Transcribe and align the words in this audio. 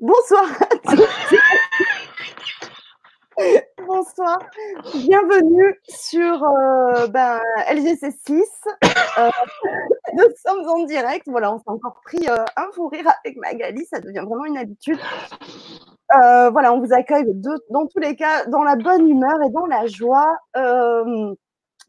Bonsoir 0.00 0.44
à 0.62 0.94
tous. 0.94 1.36
Bonsoir. 3.88 4.38
Bienvenue 4.94 5.74
sur 5.88 6.44
euh, 6.44 7.08
ben, 7.08 7.40
LGC 7.68 8.12
6. 8.12 8.44
Euh, 9.18 9.28
nous 10.14 10.24
sommes 10.46 10.68
en 10.68 10.84
direct. 10.84 11.26
Voilà, 11.26 11.52
on 11.52 11.58
s'est 11.58 11.64
encore 11.66 12.00
pris 12.04 12.28
euh, 12.28 12.44
un 12.56 12.68
fou 12.74 12.86
rire 12.86 13.10
avec 13.24 13.38
Magali. 13.38 13.86
Ça 13.86 13.98
devient 13.98 14.22
vraiment 14.24 14.44
une 14.44 14.58
habitude. 14.58 15.00
voilà, 16.12 16.72
on 16.72 16.80
vous 16.80 16.92
accueille 16.92 17.24
dans 17.68 17.86
tous 17.88 17.98
les 17.98 18.14
cas 18.14 18.44
dans 18.46 18.62
la 18.62 18.76
bonne 18.76 19.08
humeur 19.08 19.42
et 19.44 19.50
dans 19.50 19.66
la 19.66 19.88
joie. 19.88 20.32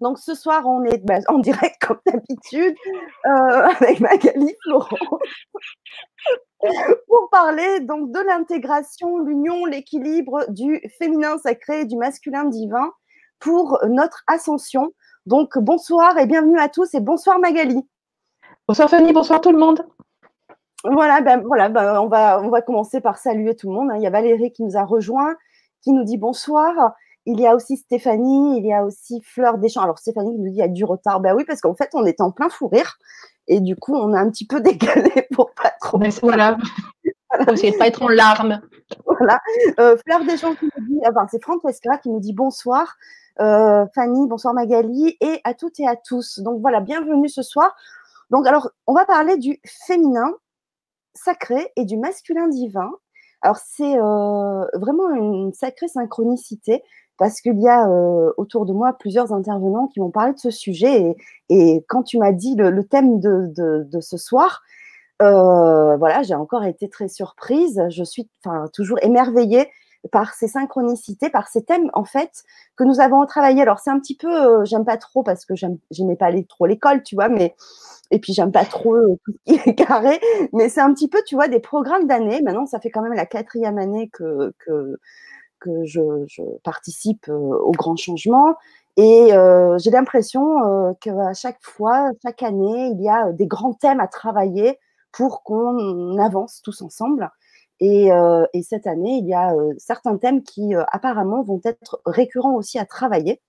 Donc 0.02 0.18
ce 0.18 0.34
soir, 0.34 0.66
on 0.66 0.84
est 0.84 1.06
ben, 1.06 1.22
en 1.28 1.38
direct 1.38 1.76
comme 1.86 2.00
d'habitude 2.08 2.76
avec 3.24 4.00
Magali 4.00 4.56
Florent 4.64 4.98
pour 7.08 7.30
parler 7.32 7.80
donc 7.82 8.12
de 8.12 8.20
l'intégration, 8.20 9.20
l'union, 9.20 9.66
l'équilibre 9.66 10.46
du 10.50 10.82
féminin 10.98 11.38
sacré 11.38 11.82
et 11.82 11.86
du 11.86 11.96
masculin 11.96 12.46
divin 12.46 12.92
pour 13.40 13.80
notre 13.88 14.24
ascension. 14.28 14.92
Donc 15.26 15.58
bonsoir 15.58 16.18
et 16.18 16.26
bienvenue 16.26 16.60
à 16.60 16.68
tous 16.68 16.94
et 16.94 17.00
bonsoir 17.00 17.40
Magali. 17.40 17.88
Bonsoir 18.68 18.90
Fanny, 18.90 19.14
bonsoir 19.14 19.42
tout 19.42 19.52
le 19.52 19.58
monde. 19.58 19.86
Voilà, 20.84 21.22
ben, 21.22 21.42
voilà 21.46 21.70
ben, 21.70 22.00
on, 22.02 22.08
va, 22.08 22.42
on 22.42 22.50
va 22.50 22.62
commencer 22.62 23.02
par 23.02 23.18
saluer 23.18 23.56
tout 23.56 23.70
le 23.70 23.76
monde. 23.76 23.92
Hein. 23.92 23.98
Il 23.98 24.04
y 24.04 24.08
a 24.08 24.10
Valérie 24.10 24.52
qui 24.52 24.64
nous 24.64 24.78
a 24.78 24.84
rejoint, 24.84 25.36
qui 25.82 25.92
nous 25.92 26.04
dit 26.04 26.18
bonsoir. 26.18 26.94
Il 27.26 27.40
y 27.40 27.48
a 27.48 27.56
aussi 27.56 27.78
Stéphanie, 27.78 28.58
il 28.58 28.66
y 28.66 28.74
a 28.74 28.84
aussi 28.84 29.22
Fleur 29.22 29.58
Deschamps. 29.60 29.84
Alors 29.84 30.00
Stéphanie 30.00 30.38
nous 30.38 30.50
dit 30.50 30.56
il 30.56 30.58
y 30.58 30.62
a 30.62 30.68
du 30.68 30.84
retard. 30.84 31.20
Ben 31.20 31.36
oui, 31.36 31.46
parce 31.46 31.62
qu'en 31.62 31.76
fait, 31.76 31.90
on 31.94 32.06
était 32.06 32.22
en 32.22 32.32
plein 32.32 32.50
fou 32.50 32.68
rire. 32.68 32.98
Et 33.50 33.60
du 33.60 33.76
coup, 33.76 33.96
on 33.96 34.14
a 34.14 34.20
un 34.20 34.30
petit 34.30 34.46
peu 34.46 34.62
décalé 34.62 35.28
pour 35.34 35.52
pas 35.52 35.74
trop. 35.82 36.00
voilà. 36.22 36.58
Pour 37.44 37.54
essayer 37.54 37.74
de 37.74 37.78
pas 37.78 37.88
être 37.88 38.02
en 38.02 38.08
larmes. 38.08 38.62
Voilà. 39.06 39.40
Euh, 39.80 39.98
Fleur 39.98 40.24
Deschamps 40.24 40.56
qui 40.56 40.66
nous 40.66 40.86
dit, 40.88 41.00
enfin, 41.08 41.28
c'est 41.30 41.42
Franck 41.42 41.64
Wescara 41.64 41.98
qui 41.98 42.10
nous 42.10 42.20
dit 42.20 42.34
bonsoir. 42.34 42.96
Euh, 43.42 43.86
Fanny, 43.96 44.28
bonsoir 44.28 44.54
Magali, 44.54 45.18
et 45.22 45.40
à 45.44 45.54
toutes 45.54 45.80
et 45.80 45.88
à 45.88 45.96
tous. 45.96 46.40
Donc 46.40 46.62
voilà, 46.62 46.80
bienvenue 46.80 47.30
ce 47.30 47.42
soir. 47.42 47.76
Donc 48.30 48.48
alors, 48.48 48.70
on 48.88 48.94
va 48.94 49.06
parler 49.06 49.38
du 49.38 49.60
féminin 49.66 50.34
sacré 51.14 51.72
et 51.76 51.86
du 51.86 51.98
masculin 51.98 52.48
divin. 52.48 52.92
Alors 53.42 53.58
c'est 53.58 53.98
euh, 53.98 54.66
vraiment 54.74 55.10
une 55.12 55.54
sacrée 55.54 55.88
synchronicité 55.88 56.84
parce 57.20 57.42
qu'il 57.42 57.60
y 57.60 57.68
a 57.68 57.88
euh, 57.88 58.32
autour 58.38 58.66
de 58.66 58.72
moi 58.72 58.94
plusieurs 58.98 59.34
intervenants 59.34 59.88
qui 59.88 60.00
m'ont 60.00 60.10
parlé 60.10 60.34
de 60.34 60.40
ce 60.40 60.50
sujet. 60.50 61.18
Et, 61.50 61.86
quand 61.90 62.02
tu 62.02 62.18
m'as 62.18 62.32
dit 62.32 62.56
le, 62.56 62.84
thème 62.84 63.20
de, 63.20 64.00
ce 64.00 64.18
soir, 64.18 64.64
euh, 65.22 65.98
voilà, 65.98 66.24
j'ai 66.24 66.34
encore 66.34 66.64
été 66.64 66.90
très 66.90 67.10
surprise. 67.10 67.84
Je 67.90 68.04
suis 68.06 68.30
toujours 68.74 68.98
émerveillée 69.02 69.70
par 70.14 70.34
ces 70.34 70.48
synchronicités, 70.48 71.30
par 71.30 71.50
ces 71.50 71.66
thèmes 71.66 71.92
en 71.94 72.06
fait 72.06 72.32
que 72.78 72.86
nous 72.86 73.02
avons 73.02 73.26
travaillé. 73.26 73.62
Alors 73.62 73.80
c'est 73.80 73.90
un 73.90 74.00
petit 74.00 74.16
peu, 74.16 74.34
euh, 74.34 74.64
j'aime 74.64 74.86
pas 74.86 74.96
trop 74.96 75.22
parce 75.22 75.46
que 75.46 75.56
j'aimais 75.92 76.16
pas 76.16 76.28
aller 76.28 76.46
trop 76.46 76.68
l'école, 76.68 77.04
tu 77.04 77.16
vois, 77.16 77.28
mais 77.28 77.54
et 78.12 78.20
puis 78.20 78.32
j'aime 78.32 78.54
pas 78.54 78.64
trop 78.64 78.96
tout 79.26 79.34
ce 79.46 79.54
qui 79.54 79.70
est 79.70 79.76
carré, 79.76 80.22
mais 80.54 80.70
c'est 80.70 80.80
un 80.80 80.94
petit 80.94 81.10
peu, 81.10 81.20
tu 81.28 81.36
vois, 81.36 81.50
des 81.50 81.60
programmes 81.60 82.08
d'année. 82.08 82.42
Maintenant, 82.42 82.66
ça 82.66 82.80
fait 82.80 82.90
quand 82.90 83.02
même 83.02 83.14
la 83.14 83.26
quatrième 83.26 83.78
année 83.78 84.10
que 84.10 84.54
que 85.60 85.86
je, 85.86 86.02
participe 86.64 87.28
euh, 87.30 87.34
au 87.34 87.72
grand 87.72 87.96
changement. 87.96 88.56
Et 88.98 89.34
euh, 89.34 89.78
j'ai 89.78 89.92
l'impression 89.92 90.64
euh, 90.64 90.94
qu'à 91.00 91.34
chaque 91.34 91.62
fois, 91.62 92.12
chaque 92.24 92.44
année, 92.44 92.92
il 92.94 93.02
y 93.02 93.10
a 93.10 93.32
des 93.32 93.48
grands 93.48 93.74
thèmes 93.74 94.00
à 94.00 94.08
travailler 94.08 94.78
pour 95.12 95.44
qu'on 95.44 96.18
avance 96.18 96.62
tous 96.64 96.82
ensemble. 96.82 97.30
Et, 97.82 98.10
et, 98.54 98.62
cette 98.62 98.88
année, 98.88 99.20
il 99.20 99.26
y 99.26 99.34
a 99.34 99.54
certains 99.78 100.18
thèmes 100.18 100.44
qui 100.44 100.76
apparemment 100.92 101.44
vont 101.44 101.62
être 101.64 102.02
récurrents 102.06 102.56
aussi 102.56 102.78
à 102.78 102.86
travailler. 102.86 103.42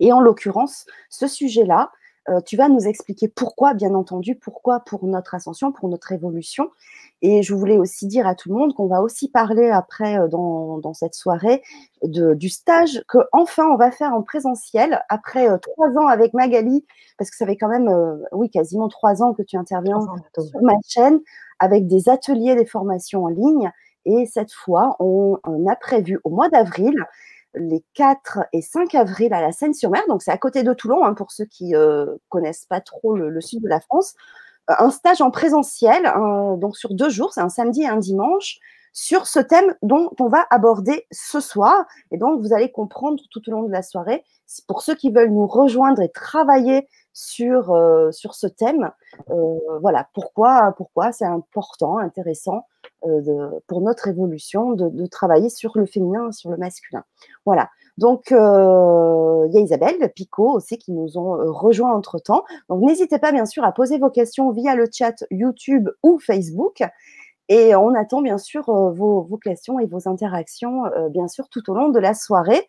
Et 0.00 0.12
en 0.12 0.18
l'occurrence, 0.18 0.84
ce 1.10 1.28
sujet-là, 1.28 1.92
euh, 2.28 2.40
tu 2.40 2.56
vas 2.56 2.68
nous 2.68 2.86
expliquer 2.86 3.28
pourquoi, 3.28 3.74
bien 3.74 3.94
entendu, 3.94 4.34
pourquoi 4.34 4.80
pour 4.80 5.06
notre 5.06 5.34
ascension, 5.34 5.72
pour 5.72 5.88
notre 5.88 6.12
évolution. 6.12 6.70
Et 7.22 7.42
je 7.42 7.54
voulais 7.54 7.78
aussi 7.78 8.06
dire 8.06 8.26
à 8.26 8.34
tout 8.34 8.48
le 8.48 8.56
monde 8.56 8.74
qu'on 8.74 8.88
va 8.88 9.00
aussi 9.00 9.30
parler 9.30 9.70
après 9.70 10.18
euh, 10.18 10.28
dans, 10.28 10.94
cette 10.94 11.14
soirée 11.14 11.62
du 12.02 12.48
stage 12.48 13.02
que 13.08 13.18
enfin 13.32 13.64
on 13.66 13.76
va 13.76 13.90
faire 13.90 14.12
en 14.12 14.22
présentiel 14.22 15.02
après 15.08 15.48
euh, 15.48 15.58
trois 15.58 15.88
ans 15.98 16.08
avec 16.08 16.34
Magali, 16.34 16.84
parce 17.18 17.30
que 17.30 17.36
ça 17.36 17.46
fait 17.46 17.56
quand 17.56 17.68
même, 17.68 17.90
oui, 18.32 18.50
quasiment 18.50 18.88
trois 18.88 19.22
ans 19.22 19.32
que 19.32 19.42
tu 19.42 19.56
interviens 19.56 20.00
sur 20.38 20.62
ma 20.62 20.74
chaîne 20.86 21.20
avec 21.58 21.86
des 21.86 22.08
ateliers, 22.08 22.54
des 22.54 22.66
formations 22.66 23.24
en 23.24 23.28
ligne. 23.28 23.70
Et 24.04 24.26
cette 24.26 24.52
fois, 24.52 24.96
on 25.00 25.38
a 25.68 25.76
prévu 25.76 26.20
au 26.22 26.30
mois 26.30 26.48
d'avril 26.48 26.94
les 27.56 27.84
4 27.94 28.40
et 28.52 28.62
5 28.62 28.94
avril 28.94 29.32
à 29.32 29.40
la 29.40 29.52
Seine-sur-Mer, 29.52 30.02
donc 30.08 30.22
c'est 30.22 30.30
à 30.30 30.38
côté 30.38 30.62
de 30.62 30.72
Toulon, 30.72 31.04
hein, 31.04 31.14
pour 31.14 31.32
ceux 31.32 31.46
qui 31.46 31.74
euh, 31.74 32.06
connaissent 32.28 32.66
pas 32.66 32.80
trop 32.80 33.16
le, 33.16 33.40
sud 33.40 33.62
de 33.62 33.68
la 33.68 33.80
France, 33.80 34.14
euh, 34.70 34.74
un 34.78 34.90
stage 34.90 35.20
en 35.20 35.30
présentiel, 35.30 36.04
donc 36.58 36.76
sur 36.76 36.94
deux 36.94 37.08
jours, 37.08 37.32
c'est 37.32 37.40
un 37.40 37.48
samedi 37.48 37.82
et 37.82 37.88
un 37.88 37.96
dimanche, 37.96 38.58
sur 38.92 39.26
ce 39.26 39.40
thème 39.40 39.74
dont 39.82 40.10
on 40.20 40.28
va 40.28 40.46
aborder 40.48 41.06
ce 41.10 41.38
soir. 41.38 41.84
Et 42.12 42.16
donc, 42.16 42.40
vous 42.40 42.54
allez 42.54 42.72
comprendre 42.72 43.22
tout 43.30 43.46
au 43.46 43.52
long 43.52 43.62
de 43.64 43.70
la 43.70 43.82
soirée, 43.82 44.24
pour 44.66 44.80
ceux 44.80 44.94
qui 44.94 45.10
veulent 45.10 45.32
nous 45.32 45.46
rejoindre 45.46 46.00
et 46.00 46.08
travailler 46.08 46.88
sur, 47.12 47.72
euh, 47.72 48.10
sur 48.12 48.34
ce 48.34 48.46
thème, 48.46 48.90
voilà, 49.82 50.08
pourquoi, 50.14 50.72
pourquoi 50.76 51.12
c'est 51.12 51.26
important, 51.26 51.98
intéressant 51.98 52.64
euh, 53.04 53.50
pour 53.66 53.82
notre 53.82 54.08
évolution 54.08 54.72
de, 54.72 55.06
travailler 55.06 55.50
sur 55.50 55.72
le 55.76 55.86
féminin, 55.86 56.32
sur 56.32 56.50
le 56.50 56.56
masculin. 56.56 57.04
Voilà. 57.44 57.68
Donc, 57.98 58.32
euh, 58.32 59.46
il 59.48 59.54
y 59.54 59.58
a 59.58 59.60
Isabelle 59.60 60.12
Picot 60.14 60.50
aussi 60.50 60.78
qui 60.78 60.92
nous 60.92 61.18
ont 61.18 61.34
euh, 61.34 61.50
rejoint 61.50 61.92
entre-temps. 61.92 62.44
Donc, 62.68 62.82
n'hésitez 62.82 63.18
pas, 63.18 63.32
bien 63.32 63.46
sûr, 63.46 63.64
à 63.64 63.72
poser 63.72 63.98
vos 63.98 64.10
questions 64.10 64.50
via 64.50 64.74
le 64.74 64.86
chat 64.90 65.24
YouTube 65.30 65.88
ou 66.02 66.18
Facebook. 66.18 66.82
Et 67.48 67.76
on 67.76 67.94
attend, 67.94 68.22
bien 68.22 68.38
sûr, 68.38 68.64
vos, 68.64 69.38
questions 69.42 69.78
et 69.78 69.86
vos 69.86 70.08
interactions, 70.08 70.82
bien 71.10 71.28
sûr, 71.28 71.48
tout 71.48 71.70
au 71.70 71.74
long 71.74 71.90
de 71.90 72.00
la 72.00 72.12
soirée. 72.12 72.68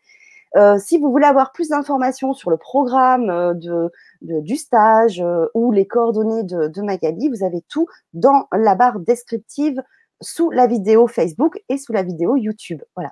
si 0.77 0.99
vous 0.99 1.09
voulez 1.09 1.25
avoir 1.25 1.51
plus 1.51 1.69
d'informations 1.69 2.33
sur 2.33 2.51
le 2.51 2.57
programme 2.57 3.57
de, 3.57 3.91
du 4.21 4.55
stage 4.55 5.23
ou 5.55 5.71
les 5.71 5.87
coordonnées 5.87 6.43
de, 6.43 6.81
Magali, 6.83 7.27
vous 7.27 7.43
avez 7.43 7.63
tout 7.67 7.87
dans 8.13 8.45
la 8.51 8.75
barre 8.75 8.99
descriptive 8.99 9.81
sous 10.21 10.49
la 10.51 10.67
vidéo 10.67 11.07
Facebook 11.07 11.61
et 11.69 11.77
sous 11.77 11.93
la 11.93 12.03
vidéo 12.03 12.35
YouTube. 12.35 12.81
Voilà. 12.95 13.11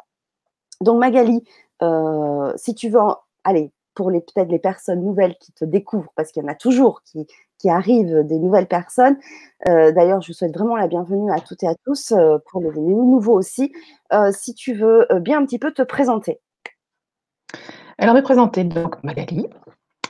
Donc 0.82 1.00
Magali, 1.00 1.44
euh, 1.82 2.54
si 2.56 2.76
tu 2.76 2.90
veux, 2.90 3.00
allez, 3.44 3.72
pour 3.94 4.12
les 4.12 4.20
peut-être 4.20 4.50
les 4.50 4.60
personnes 4.60 5.04
nouvelles 5.04 5.36
qui 5.40 5.54
te 5.54 5.64
découvrent, 5.64 6.12
parce 6.16 6.32
qu'il 6.32 6.44
y 6.44 6.46
en 6.46 6.50
a 6.50 6.56
toujours 6.56 7.02
qui, 7.04 7.26
arrivent 7.68 8.24
des 8.26 8.38
nouvelles 8.38 8.68
personnes. 8.68 9.18
Euh, 9.68 9.92
d'ailleurs, 9.92 10.22
je 10.22 10.28
vous 10.28 10.34
souhaite 10.34 10.54
vraiment 10.54 10.76
la 10.76 10.86
bienvenue 10.88 11.32
à 11.32 11.40
toutes 11.40 11.64
et 11.64 11.68
à 11.68 11.74
tous, 11.84 12.12
euh, 12.12 12.38
pour 12.52 12.62
les, 12.62 12.80
nouveaux 12.80 13.34
aussi. 13.34 13.74
si 14.34 14.54
tu 14.54 14.76
veux 14.76 15.08
bien 15.20 15.40
un 15.40 15.46
petit 15.48 15.58
peu 15.58 15.74
te 15.74 15.82
présenter. 15.82 16.40
Alors, 17.98 18.14
me 18.14 18.22
présenter, 18.22 18.66
donc 18.66 19.04
Magali, 19.04 19.48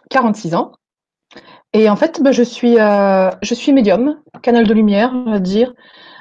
46 0.09 0.53
ans. 0.55 0.73
Et 1.71 1.89
en 1.89 1.95
fait, 1.95 2.21
bah, 2.21 2.33
je, 2.33 2.43
suis, 2.43 2.73
je 2.75 3.53
suis 3.53 3.71
médium, 3.71 4.21
canal 4.41 4.67
de 4.67 4.73
lumière, 4.73 5.13
on 5.13 5.31
va 5.31 5.39
dire 5.39 5.73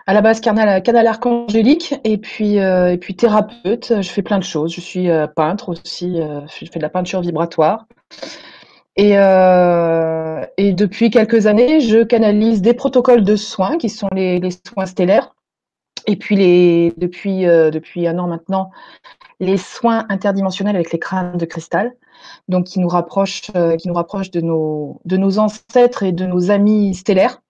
à 0.07 0.13
la 0.13 0.21
base 0.21 0.41
canal, 0.41 0.83
canal 0.83 1.07
archangélique 1.07 1.95
et 2.05 2.19
puis, 2.19 2.59
euh, 2.59 2.93
et 2.93 2.99
puis 2.99 3.17
thérapeute. 3.17 4.03
Je 4.03 4.09
fais 4.09 4.23
plein 4.23 4.39
de 4.39 4.45
choses. 4.45 4.75
Je 4.75 4.81
suis 4.81 5.11
euh, 5.11 5.27
peintre 5.27 5.71
aussi. 5.71 6.21
Euh, 6.21 6.41
je 6.49 6.67
fais 6.71 6.79
de 6.79 6.83
la 6.83 6.91
peinture 6.91 7.21
vibratoire. 7.21 7.87
Et, 8.97 9.15
et 10.57 10.73
depuis 10.73 11.11
quelques 11.11 11.49
années, 11.49 11.81
je 11.81 12.05
canalise 12.05 12.63
des 12.63 12.75
protocoles 12.75 13.25
de 13.25 13.35
soins 13.35 13.77
qui 13.77 13.89
sont 13.89 14.07
les, 14.13 14.39
les 14.39 14.51
soins 14.53 14.87
stellaires. 14.87 15.35
Et 16.07 16.15
puis 16.15 16.37
les, 16.37 16.95
depuis, 16.97 17.43
depuis 17.43 18.07
un 18.07 18.17
an 18.21 18.29
maintenant, 18.29 18.71
les 19.41 19.57
soins 19.57 20.07
interdimensionnels 20.11 20.77
avec 20.77 20.93
les 20.93 21.01
crânes 21.01 21.37
de 21.37 21.45
cristal, 21.45 21.97
donc 22.49 22.67
qui 22.67 22.79
nous 22.79 22.87
rapprochent, 22.87 23.51
qui 23.79 23.89
nous 23.89 23.95
rapprochent 23.95 24.31
de, 24.31 24.41
nos, 24.41 25.01
de 25.05 25.17
nos 25.17 25.41
ancêtres 25.41 26.05
et 26.05 26.13
de 26.13 26.27
nos 26.27 26.53
amis 26.53 26.95
stellaires. 26.95 27.41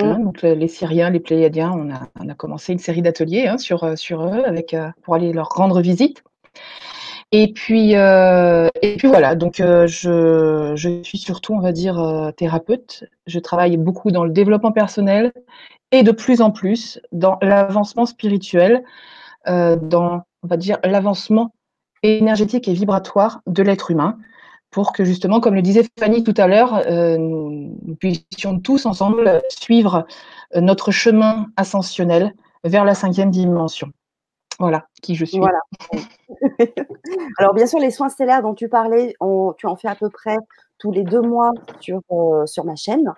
Hein, 0.00 0.18
donc 0.20 0.42
les 0.42 0.68
Syriens, 0.68 1.10
les 1.10 1.20
Pléiadiens, 1.20 1.72
on 1.72 1.90
a, 1.92 2.08
on 2.20 2.28
a 2.28 2.34
commencé 2.34 2.72
une 2.72 2.78
série 2.78 3.02
d'ateliers 3.02 3.46
hein, 3.46 3.58
sur, 3.58 3.84
euh, 3.84 3.96
sur 3.96 4.24
eux 4.24 4.44
avec, 4.44 4.74
euh, 4.74 4.90
pour 5.02 5.14
aller 5.14 5.32
leur 5.32 5.48
rendre 5.48 5.80
visite. 5.80 6.22
Et 7.30 7.52
puis, 7.52 7.94
euh, 7.94 8.68
et 8.80 8.96
puis 8.96 9.08
voilà, 9.08 9.34
donc 9.34 9.56
je, 9.58 10.72
je, 10.74 11.02
suis 11.02 11.18
surtout, 11.18 11.52
on 11.52 11.60
va 11.60 11.72
dire, 11.72 12.32
thérapeute. 12.38 13.04
Je 13.26 13.38
travaille 13.38 13.76
beaucoup 13.76 14.10
dans 14.10 14.24
le 14.24 14.30
développement 14.30 14.72
personnel 14.72 15.32
et 15.92 16.02
de 16.02 16.10
plus 16.10 16.40
en 16.40 16.50
plus 16.50 16.98
dans 17.12 17.36
l'avancement 17.42 18.06
spirituel, 18.06 18.82
dans, 19.46 20.22
on 20.42 20.46
va 20.46 20.56
dire, 20.56 20.78
l'avancement 20.84 21.52
énergétique 22.02 22.66
et 22.66 22.72
vibratoire 22.72 23.42
de 23.46 23.62
l'être 23.62 23.90
humain 23.90 24.16
pour 24.70 24.92
que 24.92 25.04
justement, 25.04 25.40
comme 25.40 25.54
le 25.54 25.62
disait 25.62 25.84
Fanny 25.98 26.22
tout 26.22 26.34
à 26.36 26.46
l'heure, 26.46 26.74
euh, 26.86 27.16
nous, 27.16 27.76
puissions 27.98 28.60
tous 28.60 28.86
ensemble 28.86 29.42
suivre 29.48 30.06
euh, 30.54 30.60
notre 30.60 30.90
chemin 30.90 31.46
ascensionnel 31.56 32.34
vers 32.64 32.84
la 32.84 32.94
cinquième 32.94 33.30
dimension. 33.30 33.88
Voilà 34.58 34.86
qui 35.02 35.14
je 35.14 35.24
suis. 35.24 35.38
Voilà. 35.38 35.60
Alors, 37.38 37.54
bien 37.54 37.66
sûr, 37.66 37.78
les 37.78 37.90
soins 37.90 38.08
stellaires 38.08 38.42
dont 38.42 38.54
tu 38.54 38.68
parlais, 38.68 39.14
tu 39.56 39.66
en 39.66 39.76
fais 39.76 39.88
à 39.88 39.94
peu 39.94 40.10
près 40.10 40.36
tous 40.78 40.90
les 40.90 41.04
deux 41.04 41.22
mois 41.22 41.50
sur, 41.80 42.00
euh, 42.10 42.44
sur 42.46 42.64
ma 42.64 42.76
chaîne. 42.76 43.12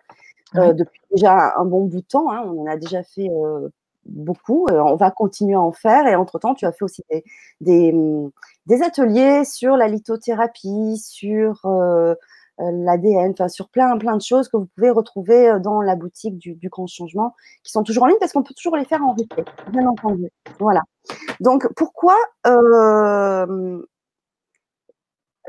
Euh, 0.56 0.72
depuis 0.72 1.00
déjà 1.12 1.54
un 1.56 1.64
bon 1.64 1.84
bout 1.84 2.00
de 2.00 2.06
temps. 2.06 2.30
Hein. 2.30 2.42
on 2.44 2.62
en 2.62 2.66
a 2.66 2.76
déjà 2.76 3.02
fait 3.02 3.28
beaucoup. 4.04 4.66
on 4.70 4.96
va 4.96 5.10
continuer 5.10 5.54
à 5.54 5.60
en 5.60 5.72
faire. 5.72 6.06
Et 6.06 6.14
entre-temps, 6.14 6.54
tu 6.54 6.66
as 6.66 6.72
fait 6.72 6.84
aussi 6.84 7.02
des, 7.10 7.24
des, 7.60 7.94
ateliers 8.82 9.44
sur 9.44 9.76
la 9.76 9.88
lithothérapie, 9.88 10.96
sur 10.98 11.66
l'ADN, 12.58 13.32
enfin 13.32 13.48
sur 13.48 13.68
plein, 13.68 13.96
plein 13.98 14.16
de 14.16 14.22
choses 14.22 14.48
que 14.48 14.56
vous 14.56 14.68
pouvez 14.76 14.90
retrouver 14.90 15.58
dans 15.60 15.80
la 15.80 15.96
boutique 15.96 16.38
du, 16.38 16.68
Grand 16.68 16.86
Changement, 16.86 17.34
qui 17.62 17.72
sont 17.72 17.82
toujours 17.82 18.04
en 18.04 18.06
ligne 18.06 18.18
parce 18.20 18.32
qu'on 18.32 18.42
peut 18.42 18.54
toujours 18.54 18.76
les 18.76 18.84
faire 18.84 19.02
en 19.02 19.14
replay, 19.14 19.44
bien 19.72 19.86
entendu. 19.86 20.30
Voilà. 20.58 20.82
Donc, 21.40 21.66
pourquoi 21.74 22.16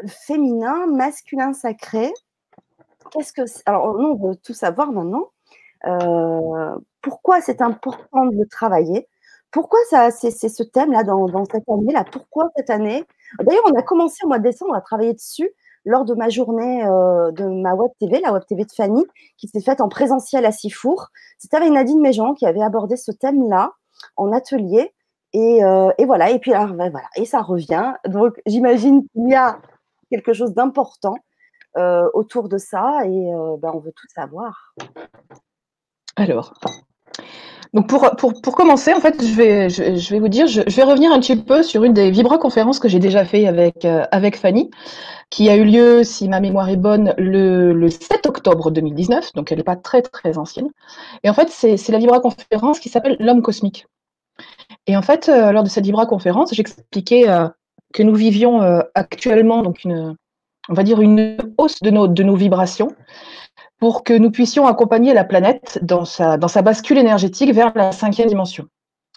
féminin, 0.07 0.87
masculin 0.87 1.53
sacré 1.53 2.11
Qu'est-ce 3.11 3.33
que 3.33 3.41
Alors, 3.65 3.95
on 3.97 4.15
veut 4.15 4.35
tout 4.35 4.53
savoir 4.53 4.91
maintenant. 4.91 5.31
Euh, 5.85 6.77
pourquoi 7.01 7.41
c'est 7.41 7.61
important 7.61 8.25
de 8.25 8.37
le 8.37 8.47
travailler 8.47 9.07
Pourquoi 9.51 9.79
ça, 9.89 10.11
c'est, 10.11 10.31
ce 10.31 10.63
thème-là 10.63 11.03
dans, 11.03 11.27
cette 11.45 11.67
année-là? 11.67 12.05
Pourquoi 12.09 12.49
cette 12.55 12.69
année? 12.69 13.03
D'ailleurs, 13.41 13.63
on 13.65 13.77
a 13.77 13.81
commencé 13.81 14.23
au 14.23 14.27
mois 14.27 14.39
de 14.39 14.43
décembre 14.43 14.75
à 14.75 14.81
travailler 14.81 15.13
dessus 15.13 15.51
lors 15.83 16.05
de 16.05 16.13
ma 16.13 16.29
journée 16.29 16.85
euh, 16.85 17.31
de 17.31 17.45
ma 17.45 17.73
web 17.73 17.91
TV, 17.99 18.21
la 18.21 18.31
web 18.31 18.43
TV 18.47 18.63
de 18.63 18.71
Fanny, 18.71 19.03
qui 19.37 19.47
s'est 19.47 19.61
faite 19.61 19.81
en 19.81 19.89
présentiel 19.89 20.45
à 20.45 20.51
Sifour. 20.51 21.07
C'était 21.37 21.57
avec 21.57 21.71
Nadine 21.71 21.99
Méjean 21.99 22.33
qui 22.33 22.45
avait 22.45 22.61
abordé 22.61 22.95
ce 22.95 23.11
thème-là 23.11 23.73
en 24.15 24.31
atelier. 24.31 24.93
Et, 25.33 25.63
euh, 25.63 25.91
voilà, 26.05 26.29
et 26.29 26.39
puis 26.39 26.51
ben 26.51 26.91
et 27.15 27.25
ça 27.25 27.41
revient. 27.41 27.93
Donc 28.05 28.41
j'imagine 28.45 29.07
qu'il 29.09 29.29
y 29.29 29.35
a 29.35 29.59
quelque 30.09 30.33
chose 30.33 30.53
d'important 30.53 31.15
euh, 31.77 32.07
autour 32.13 32.49
de 32.49 32.57
ça 32.57 33.05
et 33.05 33.31
ben, 33.59 33.71
on 33.73 33.79
veut 33.79 33.93
tout 33.95 34.07
savoir. 34.13 34.75
Alors, 36.17 36.53
donc 37.73 37.87
pour, 37.87 38.09
pour, 38.17 38.41
pour, 38.41 38.55
commencer, 38.55 38.93
en 38.93 38.99
fait, 38.99 39.23
je 39.23 39.33
vais, 39.33 39.69
je, 39.69 40.09
vais 40.09 40.19
vous 40.19 40.27
dire, 40.27 40.47
je, 40.47 40.61
vais 40.61 40.83
revenir 40.83 41.11
un 41.11 41.19
petit 41.19 41.37
peu 41.37 41.63
sur 41.63 41.83
une 41.83 41.93
des 41.93 42.11
vibra-conférences 42.11 42.79
que 42.79 42.89
j'ai 42.89 42.99
déjà 42.99 43.23
fait 43.23 43.47
avec, 43.47 43.85
euh, 43.85 44.03
avec 44.11 44.37
Fanny, 44.37 44.69
qui 45.29 45.49
a 45.49 45.55
eu 45.55 45.63
lieu, 45.63 46.03
si 46.03 46.27
ma 46.27 46.41
mémoire 46.41 46.67
est 46.67 46.77
bonne, 46.77 47.13
le, 47.17 47.71
le 47.71 47.89
7 47.89 48.25
octobre 48.25 48.71
2019, 48.71 49.33
donc 49.33 49.51
elle 49.51 49.59
n'est 49.59 49.63
pas 49.63 49.77
très 49.77 50.01
très 50.01 50.37
ancienne. 50.37 50.69
Et 51.23 51.29
en 51.29 51.33
fait, 51.33 51.49
c'est 51.49 51.89
la 51.89 51.97
vibra-conférence 51.97 52.79
qui 52.79 52.89
s'appelle 52.89 53.15
L'homme 53.19 53.41
cosmique. 53.41 53.87
Et 54.87 54.97
en 54.97 55.01
fait, 55.01 55.27
lors 55.27 55.63
de 55.63 55.69
cette 55.69 55.85
vibra-conférence, 55.85 56.53
j'expliquais 56.53 57.25
que 57.91 58.03
nous 58.03 58.15
vivions 58.15 58.61
euh, 58.61 58.81
actuellement, 58.95 59.61
donc 59.61 59.83
une, 59.83 60.15
on 60.69 60.73
va 60.73 60.83
dire 60.83 61.01
une 61.01 61.37
hausse 61.57 61.79
de 61.81 61.91
nos, 61.91 62.07
de 62.07 62.23
nos 62.23 62.35
vibrations, 62.35 62.89
pour 63.81 64.03
que 64.03 64.13
nous 64.13 64.29
puissions 64.29 64.67
accompagner 64.67 65.11
la 65.11 65.23
planète 65.23 65.79
dans 65.81 66.05
sa, 66.05 66.37
dans 66.37 66.47
sa 66.47 66.61
bascule 66.61 66.99
énergétique 66.99 67.51
vers 67.51 67.73
la 67.75 67.91
cinquième 67.91 68.29
dimension. 68.29 68.67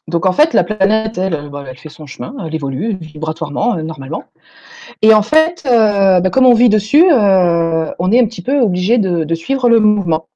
Donc 0.09 0.25
en 0.25 0.33
fait, 0.33 0.55
la 0.55 0.65
planète, 0.65 1.19
elle, 1.19 1.51
bah, 1.51 1.65
elle 1.69 1.77
fait 1.77 1.91
son 1.91 2.07
chemin, 2.07 2.35
elle 2.45 2.55
évolue 2.55 2.97
vibratoirement, 2.99 3.77
euh, 3.77 3.83
normalement. 3.83 4.25
Et 5.03 5.13
en 5.13 5.21
fait, 5.21 5.65
euh, 5.67 6.21
bah, 6.21 6.31
comme 6.31 6.47
on 6.47 6.55
vit 6.55 6.71
dessus, 6.71 7.05
on 7.13 8.11
est 8.11 8.19
un 8.19 8.25
petit 8.25 8.41
peu 8.41 8.59
obligé 8.59 8.97
de, 8.97 9.35
suivre 9.35 9.69
le 9.69 9.81
mouvement. 9.81 10.29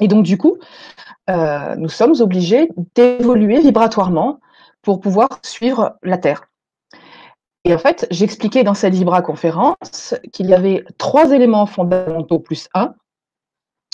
Et 0.00 0.08
donc 0.08 0.24
du 0.24 0.36
coup, 0.36 0.58
nous 1.28 1.88
sommes 1.88 2.14
obligés 2.20 2.68
d'évoluer 2.96 3.60
vibratoirement 3.60 4.40
pour 4.82 5.00
pouvoir 5.00 5.28
suivre 5.42 5.96
la 6.02 6.18
Terre. 6.18 6.48
Et 7.64 7.72
en 7.72 7.78
fait, 7.78 8.08
j'expliquais 8.10 8.64
dans 8.64 8.74
cette 8.74 8.94
Libra 8.94 9.22
conférence 9.22 10.14
qu'il 10.32 10.46
y 10.46 10.54
avait 10.54 10.84
trois 10.98 11.30
éléments 11.30 11.66
fondamentaux 11.66 12.40
plus 12.40 12.68
un. 12.74 12.94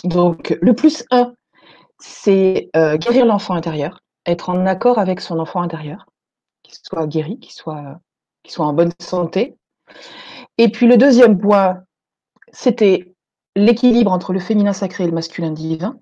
Donc, 0.04 0.56
le 0.60 0.74
plus 0.74 1.04
un, 1.10 1.34
c'est 1.98 2.70
euh, 2.76 2.96
guérir 2.96 3.26
l'enfant 3.26 3.54
intérieur, 3.54 4.00
être 4.26 4.48
en 4.48 4.66
accord 4.66 4.98
avec 4.98 5.20
son 5.20 5.38
enfant 5.38 5.60
intérieur, 5.62 6.06
qu'il 6.62 6.74
soit 6.82 7.06
guéri, 7.06 7.38
qu'il 7.38 7.52
soit, 7.52 8.00
soit 8.46 8.66
en 8.66 8.72
bonne 8.72 8.92
santé. 9.00 9.56
Et 10.58 10.70
puis 10.70 10.86
le 10.86 10.96
deuxième 10.96 11.38
point, 11.38 11.82
c'était 12.52 13.14
l'équilibre 13.56 14.12
entre 14.12 14.32
le 14.32 14.40
féminin 14.40 14.72
sacré 14.72 15.04
et 15.04 15.06
le 15.06 15.12
masculin 15.12 15.50
divin. 15.50 15.98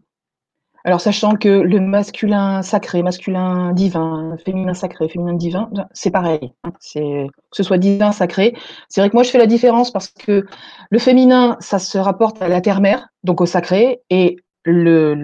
Alors, 0.85 1.01
sachant 1.01 1.35
que 1.35 1.49
le 1.49 1.81
masculin 1.81 2.63
sacré, 2.63 3.03
masculin 3.03 3.73
divin, 3.73 4.37
féminin 4.45 4.75
sacré, 4.75 5.09
féminin 5.09 5.35
divin, 5.35 5.69
c'est 5.93 6.11
pareil. 6.11 6.53
Hein. 6.65 6.73
c'est, 6.81 7.27
que 7.51 7.57
ce 7.57 7.63
soit 7.63 7.79
divin, 7.79 8.13
sacré. 8.13 8.55
C'est 8.89 9.01
vrai 9.01 9.11
que 9.11 9.17
moi, 9.17 9.25
je 9.25 9.31
fais 9.31 9.39
la 9.39 9.47
différence 9.47 9.91
parce 9.91 10.09
que 10.09 10.47
le 10.91 10.99
féminin, 10.99 11.57
ça 11.61 11.79
se 11.79 11.99
rapporte 11.99 12.41
à 12.41 12.49
la 12.49 12.61
terre-mère, 12.61 13.09
donc 13.25 13.41
au 13.41 13.47
sacré, 13.47 14.03
et 14.09 14.37
le, 14.65 15.15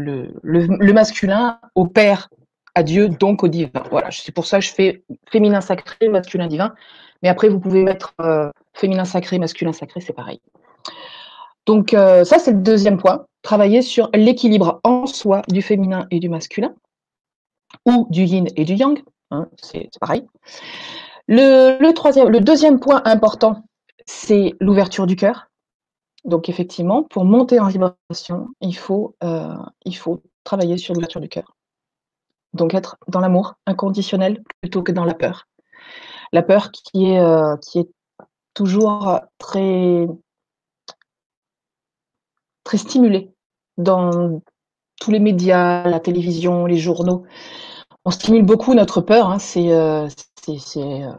le, 0.43 0.93
masculin 0.93 1.61
au 1.75 1.87
père, 1.87 2.29
à 2.75 2.83
Dieu, 2.83 3.09
donc 3.09 3.45
au 3.45 3.49
divin. 3.49 3.83
Voilà, 3.91 4.09
c'est 4.11 4.33
pour 4.33 4.47
ça 4.47 4.59
que 4.59 4.65
je 4.65 4.73
fais 4.73 5.05
féminin 5.31 5.61
sacré, 5.61 6.09
masculin 6.09 6.49
divin. 6.49 6.75
Mais 7.23 7.29
après, 7.29 7.49
vous 7.49 7.61
pouvez 7.61 7.85
mettre 7.85 8.15
euh, 8.21 8.51
féminin 8.73 9.05
sacré, 9.05 9.39
masculin 9.39 9.73
sacré, 9.73 10.01
c'est 10.01 10.13
pareil. 10.13 10.41
Donc 11.67 11.95
euh, 11.95 12.25
ça, 12.25 12.39
c'est 12.39 12.53
le 12.53 12.59
deuxième 12.59 12.99
point, 12.99 13.27
travailler 13.45 13.83
sur 13.83 14.11
l'équilibre 14.15 14.81
en 14.83 15.07
soi 15.07 15.43
du 15.49 15.63
féminin 15.63 16.09
et 16.11 16.19
du 16.19 16.29
masculin, 16.29 16.75
ou 17.87 18.09
du 18.11 18.25
yin 18.25 18.47
et 18.57 18.65
du 18.65 18.75
yang, 18.75 19.01
hein, 19.31 19.49
c'est 19.63 19.91
pareil. 20.01 20.27
Le, 21.29 22.41
deuxième 22.41 22.81
point 22.81 23.03
important, 23.05 23.63
c'est 24.07 24.55
l'ouverture 24.61 25.07
du 25.07 25.15
cœur. 25.15 25.51
Donc 26.25 26.49
effectivement, 26.49 27.03
pour 27.03 27.25
monter 27.27 27.61
en 27.61 27.69
vibration, 27.69 28.49
il 28.63 28.77
faut, 28.77 29.15
euh, 29.23 29.55
il 29.85 29.97
faut 29.97 30.23
travailler 30.43 30.79
sur 30.79 30.95
l'ouverture 30.95 31.21
du 31.21 31.29
cœur. 31.29 31.55
Donc 32.55 32.73
être 32.73 32.97
dans 33.09 33.21
l'amour 33.21 33.55
inconditionnel 33.67 34.43
plutôt 34.63 34.83
que 34.83 34.93
dans 34.93 35.05
la 35.05 35.15
peur. 35.15 35.49
La 36.33 36.43
peur 36.43 36.71
qui 36.71 37.11
est, 37.11 37.21
euh, 37.21 37.57
est 37.75 37.89
toujours 38.55 39.21
très 39.39 40.07
très 42.63 42.79
stimulé 42.79 43.34
dans 43.79 44.41
tous 45.01 45.11
les 45.11 45.19
médias, 45.19 45.89
la 45.89 46.01
télévision, 46.01 46.67
les 46.67 46.77
journaux. 46.77 47.25
On 48.05 48.11
stimule 48.11 48.45
beaucoup 48.45 48.75
notre 48.75 49.01
peur. 49.01 49.29
Hein. 49.31 49.39
c'est, 49.39 49.73
euh, 49.73 50.09
euh, 50.49 51.13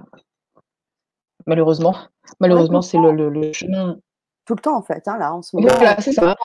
malheureusement, 1.45 1.95
malheureusement, 2.39 2.81
c'est 2.81 2.97
le, 2.97 3.53
chemin. 3.53 3.97
Tout 4.45 4.55
le 4.55 4.62
temps 4.62 4.77
en 4.77 4.83
fait, 4.83 5.07
hein, 5.07 5.17
là, 5.17 5.33
en 5.33 5.41
ce 5.41 5.55
moment. 5.55 5.69
Voilà, 5.69 6.00
c'est 6.00 6.12
ça. 6.12 6.35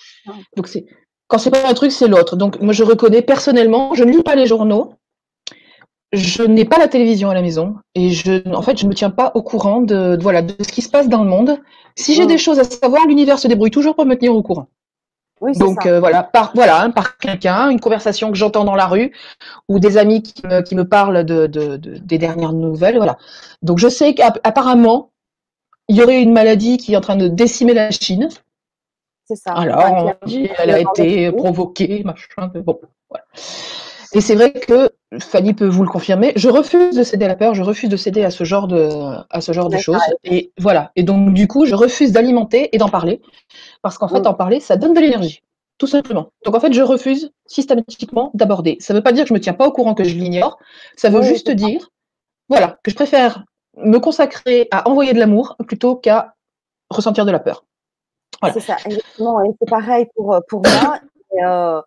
Donc 0.56 0.68
c'est 0.68 0.86
quand 1.30 1.38
c'est 1.38 1.50
pas 1.50 1.68
un 1.68 1.74
truc, 1.74 1.92
c'est 1.92 2.08
l'autre. 2.08 2.36
Donc 2.36 2.60
moi, 2.60 2.72
je 2.72 2.82
reconnais 2.82 3.22
personnellement, 3.22 3.94
je 3.94 4.02
ne 4.02 4.10
lis 4.10 4.22
pas 4.22 4.34
les 4.34 4.46
journaux. 4.46 4.94
Je 6.12 6.42
n'ai 6.42 6.64
pas 6.64 6.78
la 6.78 6.88
télévision 6.88 7.30
à 7.30 7.34
la 7.34 7.42
maison 7.42 7.76
et 7.94 8.10
je, 8.10 8.48
en 8.52 8.62
fait, 8.62 8.76
je 8.76 8.84
ne 8.84 8.90
me 8.90 8.94
tiens 8.96 9.10
pas 9.10 9.30
au 9.36 9.42
courant 9.42 9.80
de, 9.80 10.18
voilà, 10.20 10.42
de 10.42 10.56
ce 10.60 10.72
qui 10.72 10.82
se 10.82 10.88
passe 10.88 11.08
dans 11.08 11.22
le 11.22 11.30
monde. 11.30 11.60
Si 11.94 12.14
j'ai 12.14 12.26
des 12.26 12.36
choses 12.36 12.58
à 12.58 12.64
savoir, 12.64 13.06
l'univers 13.06 13.38
se 13.38 13.46
débrouille 13.46 13.70
toujours 13.70 13.94
pour 13.94 14.06
me 14.06 14.16
tenir 14.16 14.34
au 14.34 14.42
courant. 14.42 14.66
Donc 15.40 15.86
euh, 15.86 16.00
voilà, 16.00 16.22
par 16.22 16.52
voilà, 16.54 16.82
hein, 16.82 16.90
par 16.90 17.16
quelqu'un, 17.16 17.70
une 17.70 17.80
conversation 17.80 18.30
que 18.30 18.36
j'entends 18.36 18.64
dans 18.64 18.74
la 18.74 18.86
rue, 18.86 19.12
ou 19.68 19.78
des 19.78 19.96
amis 19.96 20.22
qui 20.22 20.46
me, 20.46 20.60
qui 20.60 20.74
me 20.74 20.86
parlent 20.86 21.24
de, 21.24 21.46
de, 21.46 21.76
des 21.76 22.18
dernières 22.18 22.52
nouvelles, 22.52 22.96
voilà. 22.96 23.16
Donc 23.62 23.78
je 23.78 23.88
sais 23.88 24.14
qu'apparemment, 24.14 25.10
il 25.88 25.96
y 25.96 26.02
aurait 26.02 26.22
une 26.22 26.32
maladie 26.32 26.76
qui 26.76 26.92
est 26.92 26.96
en 26.96 27.00
train 27.00 27.16
de 27.16 27.28
décimer 27.28 27.74
la 27.74 27.90
Chine. 27.90 28.28
C'est 29.24 29.36
ça. 29.36 29.52
Alors, 29.52 30.12
elle 30.58 30.70
a 30.70 30.80
été 30.80 31.32
provoquée, 31.32 32.02
machin, 32.04 32.50
bon, 32.54 32.78
voilà. 33.08 33.24
Et 34.12 34.20
c'est 34.20 34.34
vrai 34.34 34.52
que 34.52 34.90
Fanny 35.20 35.54
peut 35.54 35.66
vous 35.66 35.84
le 35.84 35.88
confirmer. 35.88 36.32
Je 36.36 36.48
refuse 36.48 36.96
de 36.96 37.02
céder 37.02 37.26
à 37.26 37.28
la 37.28 37.36
peur, 37.36 37.54
je 37.54 37.62
refuse 37.62 37.88
de 37.88 37.96
céder 37.96 38.24
à 38.24 38.30
ce 38.30 38.44
genre 38.44 38.66
de, 38.66 38.88
à 39.30 39.40
ce 39.40 39.52
genre 39.52 39.68
de 39.68 39.76
choses. 39.76 40.00
Et 40.24 40.52
voilà. 40.58 40.90
Et 40.96 41.02
donc, 41.02 41.32
du 41.32 41.46
coup, 41.46 41.64
je 41.64 41.74
refuse 41.74 42.12
d'alimenter 42.12 42.74
et 42.74 42.78
d'en 42.78 42.88
parler. 42.88 43.20
Parce 43.82 43.98
qu'en 43.98 44.08
fait, 44.08 44.20
mm. 44.20 44.26
en 44.26 44.34
parler, 44.34 44.60
ça 44.60 44.76
donne 44.76 44.94
de 44.94 45.00
l'énergie. 45.00 45.42
Tout 45.78 45.86
simplement. 45.86 46.30
Donc, 46.44 46.54
en 46.54 46.60
fait, 46.60 46.72
je 46.72 46.82
refuse 46.82 47.32
systématiquement 47.46 48.30
d'aborder. 48.34 48.76
Ça 48.80 48.92
ne 48.92 48.98
veut 48.98 49.02
pas 49.02 49.12
dire 49.12 49.24
que 49.24 49.28
je 49.28 49.34
me 49.34 49.40
tiens 49.40 49.54
pas 49.54 49.66
au 49.66 49.72
courant, 49.72 49.94
que 49.94 50.04
je 50.04 50.14
l'ignore. 50.14 50.58
Ça 50.96 51.08
veut 51.08 51.22
juste 51.22 51.50
dire, 51.50 51.90
voilà, 52.48 52.78
que 52.82 52.90
je 52.90 52.96
préfère 52.96 53.44
me 53.76 53.98
consacrer 53.98 54.68
à 54.72 54.88
envoyer 54.88 55.12
de 55.12 55.18
l'amour 55.18 55.56
plutôt 55.66 55.96
qu'à 55.96 56.34
ressentir 56.90 57.24
de 57.24 57.30
la 57.30 57.38
peur. 57.38 57.64
C'est 58.52 58.60
ça, 58.60 58.76
exactement. 58.84 59.42
Et 59.44 59.50
c'est 59.58 59.70
pareil 59.70 60.06
pour, 60.16 60.38
pour 60.48 60.62
moi. 60.62 60.98
Et, 61.32 61.44
euh, 61.44 61.80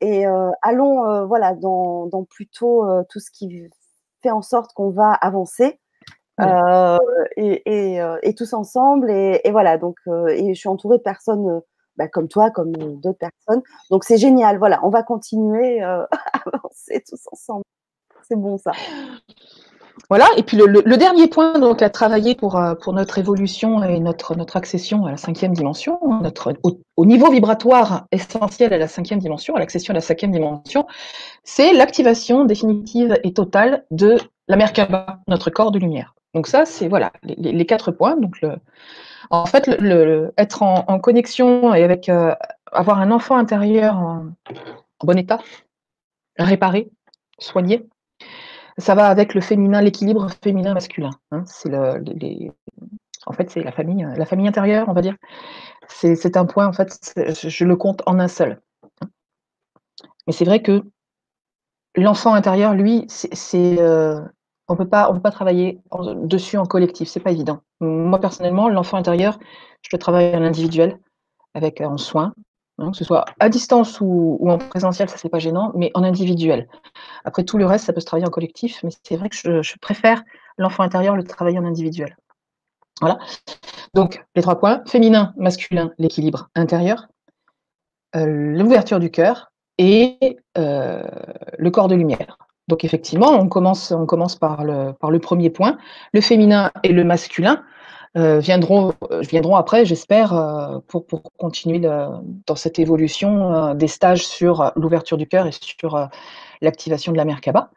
et 0.00 0.26
euh, 0.26 0.50
allons 0.62 1.06
euh, 1.06 1.24
voilà, 1.24 1.54
dans, 1.54 2.06
dans 2.06 2.24
plutôt 2.24 2.88
euh, 2.88 3.02
tout 3.08 3.20
ce 3.20 3.30
qui 3.30 3.68
fait 4.22 4.30
en 4.30 4.42
sorte 4.42 4.72
qu'on 4.74 4.90
va 4.90 5.12
avancer. 5.12 5.80
Et, 7.36 7.62
et, 7.66 8.00
et, 8.22 8.34
tous 8.36 8.52
ensemble 8.52 9.10
et, 9.10 9.42
voilà 9.50 9.76
donc 9.76 9.96
et 10.06 10.54
je 10.54 10.58
suis 10.58 10.68
entourée 10.68 10.98
de 10.98 11.02
personnes 11.02 11.60
bah, 11.96 12.06
comme 12.06 12.28
toi 12.28 12.52
comme 12.52 12.70
d'autres 12.70 13.18
personnes 13.18 13.60
donc 13.90 14.04
c'est 14.04 14.18
génial 14.18 14.56
voilà 14.58 14.78
on 14.84 14.88
va 14.88 15.02
continuer 15.02 15.80
à 15.82 16.06
avancer 16.46 17.02
tous 17.08 17.26
ensemble 17.32 17.64
C'est 18.22 18.36
bon 18.36 18.56
ça. 18.56 18.70
Voilà, 20.08 20.26
et 20.36 20.42
puis 20.42 20.56
le, 20.56 20.96
dernier 20.96 21.26
point 21.26 21.58
donc 21.58 21.82
à 21.82 21.90
travailler 21.90 22.34
pour, 22.34 22.56
euh, 22.56 22.74
notre 22.88 23.18
évolution 23.18 23.82
et 23.82 24.00
notre, 24.00 24.56
accession 24.56 25.06
à 25.06 25.10
la 25.10 25.16
cinquième 25.16 25.52
dimension, 25.52 25.98
au, 26.96 27.04
niveau 27.04 27.30
vibratoire 27.30 28.06
essentiel 28.12 28.72
à 28.72 28.78
la 28.78 28.88
cinquième 28.88 29.18
dimension, 29.18 29.54
à 29.54 29.58
l'accession 29.58 29.92
à 29.92 29.94
la 29.94 30.00
cinquième 30.00 30.32
dimension, 30.32 30.86
c'est 31.44 31.72
l'activation 31.72 32.44
définitive 32.44 33.18
et 33.22 33.32
totale 33.32 33.84
de 33.90 34.16
la 34.48 34.56
Merkaba, 34.56 35.18
notre 35.28 35.50
corps 35.50 35.70
de 35.70 35.78
lumière. 35.78 36.14
Donc 36.34 36.46
ça, 36.46 36.64
c'est 36.64 36.88
voilà 36.88 37.12
les, 37.22 37.66
quatre 37.66 37.90
points. 37.90 38.16
Donc 38.16 38.40
en 39.30 39.46
fait, 39.46 39.68
être 40.36 40.62
en, 40.62 40.98
connexion 41.00 41.74
et 41.74 41.84
euh, 42.08 42.34
avoir 42.72 42.98
un 43.00 43.10
enfant 43.10 43.36
intérieur 43.36 43.96
en 43.96 44.26
bon 45.04 45.18
état, 45.18 45.38
réparé, 46.38 46.90
soigné, 47.38 47.86
ça 48.78 48.94
va 48.94 49.08
avec 49.08 49.34
le 49.34 49.40
féminin, 49.40 49.82
l'équilibre 49.82 50.28
féminin-masculin. 50.42 51.10
Hein. 51.32 51.44
en 53.26 53.32
fait, 53.32 53.50
c'est 53.50 53.62
la 53.62 53.72
famille, 53.72 54.06
la 54.16 54.24
famille 54.24 54.48
intérieure, 54.48 54.88
on 54.88 54.92
va 54.92 55.02
dire. 55.02 55.16
C'est 55.88 56.36
un 56.36 56.46
point, 56.46 56.66
en 56.66 56.72
fait, 56.72 57.14
je 57.16 57.64
le 57.64 57.76
compte 57.76 58.02
en 58.06 58.18
un 58.18 58.28
seul. 58.28 58.60
Mais 60.26 60.32
c'est 60.32 60.44
vrai 60.44 60.62
que 60.62 60.82
l'enfant 61.96 62.34
intérieur, 62.34 62.74
lui, 62.74 63.06
euh, 63.54 64.20
on 64.68 64.74
on 64.74 64.76
peut 64.76 64.88
pas 64.88 65.30
travailler 65.30 65.80
dessus 66.22 66.58
en 66.58 66.66
collectif. 66.66 67.08
C'est 67.08 67.20
pas 67.20 67.32
évident. 67.32 67.60
Moi 67.80 68.20
personnellement, 68.20 68.68
l'enfant 68.68 68.98
intérieur, 68.98 69.38
je 69.82 69.88
le 69.92 69.98
travaille 69.98 70.34
en 70.36 70.42
individuel, 70.42 70.98
avec 71.54 71.80
en 71.80 71.96
soins, 71.96 72.34
Hein, 72.78 72.92
que 72.92 72.96
ce 72.96 73.04
soit 73.04 73.24
à 73.40 73.48
distance 73.48 73.98
ou, 74.00 74.38
en 74.48 74.58
présentiel, 74.58 75.08
ça 75.08 75.16
c'est 75.16 75.28
pas 75.28 75.40
gênant, 75.40 75.72
mais 75.74 75.90
en 75.94 76.04
individuel. 76.04 76.68
Après 77.24 77.42
tout 77.44 77.58
le 77.58 77.66
reste, 77.66 77.86
ça 77.86 77.92
peut 77.92 78.00
se 78.00 78.06
travailler 78.06 78.26
en 78.26 78.30
collectif, 78.30 78.80
mais 78.84 78.90
c'est 79.02 79.16
vrai 79.16 79.28
que 79.28 79.36
je, 79.36 79.78
préfère 79.80 80.22
l'enfant 80.58 80.84
intérieur 80.84 81.16
le 81.16 81.24
travailler 81.24 81.58
en 81.58 81.64
individuel. 81.64 82.16
Voilà. 83.00 83.18
Donc 83.94 84.24
les 84.36 84.42
trois 84.42 84.58
points 84.58 84.82
féminin, 84.86 85.34
masculin, 85.36 85.92
l'équilibre 85.98 86.50
intérieur, 86.54 87.08
euh, 88.14 88.26
l'ouverture 88.26 89.00
du 89.00 89.10
cœur 89.10 89.50
et 89.78 90.38
euh, 90.56 91.02
le 91.58 91.70
corps 91.70 91.88
de 91.88 91.96
lumière. 91.96 92.38
Donc 92.68 92.84
effectivement, 92.84 93.30
on 93.30 93.48
commence, 93.48 93.90
par, 94.36 94.62
le, 94.62 94.92
par 94.92 95.10
le 95.10 95.18
premier 95.18 95.50
point, 95.50 95.78
le 96.12 96.20
féminin 96.20 96.70
et 96.84 96.92
le 96.92 97.02
masculin. 97.02 97.64
Euh, 98.16 98.38
viendront, 98.38 98.94
euh, 99.10 99.20
viendront 99.20 99.56
après, 99.56 99.84
j'espère, 99.84 100.32
euh, 100.32 100.78
pour, 100.86 101.06
pour, 101.06 101.22
continuer 101.38 101.78
dans 101.78 102.56
cette 102.56 102.78
évolution 102.78 103.74
des 103.74 103.88
stages 103.88 104.26
sur 104.26 104.72
l'ouverture 104.76 105.16
du 105.16 105.26
cœur 105.26 105.46
et 105.46 105.52
sur 105.52 106.08
l'activation 106.60 107.12
de 107.12 107.16
la 107.16 107.24
Merkaba. 107.24 107.70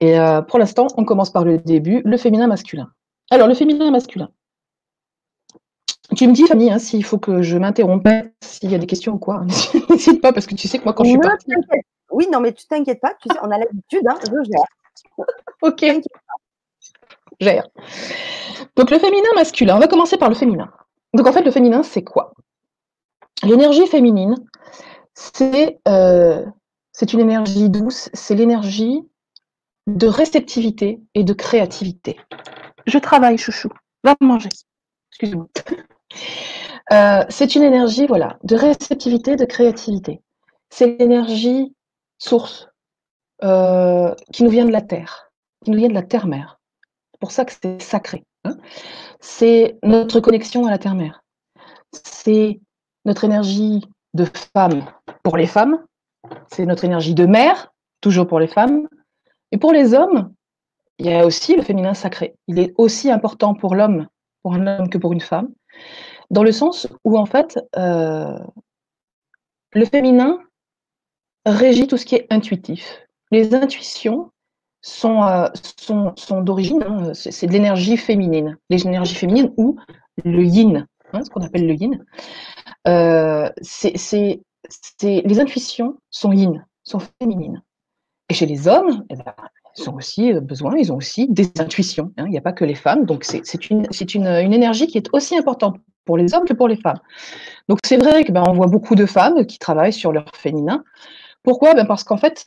Et 0.00 0.16
pour 0.48 0.58
l'instant, 0.58 0.86
on 0.96 1.04
commence 1.04 1.30
par 1.30 1.44
le 1.44 1.58
début, 1.58 2.02
le 2.04 2.16
féminin 2.16 2.46
masculin. 2.46 2.90
Alors, 3.30 3.48
le 3.48 3.54
féminin 3.54 3.90
masculin. 3.90 4.30
Tu 6.16 6.26
me 6.28 6.32
dis, 6.32 6.46
Fanny, 6.46 6.70
hein, 6.70 6.78
s'il 6.78 7.04
faut 7.04 7.18
que 7.18 7.42
je 7.42 7.58
m'interrompe, 7.58 8.08
s'il 8.40 8.70
y 8.70 8.74
a 8.74 8.78
des 8.78 8.86
questions 8.86 9.14
ou 9.14 9.18
quoi. 9.18 9.44
N'hésite 9.90 10.22
pas, 10.22 10.32
parce 10.32 10.46
que 10.46 10.54
tu 10.54 10.68
sais 10.68 10.78
que 10.78 10.84
moi, 10.84 10.92
quand 10.92 11.04
je 11.04 11.10
suis 11.10 11.18
partie... 11.18 11.50
Oui, 12.12 12.28
non, 12.32 12.40
mais 12.40 12.52
tu 12.52 12.66
t'inquiètes 12.66 13.00
pas, 13.00 13.14
tu 13.20 13.28
sais, 13.30 13.38
on 13.42 13.50
a 13.50 13.58
l'habitude, 13.58 14.06
hein, 14.08 14.16
je 14.22 14.50
gère. 14.50 15.26
ok. 15.62 16.02
Gère. 17.40 17.66
Donc 18.76 18.90
le 18.90 18.98
féminin 18.98 19.28
masculin, 19.34 19.76
on 19.76 19.80
va 19.80 19.88
commencer 19.88 20.16
par 20.16 20.28
le 20.28 20.34
féminin. 20.34 20.70
Donc 21.14 21.26
en 21.26 21.32
fait, 21.32 21.42
le 21.42 21.50
féminin, 21.50 21.82
c'est 21.82 22.04
quoi? 22.04 22.34
L'énergie 23.42 23.86
féminine, 23.86 24.34
euh, 25.88 26.44
c'est 26.92 27.12
une 27.12 27.20
énergie 27.20 27.68
douce, 27.68 28.08
c'est 28.12 28.34
l'énergie 28.34 29.02
de 29.86 30.06
réceptivité 30.06 31.00
et 31.14 31.24
de 31.24 31.32
créativité. 31.32 32.18
Je 32.86 32.98
travaille, 32.98 33.38
chouchou. 33.38 33.68
Va 34.04 34.14
manger. 34.20 34.50
Excuse-moi. 35.10 35.48
Euh, 36.92 37.24
c'est 37.28 37.56
une 37.56 37.64
énergie, 37.64 38.06
voilà, 38.06 38.38
de 38.44 38.54
réceptivité, 38.54 39.34
de 39.34 39.44
créativité. 39.44 40.22
C'est 40.70 40.96
l'énergie 41.00 41.74
source 42.18 42.68
euh, 43.42 44.14
qui 44.32 44.44
nous 44.44 44.50
vient 44.50 44.64
de 44.64 44.70
la 44.70 44.82
terre, 44.82 45.32
qui 45.64 45.72
nous 45.72 45.78
vient 45.78 45.88
de 45.88 45.94
la 45.94 46.04
terre-mère. 46.04 46.60
C'est 47.12 47.20
pour 47.20 47.32
ça 47.32 47.44
que 47.44 47.52
c'est 47.60 47.82
sacré. 47.82 48.22
C'est 49.20 49.76
notre 49.82 50.20
connexion 50.20 50.66
à 50.66 50.70
la 50.70 50.78
terre-mère. 50.78 51.22
C'est 51.92 52.60
notre 53.04 53.24
énergie 53.24 53.84
de 54.14 54.26
femme 54.54 54.84
pour 55.22 55.36
les 55.36 55.46
femmes. 55.46 55.84
C'est 56.52 56.66
notre 56.66 56.84
énergie 56.84 57.14
de 57.14 57.26
mère, 57.26 57.72
toujours 58.00 58.26
pour 58.26 58.40
les 58.40 58.48
femmes. 58.48 58.88
Et 59.52 59.58
pour 59.58 59.72
les 59.72 59.94
hommes, 59.94 60.32
il 60.98 61.06
y 61.06 61.12
a 61.12 61.26
aussi 61.26 61.54
le 61.56 61.62
féminin 61.62 61.94
sacré. 61.94 62.34
Il 62.48 62.58
est 62.58 62.74
aussi 62.78 63.10
important 63.10 63.54
pour 63.54 63.74
l'homme, 63.74 64.06
pour 64.42 64.54
un 64.54 64.66
homme 64.66 64.88
que 64.88 64.98
pour 64.98 65.12
une 65.12 65.20
femme, 65.20 65.48
dans 66.30 66.42
le 66.42 66.52
sens 66.52 66.88
où 67.04 67.18
en 67.18 67.26
fait, 67.26 67.58
euh, 67.76 68.38
le 69.72 69.84
féminin 69.84 70.40
régit 71.44 71.86
tout 71.86 71.96
ce 71.96 72.06
qui 72.06 72.16
est 72.16 72.26
intuitif. 72.30 73.06
Les 73.30 73.54
intuitions, 73.54 74.30
sont, 74.86 75.24
euh, 75.24 75.48
sont, 75.76 76.40
d'origine, 76.42 76.84
hein, 76.86 77.12
c'est 77.12 77.46
de 77.46 77.52
l'énergie 77.52 77.96
féminine. 77.96 78.56
L'énergie 78.70 79.16
féminine 79.16 79.52
ou 79.56 79.76
le 80.24 80.44
yin, 80.44 80.86
hein, 81.12 81.24
ce 81.24 81.28
qu'on 81.28 81.42
appelle 81.42 81.66
le 81.66 81.74
yin. 81.74 82.04
Euh, 82.86 83.50
c'est, 83.62 84.40
les 85.02 85.40
intuitions 85.40 85.98
sont 86.10 86.32
yin, 86.32 86.64
sont 86.84 87.00
féminines. 87.20 87.62
Et 88.28 88.34
chez 88.34 88.46
les 88.46 88.68
hommes, 88.68 89.04
eh 89.10 89.16
ben, 89.16 89.34
ils 89.76 89.90
ont 89.90 89.94
aussi 89.94 90.32
euh, 90.32 90.40
besoin, 90.40 90.76
ils 90.76 90.92
ont 90.92 90.96
aussi 90.96 91.26
des 91.28 91.50
intuitions. 91.58 92.12
Hein. 92.16 92.24
il 92.26 92.30
n'y 92.30 92.38
a 92.38 92.42
pas 92.42 92.52
que 92.52 92.64
les 92.64 92.76
femmes. 92.76 93.06
Donc 93.06 93.24
c'est, 93.24 93.70
une, 93.70 93.86
énergie 94.26 94.86
qui 94.86 94.98
est 94.98 95.08
aussi 95.12 95.36
importante 95.36 95.78
pour 96.04 96.16
les 96.16 96.32
hommes 96.32 96.44
que 96.44 96.54
pour 96.54 96.68
les 96.68 96.76
femmes. 96.76 97.00
Donc 97.68 97.80
c'est 97.84 97.96
vrai 97.96 98.22
que 98.22 98.30
ben, 98.30 98.44
voit 98.52 98.68
beaucoup 98.68 98.94
de 98.94 99.06
femmes 99.06 99.46
qui 99.46 99.58
travaillent 99.58 99.92
sur 99.92 100.12
leur 100.12 100.26
féminin. 100.32 100.84
Pourquoi? 101.42 101.74
Ben 101.74 101.86
Parce 101.86 102.04
qu'en 102.04 102.16
fait, 102.16 102.46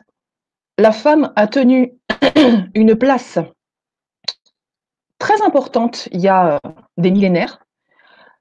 la 0.77 0.93
femme 0.93 1.34
a 1.36 1.48
tenu 1.48 1.99
une 2.76 2.96
place 2.96 3.40
très 5.20 5.42
importante 5.44 6.08
il 6.12 6.22
y 6.22 6.28
a 6.28 6.56
euh, 6.56 6.70
des 6.98 7.12
millénaires, 7.12 7.60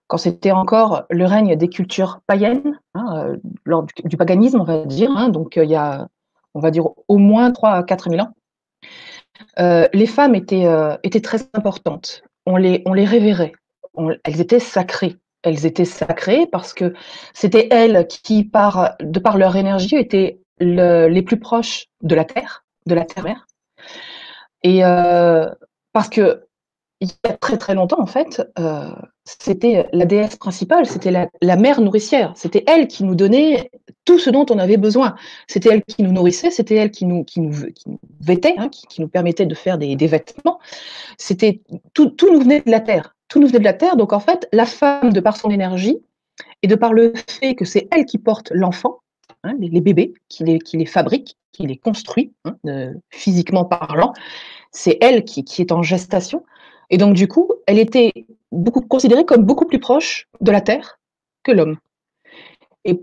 quand 0.07 0.17
c'était 0.17 0.53
encore 0.53 1.05
le 1.11 1.27
règne 1.27 1.57
des 1.57 1.69
cultures 1.69 2.21
païennes, 2.27 2.81
hein, 2.95 3.37
euh, 3.67 3.83
du, 4.05 4.17
paganisme, 4.17 4.61
on 4.61 4.65
va 4.65 4.87
dire, 4.87 5.11
hein, 5.11 5.29
donc 5.29 5.59
euh, 5.59 5.65
il 5.65 5.71
y 5.71 5.77
a, 5.77 6.09
on 6.55 6.61
va 6.61 6.71
dire, 6.71 6.87
au 7.09 7.19
moins 7.19 7.51
3 7.51 7.71
à 7.71 7.83
4 7.83 8.09
000 8.11 8.23
ans. 8.23 8.33
les 9.93 10.07
femmes 10.07 10.35
étaient, 10.35 11.21
très 11.23 11.39
importantes. 11.53 12.23
On 12.47 12.57
les, 12.57 12.83
révérait. 12.87 13.53
elles 14.25 14.41
étaient 14.41 14.61
sacrées. 14.61 15.17
Elles 15.43 15.67
étaient 15.67 15.85
sacrées 15.85 16.47
parce 16.47 16.73
que 16.73 16.95
c'était 17.35 17.69
elles 17.71 18.07
qui, 18.09 18.45
de 18.45 19.19
par 19.19 19.39
leur 19.39 19.57
énergie, 19.57 19.97
étaient 19.97 20.41
les 20.59 21.23
plus 21.23 21.39
proches 21.39 21.87
de 22.03 22.15
la 22.15 22.25
terre, 22.25 22.65
de 22.87 22.95
la 22.95 23.05
terre-mère. 23.05 23.48
Et 24.63 24.85
euh, 24.85 25.49
parce 25.93 26.09
que 26.09 26.49
il 27.01 27.09
y 27.09 27.29
a 27.29 27.37
très 27.37 27.57
très 27.59 27.75
longtemps, 27.75 28.01
en 28.01 28.07
fait, 28.07 28.43
euh, 28.59 28.91
c'était 29.25 29.87
la 29.93 30.05
déesse 30.05 30.37
principale, 30.37 30.85
c'était 30.87 31.13
la, 31.13 31.57
mère 31.57 31.81
nourricière. 31.81 32.33
C'était 32.35 32.65
elle 32.67 32.89
qui 32.89 33.05
nous 33.05 33.15
donnait 33.15 33.71
tout 34.05 34.19
ce 34.19 34.31
dont 34.31 34.47
on 34.51 34.59
avait 34.59 34.79
besoin. 34.79 35.15
C'était 35.47 35.69
elle 35.73 35.85
qui 35.85 36.03
nous 36.03 36.11
nourrissait, 36.11 36.51
c'était 36.51 36.75
elle 36.75 36.91
qui 36.91 37.05
nous, 37.05 37.23
qui 37.23 37.41
nous, 37.41 37.55
vêtait, 38.21 38.55
hein, 38.59 38.69
qui, 38.69 39.01
nous 39.01 39.09
permettait 39.09 39.47
de 39.47 39.55
faire 39.55 39.79
des, 39.79 39.95
vêtements. 39.95 40.59
C'était 41.19 41.63
tout, 41.95 42.11
tout 42.11 42.33
nous 42.33 42.41
venait 42.41 42.63
de 42.63 42.71
la 42.71 42.81
terre. 42.81 43.15
Tout 43.29 43.39
nous 43.39 43.47
venait 43.47 43.61
de 43.61 43.65
la 43.65 43.75
terre. 43.75 43.97
Donc 43.97 44.13
en 44.13 44.21
fait, 44.21 44.49
la 44.53 44.67
femme, 44.67 45.13
de 45.13 45.21
par 45.21 45.37
son 45.37 45.51
énergie 45.51 46.03
et 46.63 46.67
de 46.67 46.75
par 46.75 46.93
le 46.93 47.13
fait 47.29 47.55
que 47.55 47.65
c'est 47.65 47.87
elle 47.93 48.07
qui 48.07 48.19
porte 48.19 48.51
l'enfant, 48.53 49.03
Hein, 49.45 49.55
les, 49.61 49.81
bébés, 49.81 50.15
qui 50.29 50.45
les, 50.45 50.59
qui 50.59 50.85
fabrique, 50.85 51.37
qui 51.53 51.67
les 51.67 51.77
construit, 51.77 52.33
hein, 52.45 52.93
physiquement 53.11 53.65
parlant. 53.65 54.13
C'est 54.73 54.99
elle 55.01 55.25
qui, 55.25 55.45
est 55.59 55.73
en 55.73 55.83
gestation. 55.83 56.45
Et 56.91 56.99
donc, 56.99 57.15
du 57.15 57.29
coup, 57.29 57.53
elle 57.67 57.79
était 57.79 58.27
beaucoup, 58.51 58.81
considérée 58.81 59.25
comme 59.25 59.45
beaucoup 59.45 59.67
plus 59.67 59.79
proche 59.79 60.29
de 60.41 60.51
la 60.51 60.61
Terre 60.61 60.99
que 61.45 61.53
l'homme. 61.53 61.79
Et 62.85 62.99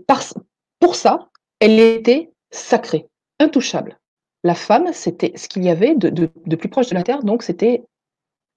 pour 0.78 0.94
ça, 0.94 1.28
elle 1.60 1.80
était 1.80 2.30
sacrée, 2.50 3.06
intouchable. 3.40 3.98
La 4.44 4.54
femme, 4.54 4.92
c'était 4.92 5.32
ce 5.36 5.48
qu'il 5.48 5.64
y 5.64 5.70
avait 5.70 5.94
de, 5.94 6.10
de, 6.10 6.56
plus 6.56 6.68
proche 6.68 6.88
de 6.88 6.94
la 6.94 7.02
Terre, 7.02 7.22
donc 7.22 7.42
c'était 7.42 7.82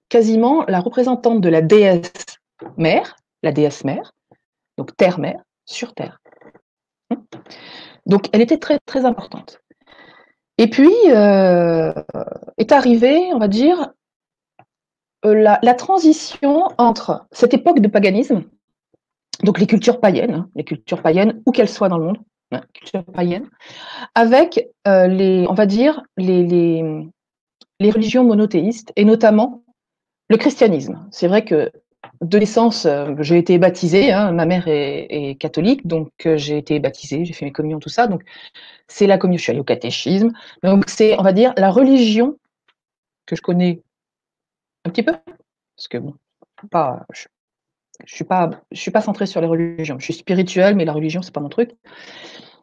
quasiment 0.08 0.64
la 0.68 0.80
représentante 0.80 1.40
de 1.40 1.48
la 1.48 1.62
déesse 1.62 2.12
mère, 2.76 3.16
la 3.42 3.52
déesse 3.52 3.84
mère, 3.84 4.12
donc 4.76 4.96
terre-mère, 4.96 5.42
sur 5.64 5.94
Terre. 5.94 6.19
Donc, 8.06 8.28
elle 8.32 8.40
était 8.40 8.58
très, 8.58 8.78
très 8.80 9.04
importante. 9.04 9.60
Et 10.58 10.68
puis, 10.68 10.92
euh, 11.06 11.92
est 12.58 12.72
arrivée, 12.72 13.32
on 13.32 13.38
va 13.38 13.48
dire, 13.48 13.92
euh, 15.24 15.34
la, 15.34 15.74
transition 15.74 16.68
entre 16.76 17.26
cette 17.32 17.54
époque 17.54 17.80
de 17.80 17.88
paganisme, 17.88 18.44
donc 19.42 19.58
les 19.58 19.66
cultures 19.66 20.00
païennes, 20.00 20.34
hein, 20.34 20.50
les 20.54 20.64
cultures 20.64 21.02
païennes, 21.02 21.42
où 21.46 21.52
qu'elles 21.52 21.68
soient 21.68 21.88
dans 21.88 21.98
le 21.98 22.04
monde, 22.04 22.18
hein, 22.52 22.62
avec 24.14 24.68
euh, 24.86 25.06
les, 25.06 25.46
on 25.48 25.54
va 25.54 25.66
dire, 25.66 26.02
les 26.18 27.10
religions 27.80 28.24
monothéistes, 28.24 28.92
et 28.96 29.04
notamment 29.06 29.62
le 30.28 30.36
christianisme. 30.36 31.06
C'est 31.10 31.28
vrai 31.28 31.44
que 31.44 31.70
de 32.20 32.38
naissance, 32.38 32.84
euh, 32.84 33.14
j'ai 33.20 33.38
été 33.38 33.58
baptisée, 33.58 34.12
hein, 34.12 34.32
ma 34.32 34.44
mère 34.44 34.64
est, 34.68 35.38
catholique, 35.40 35.86
donc 35.86 36.10
euh, 36.26 36.36
j'ai 36.36 36.58
été 36.58 36.78
baptisée, 36.78 37.24
j'ai 37.24 37.32
fait 37.32 37.46
mes 37.46 37.52
communions, 37.52 37.80
tout 37.80 37.88
ça, 37.88 38.06
donc 38.06 38.22
c'est 38.88 39.06
la 39.06 39.16
communion, 39.16 39.38
je 39.38 39.42
suis 39.42 39.50
allée 39.50 39.60
au 39.60 39.64
catéchisme, 39.64 40.32
donc 40.62 40.84
c'est, 40.88 41.18
on 41.18 41.22
va 41.22 41.32
dire, 41.32 41.54
la 41.56 41.70
religion 41.70 42.36
que 43.26 43.36
je 43.36 43.42
connais 43.42 43.82
un 44.84 44.90
petit 44.90 45.02
peu, 45.02 45.12
parce 45.76 45.88
que 45.88 45.98
bon, 45.98 46.14
je, 47.12 47.26
je 48.04 48.14
suis 48.14 48.24
pas, 48.24 49.00
centrée 49.00 49.26
sur 49.26 49.40
les 49.40 49.46
religions, 49.46 49.98
je 49.98 50.04
suis 50.04 50.14
spirituelle, 50.14 50.76
mais 50.76 50.84
la 50.84 50.92
religion 50.92 51.22
c'est 51.22 51.34
pas 51.34 51.40
mon 51.40 51.48
truc. 51.48 51.70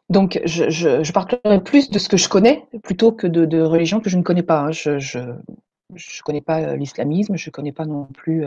Donc, 0.08 0.40
je, 0.46 0.70
je, 0.70 1.12
parlerai 1.12 1.62
plus 1.62 1.90
de 1.90 1.98
ce 1.98 2.08
que 2.08 2.16
je 2.16 2.30
connais 2.30 2.64
plutôt 2.82 3.12
que 3.12 3.26
de, 3.26 3.60
religions 3.60 4.00
que 4.00 4.08
je 4.08 4.16
ne 4.16 4.22
connais 4.22 4.42
pas. 4.42 4.60
Hein. 4.60 4.72
Je, 4.72 5.20
je 5.94 6.22
connais 6.22 6.40
pas 6.40 6.76
l'islamisme, 6.76 7.36
je 7.36 7.50
connais 7.50 7.72
pas 7.72 7.86
non 7.86 8.04
plus 8.06 8.44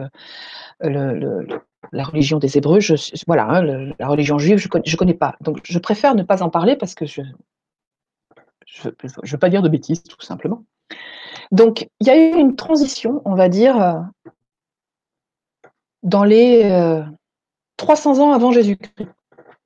la 0.79 2.03
religion 2.03 2.39
des 2.39 2.57
Hébreux. 2.57 2.79
Voilà, 3.27 3.45
hein, 3.49 3.91
la 3.97 4.07
religion 4.07 4.37
juive, 4.37 4.57
je 4.57 4.69
je 4.85 4.97
connais 4.97 5.13
pas. 5.13 5.35
Donc, 5.41 5.59
je 5.63 5.79
préfère 5.79 6.15
ne 6.15 6.23
pas 6.23 6.43
en 6.43 6.49
parler 6.49 6.75
parce 6.75 6.95
que 6.95 7.05
je 7.05 7.21
je 8.65 8.87
ne 8.87 9.31
veux 9.31 9.37
pas 9.37 9.49
dire 9.49 9.61
de 9.61 9.69
bêtises, 9.69 10.03
tout 10.03 10.21
simplement. 10.21 10.63
Donc, 11.51 11.89
il 11.99 12.07
y 12.07 12.09
a 12.09 12.15
eu 12.15 12.39
une 12.39 12.55
transition, 12.55 13.21
on 13.25 13.35
va 13.35 13.49
dire, 13.49 13.81
euh, 13.81 13.99
dans 16.03 16.23
les 16.23 17.03
300 17.77 18.19
ans 18.19 18.31
avant 18.31 18.51
Jésus-Christ. 18.51 19.09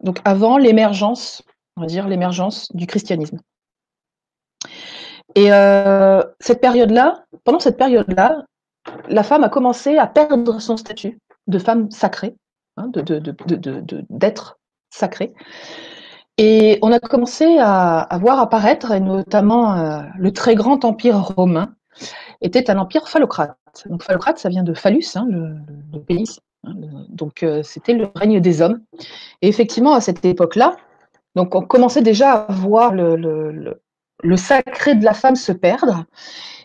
Donc, 0.02 0.20
avant 0.26 0.58
l'émergence 0.58 1.44
on 1.78 1.82
va 1.82 1.88
dire, 1.88 2.08
l'émergence 2.08 2.72
du 2.74 2.88
christianisme. 2.88 3.40
Et 5.36 5.52
euh, 5.52 6.24
cette 6.40 6.62
période-là, 6.62 7.26
pendant 7.44 7.60
cette 7.60 7.78
période-là, 7.78 8.46
la 9.10 9.24
femme 9.24 9.44
a 9.44 9.50
commencé 9.50 9.98
à 9.98 10.08
perdre 10.08 10.60
son 10.60 10.78
statut 10.78 11.20
de 11.48 11.60
femme 11.60 11.92
sacrée, 11.92 12.36
hein, 12.78 12.90
d'être 14.10 14.58
sacrée. 14.90 15.34
Et 16.38 16.80
on 16.82 16.92
a 16.92 17.00
commencé 17.00 17.58
à, 17.60 18.08
voir 18.20 18.40
apparaître, 18.40 18.92
et 18.92 19.00
notamment 19.00 19.74
euh, 19.74 20.02
le 20.18 20.32
très 20.34 20.56
grand 20.56 20.84
empire 20.84 21.22
romain, 21.22 21.76
était 22.42 22.70
un 22.70 22.78
empire 22.78 23.08
phallocrate. 23.08 23.58
Donc 23.86 24.04
phallocrate, 24.04 24.38
ça 24.38 24.50
vient 24.50 24.64
de 24.64 24.74
phallus, 24.74 25.16
hein, 25.16 25.28
le, 25.30 26.00
pays. 26.00 26.38
Hein, 26.66 26.74
donc 27.10 27.44
euh, 27.44 27.64
c'était 27.64 27.94
le 27.94 28.10
règne 28.16 28.40
des 28.40 28.62
hommes. 28.62 28.82
Et 29.42 29.48
effectivement, 29.48 29.94
à 29.94 30.02
cette 30.02 30.24
époque-là, 30.26 30.76
donc 31.36 31.56
on 31.56 31.62
commençait 31.62 32.02
déjà 32.02 32.32
à 32.32 32.52
voir 32.52 32.94
le, 32.94 33.82
sacré 34.36 34.96
de 34.96 35.06
la 35.06 35.14
femme 35.14 35.36
se 35.36 35.52
perdre. 35.52 36.06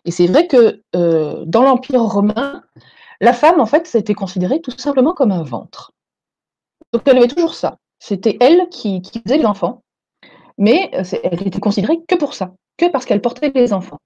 Et 0.05 0.11
c'est 0.11 0.27
vrai 0.27 0.47
que 0.47 0.83
euh, 0.97 1.45
dans 1.47 1.63
l'Empire 1.63 2.03
romain, 2.03 2.63
la 3.21 3.33
femme, 3.33 3.61
en 3.61 3.67
fait, 3.67 3.87
c'était 3.87 4.15
considérée 4.15 4.61
tout 4.61 4.71
simplement 4.79 5.13
comme 5.13 5.33
un 5.33 5.43
ventre. 5.43 5.93
Donc 6.93 7.03
elle 7.07 7.19
avait 7.19 7.29
toujours 7.29 7.55
ça. 7.55 7.79
C'était 7.99 8.39
elle 8.41 8.69
qui, 8.71 9.03
faisait 9.25 9.39
les 9.39 9.45
enfants, 9.45 9.83
mais 10.57 10.91
euh, 10.95 11.05
elle 11.23 11.47
était 11.47 11.61
considérée 11.61 11.99
que 12.09 12.15
pour 12.15 12.35
ça, 12.35 12.55
que 12.79 12.91
parce 12.91 13.05
qu'elle 13.05 13.21
portait 13.21 13.53
les 13.55 13.73
enfants. 13.73 13.99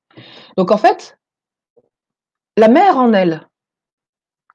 Donc 0.56 0.72
en 0.72 0.76
fait, 0.76 1.16
la 2.56 2.68
mère 2.68 2.98
en 2.98 3.12
elle 3.12 3.46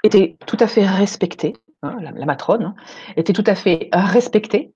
était 0.03 0.37
tout 0.45 0.57
à 0.59 0.67
fait 0.67 0.85
respectée, 0.85 1.53
hein, 1.81 1.97
la, 2.01 2.25
matrone 2.25 2.63
hein, 2.63 2.75
était 3.15 3.33
tout 3.33 3.43
à 3.47 3.55
fait 3.55 3.89
respectée, 3.93 4.73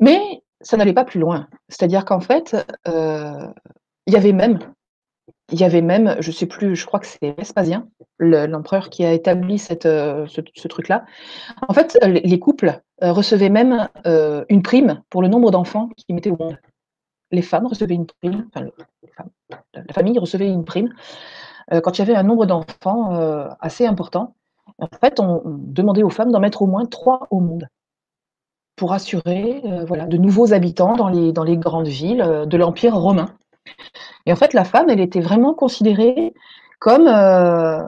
mais 0.00 0.42
ça 0.60 0.76
n'allait 0.76 0.92
pas 0.92 1.04
plus 1.04 1.20
loin. 1.20 1.48
C'est-à-dire 1.68 2.04
qu'en 2.04 2.20
fait, 2.20 2.56
euh, 2.88 3.46
il 4.06 4.14
y 4.14 4.16
avait 4.16 4.32
même, 4.32 4.58
il 5.50 5.60
y 5.60 5.64
avait 5.64 5.82
même, 5.82 6.16
je 6.20 6.30
sais 6.30 6.46
plus, 6.46 6.76
je 6.76 6.86
crois 6.86 7.00
que 7.00 7.06
c'est 7.06 7.36
Vespasien, 7.38 7.88
l'empereur 8.18 8.90
qui 8.90 9.04
a 9.04 9.12
établi 9.12 9.62
euh, 9.84 10.26
ce, 10.26 10.68
truc-là. 10.68 11.04
En 11.68 11.74
fait, 11.74 11.98
les 12.02 12.38
couples 12.38 12.80
euh, 13.02 13.12
recevaient 13.12 13.50
même 13.50 13.88
une 14.04 14.62
prime 14.62 15.02
pour 15.10 15.22
le 15.22 15.28
nombre 15.28 15.50
d'enfants 15.50 15.88
qu'ils 15.96 16.14
mettaient 16.14 16.30
au 16.30 16.36
monde. 16.36 16.58
Les 17.32 17.42
femmes 17.42 17.66
recevaient 17.66 17.94
une 17.94 18.06
prime, 18.06 18.48
enfin, 18.52 18.66
la 19.74 19.94
famille 19.94 20.18
recevait 20.18 20.48
une 20.48 20.64
prime 20.64 20.92
quand 21.84 21.96
il 21.96 22.00
y 22.00 22.02
avait 22.02 22.16
un 22.16 22.24
nombre 22.24 22.46
d'enfants 22.46 23.12
assez 23.60 23.86
important. 23.86 24.34
En 24.78 24.88
fait, 25.00 25.20
on 25.20 25.40
demandait 25.44 26.02
aux 26.02 26.10
femmes 26.10 26.32
d'en 26.32 26.40
mettre 26.40 26.62
au 26.62 26.66
moins 26.66 26.86
trois 26.86 27.28
au 27.30 27.38
monde 27.38 27.68
pour 28.80 28.94
assurer 28.94 29.60
euh, 29.66 29.84
voilà, 29.84 30.06
de 30.06 30.16
nouveaux 30.16 30.54
habitants 30.54 30.96
dans 30.96 31.10
les, 31.10 31.32
dans 31.32 31.44
les 31.44 31.58
grandes 31.58 31.86
villes 31.86 32.22
euh, 32.22 32.46
de 32.46 32.56
l'Empire 32.56 32.96
romain. 32.96 33.28
Et 34.24 34.32
en 34.32 34.36
fait, 34.36 34.54
la 34.54 34.64
femme, 34.64 34.88
elle 34.88 35.00
était 35.00 35.20
vraiment 35.20 35.52
considérée 35.52 36.32
comme, 36.78 37.06
euh, 37.06 37.82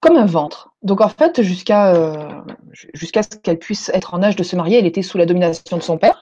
comme 0.00 0.16
un 0.16 0.26
ventre. 0.26 0.74
Donc 0.82 1.00
en 1.00 1.08
fait, 1.08 1.42
jusqu'à 1.42 1.94
jusqu'à 2.92 3.22
ce 3.22 3.28
qu'elle 3.40 3.60
puisse 3.60 3.88
être 3.94 4.14
en 4.14 4.22
âge 4.24 4.34
de 4.34 4.42
se 4.42 4.56
marier, 4.56 4.80
elle 4.80 4.86
était 4.86 5.02
sous 5.02 5.16
la 5.16 5.26
domination 5.26 5.76
de 5.76 5.82
son 5.82 5.96
père. 5.96 6.20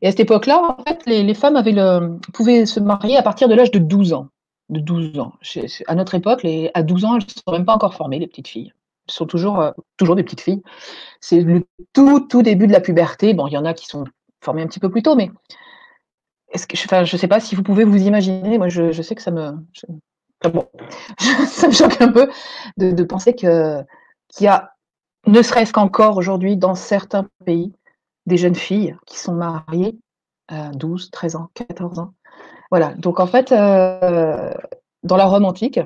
Et 0.00 0.06
à 0.06 0.10
cette 0.10 0.20
époque-là, 0.20 0.78
les, 1.04 1.22
les 1.22 1.34
femmes 1.34 1.62
pouvaient 2.32 2.64
se 2.64 2.80
marier 2.80 3.18
à 3.18 3.22
partir 3.22 3.48
de 3.48 3.54
l'âge 3.54 3.70
de 3.70 3.78
12 3.78 4.14
ans. 4.14 4.28
De 4.70 4.80
12 4.80 5.18
ans. 5.18 5.32
À 5.88 5.94
notre 5.94 6.14
époque, 6.14 6.46
à 6.72 6.82
12 6.82 7.04
ans, 7.04 7.16
elles 7.16 7.22
ne 7.22 7.28
sont 7.28 7.52
même 7.52 7.66
pas 7.66 7.74
encore 7.74 7.92
formées, 7.92 8.18
les 8.18 8.26
petites 8.26 8.48
filles 8.48 8.72
sont 9.12 9.26
toujours, 9.26 9.60
euh, 9.60 9.70
toujours 9.96 10.16
des 10.16 10.22
petites 10.22 10.40
filles. 10.40 10.62
C'est 11.20 11.40
le 11.40 11.64
tout, 11.92 12.42
début 12.42 12.66
de 12.66 12.72
la 12.72 12.80
puberté. 12.80 13.34
Bon, 13.34 13.46
il 13.46 13.52
y 13.52 13.58
en 13.58 13.64
a 13.64 13.74
qui 13.74 13.86
sont 13.86 14.04
formées 14.42 14.62
un 14.62 14.66
petit 14.66 14.80
peu 14.80 14.90
plus 14.90 15.02
tôt, 15.02 15.16
mais 15.16 15.30
je 16.54 16.64
ne 17.00 17.04
sais 17.18 17.28
pas 17.28 17.40
si 17.40 17.54
vous 17.54 17.62
pouvez 17.62 17.84
vous 17.84 18.02
imaginer. 18.02 18.58
Moi, 18.58 18.68
je, 18.68 19.02
sais 19.02 19.14
que 19.14 19.22
ça 19.22 19.30
me, 19.30 19.52
bon, 20.44 20.66
ça 21.46 21.68
me 21.68 21.72
choque 21.72 22.00
un 22.00 22.12
peu 22.12 22.28
de, 22.76 23.02
penser 23.04 23.34
que 23.34 23.82
qu'il 24.28 24.44
y 24.44 24.48
a, 24.48 24.72
ne 25.26 25.42
serait-ce 25.42 25.72
qu'encore 25.72 26.16
aujourd'hui, 26.16 26.56
dans 26.56 26.74
certains 26.74 27.26
pays, 27.44 27.72
des 28.26 28.36
jeunes 28.36 28.54
filles 28.54 28.96
qui 29.06 29.18
sont 29.18 29.34
mariées 29.34 29.98
à 30.48 30.70
12, 30.70 31.10
13 31.10 31.36
ans, 31.36 31.50
14 31.54 31.98
ans. 31.98 32.14
Voilà. 32.70 32.94
Donc, 32.94 33.20
en 33.20 33.26
fait, 33.26 33.52
euh, 33.52 34.52
dans 35.02 35.16
la 35.16 35.26
Rome 35.26 35.44
antique, 35.44 35.80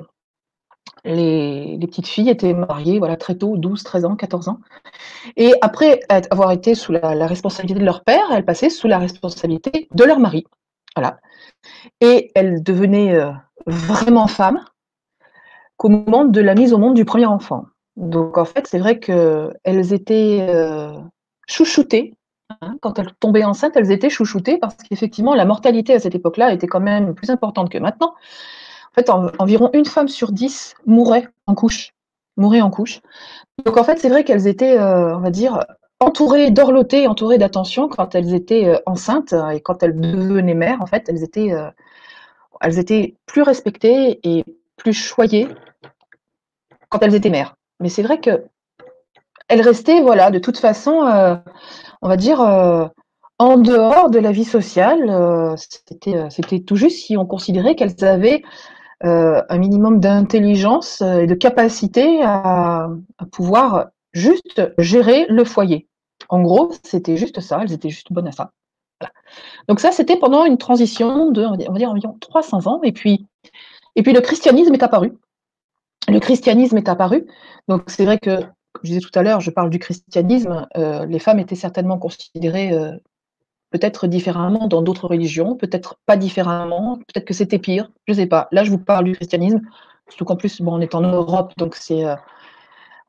les, 1.05 1.77
petites 1.81 2.07
filles 2.07 2.29
étaient 2.29 2.53
mariées 2.53 2.99
voilà, 2.99 3.15
très 3.15 3.35
tôt, 3.35 3.57
12, 3.57 3.83
13 3.83 4.05
ans, 4.05 4.15
14 4.15 4.49
ans. 4.49 4.59
Et 5.37 5.53
après 5.61 5.99
avoir 6.09 6.51
été 6.51 6.75
sous 6.75 6.91
la, 6.91 7.27
responsabilité 7.27 7.79
de 7.79 7.85
leur 7.85 8.03
père, 8.03 8.25
elles 8.31 8.45
passaient 8.45 8.69
sous 8.69 8.87
la 8.87 8.97
responsabilité 8.97 9.87
de 9.93 10.03
leur 10.03 10.19
mari. 10.19 10.45
Voilà. 10.95 11.19
Et 12.01 12.31
elles 12.35 12.63
devenaient 12.63 13.15
euh, 13.15 13.31
vraiment 13.67 14.27
femmes 14.27 14.63
qu'au 15.77 15.89
moment 15.89 16.25
de 16.25 16.41
la 16.41 16.55
mise 16.55 16.73
au 16.73 16.77
monde 16.77 16.95
du 16.95 17.05
premier 17.05 17.25
enfant. 17.25 17.65
Donc 17.95 18.37
en 18.37 18.45
fait, 18.45 18.67
c'est 18.67 18.79
vrai 18.79 18.99
qu'elles 18.99 19.93
étaient 19.93 20.45
euh, 20.49 20.93
chouchoutées. 21.47 22.13
Hein. 22.61 22.77
quand 22.79 22.99
elles 22.99 23.11
tombaient 23.19 23.43
enceintes, 23.43 23.75
elles 23.75 23.91
étaient 23.91 24.09
chouchoutées 24.11 24.59
parce 24.59 24.75
qu'effectivement, 24.75 25.33
la 25.33 25.45
mortalité 25.45 25.95
à 25.95 25.99
cette 25.99 26.13
époque-là 26.13 26.53
était 26.53 26.67
quand 26.67 26.79
même 26.79 27.15
plus 27.15 27.31
importante 27.31 27.71
que 27.71 27.79
maintenant. 27.79 28.13
En 28.95 29.01
fait, 29.01 29.09
environ 29.09 29.69
une 29.73 29.85
femme 29.85 30.07
sur 30.07 30.31
dix 30.31 30.73
mourait 30.85 31.27
en 31.47 31.55
couche. 31.55 31.93
Mourait 32.37 32.61
en 32.61 32.69
couche. 32.69 33.01
Donc 33.65 33.75
en 33.75 33.83
fait, 33.83 33.99
c'est 33.99 34.07
vrai 34.07 34.23
qu'elles 34.23 34.47
étaient, 34.47 34.77
euh, 34.77 35.17
on 35.17 35.19
va 35.19 35.31
dire, 35.31 35.65
entourées 35.99 36.49
d'orlotées, 36.49 37.05
entourées 37.07 37.37
d'attention 37.37 37.89
quand 37.89 38.15
elles 38.15 38.33
étaient 38.33 38.67
euh, 38.67 38.79
enceintes 38.85 39.35
et 39.51 39.59
quand 39.59 39.83
elles 39.83 39.99
devenaient 39.99 40.53
mères. 40.53 40.81
En 40.81 40.85
fait, 40.85 41.09
elles 41.09 41.23
étaient, 41.23 41.51
euh, 41.51 41.69
elles 42.61 42.79
étaient 42.79 43.15
plus 43.25 43.41
respectées 43.41 44.21
et 44.23 44.45
plus 44.77 44.93
choyées 44.93 45.49
quand 46.87 46.99
elles 47.01 47.15
étaient 47.15 47.29
mères. 47.29 47.55
Mais 47.81 47.89
c'est 47.89 48.03
vrai 48.03 48.21
que 48.21 48.45
elles 49.49 49.61
restaient, 49.61 50.01
voilà, 50.01 50.31
de 50.31 50.39
toute 50.39 50.57
façon, 50.57 51.01
on 52.01 52.07
va 52.07 52.17
dire, 52.17 52.39
en 52.39 53.57
dehors 53.57 54.09
de 54.09 54.17
la 54.17 54.31
vie 54.31 54.45
sociale. 54.45 55.55
C'était 55.55 56.59
tout 56.61 56.75
juste 56.75 57.05
si 57.05 57.15
on 57.15 57.27
considérait 57.27 57.75
qu'elles 57.75 58.03
avaient 58.03 58.41
euh, 59.03 59.41
un 59.49 59.57
minimum 59.57 59.99
d'intelligence 59.99 61.01
et 61.01 61.27
de 61.27 61.35
capacité 61.35 62.21
à, 62.23 62.89
pouvoir 63.31 63.87
juste 64.13 64.61
gérer 64.77 65.25
le 65.27 65.43
foyer. 65.43 65.87
En 66.29 66.41
gros, 66.41 66.71
c'était 66.83 67.17
juste 67.17 67.41
ça, 67.41 67.59
elles 67.61 67.73
étaient 67.73 67.89
juste 67.89 68.11
bonnes 68.11 68.27
à 68.27 68.31
ça. 68.31 68.51
Donc 69.67 69.79
ça, 69.79 69.91
c'était 69.91 70.17
pendant 70.17 70.45
une 70.45 70.57
transition 70.57 71.31
de, 71.31 71.43
on 71.43 71.51
va 71.51 71.57
dire, 71.57 71.89
environ 71.89 72.17
300 72.19 72.67
ans. 72.67 72.79
Et 72.83 72.91
puis, 72.91 73.27
et 73.95 74.03
puis 74.03 74.13
le 74.13 74.21
christianisme 74.21 74.73
est 74.73 74.83
apparu. 74.83 75.13
Le 76.07 76.19
christianisme 76.19 76.77
est 76.77 76.89
apparu. 76.89 77.25
Donc 77.67 77.83
c'est 77.87 78.05
vrai 78.05 78.19
que, 78.19 78.41
comme 78.41 78.83
je 78.83 78.89
disais 78.89 78.99
tout 79.01 79.17
à 79.17 79.23
l'heure, 79.23 79.41
je 79.41 79.51
parle 79.51 79.69
du 79.69 79.79
christianisme. 79.79 80.67
Euh, 80.77 81.05
les 81.05 81.19
femmes 81.19 81.39
étaient 81.39 81.55
certainement 81.55 81.97
considérées 81.97 82.71
euh, 82.73 82.93
peut-être 83.75 84.07
différemment 84.07 84.67
dans 84.67 84.81
d'autres 84.81 85.09
religions, 85.09 85.57
peut-être 85.57 85.97
pas 86.05 86.15
différemment, 86.15 86.95
peut-être 86.95 87.25
que 87.25 87.33
c'était 87.33 87.59
pire, 87.59 87.91
je 88.07 88.13
ne 88.13 88.17
sais 88.19 88.25
pas. 88.25 88.47
Là, 88.53 88.63
je 88.63 88.71
vous 88.71 88.77
parle 88.77 89.03
du 89.03 89.11
christianisme, 89.11 89.59
surtout 90.07 90.23
qu'en 90.23 90.37
plus, 90.37 90.61
bon, 90.61 90.75
on 90.75 90.79
est 90.79 90.95
en 90.95 91.01
Europe, 91.01 91.51
donc 91.57 91.75
c'est, 91.75 92.05
euh, 92.05 92.15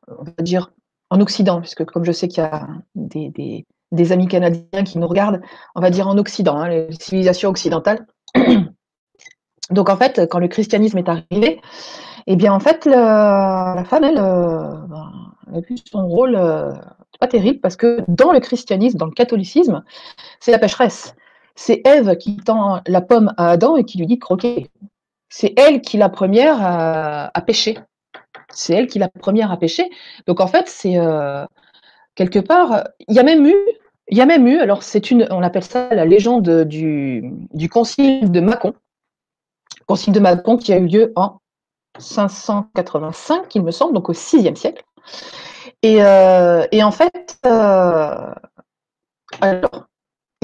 on 0.08 0.24
va 0.24 0.32
dire, 0.40 0.72
en 1.10 1.20
Occident, 1.20 1.60
puisque 1.60 1.84
comme 1.84 2.04
je 2.04 2.10
sais 2.10 2.26
qu'il 2.26 2.42
y 2.42 2.46
a 2.46 2.66
des, 2.96 3.64
des, 3.92 4.12
amis 4.12 4.26
canadiens 4.26 4.82
qui 4.84 4.98
nous 4.98 5.06
regardent, 5.06 5.40
on 5.76 5.80
va 5.80 5.90
dire 5.90 6.08
en 6.08 6.18
Occident, 6.18 6.56
hein, 6.56 6.68
les 6.68 6.88
civilisations 6.98 7.50
occidentales. 7.50 8.04
Donc 9.70 9.88
en 9.88 9.96
fait, 9.96 10.28
quand 10.28 10.40
le 10.40 10.48
christianisme 10.48 10.98
est 10.98 11.08
arrivé, 11.08 11.60
eh 12.26 12.34
bien 12.34 12.52
en 12.52 12.60
fait, 12.60 12.86
la 12.86 13.84
femme, 13.86 14.02
elle, 14.02 14.16
ben, 14.16 15.12
a 15.54 15.60
vu 15.60 15.76
son 15.88 16.08
rôle 16.08 16.36
pas 17.18 17.26
terrible 17.26 17.60
parce 17.60 17.76
que 17.76 18.00
dans 18.08 18.32
le 18.32 18.40
christianisme, 18.40 18.98
dans 18.98 19.06
le 19.06 19.12
catholicisme, 19.12 19.82
c'est 20.40 20.52
la 20.52 20.58
pécheresse. 20.58 21.14
C'est 21.54 21.80
Ève 21.86 22.16
qui 22.16 22.36
tend 22.36 22.80
la 22.86 23.00
pomme 23.00 23.32
à 23.36 23.50
Adam 23.50 23.76
et 23.76 23.84
qui 23.84 23.98
lui 23.98 24.06
dit 24.06 24.16
de 24.16 24.20
croquer. 24.20 24.70
C'est 25.28 25.54
elle 25.58 25.80
qui 25.80 25.96
la 25.96 26.08
première 26.08 26.58
à, 26.60 27.40
pécher. 27.46 27.78
C'est 28.50 28.74
elle 28.74 28.86
qui 28.86 28.98
la 28.98 29.08
première 29.08 29.50
à 29.50 29.56
pécher. 29.56 29.88
Donc 30.26 30.40
en 30.40 30.46
fait, 30.46 30.68
c'est 30.68 30.96
quelque 32.14 32.38
part, 32.38 32.84
il 33.08 33.14
y 33.14 33.18
a 33.18 33.22
même 33.22 33.46
eu, 33.46 33.56
il 34.08 34.18
y 34.18 34.20
a 34.20 34.26
même 34.26 34.46
eu, 34.46 34.58
alors 34.58 34.82
c'est 34.82 35.10
une, 35.10 35.26
on 35.30 35.42
appelle 35.42 35.64
ça 35.64 35.94
la 35.94 36.04
légende 36.04 36.64
du, 36.64 37.32
du 37.52 37.68
concile 37.68 38.30
de 38.30 38.40
Mâcon, 38.40 38.74
concile 39.86 40.12
de 40.12 40.20
Mâcon 40.20 40.56
qui 40.56 40.72
a 40.72 40.78
eu 40.78 40.86
lieu 40.86 41.12
en 41.16 41.38
585, 41.98 43.54
il 43.54 43.62
me 43.62 43.70
semble, 43.70 43.94
donc 43.94 44.08
au 44.08 44.12
VIe 44.12 44.56
siècle. 44.56 44.84
Et, 45.82 46.02
euh, 46.02 46.66
et 46.72 46.82
en 46.82 46.90
fait, 46.90 47.38
euh, 47.46 48.34
alors, 49.40 49.86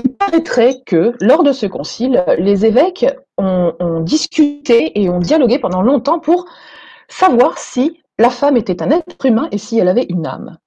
il 0.03 0.15
paraîtrait 0.15 0.83
que 0.85 1.15
lors 1.21 1.43
de 1.43 1.53
ce 1.53 1.67
concile, 1.67 2.25
les 2.39 2.67
évêques 2.67 3.07
ont, 3.39 3.73
discuté 4.01 5.01
et 5.01 5.09
ont 5.09 5.21
dialogué 5.21 5.59
pendant 5.59 5.83
longtemps 5.83 6.19
pour 6.19 6.47
savoir 7.09 7.59
si 7.59 8.01
la 8.19 8.31
femme 8.31 8.57
était 8.57 8.83
un 8.83 8.91
être 8.91 9.25
humain 9.25 9.49
et 9.53 9.59
si 9.59 9.79
elle 9.79 9.89
avait 9.89 10.07
une 10.09 10.27
âme. 10.27 10.59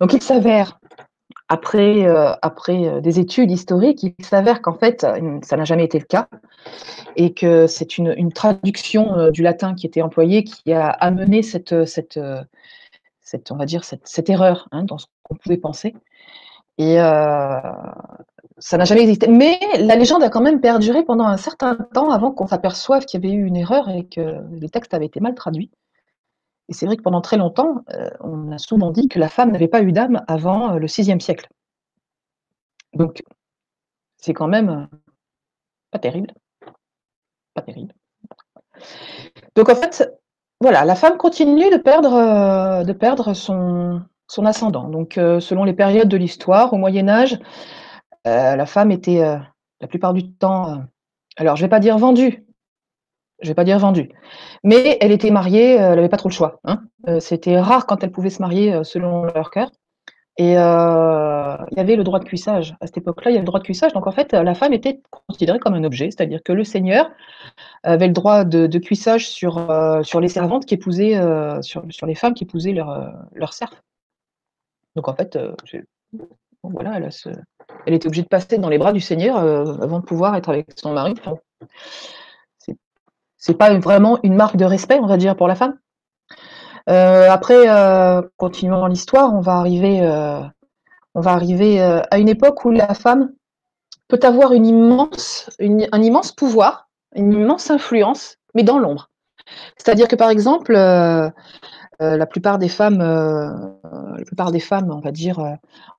Donc 0.00 0.12
il 0.12 0.22
s'avère, 0.22 0.78
après, 1.48 2.04
euh, 2.04 2.32
après 2.42 3.00
des 3.00 3.20
études 3.20 3.50
historiques, 3.50 4.02
il 4.02 4.14
s'avère 4.24 4.60
qu'en 4.60 4.74
fait, 4.74 5.06
ça 5.42 5.56
n'a 5.56 5.64
jamais 5.64 5.84
été 5.84 5.98
le 5.98 6.04
cas 6.04 6.28
et 7.16 7.32
que 7.32 7.66
c'est 7.66 7.96
une, 7.96 8.12
une, 8.16 8.32
traduction 8.32 9.30
du 9.30 9.42
latin 9.42 9.74
qui 9.74 9.86
était 9.86 10.02
employée 10.02 10.44
qui 10.44 10.72
a 10.72 10.88
amené 10.88 11.42
cette, 11.42 11.84
cette, 11.86 12.18
cette 13.26 13.52
on 13.52 13.56
va 13.56 13.66
dire, 13.66 13.84
cette, 13.84 14.08
cette 14.08 14.30
erreur 14.30 14.68
hein, 14.72 14.84
dans 14.84 14.96
ce 14.98 15.06
qu'on 15.22 15.34
pouvait 15.36 15.58
penser. 15.58 15.94
Et 16.78 16.96
ça 16.96 18.76
n'a 18.78 18.84
jamais 18.84 19.02
existé. 19.02 19.28
Mais 19.28 19.58
la 19.78 19.96
légende 19.96 20.22
a 20.22 20.28
quand 20.28 20.42
même 20.42 20.60
perduré 20.60 21.04
pendant 21.04 21.24
un 21.26 21.38
certain 21.38 21.74
temps 21.94 22.10
avant 22.10 22.32
qu'on 22.32 22.46
s'aperçoive 22.46 23.06
qu'il 23.06 23.22
y 23.22 23.26
avait 23.26 23.34
eu 23.34 23.46
une 23.46 23.56
erreur 23.56 23.88
et 23.88 24.06
que 24.06 24.42
les 24.50 24.68
textes 24.68 24.92
avaient 24.92 25.06
été 25.06 25.20
mal 25.20 25.34
traduits. 25.34 25.70
Et 26.68 26.74
c'est 26.74 26.84
vrai 26.84 26.98
que 26.98 27.02
pendant 27.02 27.22
très 27.22 27.38
longtemps, 27.38 27.82
on 28.20 28.52
a 28.52 28.58
souvent 28.58 28.90
dit 28.90 29.08
que 29.08 29.18
la 29.18 29.30
femme 29.30 29.52
n'avait 29.52 29.68
pas 29.68 29.82
eu 29.82 29.92
d'âme 29.92 30.22
avant 30.28 30.74
le 30.74 30.86
VIe 30.86 31.20
siècle. 31.20 31.48
Donc, 32.96 33.22
c'est 34.16 34.32
quand 34.32 34.48
même 34.48 34.68
euh, 34.68 34.86
pas 35.90 35.98
terrible. 35.98 36.32
Pas 37.54 37.62
terrible. 37.62 37.94
Donc, 39.54 39.68
en 39.68 39.74
fait, 39.74 40.18
voilà, 40.60 40.84
la 40.84 40.94
femme 40.94 41.16
continue 41.16 41.70
de 41.70 41.76
perdre, 41.76 42.84
de 42.84 42.92
perdre 42.92 43.34
son, 43.34 44.02
son 44.26 44.46
ascendant. 44.46 44.88
Donc, 44.88 45.14
selon 45.14 45.64
les 45.64 45.74
périodes 45.74 46.08
de 46.08 46.16
l'histoire, 46.16 46.72
au 46.72 46.76
Moyen 46.76 47.08
Âge, 47.08 47.38
la 48.24 48.66
femme 48.66 48.90
était 48.90 49.20
la 49.20 49.86
plupart 49.86 50.14
du 50.14 50.32
temps, 50.32 50.82
alors 51.36 51.56
je 51.56 51.62
ne 51.62 51.66
vais 51.66 51.70
pas 51.70 51.80
dire 51.80 51.98
vendue, 51.98 52.46
je 53.42 53.48
vais 53.48 53.54
pas 53.54 53.64
dire 53.64 53.78
vendue, 53.78 54.10
mais 54.64 54.96
elle 55.00 55.12
était 55.12 55.30
mariée, 55.30 55.80
euh, 55.80 55.90
elle 55.90 55.96
n'avait 55.96 56.08
pas 56.08 56.16
trop 56.16 56.28
le 56.28 56.34
choix. 56.34 56.60
Hein. 56.64 56.82
Euh, 57.08 57.20
c'était 57.20 57.58
rare 57.60 57.86
quand 57.86 58.02
elle 58.02 58.12
pouvait 58.12 58.30
se 58.30 58.40
marier 58.40 58.72
euh, 58.72 58.84
selon 58.84 59.24
leur 59.24 59.50
cœur. 59.50 59.70
Et 60.38 60.50
il 60.50 61.76
y 61.76 61.80
avait 61.80 61.96
le 61.96 62.04
droit 62.04 62.18
de 62.18 62.24
cuissage. 62.24 62.76
À 62.80 62.86
cette 62.86 62.98
époque-là, 62.98 63.30
il 63.30 63.34
y 63.34 63.36
avait 63.36 63.42
le 63.42 63.46
droit 63.46 63.60
de 63.60 63.64
cuissage. 63.64 63.92
Donc 63.94 64.06
en 64.06 64.12
fait, 64.12 64.32
la 64.32 64.54
femme 64.54 64.72
était 64.72 65.00
considérée 65.28 65.58
comme 65.58 65.74
un 65.74 65.84
objet, 65.84 66.10
c'est-à-dire 66.10 66.42
que 66.42 66.52
le 66.52 66.62
seigneur 66.62 67.10
avait 67.82 68.06
le 68.06 68.12
droit 68.12 68.44
de, 68.44 68.78
cuissage 68.78 69.28
sur, 69.28 69.54
sur 70.02 70.20
les 70.20 70.28
servantes 70.28 70.66
qui 70.66 70.74
épousaient, 70.74 71.18
sur, 71.62 71.84
sur, 71.88 72.06
les 72.06 72.14
femmes 72.14 72.34
qui 72.34 72.44
épousaient 72.44 72.72
leur, 72.72 73.12
leur 73.32 73.54
serf. 73.54 73.82
Donc 74.94 75.08
en 75.08 75.14
fait, 75.14 75.38
voilà, 76.62 76.98
elle, 76.98 77.08
elle, 77.86 77.94
était 77.94 78.06
obligée 78.06 78.22
de 78.22 78.28
passer 78.28 78.58
dans 78.58 78.68
les 78.68 78.78
bras 78.78 78.92
du 78.92 79.00
seigneur 79.00 79.38
avant 79.38 80.00
de 80.00 80.04
pouvoir 80.04 80.36
être 80.36 80.50
avec 80.50 80.66
son 80.76 80.92
mari 80.92 81.14
c'est 83.46 83.54
pas 83.56 83.78
vraiment 83.78 84.18
une 84.24 84.34
marque 84.34 84.56
de 84.56 84.64
respect, 84.64 84.98
on 85.00 85.06
va 85.06 85.16
dire, 85.16 85.36
pour 85.36 85.46
la 85.46 85.54
femme. 85.54 85.78
Euh, 86.88 87.28
après, 87.30 87.68
euh, 87.68 88.22
continuant 88.36 88.86
l'histoire, 88.86 89.34
on 89.34 89.40
va 89.40 89.54
arriver, 89.54 90.00
euh, 90.02 90.40
on 91.14 91.20
va 91.20 91.32
arriver 91.32 91.80
à 91.80 92.18
une 92.18 92.28
époque 92.28 92.64
où 92.64 92.70
la 92.70 92.94
femme 92.94 93.32
peut 94.08 94.20
avoir 94.22 94.54
immense, 94.54 95.50
un 95.60 96.02
immense 96.02 96.32
pouvoir, 96.32 96.88
une 97.14 97.32
immense 97.32 97.70
influence, 97.70 98.36
mais 98.54 98.62
dans 98.62 98.78
l'ombre. 98.78 99.10
C'est-à-dire 99.76 100.08
que 100.08 100.16
par 100.16 100.30
exemple, 100.30 100.74
la 100.74 102.26
plupart 102.26 102.58
des 102.58 102.68
femmes, 102.68 102.98
la 102.98 104.24
plupart 104.24 104.52
des 104.52 104.60
femmes, 104.60 104.92
on 104.92 105.00
va 105.00 105.10
dire, 105.10 105.56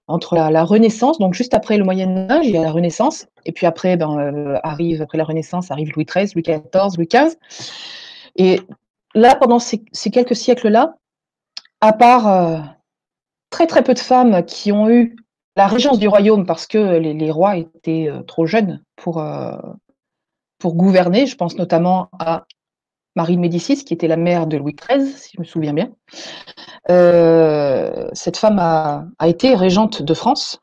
entre 0.07 0.35
la, 0.35 0.63
Renaissance, 0.63 1.17
donc 1.17 1.33
juste 1.33 1.53
après 1.53 1.77
le 1.77 1.83
Moyen 1.83 2.29
Âge, 2.29 2.45
il 2.45 2.51
y 2.51 2.57
a 2.57 2.61
la 2.61 2.71
Renaissance, 2.71 3.25
et 3.45 3.51
puis 3.51 3.65
après, 3.65 3.97
ben, 3.97 4.59
arrive 4.63 5.01
après 5.01 5.17
la 5.17 5.25
Renaissance, 5.25 5.71
arrive 5.71 5.91
Louis 5.95 6.05
XIII, 6.05 6.31
Louis 6.35 6.43
XIV, 6.43 6.95
Louis 6.97 7.07
XV. 7.07 7.35
Et 8.35 8.61
là, 9.17 9.35
pendant 9.35 9.59
ces, 9.59 9.83
quelques 10.11 10.35
siècles-là, 10.35 10.95
à 11.81 11.93
part 11.93 12.27
euh, 12.27 12.59
très 13.49 13.67
très 13.67 13.83
peu 13.83 13.93
de 13.93 13.99
femmes 13.99 14.43
qui 14.45 14.71
ont 14.71 14.89
eu 14.89 15.15
la 15.55 15.67
régence 15.67 15.99
du 15.99 16.07
royaume 16.07 16.45
parce 16.45 16.67
que 16.67 16.97
les, 16.97 17.31
rois 17.31 17.57
étaient 17.57 18.07
euh, 18.09 18.21
trop 18.23 18.45
jeunes 18.45 18.83
pour, 18.95 19.23
pour 20.59 20.75
gouverner, 20.75 21.25
je 21.25 21.35
pense 21.35 21.57
notamment 21.57 22.09
à 22.19 22.45
Marie 23.17 23.35
de 23.35 23.41
Médicis, 23.41 23.83
qui 23.83 23.95
était 23.95 24.07
la 24.07 24.15
mère 24.15 24.45
de 24.45 24.57
Louis 24.57 24.75
XIII, 24.75 25.11
si 25.11 25.31
je 25.35 25.41
me 25.41 25.45
souviens 25.45 25.73
bien. 25.73 25.91
Euh, 26.91 28.07
cette 28.13 28.37
femme 28.37 28.59
a, 28.59 29.07
été 29.27 29.55
régente 29.55 30.03
de 30.03 30.13
France. 30.13 30.61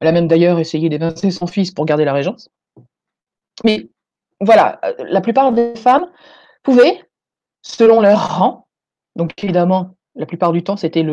Elle 0.00 0.08
a 0.08 0.12
même 0.12 0.28
d'ailleurs 0.28 0.58
essayé 0.58 0.88
d'évincer 0.88 1.30
son 1.30 1.46
fils 1.46 1.72
pour 1.72 1.84
garder 1.84 2.06
la 2.06 2.14
régence. 2.14 2.48
Mais 3.64 3.90
voilà, 4.40 4.80
la 4.98 5.20
plupart 5.20 5.52
des 5.52 5.76
femmes 5.76 6.06
pouvaient, 6.62 7.04
selon 7.62 8.00
leur 8.00 8.38
rang, 8.38 8.66
donc 9.16 9.32
évidemment, 9.42 9.94
la 10.14 10.26
plupart 10.26 10.52
du 10.52 10.62
temps, 10.62 10.76
c'était 10.76 11.06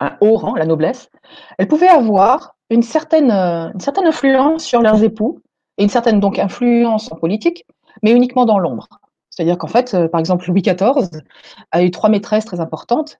un 0.00 0.16
haut 0.20 0.36
rang, 0.36 0.54
la 0.54 0.66
noblesse, 0.66 1.10
elles 1.58 1.68
pouvaient 1.68 1.88
avoir 1.88 2.56
une 2.70 2.82
certaine, 2.82 3.30
une 3.30 3.80
certaine 3.80 4.06
influence 4.06 4.64
sur 4.64 4.82
leurs 4.82 5.02
époux 5.02 5.40
et 5.78 5.82
une 5.82 5.88
certaine 5.88 6.20
donc 6.20 6.38
influence 6.38 7.10
en 7.12 7.16
politique, 7.16 7.64
mais 8.02 8.12
uniquement 8.12 8.44
dans 8.44 8.58
l'ombre. 8.58 8.88
C'est-à-dire 9.34 9.58
qu'en 9.58 9.66
fait, 9.66 9.94
euh, 9.94 10.08
par 10.08 10.20
exemple, 10.20 10.48
Louis 10.48 10.62
XIV 10.62 11.08
a 11.72 11.82
eu 11.82 11.90
trois 11.90 12.08
maîtresses 12.08 12.44
très 12.44 12.60
importantes. 12.60 13.18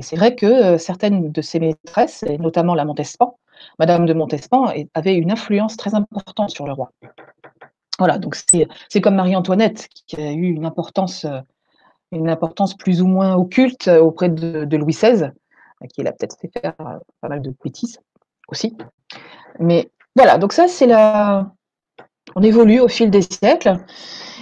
Et 0.00 0.02
c'est 0.02 0.16
vrai 0.16 0.34
que 0.34 0.46
euh, 0.46 0.78
certaines 0.78 1.30
de 1.30 1.42
ces 1.42 1.60
maîtresses, 1.60 2.24
et 2.24 2.38
notamment 2.38 2.74
la 2.74 2.84
Montespan, 2.84 3.38
Madame 3.78 4.04
de 4.04 4.14
Montespan, 4.14 4.72
avait 4.94 5.14
une 5.14 5.30
influence 5.30 5.76
très 5.76 5.94
importante 5.94 6.50
sur 6.50 6.66
le 6.66 6.72
roi. 6.72 6.90
Voilà, 8.00 8.18
donc 8.18 8.34
c'est 8.34 9.00
comme 9.00 9.14
Marie-Antoinette, 9.14 9.88
qui 10.06 10.16
a 10.16 10.32
eu 10.32 10.50
une 10.50 10.66
importance, 10.66 11.24
euh, 11.24 11.40
une 12.12 12.28
importance 12.30 12.76
plus 12.76 13.02
ou 13.02 13.06
moins 13.06 13.34
occulte 13.34 13.88
auprès 13.88 14.28
de, 14.28 14.76
Louis 14.76 14.94
XVI, 14.94 15.32
qui 15.92 16.02
l'a 16.02 16.12
peut-être 16.12 16.36
fait 16.40 16.50
faire 16.60 16.74
pas 16.74 17.28
mal 17.28 17.42
de 17.42 17.52
bêtises 17.62 17.98
aussi. 18.48 18.76
Mais 19.58 19.90
voilà, 20.16 20.38
donc 20.38 20.52
ça, 20.52 20.68
c'est 20.68 20.86
la. 20.86 21.52
On 22.36 22.42
évolue 22.42 22.80
au 22.80 22.88
fil 22.88 23.10
des 23.10 23.22
siècles. 23.22 23.78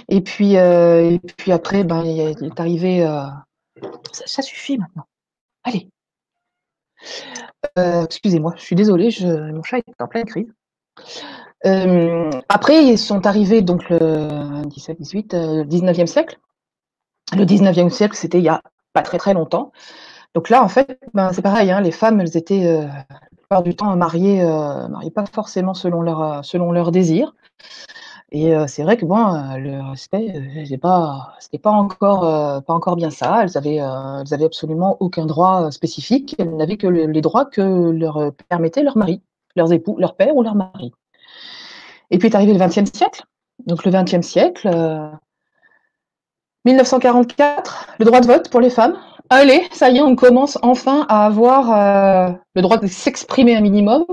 Et 0.08 0.20
puis, 0.20 0.56
euh, 0.56 1.10
et 1.10 1.18
puis 1.18 1.52
après, 1.52 1.84
ben, 1.84 2.04
il 2.04 2.44
est 2.44 2.60
arrivé. 2.60 3.06
Euh, 3.06 3.26
ça, 4.12 4.42
suffit 4.42 4.78
maintenant. 4.78 5.06
Allez. 5.64 5.88
Euh, 7.78 8.04
excusez-moi, 8.04 8.54
je 8.56 8.62
suis 8.62 8.76
désolée, 8.76 9.08
mon 9.22 9.62
chat 9.62 9.78
est 9.78 10.00
en 10.00 10.08
pleine 10.08 10.24
crise. 10.24 10.52
après, 12.48 12.84
ils 12.84 12.98
sont 12.98 13.26
arrivés 13.26 13.62
donc 13.62 13.88
le 13.88 14.64
17, 14.66 15.00
18, 15.00 15.34
19e 15.34 16.06
siècle. 16.06 16.38
Le 17.36 17.44
19e 17.44 17.90
siècle, 17.90 18.16
c'était 18.16 18.38
il 18.38 18.44
y 18.44 18.48
a 18.48 18.62
pas 18.92 19.02
très 19.02 19.18
très 19.18 19.34
longtemps. 19.34 19.72
Donc 20.34 20.48
là, 20.48 20.62
en 20.62 20.68
fait, 20.68 20.98
ben, 21.14 21.32
c'est 21.32 21.42
pareil, 21.42 21.70
hein, 21.70 21.80
les 21.80 21.90
femmes, 21.90 22.20
elles 22.20 22.36
étaient 22.36 22.64
la 22.64 23.06
plupart 23.36 23.62
du 23.62 23.74
temps 23.74 23.94
mariées, 23.96 24.44
mariées 24.88 25.10
pas 25.10 25.26
forcément 25.26 25.74
selon 25.74 26.02
leur, 26.02 26.44
selon 26.44 26.72
leur 26.72 26.90
désir. 26.90 27.34
Et 28.34 28.54
c'est 28.66 28.82
vrai 28.82 28.96
que 28.96 29.04
bon, 29.04 29.56
le 29.58 29.90
respect, 29.90 30.32
c'était 30.64 30.78
pas, 30.78 31.34
pas 31.62 31.70
encore, 31.70 32.62
pas 32.64 32.72
encore 32.72 32.96
bien 32.96 33.10
ça. 33.10 33.42
Elles 33.42 33.58
avaient, 33.58 33.76
elles 33.76 34.34
avaient 34.34 34.46
absolument 34.46 34.96
aucun 35.00 35.26
droit 35.26 35.70
spécifique. 35.70 36.34
Elles 36.38 36.56
n'avaient 36.56 36.78
que 36.78 36.86
les 36.86 37.20
droits 37.20 37.44
que 37.44 37.90
leur 37.90 38.32
permettait 38.48 38.82
leur 38.82 38.96
mari, 38.96 39.20
leurs 39.54 39.70
époux, 39.72 39.96
leur 39.98 40.16
père 40.16 40.34
ou 40.34 40.42
leur 40.42 40.54
mari. 40.54 40.92
Et 42.10 42.16
puis 42.16 42.28
est 42.28 42.34
arrivé 42.34 42.54
le 42.54 42.58
XXe 42.58 42.90
siècle. 42.90 43.24
Donc 43.66 43.84
le 43.84 43.90
XXe 43.90 44.26
siècle, 44.26 44.68
1944, 46.64 47.88
le 47.98 48.04
droit 48.04 48.20
de 48.20 48.26
vote 48.26 48.48
pour 48.50 48.60
les 48.60 48.70
femmes. 48.70 48.96
Allez, 49.30 49.66
ça 49.72 49.90
y 49.90 49.98
est, 49.98 50.02
on 50.02 50.14
commence 50.14 50.58
enfin 50.62 51.06
à 51.08 51.24
avoir 51.24 52.36
le 52.54 52.62
droit 52.62 52.76
de 52.76 52.86
s'exprimer 52.86 53.56
un 53.56 53.60
minimum. 53.60 54.04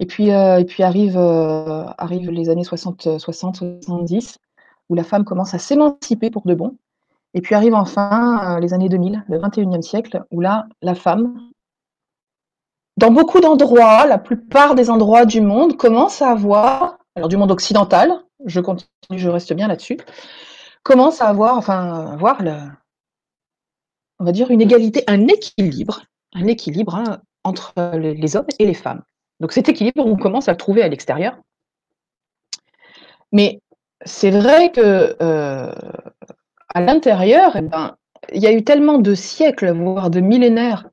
Et 0.00 0.06
puis, 0.06 0.30
euh, 0.30 0.62
euh, 0.62 1.84
arrivent 1.98 2.30
les 2.30 2.50
années 2.50 2.64
60, 2.64 3.18
60, 3.18 3.56
70. 3.82 4.38
où 4.88 4.94
la 4.94 5.04
femme 5.04 5.24
commence 5.24 5.54
à 5.54 5.58
s'émanciper 5.58 6.30
pour 6.30 6.46
de 6.46 6.54
bon. 6.54 6.76
Et 7.34 7.40
puis 7.40 7.54
arrive 7.54 7.74
enfin 7.74 8.56
euh, 8.56 8.60
les 8.60 8.72
années 8.72 8.88
2000, 8.88 9.24
le 9.28 9.38
21e 9.38 9.82
siècle, 9.82 10.24
où 10.30 10.40
là, 10.40 10.66
la 10.80 10.94
femme, 10.94 11.34
dans 12.96 13.10
beaucoup 13.10 13.40
d'endroits, 13.40 14.06
la 14.06 14.18
plupart 14.18 14.74
des 14.74 14.88
endroits 14.88 15.26
du 15.26 15.40
monde, 15.40 15.76
commence 15.76 16.22
à 16.22 16.30
avoir, 16.30 16.98
alors 17.16 17.28
du 17.28 17.36
monde 17.36 17.50
occidental, 17.50 18.22
je 18.46 18.60
continue, 18.60 18.88
je 19.12 19.28
reste 19.28 19.52
bien 19.52 19.68
là-dessus, 19.68 19.98
commence 20.82 21.20
à 21.20 21.28
avoir, 21.28 21.56
enfin, 21.56 22.12
avoir 22.12 22.42
on 24.18 24.24
va 24.24 24.32
dire 24.32 24.50
une 24.50 24.60
égalité, 24.60 25.04
un 25.06 25.28
équilibre, 25.28 26.04
hein, 26.94 27.20
entre 27.44 27.72
les 27.96 28.36
hommes 28.36 28.46
et 28.58 28.66
les 28.66 28.74
femmes. 28.74 29.02
Donc 29.40 29.52
cet 29.52 29.68
équilibre, 29.68 30.04
on 30.04 30.16
commence 30.16 30.48
à 30.48 30.52
le 30.52 30.58
trouver 30.58 30.82
à 30.82 30.88
l'extérieur. 30.88 31.38
Mais 33.32 33.60
c'est 34.04 34.30
vrai 34.30 34.72
que 34.72 35.16
euh, 35.20 35.72
à 36.74 36.80
l'intérieur, 36.80 37.56
eh 37.56 37.62
ben, 37.62 37.96
il 38.32 38.42
y 38.42 38.46
a 38.46 38.52
eu 38.52 38.64
tellement 38.64 38.98
de 38.98 39.14
siècles, 39.14 39.72
voire 39.72 40.10
de 40.10 40.20
millénaires, 40.20 40.88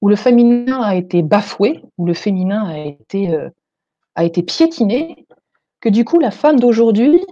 où 0.00 0.08
le 0.08 0.16
féminin 0.16 0.80
a 0.80 0.94
été 0.94 1.22
bafoué, 1.22 1.82
où 1.96 2.06
le 2.06 2.14
féminin 2.14 2.66
a 2.66 2.78
été, 2.78 3.34
euh, 3.34 3.48
piétiné, 4.46 5.26
que 5.80 5.88
du 5.88 6.04
coup, 6.04 6.18
la 6.18 6.30
femme 6.30 6.60
d'aujourd'hui 6.60 7.24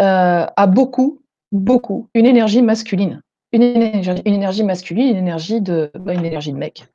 euh, 0.00 0.46
a 0.56 0.66
beaucoup, 0.66 1.21
beaucoup 1.52 2.08
une 2.14 2.26
énergie 2.26 2.62
masculine. 2.62 3.22
Une 3.52 3.62
énergie, 3.62 4.64
masculine, 4.64 5.08
une 5.08 5.16
énergie 5.16 5.60
de, 5.60 5.90
bah, 5.94 6.14
une 6.14 6.24
énergie 6.24 6.52
de 6.52 6.56
mec. 6.56 6.86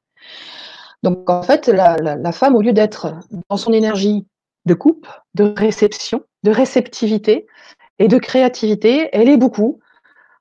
Donc 1.03 1.29
en 1.29 1.43
fait, 1.43 1.67
la, 1.67 2.31
femme, 2.31 2.55
au 2.55 2.61
lieu 2.61 2.73
d'être 2.73 3.13
dans 3.49 3.57
son 3.57 3.71
énergie 3.71 4.25
de 4.65 4.73
coupe, 4.73 5.07
de 5.35 5.53
réception, 5.55 6.23
de 6.41 6.49
réceptivité 6.49 7.45
et 7.99 8.07
de 8.07 8.17
créativité, 8.17 9.09
elle 9.13 9.29
est 9.29 9.37
beaucoup, 9.37 9.79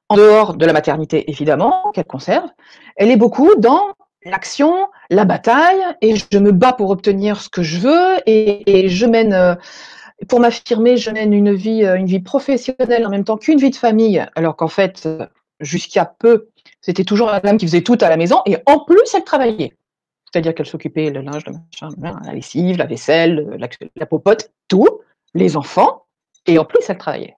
en 0.09 0.17
dehors 0.17 0.55
de 0.55 0.65
la 0.65 0.73
maternité 0.73 1.31
évidemment, 1.31 1.91
qu'elle 1.93 2.07
conserve, 2.07 2.49
elle 2.97 3.11
est 3.11 3.17
beaucoup 3.17 3.55
dans 3.57 3.83
l'action, 4.25 4.89
la 5.11 5.25
bataille, 5.25 5.83
et 6.01 6.15
je 6.17 6.39
me 6.39 6.51
bats 6.51 6.73
pour 6.73 6.91
obtenir 6.91 7.41
ce 7.41 7.49
que 7.49 7.63
je 7.63 7.79
veux, 7.79 8.17
et, 8.27 8.89
je 8.89 9.07
mène, 9.07 9.33
euh, 9.33 9.55
pour 10.29 10.41
m'affirmer, 10.41 10.97
je 10.97 11.11
mène 11.11 11.33
une 11.33 11.53
vie, 11.53 11.85
euh, 11.85 11.97
une 11.97 12.07
vie 12.07 12.21
professionnelle 12.21 13.07
en 13.07 13.11
même 13.11 13.25
temps 13.25 13.37
qu'une 13.37 13.59
vie 13.59 13.71
de 13.71 13.77
famille, 13.77 14.25
alors 14.35 14.57
qu'en 14.57 14.69
fait, 14.69 15.09
jusqu'à 15.61 16.05
peu, 16.19 16.49
c'était 16.81 17.05
toujours 17.05 17.29
la 17.29 17.41
dame 17.41 17.59
qui 17.59 17.67
faisait 17.67 17.83
tout 17.83 17.99
à 18.01 18.09
la 18.09 18.17
maison, 18.17 18.43
et 18.47 18.57
en 18.67 18.81
plus, 18.81 19.15
elle 19.15 19.25
travaillait. 19.25 19.75
C'est-à-dire 20.31 20.55
qu'elle 20.55 20.67
s'occupait 20.67 21.11
le 21.11 21.21
linge, 21.21 21.45
le 21.47 21.53
machin, 21.53 22.21
la 22.25 22.33
lessive, 22.33 22.79
la 22.79 22.87
vaisselle, 22.87 23.59
la, 23.97 24.07
popote, 24.07 24.51
tout, 24.69 25.01
les 25.35 25.57
enfants, 25.57 26.07
et 26.47 26.59
en 26.59 26.65
plus, 26.65 26.81
elle 26.89 26.99
travaillait. 26.99 27.37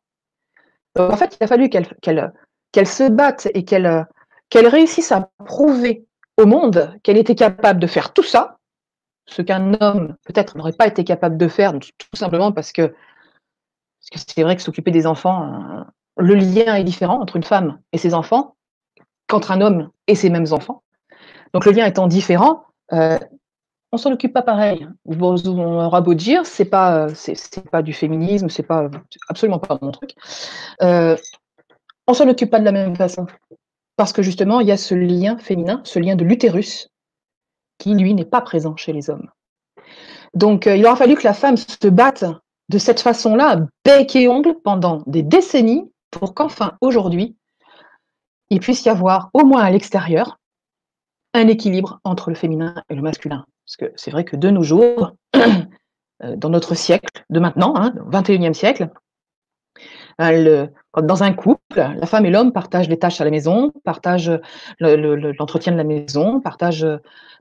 En 0.99 1.17
fait, 1.17 1.37
il 1.41 1.45
a 1.45 1.47
fallu 1.47 1.69
qu'elle 1.69 2.87
se 2.87 3.09
batte 3.09 3.49
et 3.55 3.65
qu'elle 3.65 4.07
réussisse 4.53 5.13
à 5.13 5.31
prouver 5.45 6.07
au 6.37 6.47
monde 6.47 6.95
qu'elle 7.03 7.17
était 7.17 7.35
capable 7.35 7.81
de 7.81 7.87
faire 7.87 8.13
tout 8.13 8.23
ça, 8.23 8.58
ce 9.29 9.43
qu'un 9.43 9.75
homme 9.81 10.17
peut-être 10.25 10.57
n'aurait 10.57 10.73
pas 10.73 10.87
été 10.87 11.05
capable 11.05 11.37
de 11.37 11.49
faire, 11.49 11.73
tout 11.73 12.17
simplement 12.17 12.51
parce 12.51 12.73
que 12.73 12.95
c'est 14.01 14.43
vrai 14.43 14.57
que 14.57 14.63
s'occuper 14.63 14.91
des 14.91 15.07
enfants, 15.07 15.53
euh, 15.53 15.85
le 16.19 16.35
lien 16.35 16.75
est 16.75 16.85
différent 16.85 17.21
entre 17.21 17.37
une 17.37 17.43
femme 17.43 17.79
et 17.93 17.99
ses 17.99 18.15
enfants 18.15 18.57
qu'entre 19.27 19.51
un 19.51 19.61
homme 19.61 19.91
et 20.07 20.15
ses 20.15 20.31
mêmes 20.31 20.47
enfants. 20.51 20.83
Donc 21.53 21.67
le 21.67 21.73
lien 21.73 21.85
étant 21.85 22.07
différent, 22.07 22.65
euh, 22.93 23.19
on 23.93 23.99
s'en 23.99 24.13
occupe 24.13 24.33
pas 24.33 24.43
pareil. 24.43 24.89
On 25.05 25.37
aura 25.47 26.01
beau 26.01 26.15
dire, 26.15 26.47
c'est 26.47 26.65
pas, 26.65 27.09
c'est 27.15 27.71
pas 27.71 27.83
du 27.83 27.93
féminisme, 27.93 28.49
c'est 28.49 28.63
pas 28.63 28.91
absolument 29.29 29.59
pas 29.59 29.79
mon 29.81 29.91
truc. 29.91 30.15
Euh, 30.83 31.17
on 32.07 32.15
s'en 32.15 32.29
occupe 32.29 32.51
pas 32.51 32.61
de 32.61 32.65
la 32.65 32.73
même 32.73 32.97
façon. 32.97 33.27
Parce 33.97 34.13
que 34.13 34.23
justement, 34.23 34.61
il 34.61 34.69
y 34.69 34.73
a 34.73 34.77
ce 34.77 34.95
lien 34.95 35.37
féminin, 35.39 35.81
ce 35.85 35.99
lien 35.99 36.17
de 36.17 36.25
l'utérus, 36.25 36.91
qui 37.79 37.95
lui 37.95 38.15
n'est 38.15 38.25
pas 38.25 38.41
présent 38.41 38.77
chez 38.77 38.93
les 38.93 39.11
hommes. 39.11 39.31
Donc, 40.35 40.67
euh, 40.67 40.77
il 40.77 40.85
aura 40.85 40.97
fallu 40.97 41.15
que 41.15 41.25
la 41.25 41.35
femme 41.35 41.57
se 41.57 41.89
batte 41.89 42.25
de 42.69 42.79
cette 42.79 43.01
façon-là, 43.01 43.67
bec 43.85 44.15
et 44.15 44.29
ongle, 44.29 44.55
pendant 44.63 45.03
des 45.07 45.23
décennies, 45.23 45.91
pour 46.11 46.35
qu'enfin, 46.35 46.77
aujourd'hui, 46.81 47.37
il 48.51 48.61
puisse 48.61 48.85
y 48.85 48.89
avoir, 48.89 49.31
au 49.33 49.45
moins 49.45 49.63
à 49.63 49.71
l'extérieur, 49.71 50.39
un 51.35 51.49
équilibre 51.49 52.01
entre 52.05 52.31
le 52.31 52.37
féminin 52.37 52.75
et 52.89 52.95
le 52.95 53.03
masculin. 53.03 53.45
Parce 53.67 53.77
que 53.77 53.93
c'est 53.97 54.11
vrai 54.11 54.25
que 54.25 54.37
de 54.37 54.51
nos 54.51 54.63
jours, 54.63 55.13
euh, 55.37 56.37
dans 56.37 56.49
notre 56.49 56.75
siècle 56.75 57.25
de 57.31 57.41
maintenant, 57.41 57.75
hein, 57.77 57.95
21e 58.11 58.55
siècle, 58.55 58.91
dans 60.19 61.23
un 61.23 61.33
couple, 61.33 61.61
la 61.77 62.07
femme 62.07 62.27
et 62.27 62.31
l'homme 62.31 62.53
partagent 62.53 62.89
les 62.89 62.99
tâches 62.99 63.21
à 63.21 63.25
la 63.25 63.31
maison, 63.31 63.73
partagent 63.85 64.41
l'entretien 64.81 65.73
de 65.73 65.77
la 65.77 65.85
maison, 65.85 66.41
partagent, 66.41 66.87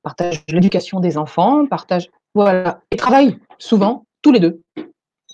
partagent 0.04 0.44
l'éducation 0.50 1.00
des 1.00 1.18
enfants, 1.18 1.66
partagent 1.66 2.10
voilà, 2.36 2.82
et 2.92 2.98
travaillent 2.98 3.40
souvent 3.58 4.06
tous 4.22 4.32
les 4.32 4.40
deux. 4.40 4.62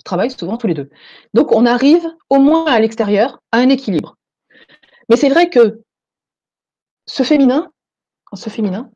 Travaillent 0.04 0.30
souvent 0.30 0.56
tous 0.56 0.66
les 0.66 0.74
deux. 0.74 0.90
Donc 1.32 1.52
on 1.52 1.66
arrive 1.66 2.06
au 2.30 2.38
moins 2.38 2.66
à 2.66 2.80
l'extérieur 2.80 3.40
à 3.52 3.58
un 3.58 3.68
équilibre. 3.68 4.16
Mais 5.08 5.16
c'est 5.16 5.28
vrai 5.28 5.50
que 5.50 5.82
ce 7.06 7.22
féminin, 7.22 7.70
ce 8.32 8.50
féminin, 8.50 8.90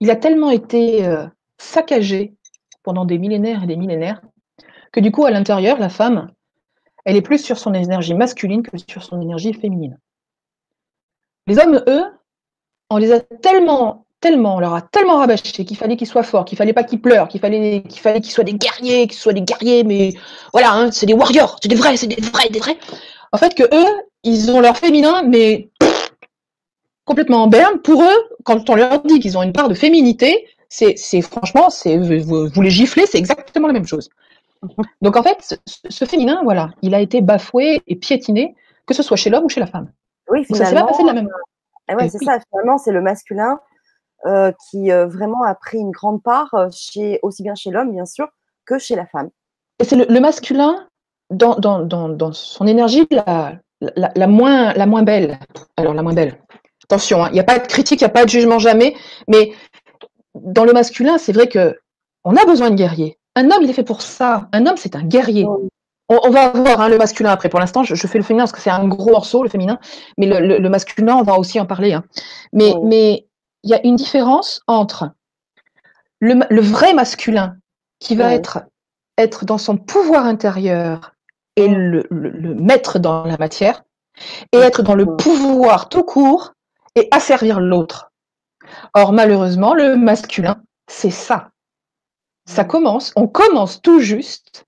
il 0.00 0.10
a 0.10 0.16
tellement 0.16 0.50
été 0.50 1.04
euh, 1.06 1.26
saccagé 1.58 2.34
pendant 2.82 3.04
des 3.04 3.18
millénaires 3.18 3.64
et 3.64 3.66
des 3.66 3.76
millénaires 3.76 4.20
que 4.92 5.00
du 5.00 5.10
coup, 5.10 5.24
à 5.24 5.30
l'intérieur, 5.30 5.78
la 5.78 5.88
femme, 5.88 6.30
elle 7.04 7.16
est 7.16 7.22
plus 7.22 7.38
sur 7.38 7.58
son 7.58 7.74
énergie 7.74 8.14
masculine 8.14 8.62
que 8.62 8.76
sur 8.88 9.02
son 9.02 9.20
énergie 9.20 9.52
féminine. 9.52 9.98
Les 11.46 11.58
hommes, 11.58 11.82
eux, 11.88 12.04
on 12.90 12.98
les 12.98 13.12
a 13.12 13.20
tellement, 13.20 14.06
tellement, 14.20 14.56
on 14.56 14.60
leur 14.60 14.74
a 14.74 14.82
tellement 14.82 15.18
rabâché 15.18 15.64
qu'il 15.64 15.76
fallait 15.76 15.96
qu'ils 15.96 16.06
soient 16.06 16.22
forts, 16.22 16.44
qu'il 16.44 16.56
fallait 16.56 16.72
pas 16.72 16.84
qu'ils 16.84 17.00
pleurent, 17.00 17.28
qu'il 17.28 17.40
fallait 17.40 17.82
qu'il 17.82 18.00
fallait 18.00 18.20
qu'ils 18.20 18.32
soient 18.32 18.44
des 18.44 18.54
guerriers, 18.54 19.06
qu'ils 19.08 19.18
soient 19.18 19.32
des 19.32 19.42
guerriers, 19.42 19.82
mais 19.82 20.14
voilà, 20.52 20.72
hein, 20.72 20.90
c'est 20.92 21.06
des 21.06 21.14
warriors, 21.14 21.58
c'est 21.60 21.68
des 21.68 21.74
vrais, 21.74 21.96
c'est 21.96 22.06
des 22.06 22.20
vrais, 22.20 22.48
des 22.48 22.60
vrais. 22.60 22.76
En 23.32 23.38
fait, 23.38 23.54
que 23.54 23.64
eux, 23.64 24.02
ils 24.22 24.50
ont 24.50 24.60
leur 24.60 24.76
féminin, 24.76 25.22
mais 25.22 25.70
complètement 27.04 27.42
en 27.42 27.48
berne. 27.48 27.80
Pour 27.80 28.02
eux, 28.02 28.28
quand 28.44 28.70
on 28.70 28.76
leur 28.76 29.02
dit 29.02 29.18
qu'ils 29.18 29.36
ont 29.36 29.42
une 29.42 29.52
part 29.52 29.68
de 29.68 29.74
féminité, 29.74 30.46
c'est 30.68 31.22
franchement, 31.22 31.68
vous 31.84 32.62
les 32.62 32.70
giflez, 32.70 33.06
c'est 33.06 33.18
exactement 33.18 33.66
la 33.66 33.72
même 33.72 33.86
chose. 33.86 34.08
Donc 35.00 35.16
en 35.16 35.22
fait, 35.22 35.58
ce, 35.88 36.04
féminin, 36.04 36.40
voilà, 36.44 36.70
il 36.82 36.94
a 36.94 37.00
été 37.00 37.20
bafoué 37.20 37.82
et 37.86 37.96
piétiné, 37.96 38.54
que 38.86 38.94
ce 38.94 39.02
soit 39.02 39.16
chez 39.16 39.30
l'homme 39.30 39.44
ou 39.44 39.48
chez 39.48 39.60
la 39.60 39.66
femme. 39.66 39.90
Oui, 40.28 40.44
finalement. 40.44 40.64
ça 40.64 40.70
s'est 40.70 40.80
pas 40.80 40.86
passé 40.86 41.02
de 41.02 41.08
la 41.08 41.14
même 41.14 41.28
euh, 41.90 41.96
ouais, 41.96 42.08
c'est 42.08 42.24
ça, 42.24 42.38
finalement, 42.48 42.78
c'est 42.78 42.92
le 42.92 43.00
masculin 43.00 43.58
euh, 44.26 44.52
qui 44.70 44.92
euh, 44.92 45.06
vraiment 45.06 45.42
a 45.42 45.54
pris 45.54 45.78
une 45.78 45.90
grande 45.90 46.22
part, 46.22 46.54
chez, 46.70 47.18
aussi 47.22 47.42
bien 47.42 47.54
chez 47.54 47.70
l'homme, 47.70 47.92
bien 47.92 48.06
sûr, 48.06 48.28
que 48.66 48.78
chez 48.78 48.94
la 48.94 49.06
femme. 49.06 49.30
Et 49.80 49.84
c'est 49.84 49.96
le, 49.96 50.20
masculin, 50.20 50.86
dans, 51.30 51.56
dans, 51.56 51.80
dans, 51.80 52.08
dans, 52.08 52.32
son 52.32 52.66
énergie, 52.66 53.06
la, 53.10 53.54
la, 53.80 54.12
la, 54.14 54.26
moins, 54.26 54.72
la 54.74 54.86
moins 54.86 55.02
belle. 55.02 55.40
Alors, 55.76 55.92
la 55.94 56.02
moins 56.02 56.14
belle. 56.14 56.38
Attention, 56.84 57.24
hein, 57.24 57.28
il 57.30 57.34
n'y 57.34 57.40
a 57.40 57.44
pas 57.44 57.58
de 57.58 57.66
critique, 57.66 58.00
il 58.00 58.04
n'y 58.04 58.10
a 58.10 58.12
pas 58.12 58.24
de 58.24 58.30
jugement 58.30 58.58
jamais, 58.58 58.94
mais 59.26 59.52
dans 60.34 60.64
le 60.64 60.72
masculin, 60.72 61.18
c'est 61.18 61.32
vrai 61.32 61.48
que 61.48 61.78
on 62.24 62.36
a 62.36 62.44
besoin 62.44 62.70
de 62.70 62.76
guerriers. 62.76 63.18
Un 63.34 63.50
homme, 63.50 63.62
il 63.62 63.70
est 63.70 63.74
fait 63.74 63.82
pour 63.82 64.02
ça. 64.02 64.48
Un 64.52 64.66
homme, 64.66 64.76
c'est 64.76 64.96
un 64.96 65.02
guerrier. 65.02 65.46
On, 66.08 66.30
va 66.30 66.50
voir 66.50 66.80
hein, 66.80 66.88
le 66.88 66.98
masculin 66.98 67.30
après. 67.30 67.48
Pour 67.48 67.60
l'instant, 67.60 67.82
je, 67.82 67.94
fais 68.06 68.18
le 68.18 68.24
féminin 68.24 68.44
parce 68.44 68.52
que 68.52 68.60
c'est 68.60 68.70
un 68.70 68.86
gros 68.86 69.10
morceau, 69.10 69.42
le 69.42 69.48
féminin. 69.48 69.78
Mais 70.18 70.26
le, 70.26 70.68
masculin, 70.68 71.16
on 71.16 71.22
va 71.22 71.38
aussi 71.38 71.58
en 71.58 71.66
parler. 71.66 71.94
Hein. 71.94 72.04
Mais 72.52 72.74
mais 72.82 73.26
il 73.62 73.70
y 73.70 73.74
a 73.74 73.80
une 73.86 73.96
différence 73.96 74.60
entre 74.66 75.12
le, 76.20 76.60
vrai 76.60 76.94
masculin 76.94 77.56
qui 77.98 78.16
va 78.16 78.34
être, 78.34 78.64
être 79.18 79.44
dans 79.44 79.58
son 79.58 79.76
pouvoir 79.76 80.26
intérieur 80.26 81.14
et 81.56 81.68
le, 81.68 82.06
mettre 82.10 82.98
dans 82.98 83.24
la 83.24 83.36
matière, 83.36 83.82
et 84.52 84.58
être 84.58 84.82
dans 84.82 84.94
le 84.94 85.16
pouvoir 85.16 85.88
tout 85.88 86.04
court 86.04 86.52
et 86.94 87.08
asservir 87.10 87.60
l'autre. 87.60 88.12
Or, 88.94 89.12
malheureusement, 89.12 89.74
le 89.74 89.96
masculin, 89.96 90.62
c'est 90.88 91.10
ça. 91.10 91.51
Ça 92.44 92.64
commence, 92.64 93.12
on 93.16 93.28
commence 93.28 93.80
tout 93.82 94.00
juste 94.00 94.66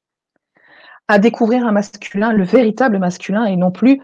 à 1.09 1.19
découvrir 1.19 1.67
un 1.67 1.73
masculin, 1.73 2.33
le 2.33 2.45
véritable 2.45 2.99
masculin, 2.99 3.45
et 3.45 3.57
non 3.57 3.71
plus 3.71 4.01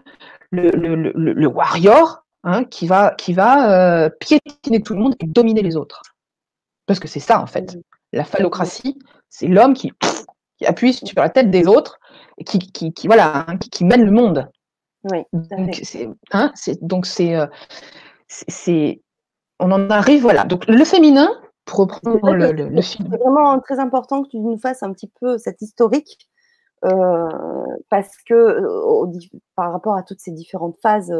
le, 0.51 1.47
warrior 1.47 2.25
hein, 2.43 2.63
qui 2.65 2.87
va, 2.87 3.15
qui 3.17 3.33
va 3.33 4.03
euh, 4.03 4.09
piétiner 4.09 4.81
tout 4.81 4.93
le 4.93 4.99
monde 4.99 5.15
et 5.19 5.25
dominer 5.25 5.61
les 5.61 5.75
autres. 5.75 6.01
Parce 6.85 6.99
que 6.99 7.07
c'est 7.07 7.19
ça, 7.19 7.41
en 7.41 7.47
fait. 7.47 7.77
La 8.11 8.25
phallocratie, 8.25 8.99
c'est 9.29 9.47
l'homme 9.47 9.73
qui, 9.73 9.91
appuie 10.65 10.93
sur 10.93 11.19
la 11.19 11.29
tête 11.29 11.49
des 11.49 11.65
autres 11.65 11.99
et 12.37 12.43
qui, 12.43 12.59
qui, 12.59 13.07
voilà, 13.07 13.45
hein, 13.47 13.57
qui, 13.57 13.85
mène 13.85 14.03
le 14.03 14.11
monde. 14.11 14.49
Oui, 15.11 15.23
hein, 16.31 16.51
donc 16.81 17.07
c'est, 17.07 17.35
euh, 17.35 17.47
c'est, 18.27 19.01
on 19.59 19.71
en 19.71 19.89
arrive, 19.89 20.21
voilà. 20.21 20.43
Donc 20.43 20.67
le 20.67 20.85
féminin, 20.85 21.29
pour 21.65 21.79
reprendre 21.79 22.51
le, 22.51 22.81
film. 22.81 23.07
C'est 23.11 23.17
vraiment 23.17 23.59
très 23.59 23.79
important 23.79 24.23
que 24.23 24.29
tu 24.29 24.39
nous 24.39 24.57
fasses 24.57 24.83
un 24.83 24.91
petit 24.93 25.11
peu 25.19 25.37
cette 25.37 25.61
historique 25.61 26.29
parce 26.81 28.17
que 28.27 28.59
par 29.55 29.71
rapport 29.71 29.95
à 29.95 30.03
toutes 30.03 30.19
ces 30.19 30.31
différentes 30.31 30.77
phases 30.81 31.13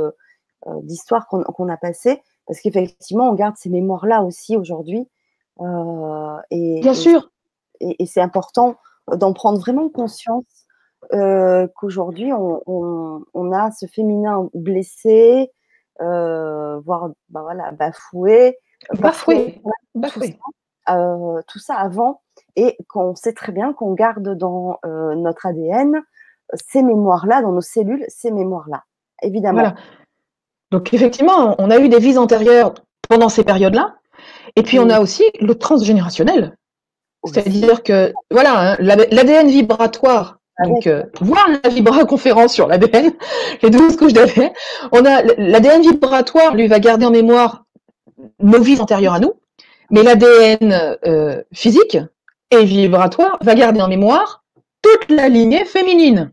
d'histoire 0.82 1.27
qu'on 1.27 1.69
a 1.69 1.77
passées, 1.77 2.21
parce 2.47 2.60
qu'effectivement, 2.62 3.30
on 3.30 3.34
garde 3.34 3.56
ces 3.58 3.69
mémoires-là 3.69 4.23
aussi 4.23 4.58
aujourd'hui. 4.58 5.08
et, 5.60 6.80
Bien 6.82 6.93
sûr. 6.93 7.32
Et, 7.80 8.06
c'est 8.06 8.21
important 8.21 8.75
d'en 9.12 9.34
prendre 9.34 9.60
vraiment 9.60 9.89
conscience 9.89 10.45
qu'aujourd'hui, 11.12 12.32
on, 12.34 13.51
a 13.51 13.71
ce 13.71 13.86
féminin 13.86 14.49
blessé, 14.54 15.51
voire 15.99 17.12
bah 17.30 17.41
voilà, 17.41 17.71
bafoué. 17.71 18.58
Bafoué. 18.94 19.62
bafoué. 19.96 20.38
tout 20.88 21.60
ça 21.60 21.76
avant 21.76 22.22
et 22.56 22.78
qu'on 22.89 23.15
sait 23.15 23.34
très 23.34 23.52
bien 23.52 23.74
qu'on 23.74 23.94
garde 23.94 24.38
dans 24.38 24.80
euh, 24.86 25.15
notre 25.15 25.46
ADN 25.46 26.02
ces 26.70 26.84
mémoires-là, 26.84 27.41
dans 27.41 27.52
nos 27.52 27.62
cellules, 27.62 28.06
ces 28.10 28.32
mémoires-là, 28.32 28.84
évidemment. 29.22 29.74
Donc 30.72 30.94
effectivement, 30.94 31.56
on 31.60 31.70
a 31.70 31.80
eu 31.80 31.89
des 31.89 32.00
vies 32.00 32.17
antérieures 32.17 32.74
pendant 33.08 33.30
ces 33.30 33.44
périodes-là, 33.44 33.96
et 34.56 34.63
puis 34.63 34.80
on 34.80 34.89
a 34.89 35.00
aussi 35.00 35.24
le 35.39 35.56
transgénérationnel. 35.56 36.58
C'est-à-dire 37.24 37.84
que, 37.84 38.13
voilà, 38.32 38.74
hein, 38.74 38.78
l'ADN 38.80 39.48
vibratoire, 39.48 40.39
donc 40.63 40.88
euh, 40.88 41.04
voir 41.20 41.48
la 41.63 41.70
vibra-conférence 41.70 42.54
sur 42.54 42.67
l'ADN, 42.67 43.12
les 43.62 43.70
12 43.70 43.96
couches 43.96 44.13
d'ADN, 44.13 44.52
on 44.91 45.06
a 45.06 45.22
l'ADN 45.38 45.82
vibratoire, 45.82 46.56
lui, 46.56 46.67
va 46.67 46.80
garder 46.80 47.06
en 47.06 47.12
mémoire 47.12 47.65
nos 48.40 48.62
vies 48.62 48.80
antérieures 48.80 49.14
à 49.14 49.20
nous, 49.20 49.34
mais 49.90 50.04
l'ADN 50.04 50.98
euh, 51.06 51.44
physique, 51.54 51.98
et 52.52 52.66
vibratoire 52.66 53.38
va 53.42 53.56
garder 53.56 53.82
en 53.82 53.88
mémoire 53.88 54.44
toute 54.82 55.10
la 55.10 55.30
lignée 55.30 55.66
féminine. 55.66 56.32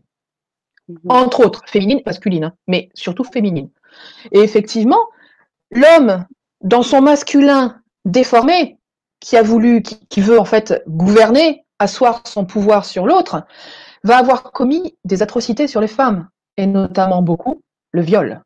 Mhm. 0.87 0.97
Entre 1.09 1.45
autres, 1.45 1.61
féminine, 1.67 2.01
masculine, 2.05 2.45
hein, 2.45 2.53
mais 2.67 2.89
surtout 2.93 3.23
féminine. 3.23 3.69
Et 4.31 4.39
effectivement, 4.39 5.05
l'homme, 5.71 6.25
dans 6.61 6.83
son 6.83 7.01
masculin 7.01 7.81
déformé, 8.05 8.77
qui 9.19 9.37
a 9.37 9.43
voulu, 9.43 9.81
qui, 9.81 10.21
veut 10.21 10.39
en 10.39 10.45
fait 10.45 10.81
gouverner, 10.87 11.65
asseoir 11.77 12.21
son 12.25 12.45
pouvoir 12.45 12.85
sur 12.85 13.05
l'autre, 13.05 13.45
va 14.03 14.17
avoir 14.17 14.43
commis 14.43 14.97
des 15.03 15.21
atrocités 15.21 15.67
sur 15.67 15.81
les 15.81 15.87
femmes, 15.87 16.29
et 16.57 16.65
notamment 16.65 17.21
beaucoup 17.21 17.61
le 17.91 18.01
viol. 18.01 18.41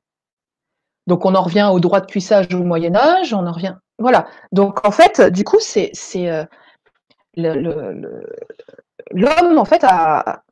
Donc 1.08 1.26
on 1.26 1.36
en 1.36 1.42
revient 1.42 1.70
au 1.72 1.80
droit 1.80 2.00
de 2.00 2.06
cuissage 2.06 2.48
au 2.54 2.64
Moyen 2.64 2.96
Âge, 2.96 3.34
on 3.34 3.46
en 3.46 3.52
revient. 3.52 3.76
Voilà. 4.00 4.28
Donc 4.52 4.86
en 4.86 4.92
fait, 4.92 5.22
du 5.22 5.44
coup, 5.44 5.60
c'est 5.60 5.92
euh, 6.16 6.46
l'homme, 7.36 8.08
en 9.58 9.66
fait, 9.66 9.84
a, 9.84 10.44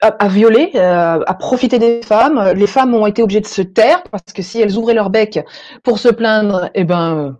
a, 0.00 0.28
violé, 0.28 0.70
euh, 0.74 1.20
a 1.26 1.34
profité 1.34 1.78
des 1.78 2.02
femmes. 2.02 2.52
Les 2.54 2.66
femmes 2.66 2.94
ont 2.94 3.06
été 3.06 3.22
obligées 3.22 3.40
de 3.40 3.46
se 3.46 3.62
taire 3.62 4.02
parce 4.04 4.32
que 4.34 4.42
si 4.42 4.60
elles 4.60 4.76
ouvraient 4.76 4.94
leur 4.94 5.10
bec 5.10 5.40
pour 5.82 5.98
se 5.98 6.08
plaindre, 6.08 6.70
eh 6.74 6.84
ben, 6.84 7.36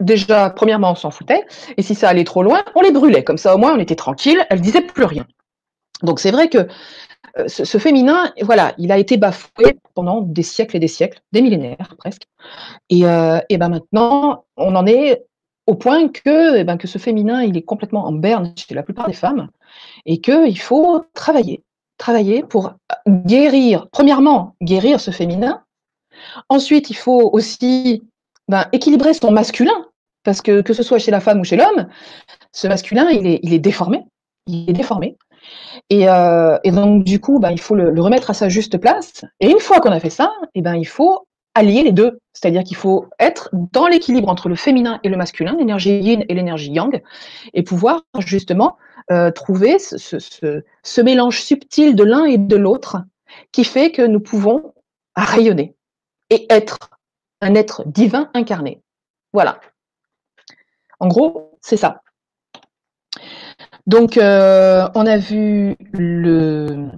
déjà, 0.00 0.50
premièrement, 0.50 0.92
on 0.92 0.94
s'en 0.94 1.10
foutait. 1.10 1.46
Et 1.76 1.82
si 1.82 1.94
ça 1.94 2.08
allait 2.08 2.24
trop 2.24 2.42
loin, 2.42 2.62
on 2.74 2.80
les 2.80 2.92
brûlait. 2.92 3.24
Comme 3.24 3.38
ça, 3.38 3.54
au 3.54 3.58
moins, 3.58 3.74
on 3.74 3.78
était 3.78 3.96
tranquille. 3.96 4.44
Elles 4.50 4.60
disaient 4.60 4.80
plus 4.80 5.04
rien. 5.04 5.26
Donc, 6.02 6.20
c'est 6.20 6.30
vrai 6.30 6.48
que 6.48 6.68
euh, 7.36 7.48
ce, 7.48 7.78
féminin, 7.78 8.32
voilà, 8.42 8.74
il 8.78 8.90
a 8.92 8.98
été 8.98 9.16
bafoué 9.16 9.78
pendant 9.94 10.22
des 10.22 10.42
siècles 10.42 10.76
et 10.76 10.80
des 10.80 10.88
siècles, 10.88 11.20
des 11.32 11.42
millénaires 11.42 11.94
presque. 11.98 12.22
Et, 12.90 13.04
euh, 13.04 13.40
ben 13.50 13.68
maintenant, 13.68 14.44
on 14.56 14.74
en 14.74 14.86
est 14.86 15.24
au 15.66 15.74
point 15.74 16.08
que, 16.08 16.56
eh 16.56 16.64
ben, 16.64 16.78
que 16.78 16.86
ce 16.88 16.98
féminin, 16.98 17.42
il 17.42 17.56
est 17.56 17.62
complètement 17.62 18.06
en 18.06 18.12
berne 18.12 18.54
chez 18.56 18.74
la 18.74 18.82
plupart 18.82 19.06
des 19.06 19.12
femmes, 19.12 19.48
et 20.06 20.20
qu'il 20.20 20.58
faut 20.58 21.04
travailler, 21.12 21.62
travailler 21.98 22.42
pour 22.42 22.72
guérir, 23.06 23.86
premièrement, 23.92 24.54
guérir 24.62 24.98
ce 25.00 25.10
féminin. 25.10 25.62
Ensuite, 26.48 26.88
il 26.90 26.96
faut 26.96 27.30
aussi 27.32 28.02
ben, 28.48 28.64
équilibrer 28.72 29.12
son 29.12 29.30
masculin, 29.30 29.86
parce 30.24 30.40
que 30.40 30.62
que 30.62 30.72
ce 30.72 30.82
soit 30.82 30.98
chez 30.98 31.10
la 31.10 31.20
femme 31.20 31.40
ou 31.40 31.44
chez 31.44 31.56
l'homme, 31.56 31.88
ce 32.52 32.66
masculin, 32.66 33.10
il 33.10 33.26
est, 33.26 33.40
il 33.42 33.52
est 33.52 33.58
déformé, 33.58 34.04
il 34.46 34.70
est 34.70 34.72
déformé. 34.72 35.16
Et, 35.90 36.08
euh, 36.08 36.58
donc, 36.64 37.04
du 37.04 37.20
coup, 37.20 37.38
ben, 37.38 37.50
il 37.50 37.60
faut 37.60 37.74
le, 37.74 38.00
remettre 38.00 38.30
à 38.30 38.34
sa 38.34 38.48
juste 38.48 38.78
place. 38.78 39.24
Et 39.40 39.50
une 39.50 39.60
fois 39.60 39.80
qu'on 39.80 39.92
a 39.92 40.00
fait 40.00 40.10
ça, 40.10 40.32
et 40.42 40.58
eh 40.58 40.62
ben, 40.62 40.74
il 40.74 40.86
faut 40.86 41.26
allier 41.54 41.82
les 41.82 41.92
deux. 41.92 42.18
C'est-à-dire 42.32 42.62
qu'il 42.62 42.76
faut 42.76 43.06
être 43.18 43.50
dans 43.52 43.88
l'équilibre 43.88 44.28
entre 44.28 44.48
le 44.48 44.54
féminin 44.54 45.00
et 45.02 45.08
le 45.08 45.16
masculin, 45.16 45.56
l'énergie 45.58 45.98
yin 45.98 46.24
et 46.28 46.34
l'énergie 46.34 46.70
yang, 46.70 47.02
et 47.52 47.62
pouvoir 47.62 48.02
justement 48.18 48.76
euh, 49.10 49.30
trouver 49.30 49.78
ce, 49.78 51.00
mélange 51.00 51.40
subtil 51.40 51.96
de 51.96 52.04
l'un 52.04 52.26
et 52.26 52.38
de 52.38 52.56
l'autre 52.56 52.98
qui 53.52 53.64
fait 53.64 53.90
que 53.90 54.02
nous 54.02 54.20
pouvons 54.20 54.74
rayonner 55.16 55.74
et 56.30 56.46
être 56.52 56.90
un 57.40 57.54
être 57.54 57.82
divin 57.86 58.30
incarné. 58.34 58.82
Voilà. 59.32 59.60
En 61.00 61.08
gros, 61.08 61.58
c'est 61.60 61.76
ça. 61.76 62.02
Donc, 63.88 64.18
euh, 64.18 64.86
on 64.94 65.06
a 65.06 65.16
vu 65.16 65.74
le, 65.94 66.90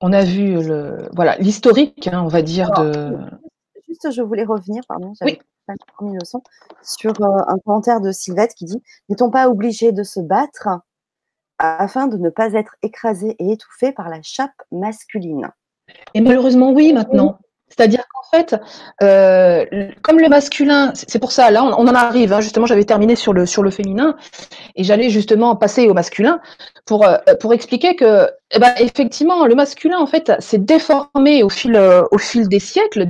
on 0.00 0.14
a 0.14 0.24
vu 0.24 0.62
le, 0.62 1.10
voilà, 1.14 1.36
l'historique, 1.36 2.08
hein, 2.10 2.22
on 2.24 2.28
va 2.28 2.40
dire, 2.40 2.70
de. 2.70 3.18
Juste, 3.86 4.10
je 4.10 4.22
voulais 4.22 4.44
revenir, 4.44 4.82
pardon, 4.88 5.12
j'avais 5.20 5.38
pas 5.66 5.74
mis 6.00 6.14
le 6.14 6.24
son, 6.24 6.42
sur 6.82 7.12
euh, 7.20 7.42
un 7.48 7.58
commentaire 7.58 8.00
de 8.00 8.12
Sylvette 8.12 8.54
qui 8.54 8.64
dit 8.64 8.82
N'est-on 9.10 9.30
pas 9.30 9.50
obligé 9.50 9.92
de 9.92 10.02
se 10.04 10.20
battre 10.20 10.68
afin 11.58 12.06
de 12.06 12.16
ne 12.16 12.30
pas 12.30 12.54
être 12.54 12.74
écrasé 12.80 13.36
et 13.38 13.52
étouffé 13.52 13.92
par 13.92 14.08
la 14.08 14.22
chape 14.22 14.62
masculine? 14.72 15.50
Et 16.14 16.22
malheureusement, 16.22 16.72
oui, 16.72 16.94
maintenant. 16.94 17.38
C'est-à-dire 17.68 18.04
qu'en 18.08 18.36
fait, 18.36 18.56
euh, 19.02 19.64
comme 20.02 20.18
le 20.18 20.28
masculin, 20.28 20.92
c'est 20.94 21.18
pour 21.18 21.32
ça, 21.32 21.50
là, 21.50 21.64
on, 21.64 21.72
en 21.72 21.94
arrive. 21.94 22.32
Hein, 22.32 22.40
justement, 22.40 22.66
j'avais 22.66 22.84
terminé 22.84 23.14
sur 23.14 23.32
le 23.32 23.46
sur 23.46 23.62
féminin 23.70 24.16
et 24.74 24.84
j'allais 24.84 25.10
justement 25.10 25.54
passer 25.56 25.88
au 25.88 25.94
masculin 25.94 26.40
pour 26.86 27.06
euh, 27.06 27.18
expliquer 27.52 27.94
que, 27.94 28.28
eh 28.50 28.58
ben, 28.58 28.72
effectivement, 28.78 29.46
le 29.46 29.54
masculin, 29.54 29.98
en 29.98 30.06
fait, 30.06 30.32
s'est 30.40 30.58
déformé 30.58 31.42
au 31.42 31.48
fil 31.48 31.76
euh, 31.76 32.02
des 32.34 32.58
siècles 32.58 33.06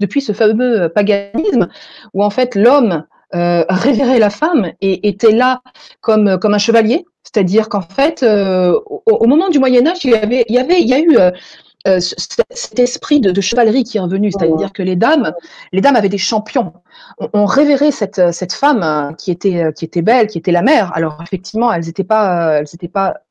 depuis 0.00 0.20
ce 0.20 0.32
fameux 0.32 0.88
paganisme 0.88 1.68
où 2.14 2.22
en 2.22 2.30
fait 2.30 2.54
l'homme 2.54 3.04
révérait 3.32 4.18
la 4.18 4.30
femme 4.30 4.70
et 4.80 5.08
était 5.08 5.32
là 5.32 5.60
comme 6.00 6.28
un 6.28 6.58
chevalier. 6.58 7.04
C'est-à-dire 7.22 7.68
qu'en 7.68 7.82
fait, 7.82 8.24
au, 8.24 9.26
moment 9.26 9.48
du 9.48 9.58
Moyen 9.58 9.86
Âge, 9.86 10.04
il 10.04 10.12
y 10.48 10.58
avait 10.58 10.82
eu 11.00 11.18
cet 12.00 12.78
esprit 12.78 13.20
de, 13.20 13.40
chevalerie 13.40 13.84
qui 13.84 13.98
est 13.98 14.00
revenu, 14.00 14.30
c'est-à-dire 14.32 14.72
que 14.72 14.82
les 14.82 14.96
dames, 14.96 15.32
les 15.72 15.80
dames 15.80 15.96
avaient 15.96 16.08
des 16.08 16.18
champions. 16.18 16.72
On, 17.32 17.44
révérait 17.44 17.92
cette, 17.92 18.32
cette 18.32 18.52
femme 18.52 18.82
euh, 18.82 19.12
qui 19.12 19.30
était, 19.30 19.62
euh, 19.62 19.72
qui 19.72 19.84
était 19.84 20.02
belle, 20.02 20.26
qui 20.26 20.38
était 20.38 20.52
la 20.52 20.62
mère. 20.62 20.92
Alors 20.94 21.18
effectivement, 21.22 21.72
elles 21.72 21.84
n'étaient 21.84 22.04
pas, 22.04 22.58
elles 22.58 22.74
étaient 22.74 22.88
pas 22.88 23.22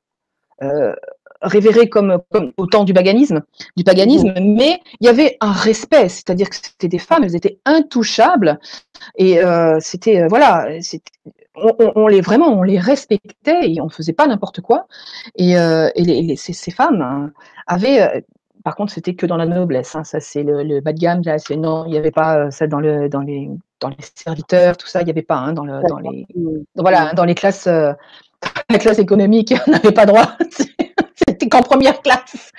révérées 1.41 1.89
comme, 1.89 2.19
comme 2.31 2.53
au 2.57 2.65
temps 2.65 2.85
du 2.85 2.93
paganisme, 2.93 3.41
du 3.75 3.83
paganisme, 3.83 4.33
mais 4.39 4.79
il 5.01 5.05
y 5.05 5.09
avait 5.09 5.37
un 5.41 5.51
respect, 5.51 6.07
c'est-à-dire 6.07 6.49
que 6.49 6.55
c'était 6.55 6.87
des 6.87 6.97
femmes, 6.97 7.23
elles 7.23 7.35
étaient 7.35 7.59
intouchables. 7.65 8.59
Et 9.17 9.41
c'était 9.79 10.27
voilà, 10.27 10.67
on, 11.55 12.07
les 12.07 12.21
vraiment 12.21 12.47
on 12.57 12.63
les 12.63 12.79
respectait 12.79 13.69
et 13.69 13.81
on 13.81 13.89
faisait 13.89 14.13
pas 14.13 14.27
n'importe 14.27 14.61
quoi. 14.61 14.87
Et, 15.35 15.51
et 15.51 16.35
ces, 16.37 16.71
femmes 16.71 17.01
hein, 17.01 17.31
avaient 17.67 18.23
par 18.65 18.75
contre, 18.75 18.91
c'était 18.91 19.13
que 19.13 19.27
dans 19.27 19.37
la 19.37 19.45
noblesse. 19.45 19.95
Hein. 19.95 20.03
Ça, 20.03 20.19
c'est 20.19 20.41
le, 20.41 20.81
bas 20.81 20.91
de 20.91 20.97
gamme. 20.97 21.21
Là, 21.23 21.37
c'est 21.37 21.55
non, 21.55 21.85
il 21.85 21.91
n'y 21.91 21.99
avait 21.99 22.09
pas 22.09 22.37
euh, 22.37 22.51
ça 22.51 22.65
dans 22.65 22.79
le 22.79 23.07
dans 23.09 23.21
les 23.21 23.47
dans 23.79 23.89
les 23.89 23.97
serviteurs, 24.15 24.75
tout 24.75 24.87
ça, 24.87 25.01
il 25.01 25.05
n'y 25.05 25.11
avait 25.11 25.21
pas 25.21 25.35
hein, 25.35 25.53
dans 25.53 25.65
le 25.65 25.87
dans 25.87 25.99
les 25.99 26.25
voilà 26.73 27.13
dans 27.13 27.25
les 27.25 27.35
classes 27.35 27.67
euh, 27.67 27.93
la 28.71 28.79
classe 28.79 28.97
économique, 28.97 29.53
on 29.67 29.71
n'avait 29.71 29.91
pas 29.91 30.07
droit. 30.07 30.35
c'était 31.15 31.47
qu'en 31.47 31.61
première 31.61 32.01
classe. 32.01 32.51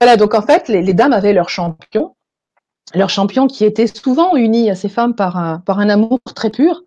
Voilà, 0.00 0.16
donc 0.16 0.34
en 0.34 0.40
fait, 0.40 0.68
les, 0.68 0.94
dames 0.94 1.12
avaient 1.12 1.34
leur 1.34 1.50
champion, 1.50 2.14
leur 2.94 3.10
champion 3.10 3.48
qui 3.48 3.66
était 3.66 3.86
souvent 3.86 4.34
uni 4.34 4.70
à 4.70 4.74
ces 4.74 4.88
femmes 4.88 5.14
par 5.14 5.36
un 5.36 5.58
par 5.58 5.78
un 5.78 5.90
amour 5.90 6.20
très 6.34 6.48
pur. 6.48 6.84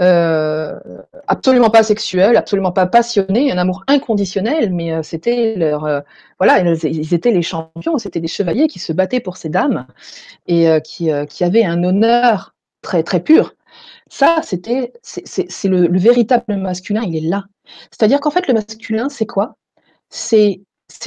Euh, 0.00 0.78
absolument 1.26 1.68
pas 1.68 1.82
sexuel, 1.82 2.36
absolument 2.36 2.72
pas 2.72 2.86
passionné, 2.86 3.52
un 3.52 3.58
amour 3.58 3.84
inconditionnel, 3.86 4.72
mais 4.72 4.94
euh, 4.94 5.02
c'était 5.02 5.56
leur, 5.56 5.84
euh, 5.84 6.00
voilà, 6.38 6.60
ils, 6.60 7.12
étaient 7.12 7.32
les 7.32 7.42
champions, 7.42 7.98
c'était 7.98 8.20
des 8.20 8.28
chevaliers 8.28 8.66
qui 8.66 8.78
se 8.78 8.94
battaient 8.94 9.20
pour 9.20 9.36
ces 9.36 9.50
dames 9.50 9.86
et 10.46 10.68
qui, 10.82 11.10
qui 11.28 11.44
avaient 11.44 11.64
un 11.64 11.84
honneur 11.84 12.54
très 12.80 13.02
très 13.02 13.20
pur. 13.20 13.54
Ça, 14.08 14.40
c'était, 14.42 14.92
c'est 15.02 15.68
le, 15.68 15.86
le, 15.86 15.98
véritable 15.98 16.56
masculin, 16.56 17.02
il 17.06 17.16
est 17.16 17.28
là. 17.28 17.44
C'est-à-dire 17.90 18.20
qu'en 18.20 18.30
fait, 18.30 18.48
le 18.48 18.54
masculin, 18.54 19.08
c'est 19.08 19.26
quoi? 19.26 19.56
C'est 20.08 20.62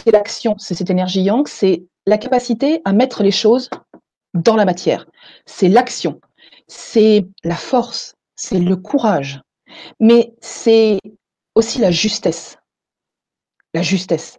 l'action, 0.06 0.56
c'est 0.60 0.76
cette 0.76 0.90
énergie 0.90 1.22
yang, 1.22 1.48
c'est 1.48 1.84
la 2.06 2.18
capacité 2.18 2.82
à 2.86 2.94
mettre 2.94 3.24
les 3.24 3.32
choses 3.32 3.70
dans 4.34 4.56
la 4.56 4.66
matière. 4.66 5.08
C'est 5.46 5.68
l'action, 5.68 6.22
c'est 6.68 7.26
la 7.44 7.56
force, 7.56 8.16
c'est 8.44 8.60
le 8.60 8.76
courage, 8.76 9.42
mais 10.02 10.34
c'est 10.42 11.00
aussi 11.56 11.80
la 11.80 11.92
justesse. 11.92 12.58
la 13.74 13.82
justesse. 13.82 14.38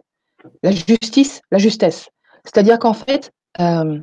La 0.61 0.71
justice, 0.71 1.41
la 1.51 1.57
justesse. 1.57 2.09
C'est-à-dire 2.43 2.77
qu'en 2.77 2.93
fait, 2.93 3.31
euh, 3.59 3.99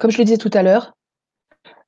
comme 0.00 0.10
je 0.10 0.18
le 0.18 0.24
disais 0.24 0.36
tout 0.36 0.50
à 0.52 0.64
l'heure, 0.64 0.94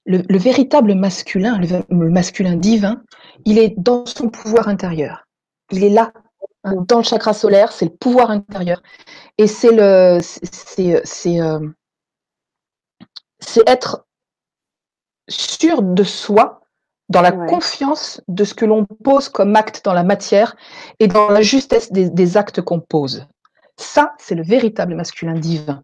le, 0.04 0.38
véritable 0.38 0.94
masculin, 0.94 1.58
le, 1.58 2.10
masculin 2.10 2.56
divin, 2.56 3.02
il 3.44 3.58
est 3.58 3.74
dans 3.76 4.06
son 4.06 4.28
pouvoir 4.28 4.68
intérieur. 4.68 5.26
Il 5.72 5.82
est 5.82 5.90
là, 5.90 6.12
hein, 6.62 6.76
dans 6.86 6.98
le 6.98 7.04
chakra 7.04 7.34
solaire, 7.34 7.72
c'est 7.72 7.86
le 7.86 7.96
pouvoir 7.96 8.30
intérieur. 8.30 8.82
Et 9.38 9.48
c'est 9.48 9.76
euh, 9.80 10.20
c'est 13.40 13.68
être 13.68 14.06
sûr 15.28 15.82
de 15.82 16.04
soi, 16.04 16.61
dans 17.12 17.20
la 17.20 17.32
confiance 17.32 18.22
de 18.26 18.42
ce 18.42 18.54
que 18.54 18.64
l'on 18.64 18.86
pose 19.04 19.28
comme 19.28 19.54
acte 19.54 19.84
dans 19.84 19.92
la 19.92 20.02
matière 20.02 20.56
et 20.98 21.08
dans 21.08 21.28
la 21.28 21.42
justesse 21.42 21.92
des, 21.92 22.36
actes 22.38 22.62
qu'on 22.62 22.80
pose. 22.80 23.26
Ça, 23.76 24.14
c'est 24.18 24.34
le 24.34 24.42
véritable 24.42 24.94
masculin 24.94 25.34
divin. 25.34 25.82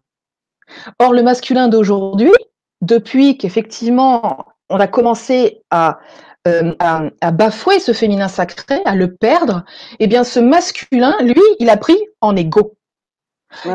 Or, 0.97 1.13
le 1.13 1.21
masculin 1.21 1.67
d'aujourd'hui, 1.67 2.33
depuis 2.81 3.37
qu'effectivement 3.37 4.45
on 4.69 4.79
a 4.79 4.87
commencé 4.87 5.61
à, 5.69 5.99
euh, 6.47 6.73
à, 6.79 7.31
bafouer 7.31 7.79
ce 7.79 7.93
féminin 7.93 8.27
sacré, 8.27 8.81
à 8.85 8.95
le 8.95 9.15
perdre, 9.15 9.65
eh 9.99 10.07
bien 10.07 10.23
ce 10.23 10.39
masculin, 10.39 11.15
lui, 11.21 11.41
il 11.59 11.69
a 11.69 11.77
pris 11.77 11.97
en 12.21 12.35
égo. 12.35 12.75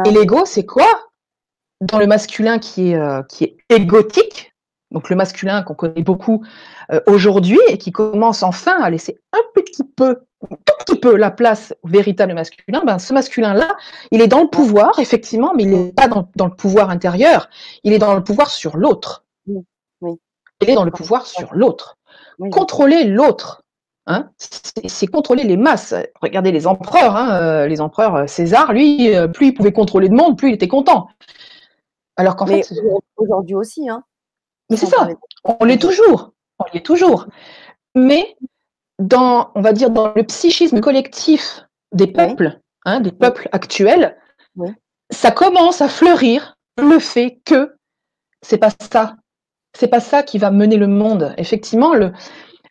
Et 0.06 0.10
l'ego, 0.10 0.44
c'est 0.44 0.66
quoi? 0.66 0.88
Dans 1.80 1.98
le 1.98 2.06
masculin 2.06 2.58
qui 2.58 2.90
est, 2.90 2.96
euh, 2.96 3.22
qui 3.28 3.44
est 3.44 3.56
égotique, 3.68 4.53
donc 4.94 5.10
le 5.10 5.16
masculin 5.16 5.62
qu'on 5.62 5.74
connaît 5.74 6.02
beaucoup 6.02 6.42
euh, 6.92 7.00
aujourd'hui 7.06 7.58
et 7.68 7.76
qui 7.76 7.90
commence 7.92 8.42
enfin 8.42 8.80
à 8.80 8.88
laisser 8.88 9.18
un 9.32 9.42
petit 9.54 9.82
peu, 9.82 10.22
un 10.50 10.56
tout 10.64 10.74
petit 10.78 10.98
peu 10.98 11.16
la 11.16 11.32
place 11.32 11.74
au 11.82 11.88
véritable 11.88 12.32
masculin, 12.32 12.82
ben, 12.86 12.98
ce 13.00 13.12
masculin-là, 13.12 13.76
il 14.12 14.22
est 14.22 14.28
dans 14.28 14.42
le 14.42 14.48
pouvoir, 14.48 14.98
effectivement, 15.00 15.52
mais 15.54 15.64
il 15.64 15.70
n'est 15.70 15.92
pas 15.92 16.06
dans, 16.08 16.46
le 16.46 16.54
pouvoir 16.54 16.90
intérieur, 16.90 17.50
il 17.82 17.92
est 17.92 17.98
dans 17.98 18.14
le 18.14 18.22
pouvoir 18.22 18.50
sur 18.50 18.76
l'autre. 18.76 19.24
Il 20.60 20.70
est 20.70 20.74
dans 20.74 20.84
le 20.84 20.92
pouvoir 20.92 21.26
sur 21.26 21.52
l'autre. 21.52 21.98
Contrôler 22.50 23.04
l'autre, 23.04 23.60
Hein, 24.06 24.28
c'est 24.36 25.06
contrôler 25.06 25.44
les 25.44 25.56
masses. 25.56 25.94
Regardez 26.20 26.52
les 26.52 26.66
empereurs, 26.66 27.16
hein, 27.16 27.40
euh, 27.40 27.66
les 27.66 27.80
empereurs 27.80 28.16
euh, 28.16 28.26
César, 28.26 28.74
lui, 28.74 29.10
plus 29.32 29.46
il 29.46 29.54
pouvait 29.54 29.72
contrôler 29.72 30.08
le 30.08 30.14
monde, 30.14 30.36
plus 30.36 30.50
il 30.50 30.54
était 30.54 30.68
content. 30.68 31.08
Alors 32.16 32.36
qu'en 32.36 32.44
fait, 32.44 32.70
aujourd'hui 33.16 33.54
aussi, 33.54 33.88
hein. 33.88 34.04
Mais 34.70 34.76
c'est 34.76 34.86
ça, 34.86 35.08
on 35.44 35.64
l'est 35.64 35.80
toujours, 35.80 36.32
on 36.58 36.64
l'est 36.72 36.84
toujours. 36.84 37.26
Mais 37.94 38.36
dans, 38.98 39.50
on 39.54 39.60
va 39.60 39.72
dire, 39.72 39.90
dans 39.90 40.12
le 40.14 40.22
psychisme 40.24 40.80
collectif 40.80 41.64
des 41.92 42.06
peuples, 42.06 42.60
hein, 42.84 43.00
des 43.00 43.12
peuples 43.12 43.48
actuels, 43.52 44.16
ça 45.10 45.30
commence 45.30 45.80
à 45.80 45.88
fleurir 45.88 46.56
le 46.78 46.98
fait 46.98 47.40
que 47.44 47.76
c'est 48.42 48.58
pas 48.58 48.70
ça, 48.90 49.16
c'est 49.76 49.88
pas 49.88 50.00
ça 50.00 50.22
qui 50.22 50.38
va 50.38 50.50
mener 50.50 50.76
le 50.76 50.86
monde. 50.86 51.34
Effectivement, 51.38 51.94
le, 51.94 52.12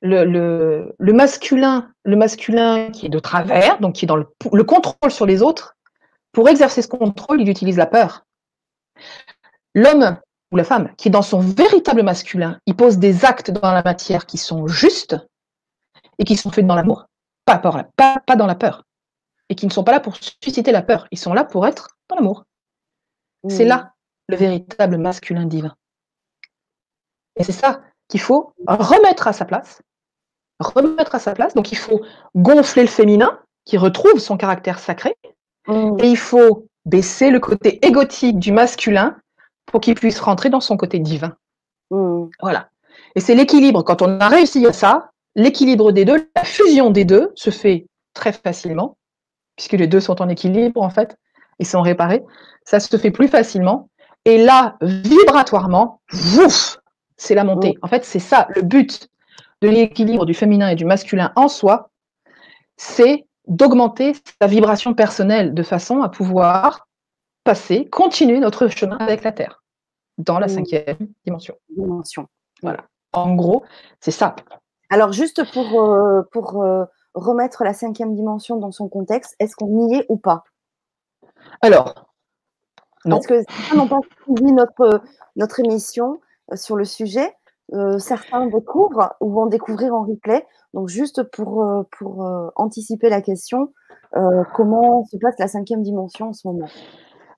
le, 0.01 0.93
le, 0.97 1.13
masculin, 1.13 1.91
le 2.03 2.15
masculin 2.15 2.89
qui 2.91 3.05
est 3.05 3.09
de 3.09 3.19
travers, 3.19 3.79
donc 3.79 3.95
qui 3.95 4.05
est 4.05 4.07
dans 4.07 4.17
le, 4.17 4.27
le 4.51 4.63
contrôle 4.63 5.11
sur 5.11 5.25
les 5.25 5.41
autres, 5.41 5.75
pour 6.31 6.49
exercer 6.49 6.81
ce 6.81 6.87
contrôle, 6.87 7.41
il 7.41 7.49
utilise 7.49 7.77
la 7.77 7.85
peur. 7.85 8.25
L'homme 9.75 10.17
ou 10.53 10.55
la 10.55 10.63
femme, 10.63 10.93
qui 10.97 11.07
est 11.07 11.11
dans 11.11 11.23
son 11.23 11.39
véritable 11.39 12.03
masculin, 12.03 12.59
il 12.67 12.75
pose 12.75 12.99
des 12.99 13.25
actes 13.25 13.49
dans 13.49 13.71
la 13.71 13.81
matière 13.81 14.27
qui 14.27 14.37
sont 14.37 14.67
justes 14.67 15.17
et 16.19 16.23
qui 16.23 16.37
sont 16.37 16.51
faits 16.51 16.65
dans 16.65 16.75
l'amour, 16.75 17.07
pas, 17.43 17.57
pas, 17.57 17.89
pas 17.97 18.35
dans 18.35 18.45
la 18.45 18.55
peur. 18.55 18.83
Et 19.49 19.55
qui 19.55 19.65
ne 19.65 19.71
sont 19.71 19.83
pas 19.83 19.91
là 19.91 19.99
pour 19.99 20.15
susciter 20.15 20.71
la 20.71 20.83
peur, 20.83 21.07
ils 21.11 21.17
sont 21.17 21.33
là 21.33 21.43
pour 21.43 21.65
être 21.65 21.97
dans 22.07 22.15
l'amour. 22.15 22.45
C'est 23.49 23.65
là 23.65 23.93
le 24.29 24.37
véritable 24.37 24.97
masculin 24.97 25.45
divin. 25.45 25.75
Et 27.35 27.43
c'est 27.43 27.51
ça 27.51 27.81
qu'il 28.07 28.21
faut 28.21 28.53
remettre 28.67 29.27
à 29.27 29.33
sa 29.33 29.43
place. 29.43 29.81
Remettre 30.59 31.15
à 31.15 31.19
sa 31.19 31.33
place. 31.33 31.55
Donc 31.55 31.71
il 31.71 31.77
faut 31.77 32.01
gonfler 32.35 32.83
le 32.83 32.87
féminin 32.87 33.39
qui 33.65 33.77
retrouve 33.77 34.19
son 34.19 34.37
caractère 34.37 34.79
sacré. 34.79 35.17
Mm. 35.67 35.97
Et 35.99 36.09
il 36.09 36.17
faut 36.17 36.67
baisser 36.85 37.31
le 37.31 37.39
côté 37.39 37.85
égotique 37.85 38.39
du 38.39 38.51
masculin 38.51 39.17
pour 39.65 39.81
qu'il 39.81 39.95
puisse 39.95 40.19
rentrer 40.19 40.49
dans 40.49 40.59
son 40.59 40.77
côté 40.77 40.99
divin. 40.99 41.35
Mmh. 41.91 42.25
Voilà. 42.41 42.69
Et 43.15 43.19
c'est 43.19 43.35
l'équilibre. 43.35 43.83
Quand 43.83 44.01
on 44.01 44.19
a 44.19 44.27
réussi 44.27 44.65
à 44.65 44.73
ça, 44.73 45.11
l'équilibre 45.35 45.91
des 45.91 46.05
deux, 46.05 46.29
la 46.35 46.43
fusion 46.43 46.89
des 46.89 47.05
deux 47.05 47.31
se 47.35 47.49
fait 47.49 47.87
très 48.13 48.33
facilement, 48.33 48.97
puisque 49.55 49.73
les 49.73 49.87
deux 49.87 49.99
sont 49.99 50.21
en 50.21 50.29
équilibre 50.29 50.81
en 50.81 50.89
fait, 50.89 51.17
et 51.59 51.65
sont 51.65 51.81
réparés. 51.81 52.23
Ça 52.65 52.79
se 52.79 52.97
fait 52.97 53.11
plus 53.11 53.27
facilement. 53.27 53.89
Et 54.25 54.43
là, 54.43 54.77
vibratoirement, 54.81 56.01
ouf, 56.39 56.77
c'est 57.17 57.35
la 57.35 57.43
montée. 57.43 57.73
Mmh. 57.73 57.85
En 57.85 57.87
fait, 57.87 58.05
c'est 58.05 58.19
ça 58.19 58.47
le 58.55 58.61
but 58.61 59.09
de 59.61 59.69
l'équilibre 59.69 60.25
du 60.25 60.33
féminin 60.33 60.69
et 60.69 60.75
du 60.75 60.85
masculin 60.85 61.31
en 61.35 61.47
soi, 61.47 61.89
c'est 62.77 63.25
d'augmenter 63.47 64.13
sa 64.41 64.47
vibration 64.47 64.93
personnelle 64.93 65.53
de 65.53 65.63
façon 65.63 66.01
à 66.01 66.09
pouvoir 66.09 66.87
passer, 67.43 67.89
continuer 67.89 68.39
notre 68.39 68.67
chemin 68.67 68.97
avec 68.97 69.23
la 69.23 69.31
Terre, 69.31 69.63
dans 70.17 70.39
la 70.39 70.47
mmh. 70.47 70.49
cinquième 70.49 70.97
dimension. 71.25 71.55
dimension. 71.69 72.27
Voilà. 72.61 72.85
En 73.13 73.35
gros, 73.35 73.63
c'est 73.99 74.11
ça. 74.11 74.35
Alors, 74.89 75.11
juste 75.11 75.43
pour, 75.53 75.81
euh, 75.81 76.21
pour 76.31 76.63
euh, 76.63 76.85
remettre 77.13 77.63
la 77.63 77.73
cinquième 77.73 78.15
dimension 78.15 78.57
dans 78.57 78.71
son 78.71 78.89
contexte, 78.89 79.35
est-ce 79.39 79.55
qu'on 79.55 79.89
y 79.89 79.95
est 79.95 80.05
ou 80.09 80.17
pas? 80.17 80.43
Alors, 81.61 82.11
non. 83.05 83.17
Parce 83.17 83.27
que 83.27 83.43
certains 83.43 83.75
n'ont 83.75 83.87
pas 83.87 83.99
suivi 84.23 84.51
notre, 84.51 85.01
notre 85.35 85.59
émission 85.59 86.21
euh, 86.51 86.55
sur 86.55 86.75
le 86.75 86.85
sujet. 86.85 87.35
certains 87.97 88.47
découvrent 88.47 89.15
ou 89.19 89.31
vont 89.31 89.47
découvrir 89.47 89.93
en 89.93 90.03
replay. 90.03 90.45
Donc, 90.73 90.89
juste 90.89 91.23
pour, 91.23 91.85
pour 91.97 92.25
anticiper 92.55 93.09
la 93.09 93.21
question, 93.21 93.73
comment 94.53 95.05
se 95.05 95.17
passe 95.17 95.35
la 95.39 95.47
cinquième 95.47 95.81
dimension 95.81 96.29
en 96.29 96.33
ce 96.33 96.47
moment? 96.47 96.67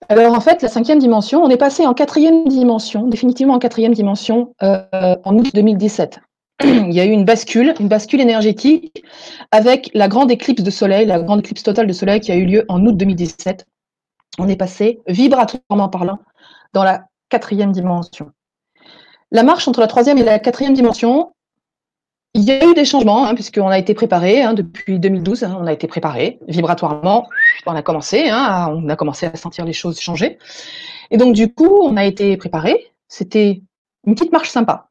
Alors 0.09 0.33
en 0.33 0.41
fait, 0.41 0.61
la 0.61 0.69
cinquième 0.69 0.99
dimension, 0.99 1.43
on 1.43 1.49
est 1.49 1.57
passé 1.57 1.85
en 1.85 1.93
quatrième 1.93 2.47
dimension, 2.47 3.07
définitivement 3.07 3.55
en 3.55 3.59
quatrième 3.59 3.93
dimension, 3.93 4.53
euh, 4.63 5.15
en 5.23 5.37
août 5.37 5.49
2017. 5.53 6.19
Il 6.63 6.93
y 6.93 6.99
a 6.99 7.05
eu 7.05 7.09
une 7.09 7.25
bascule, 7.25 7.73
une 7.79 7.87
bascule 7.87 8.21
énergétique 8.21 9.03
avec 9.51 9.89
la 9.93 10.07
grande 10.07 10.31
éclipse 10.31 10.63
de 10.63 10.71
soleil, 10.71 11.05
la 11.05 11.19
grande 11.19 11.39
éclipse 11.39 11.63
totale 11.63 11.87
de 11.87 11.93
soleil 11.93 12.19
qui 12.19 12.31
a 12.31 12.35
eu 12.35 12.45
lieu 12.45 12.65
en 12.69 12.85
août 12.85 12.95
2017. 12.95 13.65
On 14.37 14.47
est 14.47 14.55
passé, 14.55 14.99
vibratoirement 15.07 15.89
parlant, 15.89 16.19
dans 16.73 16.83
la 16.83 17.05
quatrième 17.29 17.71
dimension. 17.71 18.31
La 19.31 19.43
marche 19.43 19.67
entre 19.67 19.79
la 19.79 19.87
troisième 19.87 20.17
et 20.17 20.23
la 20.23 20.39
quatrième 20.39 20.73
dimension, 20.73 21.33
il 22.35 22.43
y 22.43 22.51
a 22.51 22.65
eu 22.65 22.73
des 22.73 22.83
changements, 22.83 23.25
hein, 23.25 23.33
puisqu'on 23.33 23.69
a 23.69 23.79
été 23.79 23.93
préparé 23.93 24.43
hein, 24.43 24.53
depuis 24.53 24.99
2012, 24.99 25.45
hein, 25.45 25.57
on 25.57 25.65
a 25.65 25.71
été 25.71 25.87
préparé 25.87 26.37
vibratoirement, 26.49 27.29
on 27.65 27.73
a 27.73 27.81
commencé, 27.81 28.25
on 28.29 28.89
a 28.89 28.95
commencé 28.97 29.25
à 29.25 29.37
sentir 29.37 29.63
les 29.63 29.71
choses 29.71 30.01
changer. 30.01 30.37
Et 31.11 31.17
donc 31.17 31.33
du 31.33 31.53
coup, 31.53 31.79
on 31.81 31.95
a 31.95 32.03
été 32.03 32.35
préparé. 32.35 32.91
C'était 33.07 33.61
une 34.05 34.15
petite 34.15 34.33
marche 34.33 34.49
sympa, 34.49 34.89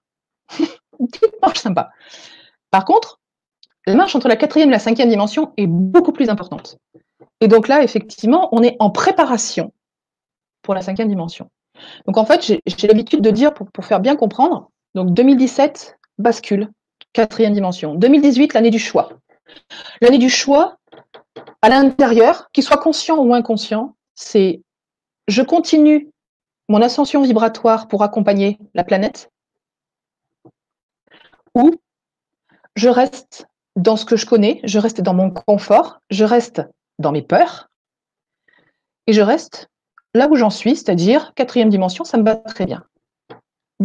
une 0.99 1.07
petite 1.07 1.35
marche 1.43 1.59
sympa. 1.59 1.91
Par 2.71 2.87
contre, 2.87 3.21
la 3.87 3.95
marche 3.95 4.17
entre 4.17 4.29
la 4.29 4.37
quatrième 4.37 4.71
et 4.71 4.73
la 4.73 4.79
cinquième 4.79 5.11
dimension 5.11 5.53
est 5.59 5.67
beaucoup 5.67 6.13
plus 6.13 6.31
importante. 6.31 6.79
Et 7.43 7.49
donc 7.49 7.69
là, 7.69 7.83
effectivement, 7.83 8.49
on 8.53 8.63
est 8.63 8.77
en 8.79 8.89
préparation 8.89 9.75
pour 10.63 10.73
la 10.73 10.81
cinquième 10.81 11.09
dimension. 11.09 11.51
Donc 12.07 12.17
en 12.17 12.25
fait, 12.25 12.43
j'ai 12.43 12.89
l'habitude 12.89 13.21
de 13.21 13.31
dire, 13.31 13.53
pour, 13.53 13.71
pour 13.71 13.85
faire 13.85 14.01
bien 14.01 14.17
comprendre, 14.17 14.71
donc 14.95 15.13
2017 15.13 15.99
bascule 16.17 16.71
Quatrième 17.15 17.55
dimension. 17.55 17.95
2018, 17.95 18.53
l'année 18.55 18.71
du 18.71 18.81
choix. 18.81 19.09
L'année 20.03 20.19
du 20.19 20.29
choix, 20.29 20.79
à 21.63 21.69
l'intérieur, 21.69 22.51
qu'il 22.53 22.65
soit 22.65 22.77
conscient 22.77 23.17
ou 23.19 23.33
inconscient, 23.33 23.95
c'est 24.17 24.63
je 25.29 25.41
continue 25.41 26.11
mon 26.69 26.83
ascension 26.83 27.23
vibratoire 27.23 27.89
pour 27.89 28.03
accompagner 28.03 28.59
la 28.75 28.85
planète 28.85 29.31
ou 31.55 31.71
je 32.75 32.89
reste 32.89 33.47
dans 33.77 33.97
ce 33.97 34.05
que 34.05 34.17
je 34.17 34.27
connais, 34.27 34.61
je 34.65 34.79
reste 34.81 35.01
dans 35.01 35.15
mon 35.15 35.31
confort, 35.31 36.01
je 36.11 36.25
reste 36.25 36.63
dans 36.99 37.13
mes 37.13 37.23
peurs 37.23 37.69
et 39.07 39.13
je 39.13 39.21
reste 39.21 39.71
là 40.15 40.29
où 40.29 40.35
j'en 40.35 40.51
suis, 40.51 40.75
c'est-à-dire 40.75 41.33
quatrième 41.35 41.71
dimension, 41.71 42.05
ça 42.05 42.19
me 42.19 42.25
va 42.25 42.35
très 42.35 42.67
bien. 42.67 42.85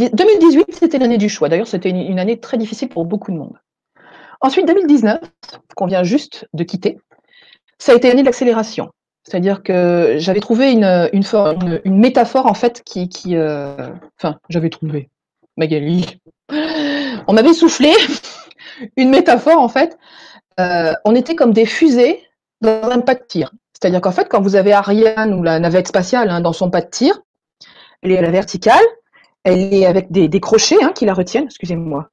2018, 0.07 0.75
c'était 0.75 0.97
l'année 0.97 1.17
du 1.17 1.29
choix. 1.29 1.49
D'ailleurs, 1.49 1.67
c'était 1.67 1.89
une, 1.89 2.19
année 2.19 2.39
très 2.39 2.57
difficile 2.57 2.89
pour 2.89 3.05
beaucoup 3.05 3.31
de 3.31 3.37
monde. 3.37 3.57
Ensuite, 4.41 4.67
2019, 4.67 5.19
qu'on 5.75 5.85
vient 5.85 6.03
juste 6.03 6.47
de 6.53 6.63
quitter, 6.63 6.97
ça 7.77 7.91
a 7.91 7.95
été 7.95 8.07
l'année 8.07 8.21
de 8.21 8.27
l'accélération. 8.27 8.91
C'est-à-dire 9.23 9.63
que 9.63 10.15
j'avais 10.17 10.39
trouvé 10.39 10.71
une, 10.71 11.81
métaphore, 11.85 12.45
en 12.45 12.53
fait, 12.53 12.81
qui. 12.83 13.09
qui 13.09 13.35
euh, 13.35 13.89
enfin, 14.17 14.39
j'avais 14.49 14.69
trouvé. 14.69 15.09
Magali. 15.57 16.19
On 17.27 17.33
m'avait 17.33 17.53
soufflé 17.53 17.91
une 18.97 19.09
métaphore, 19.09 19.59
en 19.59 19.67
fait. 19.67 19.97
Euh, 20.59 20.93
on 21.05 21.15
était 21.15 21.35
comme 21.35 21.53
des 21.53 21.65
fusées 21.65 22.23
dans 22.61 22.89
un 22.89 22.99
pas 22.99 23.15
de 23.15 23.23
tir. 23.27 23.51
C'est-à-dire 23.73 24.01
qu'en 24.01 24.11
fait, 24.11 24.27
quand 24.29 24.41
vous 24.41 24.55
avez 24.55 24.73
Ariane 24.73 25.33
ou 25.33 25.43
la 25.43 25.59
navette 25.59 25.87
spatiale 25.87 26.29
hein, 26.29 26.41
dans 26.41 26.53
son 26.53 26.69
pas 26.69 26.81
de 26.81 26.89
tir, 26.89 27.21
elle 28.01 28.11
est 28.11 28.17
à 28.17 28.21
la 28.21 28.31
verticale, 28.31 28.83
elle 29.51 29.73
est 29.73 29.85
avec 29.85 30.11
des, 30.11 30.39
crochets 30.39 30.81
hein, 30.81 30.91
qui 30.93 31.05
la 31.05 31.13
retiennent, 31.13 31.45
excusez-moi, 31.45 32.09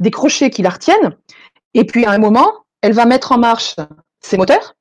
des 0.00 0.10
crochets 0.10 0.50
qui 0.50 0.62
la 0.62 0.70
retiennent, 0.70 1.16
et 1.74 1.84
puis 1.84 2.04
à 2.04 2.10
un 2.10 2.18
moment, 2.18 2.52
elle 2.82 2.92
va 2.92 3.04
mettre 3.04 3.32
en 3.32 3.38
marche 3.38 3.76
ses 4.20 4.36
moteurs, 4.36 4.74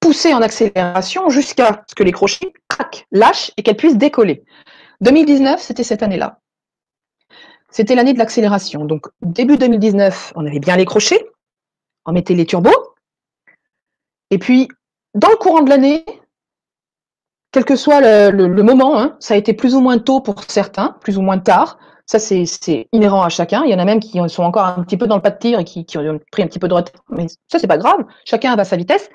pousser 0.00 0.34
en 0.34 0.42
accélération 0.42 1.28
jusqu'à 1.28 1.84
ce 1.88 1.94
que 1.94 2.02
les 2.02 2.12
crochets 2.12 2.52
craquent, 2.68 3.06
lâchent 3.12 3.52
et 3.56 3.62
qu'elle 3.62 3.76
puisse 3.76 3.96
décoller. 3.96 4.44
2019, 5.00 5.60
c'était 5.60 5.84
cette 5.84 6.02
année-là. 6.02 6.40
C'était 7.70 7.94
l'année 7.94 8.12
de 8.12 8.18
l'accélération. 8.18 8.84
Donc, 8.84 9.06
début 9.22 9.56
2019, 9.56 10.34
on 10.36 10.46
avait 10.46 10.58
bien 10.58 10.76
les 10.76 10.84
crochets, 10.84 11.26
on 12.04 12.12
mettait 12.12 12.34
les 12.34 12.46
turbos. 12.46 12.70
Et 14.30 14.38
puis, 14.38 14.68
dans 15.14 15.30
le 15.30 15.36
courant 15.36 15.62
de 15.62 15.70
l'année, 15.70 16.04
quel 17.52 17.64
que 17.64 17.76
soit 17.76 18.00
le, 18.30 18.62
moment, 18.62 18.98
hein, 18.98 19.16
ça 19.20 19.34
a 19.34 19.36
été 19.36 19.52
plus 19.52 19.74
ou 19.74 19.80
moins 19.80 19.98
tôt 19.98 20.20
pour 20.20 20.42
certains, 20.44 20.96
plus 21.00 21.18
ou 21.18 21.22
moins 21.22 21.38
tard. 21.38 21.78
Ça, 22.06 22.18
c'est 22.18 22.88
inhérent 22.92 23.22
à 23.22 23.28
chacun. 23.28 23.62
Il 23.64 23.70
y 23.70 23.74
en 23.74 23.78
a 23.78 23.84
même 23.84 24.00
qui 24.00 24.18
sont 24.28 24.42
encore 24.42 24.64
un 24.64 24.82
petit 24.82 24.96
peu 24.96 25.06
dans 25.06 25.16
le 25.16 25.22
pas 25.22 25.30
de 25.30 25.38
tir 25.38 25.58
et 25.60 25.64
qui, 25.64 25.86
ont 25.98 26.20
pris 26.30 26.42
un 26.42 26.46
petit 26.46 26.58
peu 26.58 26.68
de 26.68 26.74
retard. 26.74 27.04
Mais 27.10 27.28
ça, 27.50 27.58
c'est 27.58 27.66
pas 27.66 27.78
grave. 27.78 28.04
Chacun 28.24 28.56
va 28.56 28.64
sa 28.64 28.76
vitesse. 28.76 29.08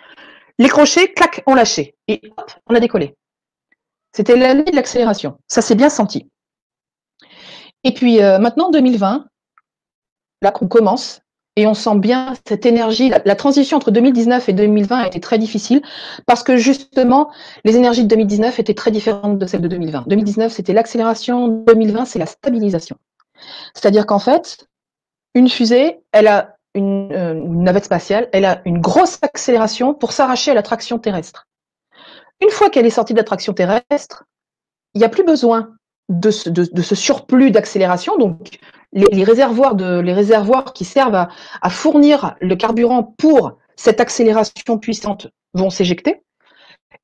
Les 0.60 0.70
crochets, 0.70 1.12
clac, 1.14 1.44
ont 1.48 1.56
lâché. 1.56 1.96
Et 2.08 2.22
hop, 2.38 2.52
on 2.68 2.76
a 2.76 2.80
décollé. 2.80 3.16
C'était 4.14 4.38
l'année 4.38 4.64
de 4.64 4.76
l'accélération. 4.76 5.38
Ça 5.48 5.62
s'est 5.62 5.76
bien 5.76 5.90
senti. 5.90 6.30
Et 7.84 7.94
puis 7.94 8.22
euh, 8.22 8.40
maintenant, 8.40 8.70
2020, 8.72 9.26
là 10.42 10.52
qu'on 10.52 10.68
commence, 10.68 11.22
et 11.58 11.66
on 11.66 11.74
sent 11.74 11.98
bien 11.98 12.36
cette 12.48 12.66
énergie. 12.66 13.10
La, 13.10 13.36
transition 13.36 13.78
entre 13.78 13.92
2019 13.92 14.48
et 14.48 14.54
2020 14.54 14.98
a 14.98 15.08
été 15.08 15.20
très 15.20 15.40
difficile 15.40 15.82
parce 16.28 16.44
que 16.44 16.56
justement, 16.56 17.32
les 17.66 17.76
énergies 17.76 18.04
de 18.04 18.08
2019 18.08 18.60
étaient 18.60 18.76
très 18.76 18.92
différentes 18.92 19.40
de 19.40 19.46
celles 19.48 19.62
de 19.62 19.68
2020. 19.68 20.04
2019, 20.08 20.52
c'était 20.52 20.74
l'accélération. 20.74 21.48
2020, 21.48 22.06
c'est 22.06 22.20
la 22.20 22.28
stabilisation. 22.28 22.96
C'est-à-dire 23.74 24.06
qu'en 24.06 24.20
fait, 24.20 24.68
une 25.34 25.50
fusée, 25.50 26.00
elle 26.12 26.28
a 26.28 26.56
une, 26.76 27.12
euh, 27.12 27.34
une, 27.34 27.64
navette 27.64 27.86
spatiale, 27.86 28.30
elle 28.34 28.46
a 28.46 28.62
une 28.66 28.80
grosse 28.80 29.18
accélération 29.24 29.96
pour 29.96 30.12
s'arracher 30.12 30.52
à 30.52 30.54
l'attraction 30.54 31.00
terrestre. 31.00 31.48
Une 32.40 32.52
fois 32.52 32.70
qu'elle 32.70 32.86
est 32.86 32.92
sortie 32.92 33.14
de 33.14 33.18
l'attraction 33.18 33.54
terrestre, 33.54 34.26
il 34.94 35.00
n'y 35.00 35.06
a 35.06 35.10
plus 35.10 35.24
besoin 35.24 35.72
de 36.10 36.32
ce, 36.32 36.96
surplus 36.96 37.52
d'accélération. 37.52 38.18
Donc, 38.18 38.60
les, 38.98 39.24
réservoirs 40.14 40.74
qui 40.74 40.86
servent 40.86 41.28
à, 41.62 41.70
fournir 41.70 42.36
le 42.42 42.56
carburant 42.56 43.04
pour 43.04 43.58
cette 43.76 44.02
accélération 44.02 44.78
puissante 44.80 45.28
vont 45.54 45.70
s'éjecter. 45.70 46.24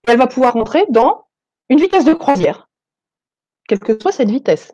Elle 0.07 0.17
va 0.17 0.27
pouvoir 0.27 0.53
rentrer 0.53 0.85
dans 0.89 1.25
une 1.69 1.79
vitesse 1.79 2.05
de 2.05 2.13
croisière, 2.13 2.67
quelle 3.67 3.79
que 3.79 3.97
soit 3.99 4.11
cette 4.11 4.29
vitesse. 4.29 4.73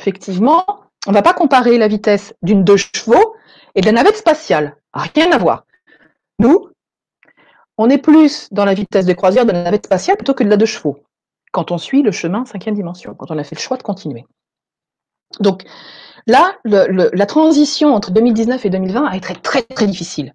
Effectivement, 0.00 0.64
on 1.06 1.10
ne 1.10 1.14
va 1.14 1.22
pas 1.22 1.34
comparer 1.34 1.78
la 1.78 1.88
vitesse 1.88 2.34
d'une 2.42 2.64
deux 2.64 2.76
chevaux 2.76 3.34
et 3.74 3.80
de 3.80 3.86
la 3.86 3.92
navette 3.92 4.16
spatiale. 4.16 4.76
Rien 4.92 5.32
à 5.32 5.38
voir. 5.38 5.64
Nous, 6.38 6.68
on 7.78 7.90
est 7.90 7.98
plus 7.98 8.48
dans 8.52 8.64
la 8.64 8.74
vitesse 8.74 9.06
de 9.06 9.12
croisière 9.12 9.44
de 9.44 9.52
la 9.52 9.64
navette 9.64 9.86
spatiale 9.86 10.16
plutôt 10.16 10.34
que 10.34 10.44
de 10.44 10.48
la 10.48 10.56
deux 10.56 10.66
chevaux 10.66 10.98
quand 11.54 11.70
on 11.70 11.78
suit 11.78 12.02
le 12.02 12.10
chemin 12.10 12.44
cinquième 12.44 12.74
dimension, 12.74 13.14
quand 13.14 13.30
on 13.30 13.38
a 13.38 13.44
fait 13.44 13.54
le 13.54 13.60
choix 13.60 13.76
de 13.76 13.84
continuer. 13.84 14.26
Donc 15.38 15.62
là, 16.26 16.56
la 16.64 17.26
transition 17.26 17.94
entre 17.94 18.10
2019 18.10 18.64
et 18.64 18.70
2020 18.70 19.06
a 19.06 19.16
été 19.16 19.34
très 19.34 19.62
très 19.62 19.86
difficile. 19.86 20.34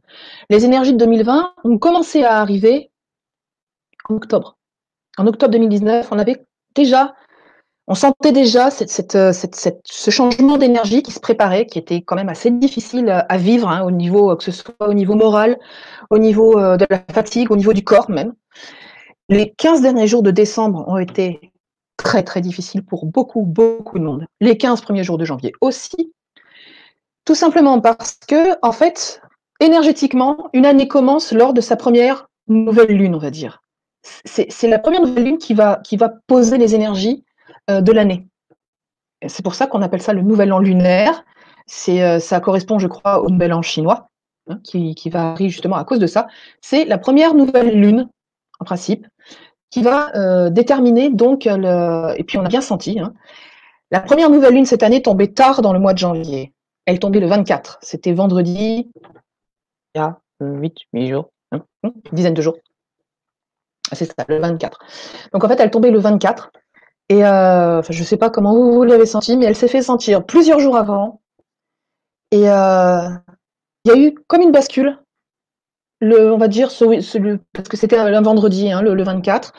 Les 0.49 0.65
énergies 0.65 0.93
de 0.93 0.97
2020 0.97 1.53
ont 1.63 1.77
commencé 1.77 2.23
à 2.23 2.39
arriver 2.39 2.91
en 4.09 4.15
octobre. 4.15 4.57
En 5.17 5.27
octobre 5.27 5.51
2019, 5.51 6.07
on 6.11 6.19
avait 6.19 6.45
déjà, 6.75 7.15
on 7.87 7.95
sentait 7.95 8.31
déjà 8.31 8.69
ce 8.71 10.11
changement 10.11 10.57
d'énergie 10.57 11.03
qui 11.03 11.11
se 11.11 11.19
préparait, 11.19 11.65
qui 11.65 11.79
était 11.79 12.01
quand 12.01 12.15
même 12.15 12.29
assez 12.29 12.51
difficile 12.51 13.09
à 13.27 13.37
vivre 13.37 13.67
hein, 13.67 13.83
au 13.83 13.91
niveau, 13.91 14.35
que 14.35 14.43
ce 14.43 14.51
soit 14.51 14.75
au 14.79 14.93
niveau 14.93 15.15
moral, 15.15 15.57
au 16.09 16.17
niveau 16.17 16.57
euh, 16.57 16.77
de 16.77 16.85
la 16.89 17.03
fatigue, 17.11 17.51
au 17.51 17.55
niveau 17.55 17.73
du 17.73 17.83
corps 17.83 18.09
même. 18.09 18.33
Les 19.27 19.53
15 19.57 19.81
derniers 19.81 20.07
jours 20.07 20.23
de 20.23 20.31
décembre 20.31 20.85
ont 20.87 20.97
été 20.97 21.48
très 21.99 22.23
très 22.23 22.41
difficiles 22.41 22.83
pour 22.83 23.05
beaucoup, 23.05 23.43
beaucoup 23.43 23.99
de 23.99 24.03
monde. 24.03 24.25
Les 24.39 24.57
15 24.57 24.81
premiers 24.81 25.03
jours 25.03 25.17
de 25.17 25.25
janvier 25.25 25.51
aussi. 25.61 26.13
Tout 27.25 27.35
simplement 27.35 27.79
parce 27.81 28.17
que, 28.27 28.57
en 28.65 28.71
fait, 28.71 29.21
énergétiquement, 29.59 30.49
une 30.53 30.65
année 30.65 30.87
commence 30.87 31.33
lors 31.33 31.53
de 31.53 31.61
sa 31.61 31.75
première 31.75 32.27
nouvelle 32.47 32.95
lune, 32.95 33.15
on 33.15 33.19
va 33.19 33.29
dire. 33.29 33.61
C'est 34.01 34.67
la 34.67 34.79
première 34.79 35.01
nouvelle 35.01 35.25
lune 35.25 35.37
qui 35.37 35.53
va, 35.53 35.81
qui 35.83 35.97
va 35.97 36.09
poser 36.25 36.57
les 36.57 36.73
énergies 36.73 37.25
euh, 37.69 37.81
de 37.81 37.91
l'année. 37.91 38.27
C'est 39.27 39.43
pour 39.43 39.53
ça 39.53 39.67
qu'on 39.67 39.81
appelle 39.81 40.01
ça 40.01 40.13
le 40.13 40.21
nouvel 40.21 40.53
an 40.53 40.59
lunaire. 40.59 41.25
Euh, 41.89 42.19
ça 42.19 42.39
correspond, 42.39 42.79
je 42.79 42.87
crois, 42.87 43.21
au 43.21 43.29
nouvel 43.29 43.53
an 43.53 43.61
chinois, 43.61 44.07
hein, 44.47 44.59
qui, 44.63 44.95
qui 44.95 45.09
varie 45.09 45.49
justement 45.49 45.75
à 45.75 45.83
cause 45.83 45.99
de 45.99 46.07
ça. 46.07 46.27
C'est 46.61 46.85
la 46.85 46.97
première 46.97 47.33
nouvelle 47.33 47.77
lune 47.77 48.09
en 48.59 48.65
principe, 48.65 49.05
qui 49.69 49.81
va 49.81 50.15
euh, 50.15 50.49
déterminer 50.49 51.09
donc 51.09 51.45
le. 51.45 52.13
Et 52.17 52.23
puis 52.23 52.37
on 52.37 52.45
a 52.45 52.49
bien 52.49 52.61
senti, 52.61 52.99
hein, 52.99 53.13
la 53.91 54.01
première 54.01 54.29
nouvelle 54.29 54.53
lune 54.53 54.65
cette 54.65 54.83
année 54.83 55.01
tombait 55.01 55.27
tard 55.27 55.61
dans 55.61 55.73
le 55.73 55.79
mois 55.79 55.93
de 55.93 55.97
janvier. 55.97 56.53
Elle 56.85 56.99
tombait 56.99 57.19
le 57.19 57.27
24. 57.27 57.79
C'était 57.81 58.13
vendredi, 58.13 58.91
il 59.95 59.97
y 59.97 59.99
a 59.99 60.19
8, 60.41 60.75
8 60.93 61.07
jours, 61.07 61.31
hein, 61.51 61.63
une 61.83 61.93
dizaine 62.13 62.33
de 62.33 62.41
jours. 62.41 62.57
C'est 63.91 64.05
ça, 64.05 64.25
le 64.27 64.39
24. 64.39 64.79
Donc 65.33 65.43
en 65.43 65.47
fait, 65.47 65.59
elle 65.59 65.71
tombait 65.71 65.91
le 65.91 65.99
24. 65.99 66.51
Et 67.09 67.25
euh, 67.25 67.81
je 67.89 67.99
ne 67.99 68.05
sais 68.05 68.17
pas 68.17 68.29
comment 68.29 68.53
vous, 68.53 68.83
l'avez 68.83 69.07
senti, 69.07 69.35
mais 69.35 69.45
elle 69.45 69.55
s'est 69.55 69.67
fait 69.67 69.81
sentir 69.81 70.23
plusieurs 70.23 70.59
jours 70.59 70.77
avant. 70.77 71.21
Et 72.31 72.47
euh, 72.47 73.09
il 73.85 73.91
y 73.91 73.91
a 73.91 73.97
eu 73.97 74.13
comme 74.27 74.41
une 74.41 74.51
bascule 74.51 74.99
le, 75.99 76.31
on 76.31 76.37
va 76.37 76.47
dire, 76.47 76.71
ce, 76.71 76.85
parce 77.53 77.67
que 77.67 77.77
c'était 77.77 77.97
un 77.97 78.21
vendredi, 78.21 78.71
hein, 78.71 78.81
le, 78.81 79.03
24, 79.03 79.53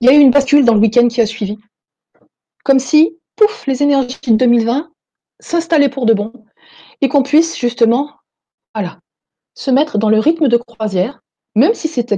il 0.00 0.08
y 0.08 0.10
a 0.10 0.14
eu 0.14 0.20
une 0.20 0.30
bascule 0.30 0.64
dans 0.64 0.74
le 0.74 0.80
week-end 0.80 1.08
qui 1.08 1.20
a 1.20 1.26
suivi. 1.26 1.58
Comme 2.64 2.78
si, 2.78 3.18
pouf, 3.36 3.66
les 3.66 3.82
énergies 3.82 4.18
de 4.26 4.36
2020 4.36 4.90
s'installaient 5.40 5.88
pour 5.88 6.06
de 6.06 6.14
bon 6.14 6.32
et 7.00 7.08
qu'on 7.08 7.22
puisse 7.22 7.58
justement, 7.58 8.10
voilà, 8.74 8.98
se 9.54 9.70
mettre 9.70 9.98
dans 9.98 10.10
le 10.10 10.18
rythme 10.18 10.48
de 10.48 10.56
croisière, 10.56 11.20
même 11.54 11.74
si 11.74 11.88
c'est 11.88 12.10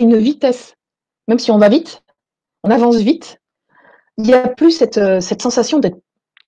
une 0.00 0.16
vitesse, 0.16 0.74
même 1.28 1.38
si 1.38 1.50
on 1.50 1.58
va 1.58 1.68
vite, 1.68 2.02
on 2.62 2.70
avance 2.70 2.96
vite, 2.96 3.38
il 4.18 4.24
n'y 4.24 4.34
a 4.34 4.48
plus 4.48 4.72
cette, 4.72 5.20
cette 5.20 5.40
sensation 5.40 5.78
d'être, 5.78 5.98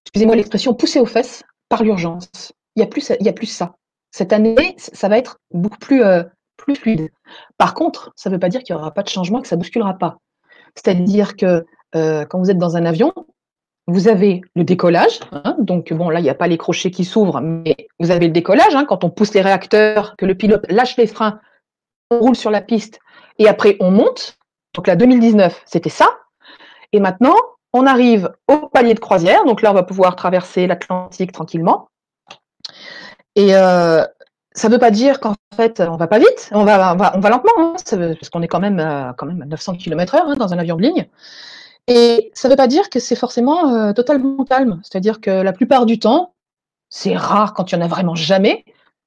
excusez-moi 0.05 0.37
l'expression, 0.37 0.75
poussé 0.75 1.01
aux 1.01 1.07
fesses 1.07 1.43
par 1.71 1.83
l'urgence. 1.83 2.53
Il 2.77 2.83
n'y 2.83 2.91
a, 2.91 3.17
il 3.21 3.29
a 3.29 3.33
plus 3.33 3.47
ça. 3.47 3.75
Cette 4.15 4.33
année, 4.33 4.77
ça 4.79 5.09
va 5.09 5.19
être 5.19 5.41
beaucoup 5.51 5.79
plus, 5.79 6.05
euh, 6.05 6.23
fluide. 6.77 7.11
Par 7.59 7.75
contre, 7.75 8.13
ça 8.15 8.31
ne 8.31 8.37
veut 8.37 8.39
pas 8.39 8.49
dire 8.49 8.63
qu'il 8.63 8.73
n'y 8.73 8.81
aura 8.81 8.93
pas 8.93 9.03
de 9.03 9.09
changement, 9.09 9.43
que 9.43 9.49
ça 9.49 9.57
ne 9.57 9.61
bousculera 9.61 9.95
pas. 9.95 10.19
C'est-à-dire 10.77 11.35
que 11.35 11.65
euh, 11.97 12.25
quand 12.25 12.39
vous 12.39 12.49
êtes 12.49 12.57
dans 12.57 12.77
un 12.77 12.85
avion, 12.85 13.13
vous 13.89 14.07
avez 14.07 14.43
le 14.55 14.63
décollage. 14.63 15.19
Hein, 15.33 15.57
donc, 15.59 15.93
bon, 15.93 16.11
là, 16.11 16.21
il 16.21 16.23
n'y 16.23 16.31
a 16.31 16.35
pas 16.37 16.47
les 16.47 16.59
crochets 16.59 16.93
qui 16.93 17.05
s'ouvrent, 17.05 17.41
mais 17.41 17.77
vous 17.99 18.13
avez 18.13 18.27
le 18.27 18.33
décollage. 18.33 18.77
Hein, 18.77 18.85
quand 18.85 19.03
on 19.03 19.11
pousse 19.11 19.35
les 19.35 19.41
réacteurs, 19.41 20.15
que 20.17 20.27
le 20.27 20.37
pilote 20.37 20.65
lâche 20.71 20.97
les 20.97 21.09
freins, 21.09 21.41
on 22.13 22.21
roule 22.21 22.37
sur 22.37 22.53
la 22.53 22.61
piste 22.61 23.01
et 23.41 23.49
après 23.49 23.77
on 23.81 23.91
monte. 23.91 24.39
Donc, 24.75 24.87
là, 24.87 24.95
2019, 24.95 25.61
c'était 25.67 25.91
ça. 25.91 26.09
Et 26.93 27.01
maintenant, 27.01 27.35
on 27.73 27.85
arrive 27.85 28.31
au 28.47 28.69
palier 28.69 28.95
de 28.95 29.01
croisière. 29.01 29.45
Donc 29.45 29.61
là, 29.61 29.73
on 29.73 29.75
va 29.75 29.83
pouvoir 29.83 30.15
traverser 30.15 30.69
l'Atlantique 30.69 31.33
tranquillement. 31.33 31.89
Et 33.37 33.55
euh, 33.55 34.05
ça 34.53 34.69
ne 34.69 34.73
veut 34.73 34.79
pas 34.79 34.91
dire 34.91 35.21
qu'en 35.21 35.35
fait, 35.57 35.81
on 35.81 35.97
va 35.97 36.07
pas 36.07 36.19
vite, 36.19 36.51
on 36.53 36.65
va, 36.65 36.95
on 36.95 37.21
va, 37.21 37.29
lentement, 37.29 37.53
hein, 37.59 37.75
parce 37.75 38.31
qu'on 38.31 38.43
est 38.43 38.49
quand 38.49 38.61
même, 38.61 38.79
euh, 38.79 39.13
quand 39.15 39.27
même 39.27 39.43
à 39.43 39.47
900 39.47 39.77
km/h 39.77 40.23
hein, 40.25 40.35
dans 40.37 40.53
un 40.53 40.59
avion 40.59 40.77
de 40.77 40.83
ligne. 40.83 41.09
Et 41.87 42.31
ça 42.35 42.49
ne 42.49 42.53
veut 42.53 42.57
pas 42.57 42.69
dire 42.69 42.89
que 42.89 43.01
c'est 43.01 43.17
forcément 43.17 43.75
euh, 43.75 43.93
totalement 43.93 44.45
calme. 44.45 44.81
C'est-à-dire 44.83 45.21
que 45.21 45.31
la 45.31 45.53
plupart 45.53 45.85
du 45.87 45.99
temps, 45.99 46.35
c'est 46.89 47.17
rare 47.17 47.53
quand 47.55 47.73
il 47.73 47.77
n'y 47.77 47.83
en 47.83 47.85
a 47.85 47.89
vraiment 47.89 48.15
jamais, 48.15 48.65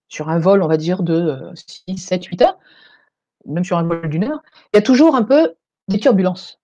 sur 0.09 0.29
un 0.29 0.39
vol, 0.39 0.61
on 0.61 0.67
va 0.67 0.77
dire, 0.77 1.03
de 1.03 1.51
6, 1.87 1.97
7, 1.97 2.25
8 2.25 2.41
heures, 2.41 2.57
même 3.45 3.63
sur 3.63 3.77
un 3.77 3.83
vol 3.83 4.09
d'une 4.09 4.25
heure, 4.25 4.41
il 4.73 4.77
y 4.77 4.79
a 4.79 4.81
toujours 4.81 5.15
un 5.15 5.23
peu 5.23 5.53
des 5.87 5.99
turbulences. 5.99 6.59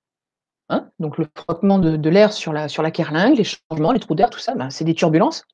Hein. 0.69 0.89
donc 0.97 1.17
le 1.17 1.27
frottement 1.35 1.77
de, 1.77 2.09
l'air 2.09 2.31
sur 2.31 2.53
la, 2.53 2.69
sur 2.69 2.83
la 2.83 2.89
kerlingue, 2.89 3.37
les 3.37 3.43
changements, 3.43 3.91
les 3.91 3.99
trous 3.99 4.15
d'air, 4.15 4.29
tout 4.29 4.39
ça, 4.39 4.55
ben, 4.55 4.69
c'est 4.69 4.85
des 4.85 4.95
turbulences. 4.95 5.45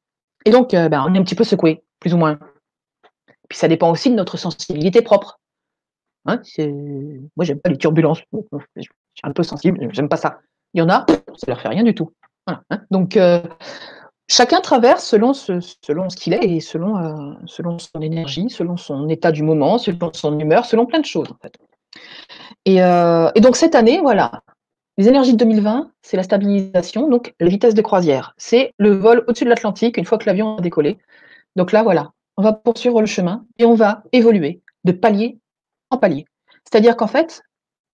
Et 0.46 0.52
donc, 0.52 0.72
ben, 0.72 1.04
on 1.06 1.14
est 1.14 1.18
un 1.18 1.24
petit 1.24 1.36
peu 1.36 1.44
secoué 1.44 1.84
plus 2.00 2.14
ou 2.14 2.18
moins. 2.18 2.40
Puis 3.50 3.58
ça 3.58 3.68
dépend 3.68 3.92
aussi 3.92 4.10
de 4.10 4.16
notre 4.16 4.38
sensibilité 4.38 5.02
propre. 5.02 5.40
Hein, 6.26 6.42
moi, 7.36 7.46
j'aime 7.46 7.60
pas 7.60 7.70
les 7.70 7.78
turbulences. 7.78 8.22
Je 8.76 8.82
suis 8.82 8.90
un 9.24 9.32
peu 9.32 9.44
sensible, 9.44 9.90
j'aime 9.92 10.10
pas 10.10 10.18
ça. 10.18 10.40
Il 10.74 10.80
y 10.80 10.82
en 10.82 10.90
a, 10.90 11.06
ça 11.36 11.48
leur 11.48 11.60
fait 11.60 11.70
rien 11.70 11.84
du 11.84 11.96
tout. 11.96 12.12
Hein. 12.48 12.62
Donc, 12.92 13.18
euh, 13.18 13.42
chacun 14.28 14.62
traverse 14.62 15.04
selon 15.04 15.34
ce, 15.34 15.60
qu'il 16.16 16.34
est 16.34 16.44
et 16.44 16.60
selon, 16.60 16.98
euh, 16.98 17.34
selon 17.46 17.80
son 17.80 18.02
énergie, 18.02 18.50
selon 18.50 18.78
son 18.78 19.10
état 19.10 19.32
du 19.32 19.44
moment, 19.44 19.78
selon 19.78 20.12
son 20.14 20.38
humeur, 20.38 20.66
selon 20.66 20.86
plein 20.86 21.00
de 21.00 21.06
choses, 21.06 21.30
en 21.32 21.38
fait. 21.42 21.58
Et, 22.66 22.84
euh, 22.84 23.32
et, 23.34 23.42
donc 23.42 23.56
cette 23.56 23.74
année, 23.74 24.00
voilà, 24.00 24.44
les 24.98 25.08
énergies 25.08 25.34
de 25.34 25.38
2020, 25.38 25.92
c'est 26.02 26.18
la 26.18 26.24
stabilisation, 26.24 27.10
donc 27.10 27.34
la 27.40 27.48
vitesse 27.48 27.74
de 27.74 27.82
croisière. 27.82 28.34
C'est 28.38 28.74
le 28.78 28.92
vol 28.92 29.24
au-dessus 29.28 29.46
de 29.46 29.50
l'Atlantique 29.50 29.98
une 29.98 30.06
fois 30.06 30.18
que 30.18 30.26
l'avion 30.26 30.58
a 30.58 30.62
décollé. 30.62 31.00
Donc 31.60 31.74
là, 31.74 31.84
voilà, 31.84 32.14
on 32.38 32.42
va 32.42 32.54
poursuivre 32.54 33.02
le 33.02 33.06
chemin 33.06 33.46
et 33.58 33.66
on 33.66 33.74
va 33.74 34.04
évoluer 34.14 34.62
de 34.86 34.94
palier 34.94 35.40
en 35.90 35.98
palier. 35.98 36.24
C'est-à-dire 36.64 36.96
qu'en 36.96 37.08
fait, 37.08 37.42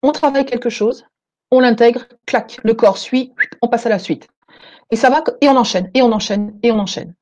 on 0.03 0.11
travaille 0.11 0.45
quelque 0.45 0.70
chose, 0.70 1.07
on 1.49 1.61
l'intègre, 1.61 2.05
clac, 2.28 2.59
le 2.63 2.76
corps 2.76 2.99
suit, 2.99 3.34
on 3.63 3.68
passe 3.68 3.88
à 3.88 3.89
la 3.89 3.97
suite. 3.97 4.28
Et 4.91 4.95
ça 4.95 5.09
va, 5.09 5.24
et 5.41 5.49
on 5.49 5.57
enchaîne, 5.57 5.89
et 5.95 6.03
on 6.03 6.11
enchaîne, 6.11 6.59
et 6.61 6.72
on 6.72 6.78
enchaîne. 6.78 7.16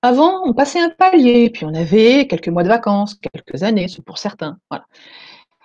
Avant, 0.00 0.40
on 0.46 0.54
passait 0.54 0.80
un 0.80 0.88
palier, 0.88 1.50
puis 1.50 1.66
on 1.66 1.74
avait 1.74 2.26
quelques 2.26 2.48
mois 2.48 2.62
de 2.62 2.68
vacances, 2.68 3.14
quelques 3.14 3.62
années, 3.62 3.88
pour 4.06 4.16
certains. 4.16 4.56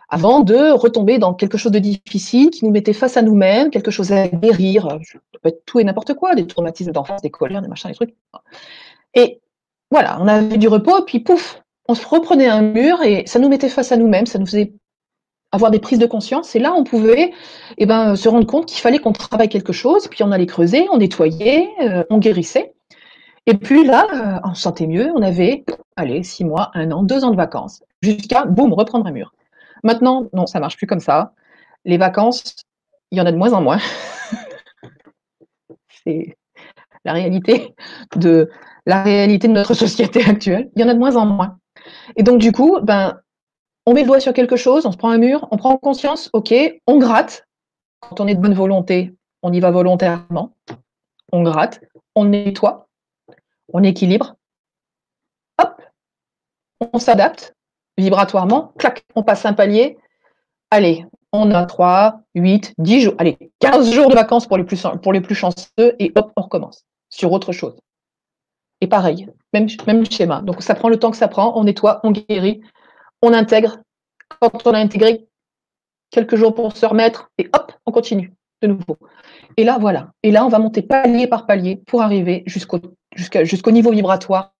Avant 0.09 0.41
de 0.41 0.71
retomber 0.71 1.17
dans 1.17 1.33
quelque 1.33 1.57
chose 1.57 1.71
de 1.71 1.79
difficile 1.79 2.49
qui 2.49 2.65
nous 2.65 2.71
mettait 2.71 2.91
face 2.91 3.15
à 3.15 3.21
nous-mêmes, 3.21 3.69
quelque 3.69 3.89
chose 3.89 4.11
à 4.11 4.27
guérir, 4.27 4.99
tout 5.65 5.79
et 5.79 5.85
n'importe 5.85 6.13
quoi, 6.13 6.35
des 6.35 6.45
traumatismes 6.45 6.91
d'enfance, 6.91 7.21
des 7.21 7.31
colères, 7.31 7.61
des 7.61 7.69
machins, 7.69 7.89
des 7.89 7.95
trucs. 7.95 8.15
Et 9.13 9.39
voilà, 9.91 10.17
on 10.21 10.27
avait 10.27 10.57
du 10.57 10.67
repos, 10.67 11.03
puis 11.05 11.19
pouf, 11.19 11.61
on 11.87 11.95
se 11.95 12.07
reprenait 12.07 12.47
un 12.47 12.61
mur 12.61 13.01
et 13.03 13.23
ça 13.27 13.39
nous 13.39 13.49
mettait 13.49 13.69
face 13.69 13.91
à 13.91 13.97
nous-mêmes, 13.97 14.25
ça 14.25 14.39
nous 14.39 14.45
faisait 14.45 14.73
avoir 15.51 15.71
des 15.71 15.79
prises 15.79 15.99
de 15.99 16.05
conscience. 16.05 16.55
Et 16.55 16.59
là, 16.59 16.73
on 16.73 16.83
pouvait 16.83 17.31
eh 17.77 17.85
ben, 17.85 18.15
se 18.15 18.27
rendre 18.27 18.47
compte 18.47 18.65
qu'il 18.65 18.81
fallait 18.81 18.99
qu'on 18.99 19.13
travaille 19.13 19.49
quelque 19.49 19.73
chose, 19.73 20.07
puis 20.07 20.23
on 20.23 20.31
allait 20.31 20.45
creuser, 20.45 20.87
on 20.91 20.97
nettoyait, 20.97 21.69
euh, 21.81 22.03
on 22.09 22.17
guérissait. 22.17 22.73
Et 23.45 23.55
puis 23.55 23.85
là, 23.85 24.07
euh, 24.13 24.49
on 24.49 24.55
se 24.55 24.63
sentait 24.63 24.87
mieux, 24.87 25.11
on 25.15 25.21
avait, 25.21 25.63
allez, 25.95 26.23
six 26.23 26.43
mois, 26.43 26.71
un 26.73 26.91
an, 26.91 27.03
deux 27.03 27.23
ans 27.23 27.31
de 27.31 27.37
vacances, 27.37 27.83
jusqu'à, 28.01 28.45
boum, 28.45 28.73
reprendre 28.73 29.05
un 29.05 29.11
mur. 29.11 29.33
Maintenant, 29.83 30.27
non, 30.33 30.47
ça 30.47 30.59
marche 30.59 30.77
plus 30.77 30.87
comme 30.87 30.99
ça. 30.99 31.33
Les 31.85 31.97
vacances, 31.97 32.55
il 33.11 33.19
y 33.19 33.21
en 33.21 33.25
a 33.25 33.31
de 33.31 33.37
moins 33.37 33.53
en 33.53 33.61
moins. 33.61 33.77
C'est 36.05 36.35
la 37.05 37.13
réalité 37.13 37.75
de 38.15 38.49
la 38.85 39.03
réalité 39.03 39.47
de 39.47 39.53
notre 39.53 39.73
société 39.85 40.23
actuelle. 40.23 40.69
Il 40.75 40.81
y 40.81 40.85
en 40.85 40.89
a 40.89 40.93
de 40.93 40.99
moins 40.99 41.15
en 41.15 41.25
moins. 41.25 41.57
Et 42.15 42.23
donc 42.23 42.39
du 42.39 42.51
coup, 42.51 42.79
ben, 42.81 43.19
on 43.85 43.93
met 43.93 44.01
le 44.01 44.07
doigt 44.07 44.19
sur 44.19 44.33
quelque 44.33 44.55
chose, 44.55 44.85
on 44.85 44.91
se 44.91 44.97
prend 44.97 45.09
un 45.09 45.17
mur, 45.17 45.47
on 45.51 45.57
prend 45.57 45.77
conscience, 45.77 46.29
ok, 46.33 46.53
on 46.87 46.97
gratte. 46.97 47.45
Quand 48.01 48.19
on 48.19 48.27
est 48.27 48.35
de 48.35 48.41
bonne 48.41 48.53
volonté, 48.53 49.13
on 49.41 49.53
y 49.53 49.59
va 49.59 49.71
volontairement. 49.71 50.55
On 51.31 51.43
gratte, 51.43 51.81
on 52.15 52.25
nettoie, 52.25 52.87
on 53.73 53.83
équilibre. 53.83 54.35
Hop, 55.59 55.81
on 56.93 56.99
s'adapte 56.99 57.55
vibratoirement, 57.97 58.73
clac, 58.77 59.03
on 59.15 59.23
passe 59.23 59.45
un 59.45 59.53
palier. 59.53 59.97
Allez, 60.71 61.05
on 61.31 61.51
a 61.51 61.65
3, 61.65 62.21
8, 62.35 62.73
10 62.77 63.01
jours, 63.01 63.13
allez, 63.17 63.37
15 63.59 63.93
jours 63.93 64.09
de 64.09 64.15
vacances 64.15 64.47
pour 64.47 64.57
les 64.57 64.63
plus, 64.63 64.85
pour 65.01 65.13
les 65.13 65.21
plus 65.21 65.35
chanceux 65.35 65.95
et 65.99 66.11
hop, 66.15 66.31
on 66.35 66.41
recommence 66.41 66.85
sur 67.09 67.31
autre 67.31 67.51
chose. 67.51 67.75
Et 68.81 68.87
pareil, 68.87 69.27
même, 69.53 69.67
même 69.87 70.05
schéma. 70.09 70.41
Donc 70.41 70.61
ça 70.61 70.75
prend 70.75 70.89
le 70.89 70.97
temps 70.97 71.11
que 71.11 71.17
ça 71.17 71.27
prend, 71.27 71.57
on 71.57 71.63
nettoie, 71.63 72.01
on 72.03 72.11
guérit, 72.11 72.61
on 73.21 73.33
intègre. 73.33 73.79
Quand 74.39 74.65
on 74.67 74.71
a 74.71 74.79
intégré 74.79 75.27
quelques 76.11 76.35
jours 76.35 76.53
pour 76.53 76.75
se 76.75 76.85
remettre, 76.85 77.29
et 77.37 77.49
hop, 77.53 77.71
on 77.85 77.91
continue 77.91 78.33
de 78.61 78.67
nouveau. 78.67 78.97
Et 79.57 79.63
là, 79.63 79.77
voilà. 79.79 80.11
Et 80.23 80.31
là, 80.31 80.45
on 80.45 80.49
va 80.49 80.59
monter 80.59 80.81
palier 80.81 81.27
par 81.27 81.45
palier 81.45 81.77
pour 81.87 82.01
arriver 82.01 82.43
jusqu'au 82.45 83.71
niveau 83.71 83.91
vibratoire 83.91 84.55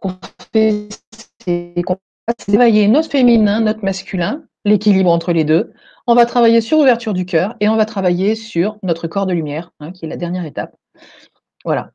qu'on 0.00 0.18
fait, 0.52 0.88
c'est 1.44 1.82
qu'on 1.84 1.98
notre 2.88 3.10
féminin, 3.10 3.60
notre 3.60 3.84
masculin, 3.84 4.44
l'équilibre 4.64 5.10
entre 5.10 5.32
les 5.32 5.44
deux. 5.44 5.72
On 6.06 6.14
va 6.14 6.26
travailler 6.26 6.60
sur 6.60 6.78
l'ouverture 6.78 7.12
du 7.12 7.24
cœur 7.24 7.54
et 7.60 7.68
on 7.68 7.76
va 7.76 7.84
travailler 7.84 8.34
sur 8.34 8.76
notre 8.82 9.06
corps 9.06 9.26
de 9.26 9.32
lumière, 9.32 9.70
hein, 9.80 9.92
qui 9.92 10.06
est 10.06 10.08
la 10.08 10.16
dernière 10.16 10.44
étape. 10.44 10.74
Voilà. 11.64 11.90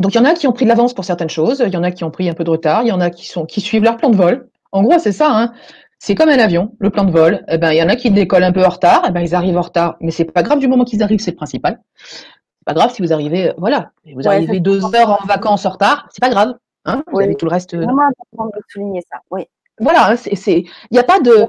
Donc 0.00 0.14
il 0.14 0.18
y 0.18 0.20
en 0.20 0.24
a 0.24 0.34
qui 0.34 0.46
ont 0.46 0.52
pris 0.52 0.64
de 0.64 0.70
l'avance 0.70 0.94
pour 0.94 1.04
certaines 1.04 1.28
choses, 1.28 1.62
il 1.66 1.72
y 1.72 1.76
en 1.76 1.82
a 1.82 1.90
qui 1.90 2.04
ont 2.04 2.10
pris 2.10 2.28
un 2.28 2.34
peu 2.34 2.44
de 2.44 2.50
retard, 2.50 2.82
il 2.82 2.88
y 2.88 2.92
en 2.92 3.00
a 3.00 3.10
qui, 3.10 3.26
sont, 3.26 3.44
qui 3.44 3.60
suivent 3.60 3.84
leur 3.84 3.96
plan 3.96 4.10
de 4.10 4.16
vol. 4.16 4.48
En 4.70 4.82
gros, 4.82 4.98
c'est 4.98 5.12
ça. 5.12 5.28
Hein. 5.30 5.52
C'est 5.98 6.14
comme 6.14 6.30
un 6.30 6.38
avion, 6.38 6.74
le 6.78 6.90
plan 6.90 7.04
de 7.04 7.12
vol. 7.12 7.44
Eh 7.48 7.58
ben, 7.58 7.72
il 7.72 7.76
y 7.76 7.82
en 7.82 7.88
a 7.88 7.96
qui 7.96 8.10
décollent 8.10 8.44
un 8.44 8.52
peu 8.52 8.64
en 8.64 8.70
retard, 8.70 9.04
eh 9.06 9.10
ben, 9.12 9.20
ils 9.20 9.34
arrivent 9.34 9.58
en 9.58 9.62
retard, 9.62 9.96
mais 10.00 10.10
c'est 10.10 10.24
pas 10.24 10.42
grave 10.42 10.58
du 10.58 10.66
moment 10.66 10.84
qu'ils 10.84 11.02
arrivent, 11.02 11.20
c'est 11.20 11.32
le 11.32 11.36
principal. 11.36 11.80
C'est 11.94 12.64
pas 12.64 12.74
grave 12.74 12.92
si 12.92 13.02
vous 13.02 13.12
arrivez, 13.12 13.52
voilà, 13.58 13.90
vous 14.14 14.26
arrivez 14.26 14.60
deux 14.60 14.82
heures 14.94 15.20
en 15.22 15.26
vacances 15.26 15.66
en 15.66 15.70
retard, 15.70 16.08
c'est 16.10 16.20
pas 16.20 16.30
grave. 16.30 16.54
Hein, 16.84 17.04
vous 17.12 17.20
avez 17.20 17.36
tout 17.36 17.46
le 17.46 17.52
reste. 17.52 17.70
C'est 17.70 17.76
vraiment 17.76 18.02
important 18.02 18.46
de 18.46 18.62
souligner 18.68 19.02
ça. 19.10 19.18
Oui. 19.30 19.46
Voilà, 19.82 20.12
hein, 20.12 20.16
c'est, 20.16 20.60
il 20.60 20.92
n'y 20.92 20.98
a 20.98 21.04
pas 21.04 21.20
de, 21.20 21.48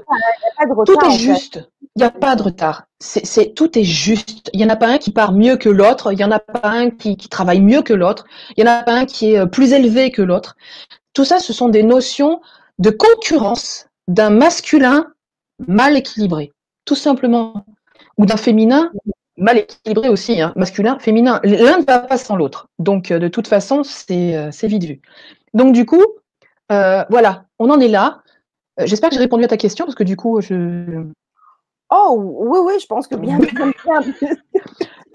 tout 0.84 1.06
est 1.06 1.18
juste. 1.18 1.70
Il 1.96 2.00
n'y 2.00 2.04
a 2.04 2.10
pas 2.10 2.34
de 2.34 2.42
retard. 2.42 2.86
C'est, 2.98 3.54
tout 3.54 3.78
est 3.78 3.84
juste. 3.84 4.50
Il 4.52 4.58
n'y 4.58 4.66
en 4.66 4.70
a 4.70 4.76
pas 4.76 4.88
un 4.88 4.98
qui 4.98 5.12
part 5.12 5.32
mieux 5.32 5.56
que 5.56 5.68
l'autre. 5.68 6.12
Il 6.12 6.16
n'y 6.16 6.24
en 6.24 6.32
a 6.32 6.40
pas 6.40 6.68
un 6.68 6.90
qui, 6.90 7.16
qui 7.16 7.28
travaille 7.28 7.60
mieux 7.60 7.82
que 7.82 7.94
l'autre. 7.94 8.24
Il 8.56 8.64
n'y 8.64 8.68
en 8.68 8.72
a 8.72 8.82
pas 8.82 8.92
un 8.92 9.04
qui 9.06 9.32
est 9.32 9.38
euh, 9.38 9.46
plus 9.46 9.72
élevé 9.72 10.10
que 10.10 10.22
l'autre. 10.22 10.56
Tout 11.12 11.24
ça, 11.24 11.38
ce 11.38 11.52
sont 11.52 11.68
des 11.68 11.84
notions 11.84 12.40
de 12.78 12.90
concurrence 12.90 13.86
d'un 14.08 14.30
masculin 14.30 15.06
mal 15.68 15.96
équilibré, 15.96 16.52
tout 16.84 16.96
simplement, 16.96 17.64
ou 18.18 18.26
d'un 18.26 18.36
féminin 18.36 18.90
mal 19.36 19.58
équilibré 19.58 20.08
aussi, 20.08 20.40
hein, 20.40 20.52
masculin, 20.56 20.98
féminin. 20.98 21.40
L'un 21.44 21.78
ne 21.78 21.84
va 21.84 22.00
pas 22.00 22.18
sans 22.18 22.36
l'autre. 22.36 22.68
Donc, 22.78 23.10
euh, 23.10 23.18
de 23.18 23.28
toute 23.28 23.48
façon, 23.48 23.82
c'est 23.82 24.36
euh, 24.36 24.50
vite 24.64 24.84
vu. 24.84 25.00
Donc, 25.54 25.72
du 25.72 25.86
coup, 25.86 26.02
euh, 26.72 27.04
voilà, 27.10 27.44
on 27.58 27.70
en 27.70 27.80
est 27.80 27.88
là. 27.88 28.22
J'espère 28.78 29.10
que 29.10 29.14
j'ai 29.14 29.20
répondu 29.20 29.44
à 29.44 29.48
ta 29.48 29.56
question 29.56 29.84
parce 29.84 29.94
que 29.94 30.04
du 30.04 30.16
coup, 30.16 30.40
je. 30.40 31.04
Oh, 31.90 32.16
oui, 32.18 32.58
oui, 32.64 32.80
je 32.80 32.86
pense 32.86 33.06
que 33.06 33.14
bien. 33.16 33.38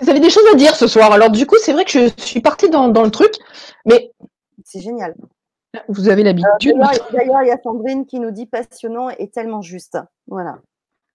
Vous 0.01 0.09
avez 0.09 0.19
des 0.19 0.29
choses 0.29 0.45
à 0.53 0.55
dire 0.55 0.75
ce 0.75 0.87
soir. 0.87 1.11
Alors, 1.11 1.29
du 1.29 1.45
coup, 1.45 1.57
c'est 1.59 1.73
vrai 1.73 1.83
que 1.83 1.91
je 1.91 2.09
suis 2.17 2.41
partie 2.41 2.69
dans, 2.69 2.87
dans 2.89 3.03
le 3.03 3.11
truc, 3.11 3.33
mais. 3.85 4.11
C'est 4.63 4.81
génial. 4.81 5.15
Vous 5.87 6.09
avez 6.09 6.23
l'habitude. 6.23 6.77
D'ailleurs, 7.11 7.43
il 7.43 7.47
y 7.47 7.51
a 7.51 7.61
Sandrine 7.61 8.05
qui 8.05 8.19
nous 8.19 8.31
dit 8.31 8.45
passionnant 8.45 9.09
et 9.09 9.29
tellement 9.29 9.61
juste. 9.61 9.97
Voilà. 10.27 10.59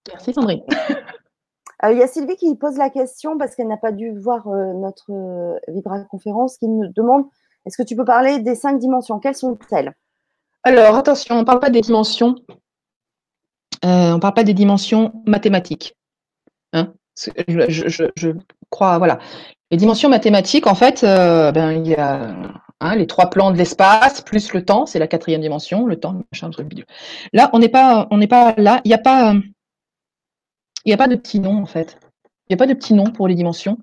Merci 0.08 0.32
Sandrine. 0.32 0.62
Euh, 1.84 1.92
il 1.92 1.98
y 1.98 2.02
a 2.02 2.06
Sylvie 2.06 2.36
qui 2.36 2.54
pose 2.54 2.78
la 2.78 2.88
question 2.88 3.36
parce 3.36 3.54
qu'elle 3.54 3.66
n'a 3.66 3.76
pas 3.76 3.92
dû 3.92 4.16
voir 4.16 4.46
euh, 4.48 4.72
notre 4.74 5.10
euh, 5.10 5.58
Vibra 5.68 6.00
conférence, 6.04 6.56
qui 6.56 6.68
nous 6.68 6.86
demande 6.94 7.26
est-ce 7.66 7.76
que 7.76 7.82
tu 7.82 7.96
peux 7.96 8.04
parler 8.04 8.38
des 8.38 8.54
cinq 8.54 8.78
dimensions? 8.78 9.18
Quelles 9.18 9.34
sont-elles? 9.34 9.92
Alors 10.64 10.96
attention, 10.96 11.36
on 11.36 11.40
ne 11.40 11.44
parle 11.44 11.60
pas 11.60 11.70
des 11.70 11.80
dimensions. 11.80 12.36
on 13.82 14.18
parle 14.18 14.34
pas 14.34 14.44
des 14.44 14.54
dimensions 14.54 15.22
mathématiques. 15.26 15.94
Hein 16.72 16.92
je, 17.46 18.32
crois, 18.70 18.98
voilà. 18.98 19.18
Les 19.70 19.76
dimensions 19.76 20.08
mathématiques, 20.08 20.66
en 20.66 20.74
fait, 20.74 21.02
ben, 21.02 21.72
il 21.72 21.86
y 21.86 21.94
a 21.94 22.34
hein, 22.80 22.96
les 22.96 23.06
trois 23.06 23.30
plans 23.30 23.50
de 23.50 23.58
l'espace 23.58 24.20
plus 24.20 24.52
le 24.52 24.64
temps, 24.64 24.86
c'est 24.86 24.98
la 24.98 25.06
quatrième 25.06 25.40
dimension, 25.40 25.86
le 25.86 26.00
temps, 26.00 26.22
machin, 26.32 26.50
truc, 26.50 26.72
Là, 27.32 27.50
on 27.52 27.58
n'est 27.58 27.68
pas, 27.68 28.08
on 28.10 28.16
n'est 28.16 28.26
pas 28.26 28.54
là. 28.56 28.80
Il 28.84 28.88
n'y 28.88 28.94
a 28.94 28.98
pas 28.98 29.34
il 30.84 30.90
n'y 30.90 30.94
a 30.94 30.98
pas 30.98 31.08
de 31.08 31.16
petit 31.16 31.40
nom, 31.40 31.62
en 31.62 31.66
fait. 31.66 31.98
Il 32.48 32.52
n'y 32.52 32.54
a 32.54 32.56
pas 32.58 32.66
de 32.66 32.74
petit 32.74 32.94
nom 32.94 33.04
pour 33.04 33.26
les 33.26 33.34
dimensions. 33.34 33.78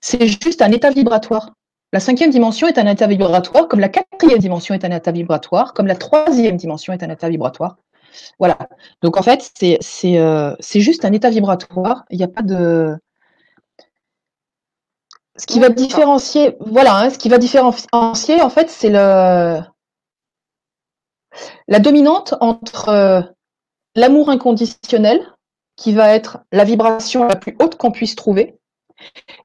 C'est 0.00 0.26
juste 0.26 0.62
un 0.62 0.72
état 0.72 0.90
vibratoire. 0.90 1.52
La 1.92 2.00
cinquième 2.00 2.30
dimension 2.30 2.66
est 2.68 2.78
un 2.78 2.86
état 2.86 3.06
vibratoire, 3.06 3.66
comme 3.66 3.80
la 3.80 3.88
quatrième 3.88 4.38
dimension 4.38 4.74
est 4.74 4.84
un 4.84 4.94
état 4.94 5.10
vibratoire, 5.10 5.72
comme 5.72 5.86
la 5.86 5.96
troisième 5.96 6.56
dimension 6.56 6.92
est 6.92 7.02
un 7.02 7.08
état 7.08 7.30
vibratoire. 7.30 7.76
Voilà. 8.38 8.58
Donc 9.02 9.16
en 9.16 9.22
fait, 9.22 9.50
c'est 9.80 10.18
euh, 10.18 10.54
juste 10.74 11.04
un 11.04 11.12
état 11.12 11.30
vibratoire. 11.30 12.04
Il 12.10 12.18
n'y 12.18 12.24
a 12.24 12.28
pas 12.28 12.42
de. 12.42 12.96
Ce 15.36 15.46
qui 15.46 15.60
va 15.60 15.68
différencier, 15.68 16.56
voilà, 16.60 16.96
hein, 16.96 17.10
ce 17.10 17.18
qui 17.18 17.28
va 17.28 17.38
différencier, 17.38 18.42
en 18.42 18.50
fait, 18.50 18.68
c'est 18.68 18.90
la 18.90 19.64
dominante 21.78 22.34
entre 22.40 22.88
euh, 22.88 23.22
l'amour 23.94 24.30
inconditionnel, 24.30 25.20
qui 25.76 25.92
va 25.92 26.12
être 26.12 26.40
la 26.50 26.64
vibration 26.64 27.24
la 27.24 27.36
plus 27.36 27.56
haute 27.60 27.76
qu'on 27.76 27.92
puisse 27.92 28.16
trouver, 28.16 28.58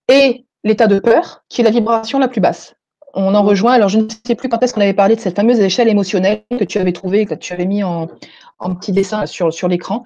et 0.09 0.45
l'état 0.63 0.87
de 0.87 0.99
peur, 0.99 1.43
qui 1.49 1.61
est 1.61 1.63
la 1.63 1.71
vibration 1.71 2.19
la 2.19 2.27
plus 2.27 2.41
basse. 2.41 2.75
On 3.13 3.35
en 3.35 3.43
rejoint, 3.43 3.73
alors 3.73 3.89
je 3.89 3.99
ne 3.99 4.07
sais 4.25 4.35
plus 4.35 4.49
quand 4.49 4.61
est-ce 4.63 4.73
qu'on 4.73 4.81
avait 4.81 4.93
parlé 4.93 5.15
de 5.15 5.21
cette 5.21 5.35
fameuse 5.35 5.59
échelle 5.59 5.87
émotionnelle 5.87 6.43
que 6.57 6.63
tu 6.63 6.79
avais 6.79 6.93
trouvée, 6.93 7.25
que 7.25 7.35
tu 7.35 7.53
avais 7.53 7.65
mis 7.65 7.83
en, 7.83 8.07
petit 8.79 8.91
dessin 8.91 9.25
sur, 9.25 9.53
sur 9.53 9.67
l'écran. 9.67 10.03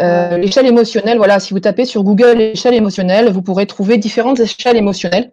Euh, 0.00 0.38
l'échelle 0.38 0.66
émotionnelle, 0.66 1.18
voilà, 1.18 1.40
si 1.40 1.52
vous 1.52 1.60
tapez 1.60 1.84
sur 1.84 2.02
Google 2.02 2.40
échelle 2.40 2.74
émotionnelle, 2.74 3.30
vous 3.30 3.42
pourrez 3.42 3.66
trouver 3.66 3.98
différentes 3.98 4.40
échelles 4.40 4.76
émotionnelles 4.76 5.32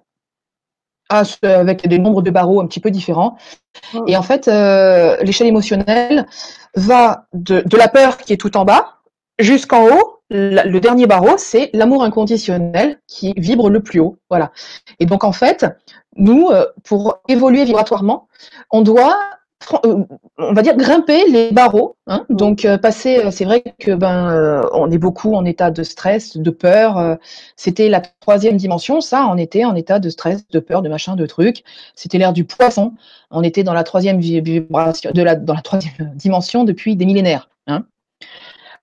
ah, 1.09 1.23
avec 1.43 1.87
des 1.87 1.99
nombres 1.99 2.21
de 2.21 2.31
barreaux 2.31 2.59
un 2.59 2.67
petit 2.67 2.81
peu 2.81 2.91
différents. 2.91 3.37
Et 4.07 4.17
en 4.17 4.23
fait, 4.23 4.49
euh, 4.49 5.15
l'échelle 5.21 5.47
émotionnelle 5.47 6.25
va 6.75 7.27
de, 7.33 7.61
de 7.65 7.77
la 7.77 7.87
peur 7.87 8.17
qui 8.17 8.33
est 8.33 8.37
tout 8.37 8.57
en 8.57 8.65
bas 8.65 8.97
jusqu'en 9.39 9.87
haut, 9.87 10.16
le 10.29 10.79
dernier 10.79 11.07
barreau, 11.07 11.37
c'est 11.37 11.69
l'amour 11.73 12.03
inconditionnel 12.03 12.99
qui 13.07 13.33
vibre 13.37 13.69
le 13.69 13.81
plus 13.81 13.99
haut. 13.99 14.17
Voilà. 14.29 14.51
Et 14.99 15.05
donc, 15.05 15.23
en 15.23 15.31
fait, 15.31 15.65
nous, 16.17 16.49
euh, 16.49 16.65
pour 16.83 17.19
évoluer 17.27 17.63
vibratoirement, 17.63 18.27
on 18.71 18.81
doit 18.81 19.17
euh, 19.85 20.03
on 20.37 20.53
va 20.53 20.61
dire 20.61 20.77
grimper 20.77 21.27
les 21.29 21.51
barreaux. 21.51 21.95
Hein. 22.05 22.25
Donc 22.29 22.63
euh, 22.63 22.77
passer, 22.77 23.31
c'est 23.31 23.43
vrai 23.43 23.63
que 23.79 23.91
ben 23.91 24.63
on 24.71 24.91
est 24.91 24.99
beaucoup 24.99 25.33
en 25.33 25.45
état 25.45 25.71
de 25.71 25.81
stress, 25.83 26.37
de 26.37 26.49
peur. 26.51 27.17
C'était 27.55 27.89
la 27.89 28.01
troisième 28.01 28.57
dimension, 28.57 29.01
ça. 29.01 29.27
On 29.29 29.37
était 29.37 29.65
en 29.65 29.75
état 29.75 29.99
de 29.99 30.09
stress, 30.09 30.47
de 30.47 30.59
peur, 30.59 30.81
de 30.81 30.89
machin, 30.89 31.15
de 31.15 31.25
trucs. 31.25 31.63
C'était 31.95 32.17
l'ère 32.19 32.33
du 32.33 32.45
poisson. 32.45 32.93
On 33.31 33.43
était 33.43 33.63
dans 33.63 33.73
la 33.73 33.83
troisième 33.83 34.19
vibration, 34.19 35.11
de 35.11 35.21
la, 35.23 35.35
dans 35.35 35.55
la 35.55 35.61
troisième 35.61 36.13
dimension 36.15 36.63
depuis 36.63 36.95
des 36.95 37.05
millénaires. 37.05 37.49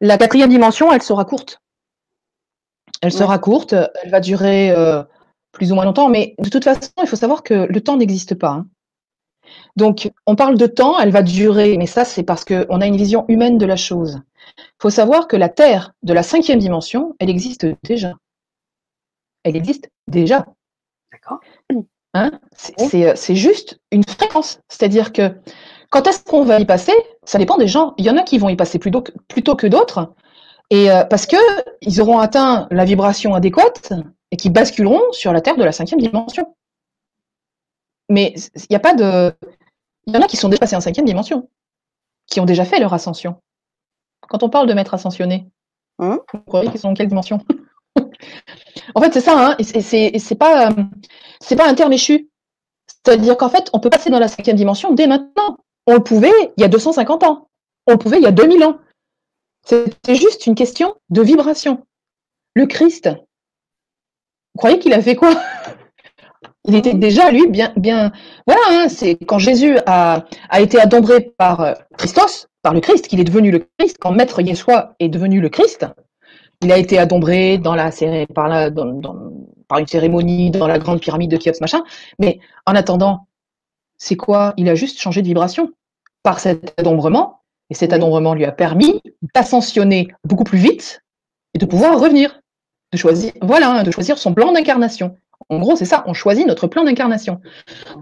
La 0.01 0.19
quatrième 0.19 0.51
dimension, 0.51 0.93
elle 0.93 1.03
sera 1.03 1.25
courte. 1.25 1.61
Elle 3.01 3.13
sera 3.13 3.39
courte. 3.39 3.75
Elle 4.03 4.11
va 4.11 4.21
durer 4.21 4.75
plus 5.53 5.73
ou 5.73 5.75
moins 5.75 5.85
longtemps, 5.85 6.09
mais 6.09 6.35
de 6.39 6.49
toute 6.49 6.65
façon, 6.65 6.91
il 7.03 7.09
faut 7.09 7.17
savoir 7.17 7.43
que 7.43 7.55
le 7.55 7.81
temps 7.81 7.97
n'existe 7.97 8.35
pas. 8.35 8.51
Hein. 8.51 8.67
Donc, 9.77 10.11
on 10.27 10.37
parle 10.37 10.57
de 10.57 10.67
temps, 10.67 10.99
elle 10.99 11.11
va 11.11 11.23
durer, 11.23 11.77
mais 11.79 11.87
ça, 11.87 12.05
c'est 12.05 12.23
parce 12.23 12.45
qu'on 12.45 12.81
a 12.81 12.87
une 12.87 12.97
vision 12.97 13.25
humaine 13.29 13.59
de 13.59 13.67
la 13.67 13.77
chose. 13.77 14.21
Il 14.59 14.83
faut 14.83 14.91
savoir 14.91 15.27
que 15.29 15.37
la 15.37 15.49
Terre 15.49 15.93
de 16.03 16.13
la 16.13 16.23
cinquième 16.23 16.59
dimension, 16.59 17.15
elle 17.19 17.31
existe 17.31 17.67
déjà. 17.83 18.15
Elle 19.43 19.57
existe 19.57 19.89
déjà. 20.09 20.47
D'accord. 21.13 21.41
Hein? 22.15 22.31
Euh, 22.77 23.13
c'est 23.17 23.35
juste 23.35 23.81
une 23.91 24.05
fréquence. 24.05 24.61
C'est-à-dire 24.69 25.13
que 25.13 25.35
quand 25.95 26.09
est-ce 26.09 26.25
qu'on 26.25 26.45
va 26.45 26.59
y 26.59 26.67
passer? 26.67 26.93
Ça 27.23 27.39
dépend 27.39 27.57
des 27.57 27.69
gens. 27.69 27.95
Il 27.99 28.05
y 28.05 28.11
en 28.11 28.17
a 28.17 28.25
qui 28.25 28.37
vont 28.39 28.49
y 28.49 28.57
passer 28.57 28.81
plus 28.81 28.91
tôt 28.91 29.03
que 29.55 29.67
d'autres, 29.69 30.13
et 30.71 30.91
euh, 30.91 31.05
parce 31.05 31.25
qu'ils 31.25 32.01
auront 32.01 32.19
atteint 32.19 32.67
la 32.73 32.85
vibration 32.85 33.33
adéquate 33.33 33.93
et 34.33 34.37
qui 34.37 34.51
basculeront 34.51 35.13
sur 35.13 35.33
la 35.33 35.41
Terre 35.41 35.57
de 35.57 35.63
la 35.63 35.71
cinquième 35.71 36.01
dimension. 36.01 36.57
Mais 38.09 38.35
il 38.57 38.67
n'y 38.71 38.77
a 38.77 38.81
pas 38.81 38.95
de. 38.95 39.33
Il 40.07 40.15
y 40.15 40.19
en 40.19 40.21
a 40.21 40.27
qui 40.27 40.37
sont 40.37 40.49
déjà 40.49 40.59
passés 40.59 40.75
en 40.75 40.81
cinquième 40.81 41.07
dimension, 41.07 41.49
qui 42.27 42.41
ont 42.41 42.45
déjà 42.45 42.65
fait 42.65 42.81
leur 42.81 42.93
ascension. 42.93 43.41
Quand 44.29 44.43
on 44.43 44.51
parle 44.51 44.67
de 44.67 44.75
maître 44.75 44.95
ascensionné, 44.95 45.47
hein? 46.01 46.19
vous 46.33 46.41
croyez 46.41 46.71
qu'ils 46.73 46.81
sont 46.81 46.89
en 46.89 46.95
quelle 46.95 47.09
dimension? 47.09 47.39
En 48.95 49.01
fait, 49.01 49.13
c'est 49.13 49.21
ça, 49.21 49.51
hein, 49.51 49.57
et 49.59 50.19
c'est 50.19 50.35
pas, 50.35 50.69
c'est 51.41 51.57
pas 51.57 51.69
un 51.69 51.75
terme 51.75 51.93
échu. 51.93 52.31
C'est-à-dire 52.87 53.37
qu'en 53.37 53.49
fait, 53.49 53.71
on 53.73 53.81
peut 53.81 53.91
passer 53.91 54.11
dans 54.11 54.19
la 54.19 54.29
cinquième 54.29 54.57
dimension 54.57 54.93
dès 54.93 55.07
maintenant. 55.07 55.59
On 55.87 55.95
le 55.95 56.03
pouvait 56.03 56.53
il 56.57 56.61
y 56.61 56.65
a 56.65 56.69
250 56.69 57.25
ans. 57.25 57.49
On 57.87 57.93
le 57.93 57.99
pouvait 57.99 58.19
il 58.19 58.23
y 58.23 58.27
a 58.27 58.33
2000 58.33 58.65
ans. 58.65 58.79
C'était 59.65 60.15
juste 60.15 60.47
une 60.47 60.55
question 60.55 60.95
de 61.11 61.23
vibration. 61.23 61.85
Le 62.55 62.67
Christ, 62.67 63.09
vous 64.55 64.59
croyez 64.59 64.79
qu'il 64.79 64.93
a 64.93 65.03
fait 65.03 65.17
quoi? 65.17 65.35
Il 66.67 66.75
était 66.75 66.95
déjà, 66.95 67.31
lui, 67.31 67.47
bien. 67.47 67.75
bien 67.77 68.11
voilà, 68.47 68.63
hein, 68.71 68.89
c'est 68.89 69.17
quand 69.17 69.39
Jésus 69.39 69.77
a, 69.85 70.25
été 70.59 70.81
adombré 70.81 71.21
par 71.37 71.61
euh, 71.61 71.73
Christos, 71.99 72.49
par 72.63 72.73
le 72.73 72.81
Christ, 72.81 73.07
qu'il 73.07 73.21
est 73.21 73.25
devenu 73.25 73.51
le 73.51 73.67
Christ, 73.79 73.99
quand 74.01 74.13
Maître 74.13 74.41
Yeshua 74.41 74.95
est 74.99 75.11
devenu 75.11 75.43
le 75.43 75.51
Christ, 75.51 75.87
il 76.63 76.73
a 76.73 76.79
été 76.79 76.99
adombré 76.99 77.59
dans 77.59 77.75
la, 77.75 77.91
par, 78.35 78.73
par 79.69 79.79
une 79.79 79.87
cérémonie 79.87 80.51
dans 80.51 80.67
la 80.67 80.79
grande 80.79 81.01
pyramide 81.01 81.31
de 81.31 81.37
Khéops, 81.37 81.61
machin. 81.61 81.83
Mais 82.19 82.39
en 82.65 82.75
attendant, 82.75 83.27
c'est 83.97 84.17
quoi? 84.17 84.55
Il 84.57 84.69
a 84.69 84.75
juste 84.75 84.99
changé 84.99 85.23
de 85.23 85.27
vibration. 85.27 85.73
Par 86.23 86.41
cet 86.41 86.79
adombrement, 86.81 87.41
et 87.69 87.75
cet 87.75 87.93
adombrement 87.93 88.35
lui 88.35 88.47
a 88.47 88.53
permis 88.53 89.03
d'ascensionner 89.35 90.09
beaucoup 90.25 90.45
plus 90.45 90.59
vite 90.59 91.03
et 91.53 91.59
de 91.59 91.67
pouvoir 91.67 92.01
revenir 92.01 92.41
de 92.95 92.99
choisir, 92.99 93.33
voilà, 93.43 93.83
de 93.83 93.91
choisir 93.91 94.19
son 94.19 94.33
plan 94.33 94.53
d'incarnation. 94.53 95.17
En 95.49 95.59
gros, 95.59 95.77
c'est 95.77 95.85
ça, 95.85 96.05
on 96.07 96.15
choisit 96.15 96.47
notre 96.47 96.67
plan 96.67 96.85
d'incarnation. 96.85 97.41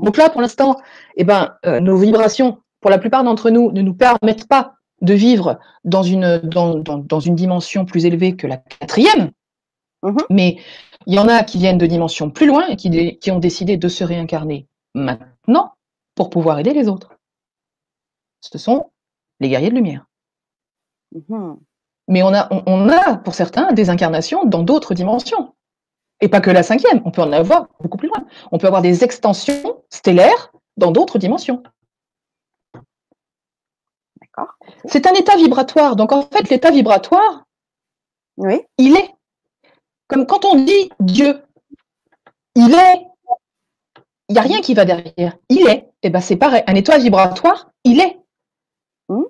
Donc 0.02 0.16
là, 0.16 0.30
pour 0.30 0.40
l'instant, 0.40 0.76
eh 1.16 1.24
ben, 1.24 1.54
euh, 1.66 1.80
nos 1.80 1.96
vibrations, 1.96 2.58
pour 2.80 2.90
la 2.90 2.98
plupart 2.98 3.24
d'entre 3.24 3.50
nous, 3.50 3.72
ne 3.72 3.80
nous 3.82 3.94
permettent 3.94 4.46
pas 4.46 4.74
de 5.00 5.14
vivre 5.14 5.58
dans 5.84 6.02
une, 6.02 6.38
dans, 6.38 6.76
dans, 6.76 7.20
une 7.20 7.34
dimension 7.34 7.84
plus 7.84 8.06
élevée 8.06 8.36
que 8.36 8.46
la 8.46 8.58
quatrième. 8.58 9.30
Mhm. 10.02 10.18
Mais 10.30 10.58
il 11.06 11.14
y 11.14 11.18
en 11.18 11.26
a 11.26 11.42
qui 11.42 11.58
viennent 11.58 11.78
de 11.78 11.86
dimensions 11.86 12.30
plus 12.30 12.46
loin 12.46 12.66
et 12.68 12.76
qui, 12.76 13.18
qui 13.18 13.30
ont 13.30 13.40
décidé 13.40 13.76
de 13.76 13.88
se 13.88 14.04
réincarner 14.04 14.68
maintenant 14.94 15.72
pour 16.14 16.30
pouvoir 16.30 16.58
aider 16.58 16.72
les 16.72 16.88
autres. 16.88 17.16
Ce 18.40 18.58
sont 18.58 18.90
les 19.40 19.48
guerriers 19.48 19.70
de 19.70 19.74
lumière. 19.74 20.06
Mhm. 21.12 21.58
Mais 22.08 22.22
on 22.22 22.34
a, 22.34 22.48
on, 22.66 22.88
a, 22.88 23.16
pour 23.16 23.34
certains, 23.34 23.72
des 23.72 23.88
incarnations 23.88 24.44
dans 24.44 24.62
d'autres 24.62 24.94
dimensions. 24.94 25.54
Et 26.20 26.28
pas 26.28 26.40
que 26.40 26.50
la 26.50 26.62
cinquième, 26.62 27.00
on 27.04 27.10
peut 27.10 27.22
en 27.22 27.32
avoir 27.32 27.68
beaucoup 27.80 27.96
plus 27.96 28.08
loin. 28.08 28.26
On 28.50 28.58
peut 28.58 28.66
avoir 28.66 28.82
des 28.82 29.04
extensions 29.04 29.82
stellaires 29.88 30.52
dans 30.76 30.90
d'autres 30.90 31.18
dimensions. 31.18 31.62
D'accord. 34.20 34.54
C'est 34.86 35.06
un 35.06 35.14
état 35.14 35.36
vibratoire. 35.36 35.96
Donc 35.96 36.12
en 36.12 36.22
fait, 36.22 36.48
l'état 36.50 36.70
vibratoire, 36.70 37.44
oui. 38.36 38.62
il 38.78 38.96
est. 38.96 39.10
Comme 40.08 40.26
quand 40.26 40.44
on 40.44 40.56
dit 40.56 40.90
Dieu, 41.00 41.42
il 42.54 42.74
est. 42.74 43.06
Il 44.28 44.32
n'y 44.32 44.38
a 44.38 44.42
rien 44.42 44.60
qui 44.60 44.74
va 44.74 44.84
derrière. 44.84 45.36
Il 45.48 45.68
est. 45.68 45.91
Et 46.04 46.08
eh 46.08 46.10
ben 46.10 46.20
c'est 46.20 46.36
pareil. 46.36 46.64
Un 46.66 46.74
état 46.74 46.98
vibratoire, 46.98 47.70
il 47.84 48.00
est. 48.00 48.18
Hmm. 49.08 49.22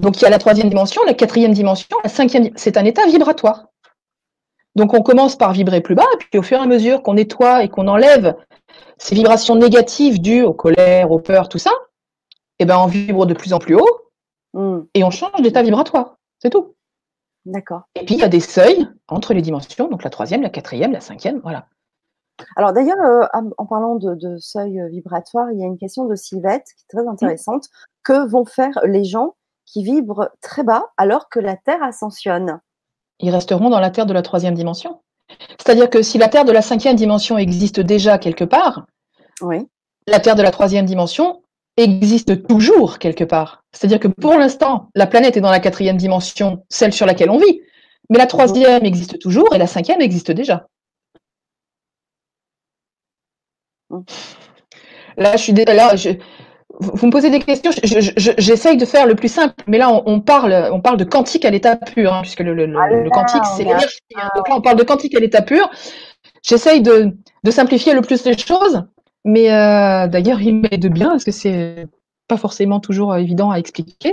Donc 0.00 0.16
il 0.18 0.22
y 0.22 0.26
a 0.26 0.30
la 0.30 0.38
troisième 0.38 0.68
dimension, 0.68 1.02
la 1.06 1.14
quatrième 1.14 1.52
dimension, 1.52 1.96
la 2.02 2.08
cinquième, 2.08 2.50
c'est 2.56 2.76
un 2.76 2.84
état 2.84 3.06
vibratoire. 3.06 3.68
Donc 4.74 4.92
on 4.92 5.02
commence 5.02 5.36
par 5.36 5.52
vibrer 5.52 5.80
plus 5.80 5.94
bas, 5.94 6.06
et 6.14 6.16
puis 6.16 6.38
au 6.38 6.42
fur 6.42 6.58
et 6.58 6.62
à 6.62 6.66
mesure 6.66 7.02
qu'on 7.02 7.14
nettoie 7.14 7.62
et 7.62 7.68
qu'on 7.68 7.86
enlève 7.86 8.36
ces 8.98 9.14
vibrations 9.14 9.54
négatives 9.54 10.20
dues 10.20 10.42
aux 10.42 10.52
colères, 10.52 11.12
aux 11.12 11.20
peurs, 11.20 11.48
tout 11.48 11.58
ça, 11.58 11.70
eh 12.58 12.64
ben 12.64 12.76
on 12.76 12.86
vibre 12.86 13.24
de 13.24 13.34
plus 13.34 13.52
en 13.52 13.60
plus 13.60 13.76
haut 13.76 14.10
hmm. 14.52 14.80
et 14.94 15.04
on 15.04 15.10
change 15.10 15.40
d'état 15.42 15.62
vibratoire. 15.62 16.16
C'est 16.40 16.50
tout. 16.50 16.74
D'accord. 17.44 17.82
Et 17.94 18.04
puis 18.04 18.16
il 18.16 18.20
y 18.20 18.24
a 18.24 18.28
des 18.28 18.40
seuils 18.40 18.88
entre 19.06 19.32
les 19.32 19.42
dimensions, 19.42 19.88
donc 19.88 20.02
la 20.02 20.10
troisième, 20.10 20.42
la 20.42 20.50
quatrième, 20.50 20.90
la 20.90 21.00
cinquième, 21.00 21.38
voilà. 21.38 21.68
Alors 22.56 22.72
d'ailleurs, 22.72 23.00
euh, 23.00 23.26
en 23.56 23.66
parlant 23.66 23.96
de, 23.96 24.14
de, 24.14 24.36
seuil 24.38 24.80
vibratoire, 24.90 25.50
il 25.52 25.60
y 25.60 25.62
a 25.62 25.66
une 25.66 25.78
question 25.78 26.04
de 26.06 26.14
Sylvette 26.14 26.66
qui 26.76 26.84
est 26.84 26.98
très 26.98 27.08
intéressante. 27.08 27.68
Que 28.02 28.28
vont 28.28 28.44
faire 28.44 28.78
les 28.84 29.04
gens 29.04 29.34
qui 29.64 29.82
vibrent 29.82 30.30
très 30.40 30.62
bas 30.62 30.84
alors 30.96 31.28
que 31.28 31.40
la 31.40 31.56
Terre 31.56 31.82
ascensionne? 31.82 32.60
Ils 33.20 33.30
resteront 33.30 33.70
dans 33.70 33.80
la 33.80 33.90
Terre 33.90 34.06
de 34.06 34.12
la 34.12 34.22
troisième 34.22 34.54
dimension. 34.54 35.00
C'est-à-dire 35.58 35.90
que 35.90 36.02
si 36.02 36.18
la 36.18 36.28
Terre 36.28 36.44
de 36.44 36.52
la 36.52 36.62
cinquième 36.62 36.96
dimension 36.96 37.38
existe 37.38 37.80
déjà 37.80 38.18
quelque 38.18 38.44
part, 38.44 38.86
oui. 39.40 39.66
la 40.06 40.20
Terre 40.20 40.36
de 40.36 40.42
la 40.42 40.50
troisième 40.50 40.86
dimension 40.86 41.42
existe 41.76 42.46
toujours 42.46 42.98
quelque 42.98 43.24
part. 43.24 43.64
C'est-à-dire 43.72 44.00
que 44.00 44.08
pour 44.08 44.34
l'instant, 44.34 44.88
la 44.94 45.06
planète 45.06 45.36
est 45.36 45.40
dans 45.40 45.50
la 45.50 45.60
quatrième 45.60 45.96
dimension, 45.96 46.64
celle 46.68 46.92
sur 46.92 47.06
laquelle 47.06 47.30
on 47.30 47.38
vit, 47.38 47.60
mais 48.08 48.18
la 48.18 48.26
troisième 48.26 48.84
existe 48.84 49.18
toujours 49.18 49.52
et 49.54 49.58
la 49.58 49.66
cinquième 49.66 50.00
existe 50.00 50.30
déjà. 50.30 50.66
Là, 55.16 55.32
je 55.36 55.42
suis 55.42 55.52
là, 55.52 55.96
je, 55.96 56.10
vous 56.78 57.06
me 57.06 57.12
posez 57.12 57.30
des 57.30 57.40
questions, 57.40 57.70
j'essaye 57.82 58.76
de 58.76 58.84
faire 58.84 59.06
le 59.06 59.14
plus 59.14 59.28
simple, 59.28 59.54
mais 59.66 59.78
là 59.78 59.90
on, 59.90 60.20
parle, 60.20 60.68
on 60.72 60.80
parle 60.80 60.96
de 60.96 61.04
quantique 61.04 61.44
à 61.44 61.50
l'état 61.50 61.76
pur, 61.76 62.12
hein, 62.12 62.20
puisque 62.22 62.40
le, 62.40 62.74
ah 62.76 63.10
quantique 63.10 63.44
c'est 63.56 63.64
l'énergie. 63.64 63.98
Hein. 64.16 64.28
Donc 64.36 64.48
là 64.48 64.56
on 64.56 64.60
parle 64.60 64.76
de 64.76 64.82
quantique 64.82 65.14
à 65.14 65.20
l'état 65.20 65.42
pur. 65.42 65.70
J'essaye 66.42 66.82
de, 66.82 67.16
simplifier 67.50 67.94
le 67.94 68.02
plus 68.02 68.24
les 68.24 68.36
choses, 68.36 68.84
mais 69.24 69.52
euh, 69.52 70.06
d'ailleurs 70.08 70.40
il 70.40 70.56
m'aide 70.56 70.92
bien 70.92 71.10
parce 71.10 71.24
que 71.24 71.32
c'est 71.32 71.86
pas 72.28 72.36
forcément 72.36 72.80
toujours 72.80 73.12
euh, 73.12 73.18
évident 73.18 73.50
à 73.50 73.58
expliquer, 73.58 74.12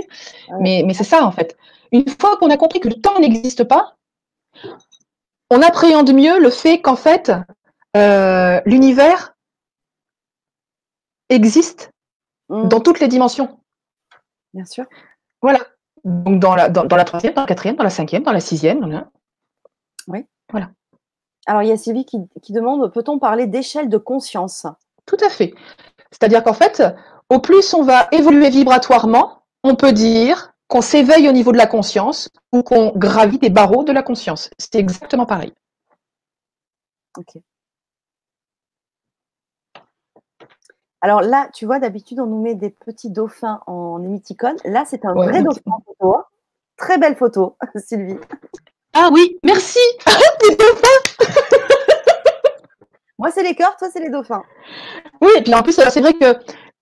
mais, 0.60 0.86
c'est 0.94 1.04
ça 1.04 1.24
en 1.24 1.32
fait. 1.32 1.56
Une 1.92 2.08
fois 2.08 2.36
qu'on 2.38 2.50
a 2.50 2.56
compris 2.56 2.80
que 2.80 2.88
le 2.88 2.94
temps 2.94 3.18
n'existe 3.20 3.64
pas, 3.64 3.96
on 5.50 5.60
appréhende 5.60 6.12
mieux 6.12 6.40
le 6.40 6.50
fait 6.50 6.80
qu'en 6.80 6.96
fait 6.96 7.30
euh, 7.96 8.60
l'univers 8.64 9.33
existe 11.34 11.90
Mmh. 12.48 12.68
dans 12.68 12.80
toutes 12.80 13.00
les 13.00 13.08
dimensions. 13.08 13.58
Bien 14.52 14.64
sûr. 14.64 14.84
Voilà. 15.40 15.60
Donc 16.04 16.38
dans 16.38 16.54
la, 16.54 16.68
dans, 16.68 16.84
la 16.96 17.04
troisième, 17.04 17.32
dans 17.32 17.42
la 17.42 17.46
quatrième, 17.46 17.76
dans 17.76 17.84
la 17.84 17.90
cinquième, 17.90 18.22
dans 18.22 18.32
la 18.32 18.40
sixième. 18.40 19.08
Oui. 20.06 20.26
Voilà. 20.50 20.70
Alors 21.46 21.62
il 21.62 21.68
y 21.68 21.72
a 21.72 21.76
Sylvie 21.76 22.04
qui, 22.04 22.52
demande 22.52 22.92
peut-on 22.92 23.18
parler 23.18 23.46
d'échelle 23.46 23.88
de 23.88 23.98
conscience? 23.98 24.66
Tout 25.06 25.16
à 25.24 25.30
fait. 25.30 25.54
C'est-à-dire 26.10 26.44
qu'en 26.44 26.52
fait, 26.52 26.82
au 27.30 27.40
plus 27.40 27.72
on 27.72 27.82
va 27.82 28.08
évoluer 28.12 28.50
vibratoirement, 28.50 29.42
on 29.62 29.74
peut 29.74 29.92
dire 29.92 30.52
qu'on 30.68 30.82
s'éveille 30.82 31.28
au 31.28 31.32
niveau 31.32 31.52
de 31.52 31.58
la 31.58 31.66
conscience 31.66 32.28
ou 32.52 32.62
qu'on 32.62 32.92
gravit 32.96 33.38
des 33.38 33.50
barreaux 33.50 33.84
de 33.84 33.92
la 33.92 34.02
conscience. 34.02 34.50
C'est 34.58 34.74
exactement 34.76 35.26
pareil. 35.26 35.52
Ok. 37.16 37.38
Alors 41.04 41.20
là, 41.20 41.50
tu 41.52 41.66
vois, 41.66 41.80
d'habitude, 41.80 42.18
on 42.18 42.24
nous 42.24 42.40
met 42.40 42.54
des 42.54 42.70
petits 42.70 43.10
dauphins 43.10 43.60
en 43.66 44.02
émoticône. 44.02 44.56
Là, 44.64 44.84
c'est 44.86 45.04
un 45.04 45.12
vrai 45.12 45.42
dauphin 45.42 45.60
en 45.66 45.82
photo. 45.84 46.16
Très 46.78 46.96
belle 46.96 47.14
photo, 47.14 47.58
Sylvie. 47.76 48.16
Ah 48.94 49.10
oui, 49.12 49.38
merci. 49.44 49.78
les 50.48 50.56
dauphins. 50.56 51.28
moi, 53.18 53.30
c'est 53.30 53.42
les 53.42 53.54
cœurs, 53.54 53.76
toi, 53.76 53.88
c'est 53.92 54.00
les 54.00 54.08
dauphins. 54.08 54.44
Oui, 55.20 55.28
et 55.36 55.42
puis 55.42 55.54
en 55.54 55.62
plus, 55.62 55.78
c'est 55.78 56.00
vrai 56.00 56.14
que 56.14 56.38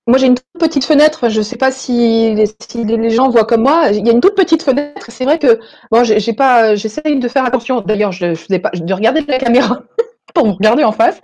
moi, 0.07 0.19
j'ai 0.19 0.29
une 0.29 0.37
toute 0.37 0.61
petite 0.61 0.85
fenêtre. 0.85 1.29
Je 1.29 1.39
ne 1.39 1.45
sais 1.45 1.57
pas 1.57 1.73
si 1.73 2.33
les, 2.33 3.11
gens 3.11 3.29
voient 3.29 3.45
comme 3.45 3.63
moi. 3.63 3.89
Il 3.91 4.07
y 4.07 4.09
a 4.09 4.13
une 4.13 4.21
toute 4.21 4.37
petite 4.37 4.63
fenêtre. 4.63 5.05
C'est 5.09 5.25
vrai 5.25 5.41
que 5.41 5.59
bon, 5.91 6.05
j'ai 6.05 6.33
pas, 6.33 6.77
j'essaye 6.77 7.19
de 7.19 7.27
faire 7.27 7.45
attention. 7.45 7.81
D'ailleurs, 7.81 8.13
je, 8.13 8.37
faisais 8.37 8.61
pas, 8.61 8.71
de 8.73 8.95
regarder 8.95 9.23
la 9.23 9.39
caméra 9.39 9.83
pour 10.35 10.47
vous 10.47 10.55
regarder 10.55 10.85
en 10.85 10.93
face. 10.93 11.21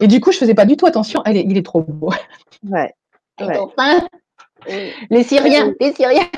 Et 0.00 0.06
du 0.06 0.20
coup, 0.20 0.32
je 0.32 0.38
faisais 0.38 0.54
pas 0.54 0.64
du 0.64 0.76
tout 0.76 0.86
attention. 0.86 1.22
il 1.26 1.56
est 1.56 1.64
trop 1.64 1.82
beau. 1.82 2.10
Ouais. 2.68 2.94
Les 5.10 5.22
Syriens, 5.22 5.74
les 5.80 5.92
Syriens. 5.92 6.28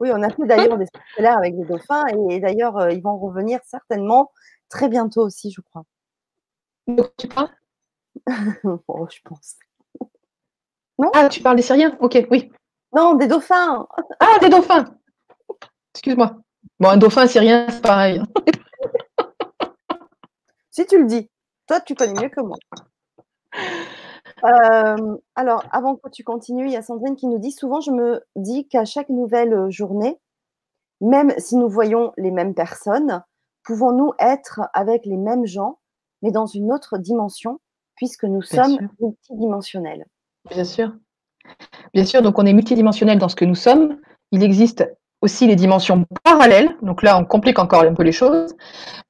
oui, 0.00 0.10
on 0.12 0.22
a 0.22 0.30
fait 0.30 0.46
d'ailleurs 0.46 0.78
des 0.78 0.86
spectacles 0.86 1.38
avec 1.38 1.56
des 1.56 1.64
dauphins 1.64 2.06
et, 2.30 2.40
d'ailleurs, 2.40 2.76
euh, 2.78 2.92
ils 2.92 3.02
vont 3.02 3.18
revenir 3.18 3.60
certainement 3.64 4.30
très 4.68 4.88
bientôt 4.88 5.22
aussi, 5.22 5.50
je 5.50 5.60
crois. 5.60 5.84
Tu 7.16 7.28
parles? 7.28 7.50
Oh, 8.88 9.06
Je 9.10 9.20
pense. 9.24 9.56
Non? 10.98 11.10
Ah, 11.14 11.28
tu 11.28 11.40
parles 11.40 11.56
des 11.56 11.62
Syriens? 11.62 11.96
Ok, 12.00 12.26
oui. 12.30 12.50
Non, 12.94 13.14
des 13.14 13.26
dauphins. 13.26 13.86
Ah, 14.18 14.38
des 14.40 14.48
dauphins. 14.48 14.84
Excuse-moi. 15.94 16.36
Bon, 16.80 16.88
un 16.88 16.96
dauphin 16.96 17.26
syrien, 17.26 17.66
c'est 17.68 17.82
pareil. 17.82 18.22
si 20.78 20.86
tu 20.86 20.98
le 20.98 21.06
dis. 21.06 21.28
Toi, 21.66 21.80
tu 21.80 21.94
connais 21.94 22.14
mieux 22.14 22.28
que 22.28 22.40
moi. 22.40 22.56
Euh, 24.44 25.16
alors, 25.34 25.64
avant 25.72 25.96
que 25.96 26.08
tu 26.10 26.22
continues, 26.22 26.66
il 26.66 26.72
y 26.72 26.76
a 26.76 26.82
Sandrine 26.82 27.16
qui 27.16 27.26
nous 27.26 27.38
dit 27.38 27.50
souvent, 27.50 27.80
je 27.80 27.90
me 27.90 28.22
dis 28.36 28.68
qu'à 28.68 28.84
chaque 28.84 29.08
nouvelle 29.08 29.52
euh, 29.52 29.70
journée, 29.70 30.20
même 31.00 31.32
si 31.38 31.56
nous 31.56 31.68
voyons 31.68 32.12
les 32.16 32.30
mêmes 32.30 32.54
personnes, 32.54 33.24
pouvons-nous 33.64 34.12
être 34.20 34.60
avec 34.74 35.04
les 35.06 35.16
mêmes 35.16 35.46
gens, 35.46 35.80
mais 36.22 36.30
dans 36.30 36.46
une 36.46 36.72
autre 36.72 36.98
dimension, 36.98 37.58
puisque 37.96 38.24
nous 38.24 38.42
sommes 38.42 38.78
multidimensionnels? 39.00 40.06
Bien 40.50 40.64
sûr. 40.64 40.92
Bien 41.92 42.04
sûr, 42.04 42.22
donc 42.22 42.38
on 42.38 42.46
est 42.46 42.52
multidimensionnel 42.52 43.18
dans 43.18 43.28
ce 43.28 43.36
que 43.36 43.44
nous 43.44 43.56
sommes. 43.56 43.98
Il 44.30 44.44
existe 44.44 44.84
aussi 45.20 45.46
les 45.46 45.56
dimensions 45.56 46.06
parallèles. 46.22 46.76
Donc 46.82 47.02
là, 47.02 47.18
on 47.18 47.24
complique 47.24 47.58
encore 47.58 47.82
un 47.82 47.94
peu 47.94 48.02
les 48.02 48.12
choses. 48.12 48.54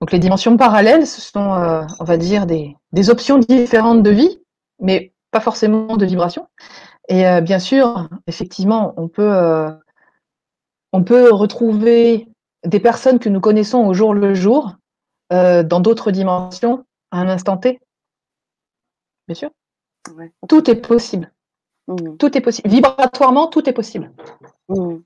Donc 0.01 0.13
les 0.13 0.19
dimensions 0.19 0.57
parallèles, 0.57 1.07
ce 1.07 1.21
sont, 1.21 1.55
euh, 1.55 1.83
on 2.01 2.05
va 2.05 2.17
dire, 2.17 2.47
des, 2.47 2.77
des 2.93 3.11
options 3.11 3.39
différentes 3.39 4.03
de 4.03 4.11
vie, 4.11 4.39
mais 4.81 5.13
pas 5.31 5.41
forcément 5.41 5.97
de 5.97 6.07
vibration. 6.07 6.49
Et 7.09 7.27
euh, 7.27 7.41
bien 7.41 7.59
sûr, 7.59 8.09
effectivement, 8.27 8.95
on 8.97 9.09
peut, 9.09 9.35
euh, 9.35 9.71
on 10.93 11.05
peut 11.05 11.31
retrouver 11.33 12.29
des 12.65 12.81
personnes 12.81 13.19
que 13.19 13.29
nous 13.29 13.41
connaissons 13.41 13.85
au 13.87 13.95
jour 13.95 14.15
le 14.15 14.35
jour 14.35 14.75
dans 15.31 15.81
d'autres 15.81 16.11
dimensions 16.11 16.87
à 17.11 17.19
un 17.19 17.29
instant 17.29 17.59
T. 17.59 17.81
Bien 19.29 19.35
sûr. 19.35 19.51
Tout 20.49 20.71
est 20.71 20.77
possible. 20.77 21.31
Mmh. 21.87 22.17
Tout 22.17 22.37
est 22.37 22.41
possible. 22.41 22.69
Vibratoirement, 22.69 23.47
tout 23.49 23.69
est 23.69 23.75
possible. 23.75 24.11
Mmh. 24.71 24.97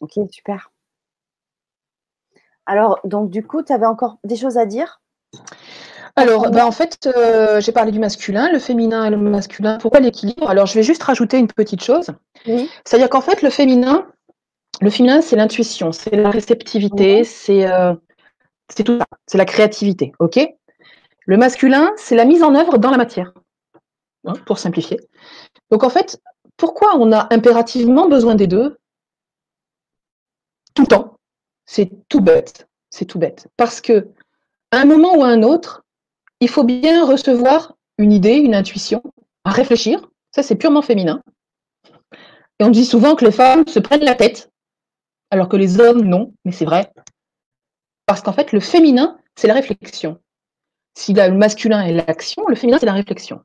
Ok, 0.00 0.18
super. 0.30 0.70
Alors, 2.66 3.00
donc 3.04 3.30
du 3.30 3.46
coup, 3.46 3.62
tu 3.62 3.72
avais 3.72 3.86
encore 3.86 4.18
des 4.24 4.36
choses 4.36 4.58
à 4.58 4.66
dire? 4.66 5.00
Alors, 6.16 6.50
bah, 6.50 6.66
en 6.66 6.72
fait, 6.72 7.06
euh, 7.06 7.60
j'ai 7.60 7.72
parlé 7.72 7.92
du 7.92 7.98
masculin, 7.98 8.50
le 8.50 8.58
féminin 8.58 9.04
et 9.04 9.10
le 9.10 9.18
masculin. 9.18 9.78
Pourquoi 9.78 10.00
l'équilibre? 10.00 10.48
Alors, 10.48 10.66
je 10.66 10.74
vais 10.74 10.82
juste 10.82 11.02
rajouter 11.02 11.38
une 11.38 11.46
petite 11.46 11.82
chose. 11.82 12.10
C'est-à-dire 12.46 13.10
qu'en 13.10 13.20
fait, 13.20 13.42
le 13.42 13.50
féminin, 13.50 14.06
le 14.80 14.90
féminin, 14.90 15.20
c'est 15.20 15.36
l'intuition, 15.36 15.92
c'est 15.92 16.16
la 16.16 16.30
réceptivité, 16.30 17.22
euh, 17.50 17.94
c'est 18.68 18.84
tout 18.84 18.98
ça, 18.98 19.06
c'est 19.26 19.38
la 19.38 19.44
créativité, 19.44 20.12
ok? 20.18 20.40
Le 21.26 21.36
masculin, 21.36 21.92
c'est 21.96 22.16
la 22.16 22.24
mise 22.24 22.42
en 22.42 22.54
œuvre 22.54 22.78
dans 22.78 22.90
la 22.90 22.96
matière, 22.96 23.32
hein, 24.26 24.34
pour 24.46 24.58
simplifier. 24.58 25.00
Donc, 25.70 25.84
en 25.84 25.90
fait, 25.90 26.20
pourquoi 26.56 26.96
on 26.96 27.12
a 27.12 27.26
impérativement 27.32 28.08
besoin 28.08 28.34
des 28.34 28.46
deux? 28.46 28.78
Tout 30.76 30.86
temps 30.86 31.16
C'est 31.64 31.90
tout 32.08 32.20
bête, 32.20 32.68
c'est 32.90 33.06
tout 33.06 33.18
bête. 33.18 33.48
Parce 33.56 33.80
que 33.80 34.08
un 34.70 34.84
moment 34.84 35.16
ou 35.16 35.24
à 35.24 35.28
un 35.28 35.42
autre, 35.42 35.82
il 36.40 36.48
faut 36.48 36.64
bien 36.64 37.04
recevoir 37.04 37.74
une 37.98 38.12
idée, 38.12 38.34
une 38.34 38.54
intuition, 38.54 39.02
à 39.44 39.50
réfléchir. 39.50 40.06
Ça, 40.30 40.42
c'est 40.42 40.54
purement 40.54 40.82
féminin. 40.82 41.22
Et 42.60 42.64
on 42.64 42.70
dit 42.70 42.84
souvent 42.84 43.16
que 43.16 43.24
les 43.24 43.32
femmes 43.32 43.66
se 43.66 43.78
prennent 43.78 44.04
la 44.04 44.14
tête, 44.14 44.50
alors 45.30 45.48
que 45.48 45.56
les 45.56 45.80
hommes, 45.80 46.02
non, 46.02 46.34
mais 46.44 46.52
c'est 46.52 46.64
vrai. 46.64 46.92
Parce 48.04 48.20
qu'en 48.20 48.32
fait, 48.32 48.52
le 48.52 48.60
féminin, 48.60 49.18
c'est 49.34 49.48
la 49.48 49.54
réflexion. 49.54 50.20
Si 50.94 51.14
le 51.14 51.32
masculin 51.32 51.82
est 51.82 51.92
l'action, 51.92 52.44
le 52.48 52.54
féminin, 52.54 52.78
c'est 52.78 52.86
la 52.86 52.92
réflexion. 52.92 53.40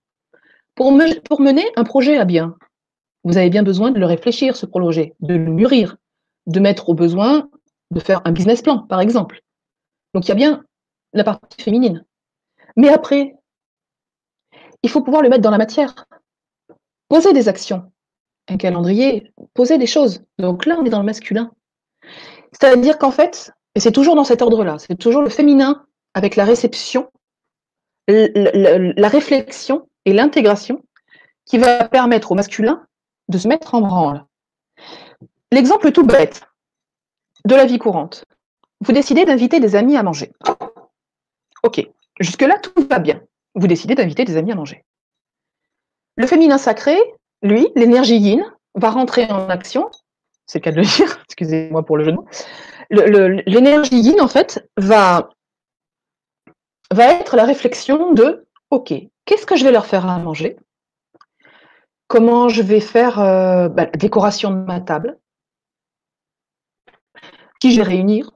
Pour, 0.75 0.97
pour, 1.25 1.41
mener 1.41 1.65
un 1.75 1.83
projet 1.83 2.17
à 2.17 2.25
bien, 2.25 2.55
vous 3.23 3.37
avez 3.37 3.49
bien 3.49 3.63
besoin 3.63 3.91
de 3.91 3.99
le 3.99 4.05
réfléchir, 4.05 4.55
ce 4.55 4.65
projet, 4.65 5.13
de 5.19 5.35
le 5.35 5.51
mûrir, 5.51 5.97
de 6.47 6.59
mettre 6.59 6.89
au 6.89 6.93
besoin 6.93 7.49
de 7.91 7.99
faire 7.99 8.21
un 8.25 8.31
business 8.31 8.61
plan, 8.61 8.79
par 8.79 9.01
exemple. 9.01 9.41
Donc 10.13 10.25
il 10.25 10.29
y 10.29 10.31
a 10.31 10.35
bien 10.35 10.63
la 11.13 11.23
partie 11.23 11.61
féminine. 11.61 12.05
Mais 12.77 12.89
après, 12.89 13.35
il 14.83 14.89
faut 14.89 15.01
pouvoir 15.01 15.21
le 15.21 15.29
mettre 15.29 15.41
dans 15.41 15.51
la 15.51 15.57
matière. 15.57 16.07
Poser 17.09 17.33
des 17.33 17.49
actions, 17.49 17.91
un 18.47 18.57
calendrier, 18.57 19.31
poser 19.53 19.77
des 19.77 19.87
choses. 19.87 20.23
Donc 20.37 20.65
là, 20.65 20.77
on 20.79 20.85
est 20.85 20.89
dans 20.89 20.99
le 20.99 21.05
masculin. 21.05 21.51
C'est-à-dire 22.53 22.97
qu'en 22.97 23.11
fait, 23.11 23.51
et 23.75 23.79
c'est 23.79 23.91
toujours 23.91 24.15
dans 24.15 24.23
cet 24.23 24.41
ordre-là, 24.41 24.77
c'est 24.79 24.97
toujours 24.97 25.21
le 25.21 25.29
féminin 25.29 25.85
avec 26.13 26.35
la 26.35 26.45
réception, 26.45 27.09
la, 28.07 29.07
réflexion 29.07 29.87
et 30.05 30.13
l'intégration 30.13 30.83
qui 31.45 31.57
va 31.57 31.87
permettre 31.87 32.31
au 32.31 32.35
masculin 32.35 32.85
de 33.29 33.37
se 33.37 33.47
mettre 33.47 33.75
en 33.75 33.81
branle. 33.81 34.25
L'exemple 35.51 35.91
tout 35.91 36.05
bête 36.05 36.41
de 37.45 37.55
la 37.55 37.65
vie 37.65 37.79
courante. 37.79 38.25
Vous 38.81 38.93
décidez 38.93 39.25
d'inviter 39.25 39.59
des 39.59 39.75
amis 39.75 39.97
à 39.97 40.03
manger. 40.03 40.31
Ok, 41.63 41.87
Jusque-là, 42.21 42.59
tout 42.59 42.87
va 42.87 42.99
bien. 42.99 43.21
Vous 43.55 43.67
décidez 43.67 43.95
d'inviter 43.95 44.25
des 44.25 44.37
amis 44.37 44.51
à 44.51 44.55
manger. 44.55 44.85
Le 46.17 46.27
féminin 46.27 46.59
sacré, 46.59 46.95
lui, 47.41 47.67
l'énergie 47.75 48.17
yin, 48.17 48.45
va 48.75 48.91
rentrer 48.91 49.25
en 49.25 49.49
action. 49.49 49.89
C'est 50.45 50.59
le 50.59 50.63
cas 50.63 50.71
de 50.71 50.77
le 50.77 50.83
dire, 50.83 51.19
excusez-moi 51.25 51.83
pour 51.83 51.97
le 51.97 52.03
jeu 52.03 52.11
de 52.11 52.17
mots. 52.17 52.27
L'énergie 52.89 53.99
yin, 53.99 54.21
en 54.21 54.27
fait, 54.27 54.69
va, 54.77 55.29
être 56.95 57.35
la 57.35 57.45
réflexion 57.45 58.13
de 58.13 58.45
OK, 58.69 58.93
qu'est-ce 59.25 59.45
que 59.47 59.55
je 59.55 59.63
vais 59.63 59.71
leur 59.71 59.87
faire 59.87 60.07
à 60.07 60.19
manger? 60.19 60.57
Comment 62.07 62.49
je 62.49 62.61
vais 62.61 62.81
faire 62.81 63.19
euh, 63.19 63.67
bah, 63.67 63.85
la 63.85 63.97
décoration 63.97 64.51
de 64.51 64.57
ma 64.57 64.79
table? 64.79 65.17
Qui 67.61 67.71
je 67.71 67.77
vais 67.77 67.87
réunir 67.87 68.31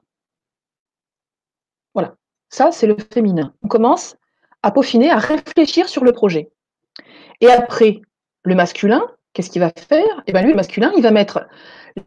ça, 2.48 2.72
c'est 2.72 2.86
le 2.86 2.96
féminin. 3.12 3.52
On 3.62 3.68
commence 3.68 4.16
à 4.62 4.70
peaufiner, 4.70 5.10
à 5.10 5.18
réfléchir 5.18 5.88
sur 5.88 6.04
le 6.04 6.12
projet. 6.12 6.50
Et 7.40 7.48
après, 7.48 8.00
le 8.44 8.54
masculin, 8.54 9.02
qu'est-ce 9.32 9.50
qu'il 9.50 9.60
va 9.60 9.70
faire? 9.76 10.22
Eh 10.26 10.32
bien, 10.32 10.42
lui, 10.42 10.50
le 10.50 10.56
masculin, 10.56 10.92
il 10.96 11.02
va 11.02 11.10
mettre 11.10 11.46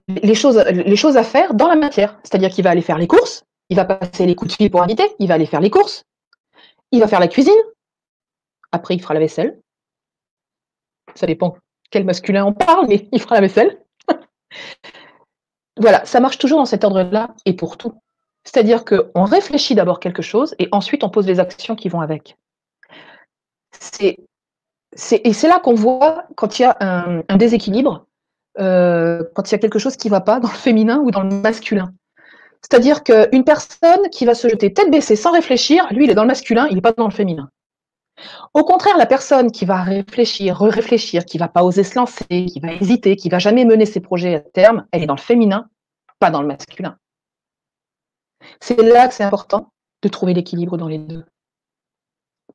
les 0.08 0.36
choses, 0.36 0.58
les 0.58 0.96
choses 0.96 1.18
à 1.18 1.24
faire 1.24 1.54
dans 1.54 1.68
la 1.68 1.76
matière. 1.76 2.20
C'est-à-dire 2.24 2.50
qu'il 2.50 2.64
va 2.64 2.72
aller 2.72 2.82
faire 2.82 2.98
les 2.98 3.08
courses, 3.08 3.44
il 3.70 3.76
va 3.76 3.86
passer 3.86 4.26
les 4.26 4.36
coups 4.36 4.52
de 4.52 4.56
fil 4.56 4.72
pour 4.72 4.82
inviter, 4.82 5.04
il 5.20 5.28
va 5.28 5.36
aller 5.36 5.46
faire 5.46 5.62
les 5.62 5.70
courses, 5.70 6.04
il 6.92 7.00
va 7.00 7.08
faire 7.08 7.20
la 7.20 7.28
cuisine, 7.28 7.54
après, 8.72 8.96
il 8.96 9.02
fera 9.02 9.14
la 9.14 9.20
vaisselle. 9.20 9.62
Ça 11.16 11.28
dépend 11.28 11.58
quel 11.92 12.06
masculin 12.06 12.46
on 12.46 12.54
parle, 12.54 12.88
mais 12.88 13.08
il 13.12 13.22
fera 13.22 13.36
la 13.36 13.42
vaisselle. 13.42 13.84
Voilà, 15.80 16.06
ça 16.06 16.20
marche 16.20 16.38
toujours 16.38 16.60
dans 16.60 16.66
cet 16.66 16.84
ordre-là 16.84 17.30
et 17.46 17.54
pour 17.54 17.78
tout. 17.78 17.94
C'est-à-dire 18.44 18.86
qu'on 18.86 19.24
réfléchit 19.24 19.76
d'abord 19.76 20.00
quelque 20.00 20.22
chose 20.22 20.56
et 20.60 20.68
ensuite 20.72 21.04
on 21.04 21.10
pose 21.10 21.28
les 21.28 21.40
actions 21.40 21.76
qui 21.76 21.90
vont 21.90 22.02
avec. 22.02 22.38
C'est, 23.80 24.18
et 25.12 25.34
c'est 25.34 25.48
là 25.48 25.60
qu'on 25.60 25.76
voit 25.76 26.24
quand 26.36 26.60
il 26.60 26.64
y 26.64 26.66
a 26.66 26.76
un, 26.80 27.38
déséquilibre, 27.38 28.06
euh, 28.60 29.24
quand 29.36 29.50
il 29.50 29.52
y 29.54 29.56
a 29.56 29.60
quelque 29.60 29.80
chose 29.80 29.96
qui 29.98 30.08
ne 30.08 30.12
va 30.12 30.22
pas 30.22 30.40
dans 30.40 30.50
le 30.50 30.56
féminin 30.56 31.00
ou 31.00 31.12
dans 31.12 31.22
le 31.22 31.30
masculin. 31.30 31.94
C'est-à-dire 32.62 33.04
qu'une 33.04 33.44
personne 33.44 34.10
qui 34.12 34.26
va 34.26 34.34
se 34.34 34.50
jeter 34.50 34.74
tête 34.74 34.92
baissée 34.92 35.16
sans 35.16 35.32
réfléchir, 35.32 35.88
lui, 35.92 36.06
il 36.06 36.12
est 36.12 36.16
dans 36.16 36.24
le 36.24 36.28
masculin, 36.28 36.68
il 36.70 36.76
n'est 36.76 36.82
pas 36.82 36.92
dans 36.92 37.08
le 37.08 37.14
féminin. 37.14 37.50
Au 38.54 38.64
contraire, 38.64 38.98
la 38.98 39.06
personne 39.06 39.52
qui 39.52 39.66
va 39.66 39.82
réfléchir, 39.82 40.60
réfléchir 40.60 41.26
qui 41.26 41.38
ne 41.38 41.44
va 41.44 41.48
pas 41.48 41.64
oser 41.64 41.84
se 41.84 41.96
lancer, 41.96 42.26
qui 42.28 42.60
va 42.62 42.74
hésiter, 42.74 43.16
qui 43.16 43.28
ne 43.28 43.32
va 43.32 43.40
jamais 43.40 43.66
mener 43.66 43.86
ses 43.86 44.00
projets 44.00 44.36
à 44.36 44.40
terme, 44.40 44.86
elle 44.92 45.04
est 45.04 45.08
dans 45.08 45.16
le 45.16 45.22
féminin, 45.22 45.70
pas 46.20 46.32
dans 46.32 46.42
le 46.42 46.48
masculin. 46.48 46.98
C'est 48.60 48.82
là 48.82 49.08
que 49.08 49.14
c'est 49.14 49.24
important 49.24 49.72
de 50.02 50.08
trouver 50.10 50.34
l'équilibre 50.34 50.78
dans 50.78 50.88
les 50.88 50.98
deux. 50.98 51.26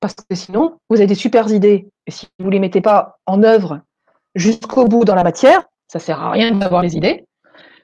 Parce 0.00 0.14
que 0.14 0.34
sinon, 0.34 0.78
vous 0.90 0.96
avez 0.96 1.06
des 1.06 1.14
super 1.14 1.50
idées, 1.50 1.88
et 2.06 2.10
si 2.10 2.26
vous 2.38 2.46
ne 2.46 2.52
les 2.52 2.58
mettez 2.58 2.80
pas 2.80 3.18
en 3.26 3.42
œuvre 3.42 3.80
jusqu'au 4.34 4.86
bout 4.86 5.04
dans 5.04 5.14
la 5.14 5.24
matière, 5.24 5.64
ça 5.88 5.98
ne 5.98 6.02
sert 6.02 6.20
à 6.20 6.30
rien 6.30 6.50
d'avoir 6.52 6.82
les 6.82 6.96
idées. 6.96 7.24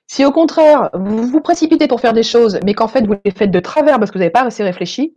Si 0.07 0.25
au 0.25 0.33
contraire, 0.33 0.91
vous 0.93 1.23
vous 1.29 1.41
précipitez 1.41 1.87
pour 1.87 2.01
faire 2.01 2.13
des 2.13 2.25
choses, 2.25 2.59
mais 2.65 2.75
qu'en 2.75 2.89
fait 2.89 3.07
vous 3.07 3.15
les 3.25 3.31
faites 3.31 3.53
de 3.53 3.61
travers 3.61 3.99
parce 4.01 4.11
que 4.11 4.15
vous 4.17 4.21
n'avez 4.21 4.33
pas 4.33 4.43
assez 4.43 4.65
réfléchi, 4.65 5.17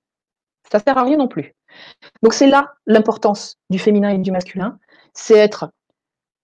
ça 0.71 0.79
sert 0.79 0.97
à 0.97 1.03
rien 1.03 1.17
non 1.17 1.27
plus. 1.27 1.55
Donc 2.21 2.33
c'est 2.33 2.47
là 2.47 2.73
l'importance 2.85 3.57
du 3.69 3.79
féminin 3.79 4.09
et 4.09 4.17
du 4.17 4.31
masculin, 4.31 4.79
c'est 5.13 5.37
être 5.37 5.71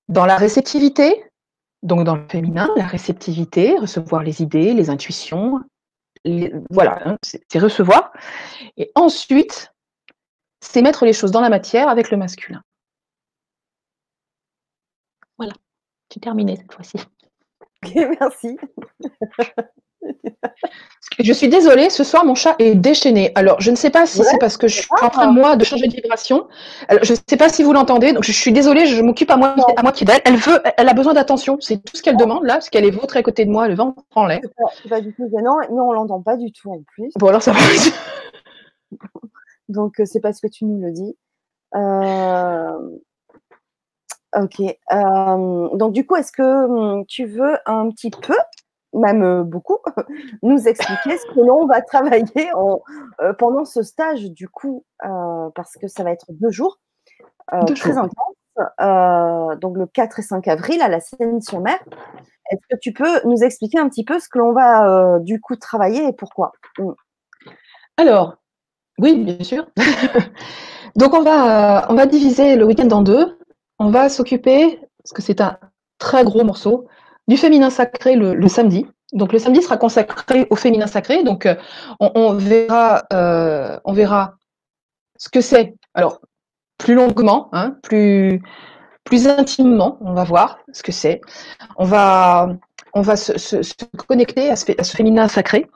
dans 0.08 0.26
la 0.26 0.38
réceptivité, 0.38 1.24
donc 1.84 2.04
dans 2.04 2.16
le 2.16 2.28
féminin, 2.30 2.70
la 2.76 2.88
réceptivité, 2.88 3.78
recevoir 3.78 4.24
les 4.24 4.42
idées, 4.42 4.74
les 4.74 4.90
intuitions, 4.90 5.62
voilà, 6.70 7.08
hein, 7.08 7.18
c'est 7.24 7.60
recevoir. 7.60 8.12
Et 8.78 8.92
ensuite, 8.96 9.72
c'est 10.62 10.82
mettre 10.82 11.06
les 11.06 11.14
choses 11.14 11.32
dans 11.32 11.42
la 11.42 11.50
matière 11.50 11.90
avec 11.90 12.12
le 12.12 12.18
masculin. 12.18 12.62
Voilà, 15.38 15.54
j'ai 16.14 16.20
terminé 16.20 16.58
cette 16.58 16.74
fois-ci. 16.74 16.98
Ok, 17.84 17.96
merci. 18.20 18.58
Je 21.20 21.34
suis 21.34 21.50
désolée, 21.50 21.90
ce 21.90 22.04
soir 22.04 22.24
mon 22.26 22.36
chat 22.36 22.56
est 22.60 22.76
déchaîné. 22.76 23.32
Alors 23.36 23.60
je 23.60 23.72
ne 23.72 23.76
sais 23.76 23.90
pas 23.90 24.06
si 24.06 24.24
c'est 24.24 24.38
parce 24.38 24.58
que 24.58 24.68
je 24.68 24.82
suis 24.82 24.88
en 25.02 25.10
train 25.10 25.32
moi 25.32 25.56
de 25.56 25.64
changer 25.66 25.88
de 25.88 25.94
vibration. 25.94 26.48
je 26.90 27.12
ne 27.12 27.18
sais 27.28 27.38
pas 27.38 27.50
si 27.50 27.64
vous 27.64 27.74
l'entendez, 27.74 28.14
donc 28.14 28.24
je 28.24 28.32
suis 28.32 28.54
désolée, 28.54 28.86
je 28.86 29.02
m'occupe 29.02 29.30
à 29.32 29.38
moi 29.38 29.56
à 29.76 29.82
moitié 29.82 30.06
d'elle. 30.06 30.22
Elle 30.24 30.38
veut, 30.38 30.62
elle 30.78 30.88
a 30.88 30.94
besoin 30.94 31.14
d'attention, 31.14 31.58
c'est 31.60 31.78
tout 31.84 31.98
ce 31.98 32.04
qu'elle 32.04 32.16
demande 32.16 32.46
là, 32.46 32.54
parce 32.54 32.70
qu'elle 32.70 32.86
est 32.86 32.92
vôtre 32.92 33.18
à 33.18 33.24
côté 33.24 33.46
de 33.46 33.52
moi, 33.52 33.68
le 33.68 33.76
vent 33.76 33.96
en 34.16 34.28
l'air. 34.28 34.40
C'est 34.82 34.90
pas, 34.90 35.02
du 35.02 35.14
tout 35.14 35.28
gênant, 35.30 35.58
nous 35.70 35.82
on 35.82 35.92
l'entend 35.92 36.22
pas 36.22 36.38
du 36.38 36.52
tout 36.52 36.72
en 36.72 36.82
plus. 36.84 37.12
Bon 37.18 37.28
alors 37.28 37.42
ça 37.42 37.52
va. 37.52 37.60
donc 39.70 40.00
euh, 40.00 40.06
c'est 40.06 40.22
parce 40.22 40.40
que 40.40 40.48
tu 40.48 40.66
nous 40.66 40.82
le 40.82 40.92
dis. 40.92 41.18
Euh, 41.76 42.98
ok. 44.36 44.62
Euh, 44.62 45.70
donc 45.76 45.94
du 45.94 46.06
coup, 46.06 46.16
est-ce 46.16 46.32
que 46.32 46.44
hum, 46.44 47.06
tu 47.08 47.26
veux 47.26 47.58
un 47.66 47.90
petit 47.90 48.12
peu 48.12 48.36
même 48.94 49.24
euh, 49.24 49.44
beaucoup, 49.44 49.78
nous 50.44 50.68
expliquer 50.68 51.18
ce 51.18 51.26
que 51.34 51.40
l'on 51.40 51.66
va 51.66 51.82
travailler 51.88 52.52
euh, 53.22 53.34
pendant 53.34 53.66
ce 53.66 53.84
stage, 53.84 54.32
du 54.32 54.48
coup, 54.48 54.86
euh, 55.06 55.50
parce 55.56 55.76
que 55.76 55.88
ça 55.88 56.04
va 56.04 56.12
être 56.12 56.26
deux 56.30 56.52
jours 56.52 56.80
très 57.76 57.98
intenses, 57.98 59.60
donc 59.60 59.78
le 59.78 59.88
4 59.88 60.20
et 60.20 60.22
5 60.22 60.48
avril 60.48 60.82
à 60.82 60.88
la 60.88 61.00
Seine-sur-Mer. 61.00 61.80
Est-ce 62.52 62.62
que 62.70 62.80
tu 62.80 62.94
peux 62.94 63.22
nous 63.26 63.44
expliquer 63.44 63.80
un 63.80 63.90
petit 63.90 64.04
peu 64.04 64.20
ce 64.20 64.30
que 64.30 64.38
l'on 64.38 64.54
va 64.54 65.18
du 65.20 65.42
coup 65.42 65.56
travailler 65.56 66.08
et 66.08 66.14
pourquoi? 66.14 66.52
Mm. 66.78 66.92
Alors, 67.98 68.38
oui, 69.00 69.24
bien 69.24 69.44
sûr. 69.44 69.68
donc 70.96 71.14
on 71.14 71.24
va, 71.24 71.92
on 71.92 71.96
va 71.96 72.06
diviser 72.06 72.56
le 72.56 72.66
week-end 72.66 72.90
en 72.92 73.02
deux. 73.02 73.40
On 73.80 73.90
va 73.90 74.10
s'occuper, 74.10 74.80
parce 75.04 75.14
que 75.14 75.22
c'est 75.22 75.42
un 75.42 75.58
très 75.98 76.24
gros 76.24 76.44
morceau, 76.44 76.88
du 77.30 77.38
féminin 77.38 77.70
sacré 77.70 78.16
le, 78.16 78.48
samedi. 78.48 78.88
Donc 79.14 79.32
le 79.32 79.40
samedi 79.40 79.62
sera 79.62 79.78
consacré 79.78 80.48
au 80.50 80.56
féminin 80.56 80.88
sacré. 80.88 81.24
Donc 81.24 81.46
euh, 81.46 81.56
on, 82.00 82.34
verra, 82.34 83.04
euh, 83.14 83.80
on 83.86 83.94
verra 83.94 84.34
ce 85.16 85.30
que 85.30 85.40
c'est. 85.40 85.76
Alors 85.94 86.22
plus 86.80 86.96
longuement, 86.96 87.50
hein, 87.54 87.78
plus 87.84 88.42
plus 89.04 89.28
intimement, 89.28 89.98
on 90.02 90.14
va 90.14 90.24
voir 90.24 90.60
ce 90.74 90.82
que 90.82 90.92
c'est. 90.92 91.22
On 91.78 91.86
va 91.86 92.50
on 92.94 93.02
va 93.02 93.16
se, 93.16 93.62
connecter 94.08 94.50
à 94.50 94.56
ce, 94.56 94.66
féminin 94.96 95.28
sacré. 95.28 95.70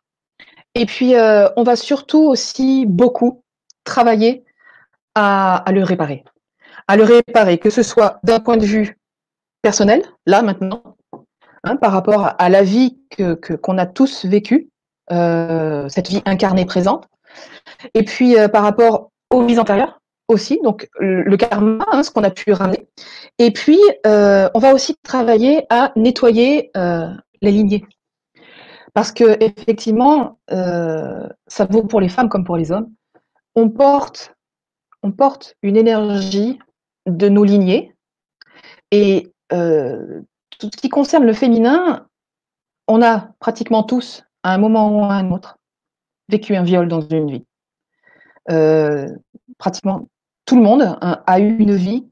Et 0.73 0.87
puis 0.87 1.15
euh, 1.15 1.47
on 1.55 1.61
va 1.61 1.75
surtout 1.75 2.23
aussi 2.23 2.87
beaucoup 2.87 3.43
travailler 3.83 4.43
à, 5.13 5.57
à 5.57 5.71
le 5.71 5.83
réparer, 5.83 6.23
à 6.87 6.97
le 6.97 7.03
réparer, 7.03 7.59
que 7.59 7.69
ce 7.69 7.83
soit 7.83 8.19
d'un 8.23 8.39
point 8.39 8.57
de 8.57 8.65
vue 8.65 8.97
personnel, 9.61 10.01
là 10.25 10.41
maintenant, 10.41 10.81
Hein, 11.65 11.77
par 11.77 11.93
rapport 11.93 12.35
à 12.37 12.49
la 12.49 12.61
vie 12.61 12.99
que 13.09 13.35
qu'on 13.55 13.77
a 13.77 13.85
tous 13.85 14.25
vécue, 14.25 14.69
euh, 15.11 15.87
cette 15.87 16.09
vie 16.09 16.21
incarnée 16.25 16.65
présente, 16.65 17.07
et 17.93 18.03
puis 18.03 18.37
euh, 18.37 18.49
par 18.49 18.63
rapport 18.63 19.11
aux 19.29 19.45
vies 19.45 19.59
antérieures 19.59 20.01
aussi, 20.27 20.59
donc 20.61 20.89
le, 20.99 21.37
karma, 21.37 21.85
hein, 21.89 22.03
ce 22.03 22.11
qu'on 22.11 22.23
a 22.25 22.31
pu 22.31 22.51
ramener, 22.51 22.85
et 23.39 23.51
puis 23.51 23.79
euh, 24.05 24.49
on 24.53 24.59
va 24.59 24.73
aussi 24.73 24.97
travailler 25.03 25.65
à 25.69 25.93
nettoyer 25.95 26.69
les 27.41 27.51
lignées, 27.51 27.85
parce 28.93 29.13
que 29.13 29.41
effectivement, 29.41 30.39
ça 30.49 31.65
vaut 31.69 31.83
pour 31.83 32.01
les 32.01 32.09
femmes 32.09 32.27
comme 32.27 32.43
pour 32.43 32.57
les 32.57 32.73
hommes, 32.73 32.91
on 33.55 33.69
porte 33.69 34.35
on 35.01 35.13
porte 35.13 35.55
une 35.61 35.77
énergie 35.77 36.59
de 37.05 37.29
nos 37.29 37.43
lignées. 37.45 37.93
Et 38.91 39.33
tout 40.59 40.69
ce 40.73 40.79
qui 40.79 40.89
concerne 40.89 41.25
le 41.25 41.33
féminin, 41.33 42.07
on 42.87 43.01
a 43.01 43.29
pratiquement 43.39 43.83
tous, 43.83 44.23
à 44.43 44.53
un 44.53 44.57
moment 44.57 44.89
ou 44.89 45.03
à 45.03 45.13
un 45.13 45.31
autre, 45.31 45.57
vécu 46.29 46.55
un 46.55 46.63
viol 46.63 46.87
dans 46.87 47.01
une 47.01 47.31
vie. 47.31 47.45
Euh, 48.51 49.07
pratiquement 49.57 50.07
tout 50.45 50.57
le 50.57 50.61
monde 50.61 50.97
a 51.01 51.39
eu 51.39 51.57
une 51.57 51.75
vie, 51.75 52.05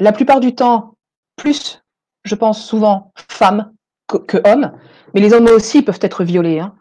la 0.00 0.12
plupart 0.12 0.40
du 0.40 0.54
temps, 0.54 0.96
plus, 1.36 1.82
je 2.24 2.34
pense 2.34 2.62
souvent, 2.62 3.12
femmes 3.30 3.72
que, 4.06 4.38
hommes, 4.46 4.72
mais 5.14 5.20
les 5.20 5.32
hommes 5.32 5.46
aussi 5.46 5.82
peuvent 5.82 5.98
être 6.02 6.24
violés. 6.24 6.58
Hein. 6.58 6.74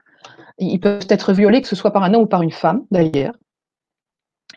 Ils 0.57 0.79
peuvent 0.79 1.07
être 1.09 1.31
violés, 1.31 1.61
que 1.61 1.67
ce 1.67 1.75
soit 1.75 1.91
par 1.91 2.03
un 2.03 2.13
homme 2.13 2.23
ou 2.23 2.27
par 2.27 2.41
une 2.41 2.51
femme, 2.51 2.85
d'ailleurs. 2.91 3.35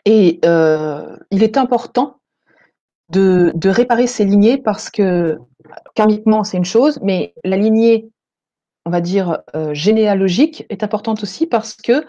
Et 0.05 0.39
euh, 0.43 1.15
il 1.31 1.43
est 1.43 1.57
important 1.57 2.17
de, 3.09 3.53
réparer 3.65 4.07
ces 4.07 4.25
lignées 4.25 4.57
parce 4.57 4.89
que 4.89 5.37
karmiquement, 5.95 6.43
c'est 6.43 6.57
une 6.57 6.65
chose, 6.65 6.99
mais 7.01 7.33
la 7.43 7.57
lignée, 7.57 8.09
on 8.85 8.89
va 8.89 9.01
dire, 9.01 9.39
euh, 9.55 9.73
généalogique 9.73 10.65
est 10.69 10.83
importante 10.83 11.23
aussi 11.23 11.47
parce 11.47 11.75
que 11.75 12.05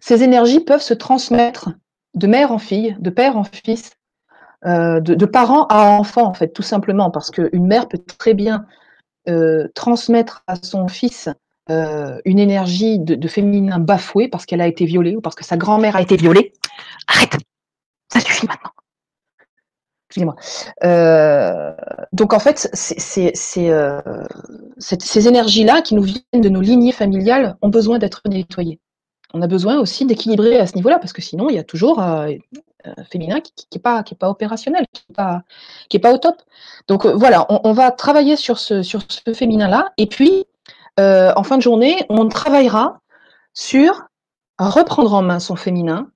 ces 0.00 0.22
énergies 0.22 0.60
peuvent 0.60 0.82
se 0.82 0.94
transmettre 0.94 1.70
de 2.14 2.26
mère 2.26 2.52
en 2.52 2.58
fille, 2.58 2.96
de 2.98 3.10
père 3.10 3.36
en 3.36 3.44
fils, 3.44 3.92
euh, 4.64 5.00
de, 5.00 5.26
parents 5.26 5.66
à 5.66 5.90
enfants, 5.90 6.26
en 6.26 6.34
fait, 6.34 6.48
tout 6.48 6.62
simplement, 6.62 7.10
parce 7.10 7.30
qu'une 7.30 7.66
mère 7.66 7.88
peut 7.88 7.98
très 8.18 8.34
bien 8.34 8.66
euh, 9.28 9.68
transmettre 9.74 10.42
à 10.46 10.56
son 10.56 10.88
fils 10.88 11.28
une 11.68 12.38
énergie 12.38 13.00
de, 13.00 13.16
de 13.16 13.26
féminin 13.26 13.80
bafoué 13.80 14.28
parce 14.28 14.46
qu'elle 14.46 14.60
a 14.60 14.68
été 14.68 14.84
violée 14.84 15.16
ou 15.16 15.20
parce 15.20 15.34
que 15.34 15.44
sa 15.44 15.56
grand-mère 15.56 15.96
a 15.96 16.00
été 16.00 16.14
violée. 16.14 16.52
Arrête, 17.08 17.36
ça 18.08 18.20
suffit 18.20 18.46
maintenant 18.46 18.70
moi 20.24 20.36
euh, 20.84 21.72
donc 22.12 22.32
en 22.32 22.38
fait, 22.38 22.70
euh, 23.58 24.00
ces 24.78 25.28
énergies-là 25.28 25.82
qui 25.82 25.94
nous 25.94 26.02
viennent 26.02 26.22
de 26.34 26.48
nos 26.48 26.60
lignées 26.60 26.92
familiales 26.92 27.56
ont 27.62 27.68
besoin 27.68 27.98
d'être 27.98 28.22
nettoyées. 28.26 28.80
On 29.34 29.42
a 29.42 29.46
besoin 29.46 29.78
aussi 29.78 30.06
d'équilibrer 30.06 30.58
à 30.58 30.66
ce 30.66 30.76
niveau-là, 30.76 30.98
parce 30.98 31.12
que 31.12 31.20
sinon, 31.20 31.50
il 31.50 31.56
y 31.56 31.58
a 31.58 31.64
toujours 31.64 32.00
euh, 32.00 32.30
un 32.84 33.04
féminin 33.04 33.40
qui 33.40 33.66
n'est 33.74 33.80
pas, 33.80 34.02
opérationnel, 34.22 34.86
qui 34.94 35.04
n'est 35.96 36.00
pas 36.00 36.12
au 36.14 36.18
top. 36.18 36.36
Donc 36.88 37.04
voilà, 37.04 37.46
on, 37.48 37.72
va 37.72 37.90
travailler 37.90 38.36
sur 38.36 38.58
ce, 38.58 38.82
sur 38.82 39.02
ce 39.08 39.34
féminin-là, 39.34 39.92
et 39.98 40.06
puis 40.06 40.46
en 40.98 41.42
fin 41.42 41.56
de 41.58 41.62
journée, 41.62 42.06
on 42.08 42.28
travaillera 42.28 43.00
sur 43.52 44.06
reprendre 44.58 45.12
en 45.12 45.22
main 45.22 45.40
son 45.40 45.56
féminin, 45.56 46.10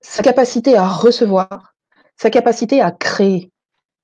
sa 0.00 0.22
capacité 0.22 0.76
à 0.76 0.88
recevoir, 0.88 1.71
sa 2.16 2.30
capacité 2.30 2.80
à 2.80 2.90
créer. 2.90 3.50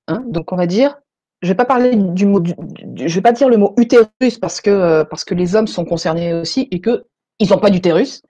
Hein. 0.07 0.23
Donc 0.27 0.51
on 0.51 0.55
va 0.55 0.65
dire, 0.65 0.97
je 1.41 1.47
vais 1.47 1.55
pas 1.55 1.65
parler 1.65 1.95
du 1.95 2.25
mot, 2.25 2.43
je 2.43 3.15
vais 3.15 3.21
pas 3.21 3.31
dire 3.31 3.49
le 3.49 3.57
mot 3.57 3.73
utérus 3.77 4.37
parce 4.41 4.61
que 4.61 4.69
euh, 4.69 5.03
parce 5.05 5.23
que 5.23 5.33
les 5.33 5.55
hommes 5.55 5.67
sont 5.67 5.85
concernés 5.85 6.33
aussi 6.33 6.67
et 6.71 6.81
que 6.81 7.05
ils 7.39 7.49
n'ont 7.49 7.57
pas 7.57 7.69
d'utérus. 7.69 8.21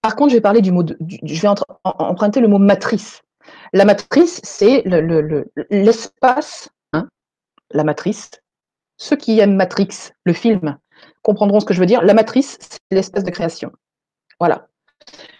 Par 0.00 0.16
contre, 0.16 0.32
je 0.32 0.38
vais 0.38 0.60
du 0.60 0.72
mot, 0.72 0.84
je 0.84 1.40
vais 1.40 1.48
emprunter 1.84 2.40
le 2.40 2.48
mot 2.48 2.58
matrice. 2.58 3.22
La 3.72 3.84
matrice, 3.84 4.40
c'est 4.42 4.82
l'espace, 5.70 6.68
le, 6.92 6.98
hein, 6.98 7.08
la 7.70 7.84
matrice. 7.84 8.30
Ceux 8.96 9.16
qui 9.16 9.38
aiment 9.38 9.54
Matrix, 9.54 10.10
le 10.24 10.32
film, 10.32 10.76
comprendront 11.22 11.60
ce 11.60 11.66
que 11.66 11.74
je 11.74 11.80
veux 11.80 11.86
dire. 11.86 12.02
La 12.02 12.14
matrice, 12.14 12.58
c'est 12.60 12.80
l'espace 12.90 13.24
de 13.24 13.30
création. 13.30 13.72
Voilà. 14.38 14.68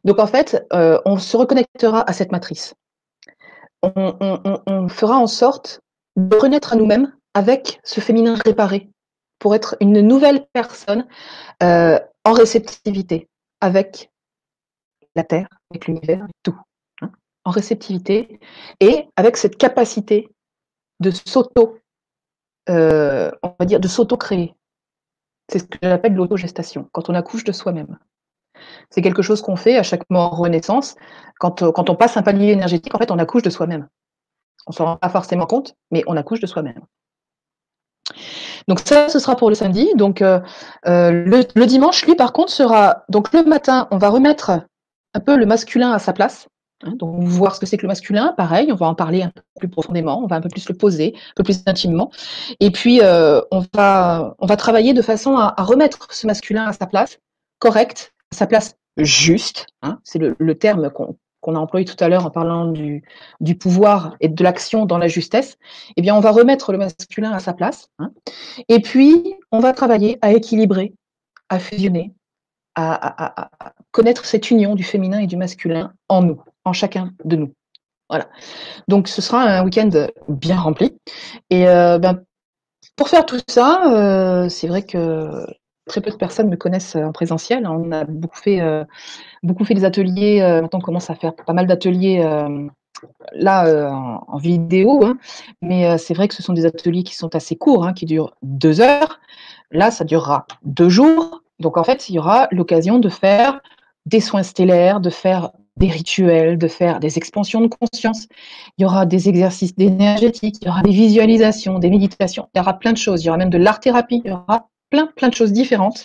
Donc 0.05 0.19
en 0.19 0.27
fait, 0.27 0.65
euh, 0.73 1.01
on 1.05 1.17
se 1.19 1.37
reconnectera 1.37 2.09
à 2.09 2.13
cette 2.13 2.33
matrice 2.33 2.75
on, 3.83 4.89
fera 4.89 5.19
en 5.19 5.27
sorte 5.27 5.81
de 6.17 6.37
renaître 6.37 6.73
à 6.73 6.77
nous-mêmes 6.77 7.13
avec 7.35 7.81
ce 7.85 8.01
féminin 8.01 8.35
réparé 8.45 8.91
pour 9.39 9.55
être 9.55 9.77
une 9.81 10.01
nouvelle 10.01 10.47
personne 10.53 11.07
euh, 11.63 11.99
en 12.25 12.33
réceptivité 12.33 13.29
avec 13.61 14.11
la 15.17 15.25
Terre, 15.25 15.49
avec 15.71 15.87
l'univers, 15.87 16.27
tout, 16.43 16.57
hein, 17.01 17.11
en 17.45 17.51
réceptivité 17.51 18.41
et 18.81 19.09
avec 19.17 19.37
cette 19.37 19.57
capacité 19.57 20.29
de 21.01 21.11
s'auto, 21.11 21.79
euh, 22.69 23.31
on 23.43 23.55
va 23.59 23.67
dire, 23.67 23.81
de 23.81 23.89
s'auto-créer. 23.89 24.55
C'est 25.51 25.59
ce 25.59 25.65
que 25.65 25.79
j'appelle 25.83 26.15
l'autogestation, 26.15 26.89
quand 26.93 27.11
on 27.11 27.15
accouche 27.15 27.45
de 27.45 27.53
soi-même. 27.53 27.99
C'est 28.91 29.03
quelque 29.03 29.23
chose 29.23 29.43
qu'on 29.43 29.57
fait 29.57 29.77
à 29.77 29.83
chaque 29.83 30.09
mort 30.11 30.37
renaissance. 30.37 30.97
Quand, 31.39 31.63
euh, 31.63 31.73
quand 31.73 31.91
on 31.91 31.97
passe 31.97 32.17
un 32.17 32.23
palier 32.23 32.53
énergétique, 32.53 32.95
en 32.95 32.99
fait, 32.99 33.11
on 33.11 33.19
accouche 33.19 33.43
de 33.43 33.51
soi-même. 33.51 33.89
On 34.67 34.73
ne 34.73 34.75
s'en 34.75 34.85
rend 34.85 34.97
pas 34.97 35.09
forcément 35.09 35.47
compte, 35.47 35.75
mais 35.91 36.05
on 36.07 36.17
accouche 36.17 36.41
de 36.41 36.47
soi-même. 36.47 36.81
Donc 38.69 38.81
ça, 38.81 39.09
ce 39.09 39.19
sera 39.19 39.37
pour 39.37 39.49
le 39.49 39.55
samedi. 39.55 39.89
Donc 39.97 40.23
euh, 40.23 40.41
euh, 40.87 41.11
le, 41.11 41.67
dimanche, 41.67 42.05
lui, 42.07 42.15
par 42.15 42.33
contre, 42.33 42.53
sera 42.53 43.05
donc 43.09 43.33
le 43.33 43.43
matin, 43.45 43.89
on 43.91 43.99
va 43.99 44.09
remettre 44.09 44.61
un 45.15 45.21
peu 45.21 45.37
le 45.37 45.47
masculin 45.47 45.93
à 45.93 45.99
sa 45.99 46.13
place. 46.13 46.49
Hein, 46.85 46.93
donc 46.97 47.23
voir 47.23 47.55
ce 47.55 47.61
que 47.61 47.67
c'est 47.67 47.77
que 47.77 47.83
le 47.83 47.89
masculin, 47.89 48.35
pareil, 48.37 48.73
on 48.73 48.77
va 48.77 48.87
en 48.87 48.95
parler 48.95 49.23
un 49.23 49.31
peu 49.31 49.43
plus 49.59 49.69
profondément, 49.69 50.23
on 50.23 50.27
va 50.27 50.37
un 50.37 50.41
peu 50.41 50.49
plus 50.49 50.69
le 50.69 50.77
poser, 50.77 51.15
un 51.17 51.35
peu 51.37 51.45
plus 51.45 51.63
intimement. 51.67 52.11
Et 52.61 52.71
puis 52.71 53.01
on 53.03 53.67
va 53.73 54.57
travailler 54.57 54.93
de 54.93 55.03
façon 55.03 55.37
à, 55.37 55.55
remettre 55.59 56.09
ce 56.13 56.27
masculin 56.27 56.67
à 56.67 56.73
sa 56.73 56.87
place, 56.87 57.19
correcte, 57.59 58.13
à 58.19 58.22
sa 58.33 58.47
place 58.47 58.77
juste. 58.97 59.67
Hein, 59.83 59.99
c'est 60.05 60.19
le, 60.19 60.55
terme 60.59 60.91
qu'on 60.91 61.55
a 61.55 61.59
employé 61.59 61.85
tout 61.85 62.03
à 62.03 62.09
l'heure 62.09 62.27
en 62.27 62.31
parlant 62.31 62.67
du, 62.67 63.03
du 63.41 63.57
pouvoir 63.57 64.17
et 64.21 64.29
de 64.29 64.45
l'action 64.45 64.87
dans 64.87 64.99
la 64.99 65.09
justesse, 65.09 65.59
eh 65.97 66.03
bien, 66.03 66.15
on 66.15 66.21
va 66.21 66.31
remettre 66.31 66.73
le 66.73 66.79
masculin 66.79 67.33
à 67.33 67.41
sa 67.41 67.53
place. 67.53 67.89
Hein. 67.99 68.13
et 68.69 68.81
puis, 68.81 69.35
on 69.51 69.61
va 69.61 69.73
travailler 69.73 70.19
à 70.23 70.33
équilibrer, 70.33 70.95
à 71.49 71.59
fusionner, 71.59 72.13
à, 72.75 73.51
connaître 73.91 74.25
cette 74.25 74.51
union 74.51 74.75
du 74.75 74.85
féminin 74.85 75.19
et 75.19 75.27
du 75.27 75.37
masculin 75.37 75.93
en 76.09 76.23
nous, 76.23 76.43
en 76.65 76.73
chacun 76.73 77.13
de 77.25 77.37
nous. 77.37 77.55
Voilà. 78.09 78.29
Donc, 78.89 79.09
ce 79.09 79.23
sera 79.23 79.43
un 79.43 79.65
week-end 79.65 79.91
bien 80.29 80.59
rempli. 80.59 80.99
Et 81.51 81.69
euh, 81.69 81.99
ben, 81.99 82.23
pour 82.97 83.09
faire 83.09 83.27
tout 83.27 83.41
ça, 83.49 83.91
euh, 83.91 84.49
c'est 84.49 84.69
vrai 84.69 84.83
que 84.83 85.47
très 85.87 86.01
peu 86.01 86.11
de 86.11 86.17
personnes 86.17 86.49
me 86.49 86.57
connaissent 86.57 86.97
en 86.97 87.13
présentiel. 87.13 87.67
On 87.67 87.91
a 87.93 88.05
beaucoup 88.05 88.39
fait 88.39 88.61
beaucoup 89.43 89.65
fait 89.65 89.75
des 89.75 89.85
ateliers. 89.85 90.41
Euh, 90.41 90.63
maintenant, 90.63 90.79
on 90.79 90.83
commence 90.83 91.11
à 91.11 91.15
faire 91.15 91.35
pas 91.35 91.53
mal 91.53 91.67
d'ateliers 91.67 92.21
euh, 92.25 92.67
là 93.33 93.67
euh, 93.67 93.89
en, 93.89 94.39
vidéo, 94.39 95.05
hein. 95.05 95.19
mais 95.61 95.99
c'est 95.99 96.15
vrai 96.15 96.29
que 96.29 96.35
ce 96.35 96.43
sont 96.43 96.53
des 96.53 96.67
ateliers 96.67 97.03
qui 97.03 97.15
sont 97.15 97.35
assez 97.35 97.57
courts, 97.57 97.85
hein, 97.85 97.93
qui 97.93 98.07
durent 98.07 98.35
deux 98.43 98.81
heures. 98.81 99.21
Là, 99.71 99.91
ça 99.91 100.05
durera 100.05 100.47
deux 100.65 100.89
jours. 100.89 101.43
Donc, 101.59 101.77
en 101.77 101.85
fait, 101.85 102.09
il 102.09 102.15
y 102.15 102.19
aura 102.19 102.49
l'occasion 102.51 102.99
de 102.99 103.09
faire 103.09 103.61
des 104.07 104.21
soins 104.21 104.43
stellaires, 104.43 105.01
de 105.01 105.11
faire 105.11 105.51
des 105.77 105.89
rituels, 105.89 106.59
de 106.59 106.69
faire 106.69 107.01
des 107.01 107.17
expansions 107.17 107.61
de 107.61 107.69
conscience. 107.69 108.27
Il 108.77 108.83
y 108.83 108.85
aura 108.85 109.07
des 109.07 109.29
exercices 109.29 109.73
énergétiques, 109.79 110.59
il 110.61 110.67
y 110.67 110.69
aura 110.69 110.83
des 110.83 110.91
visualisations, 110.91 111.79
des 111.79 111.89
méditations, 111.89 112.49
il 112.55 112.59
y 112.59 112.61
aura 112.61 112.79
plein 112.79 112.93
de 112.93 112.99
choses. 112.99 113.23
Il 113.23 113.27
y 113.27 113.29
aura 113.31 113.39
même 113.39 113.51
de 113.51 113.59
l'art-thérapie, 113.59 114.21
il 114.25 114.31
y 114.31 114.33
aura 114.33 114.69
plein, 114.93 115.07
plein 115.17 115.29
de 115.29 115.35
choses 115.35 115.53
différentes 115.53 116.05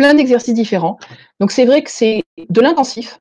plein 0.00 0.14
d'exercices 0.14 0.54
différents. 0.54 0.98
Donc 1.40 1.52
c'est 1.52 1.66
vrai 1.66 1.82
que 1.82 1.90
c'est 1.90 2.24
de 2.48 2.60
l'intensif, 2.62 3.18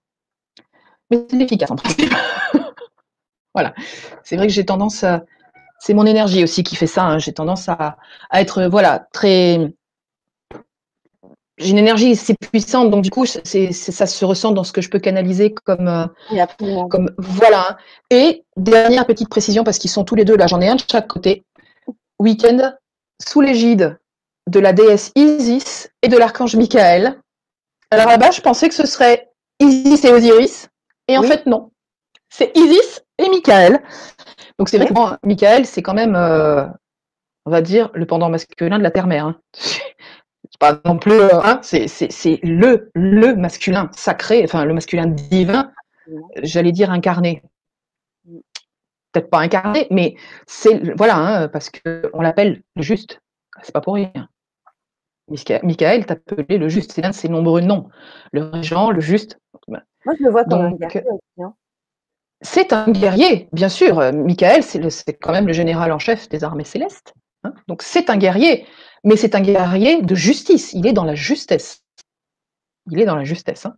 mais 1.12 1.26
c'est 1.30 1.42
efficace 1.42 1.72
en 1.72 1.76
principe. 1.76 2.14
voilà. 3.54 3.74
C'est 4.24 4.38
vrai 4.38 4.48
que 4.48 4.54
j'ai 4.54 4.66
tendance 4.66 5.04
à. 5.04 5.26
C'est 5.82 5.94
mon 5.94 6.06
énergie 6.06 6.42
aussi 6.42 6.64
qui 6.64 6.78
fait 6.78 6.88
ça. 6.88 7.04
Hein. 7.04 7.20
J'ai 7.20 7.34
tendance 7.34 7.68
à, 7.68 7.98
être 8.34 8.64
voilà 8.64 9.08
très. 9.12 9.74
J'ai 11.58 11.72
une 11.72 11.78
énergie 11.78 12.14
assez 12.14 12.36
puissante, 12.36 12.90
donc 12.90 13.04
du 13.04 13.10
coup, 13.10 13.26
ça 13.26 13.44
se 13.44 14.26
ressent 14.26 14.54
dans 14.54 14.64
ce 14.64 14.72
que 14.72 14.80
je 14.80 14.90
peux 14.90 15.00
canaliser 15.00 15.54
comme, 15.54 15.90
euh, 15.90 16.86
comme 16.90 17.12
voilà. 17.18 17.78
Et 18.10 18.46
dernière 18.56 19.06
petite 19.06 19.28
précision 19.28 19.66
parce 19.66 19.78
qu'ils 19.78 19.90
sont 19.90 20.06
tous 20.06 20.16
les 20.16 20.24
deux 20.24 20.38
là, 20.38 20.48
j'en 20.48 20.62
ai 20.62 20.70
un 20.70 20.76
de 20.76 20.84
chaque 20.90 21.08
côté. 21.08 21.44
Week-end 22.18 22.76
sous 23.22 23.42
l'égide 23.42 24.00
de 24.50 24.60
la 24.60 24.74
déesse 24.74 25.12
Isis 25.16 25.90
et 26.02 26.08
de 26.08 26.18
l'archange 26.18 26.56
Michael. 26.56 27.22
Alors 27.92 28.08
là-bas, 28.08 28.32
je 28.32 28.42
pensais 28.42 28.68
que 28.68 28.76
ce 28.76 28.88
serait 28.88 29.30
Isis 29.60 30.04
et 30.06 30.12
Osiris, 30.12 30.70
et 31.08 31.18
en 31.18 31.24
fait 31.24 31.46
non. 31.46 31.72
C'est 32.30 32.56
Isis 32.56 33.04
et 33.18 33.30
Michael. 33.30 33.82
Donc 34.58 34.70
c'est 34.70 34.78
vrai 34.78 34.88
que 34.88 35.28
Michael, 35.28 35.66
c'est 35.66 35.82
quand 35.82 35.94
même, 35.94 36.16
euh, 36.16 36.66
on 37.46 37.52
va 37.52 37.62
dire, 37.62 37.90
le 37.94 38.06
pendant 38.06 38.30
masculin 38.30 38.78
de 38.78 38.84
la 38.84 38.92
terre-mère. 38.92 39.26
Hein. 39.26 39.42
C'est 40.52 40.60
pas 40.60 40.80
non 40.84 40.98
plus, 40.98 41.14
euh, 41.14 41.42
hein, 41.44 41.60
c'est 41.62 42.40
le, 42.42 42.90
le 42.96 43.36
masculin 43.36 43.88
sacré, 43.94 44.42
enfin 44.44 44.66
le 44.66 44.74
masculin 44.74 45.06
divin, 45.06 45.72
j'allais 46.42 46.72
dire 46.72 46.90
incarné. 46.90 47.44
Peut-être 49.12 49.30
pas 49.30 49.40
incarné, 49.40 49.86
mais 49.92 50.16
c'est 50.48 50.96
voilà, 50.96 51.18
hein, 51.18 51.48
parce 51.50 51.70
qu'on 51.70 52.22
l'appelle 52.22 52.64
le 52.76 52.82
juste. 52.82 53.22
C'est 53.62 53.74
pas 53.74 53.82
pour 53.82 53.94
rien. 53.94 54.12
Michael 55.30 56.06
appelé 56.10 56.58
le 56.58 56.70
juste, 56.70 56.92
c'est 56.94 57.02
l'un 57.02 57.10
de 57.10 57.16
ses 57.16 57.30
nombreux 57.30 57.62
noms. 57.62 57.90
Le 58.32 58.44
régent, 58.44 58.92
le 58.92 59.02
juste. 59.02 59.40
Moi, 59.68 59.82
je 60.18 60.24
le 60.24 60.32
vois 60.32 60.46
comme 60.46 60.62
un 60.62 60.72
guerrier 60.72 61.04
hein. 61.42 61.54
C'est 62.42 62.72
un 62.72 62.90
guerrier, 62.90 63.50
bien 63.52 63.70
sûr. 63.70 63.98
Michael, 64.14 64.64
c'est 64.64 65.14
quand 65.14 65.34
même 65.34 65.48
le 65.48 65.54
général 65.54 65.92
en 65.92 66.00
chef 66.00 66.30
des 66.30 66.44
armées 66.44 66.64
célestes. 66.64 67.14
Hein. 67.44 67.54
Donc 67.68 67.82
c'est 67.82 68.10
un 68.10 68.18
guerrier, 68.18 68.66
mais 69.04 69.16
c'est 69.16 69.36
un 69.36 69.42
guerrier 69.42 70.02
de 70.02 70.16
justice. 70.16 70.74
Il 70.74 70.88
est 70.88 70.94
dans 70.94 71.04
la 71.04 71.16
justesse. 71.16 71.82
Il 72.90 73.00
est 73.00 73.06
dans 73.06 73.16
la 73.16 73.24
justesse. 73.24 73.66
Hein. 73.66 73.76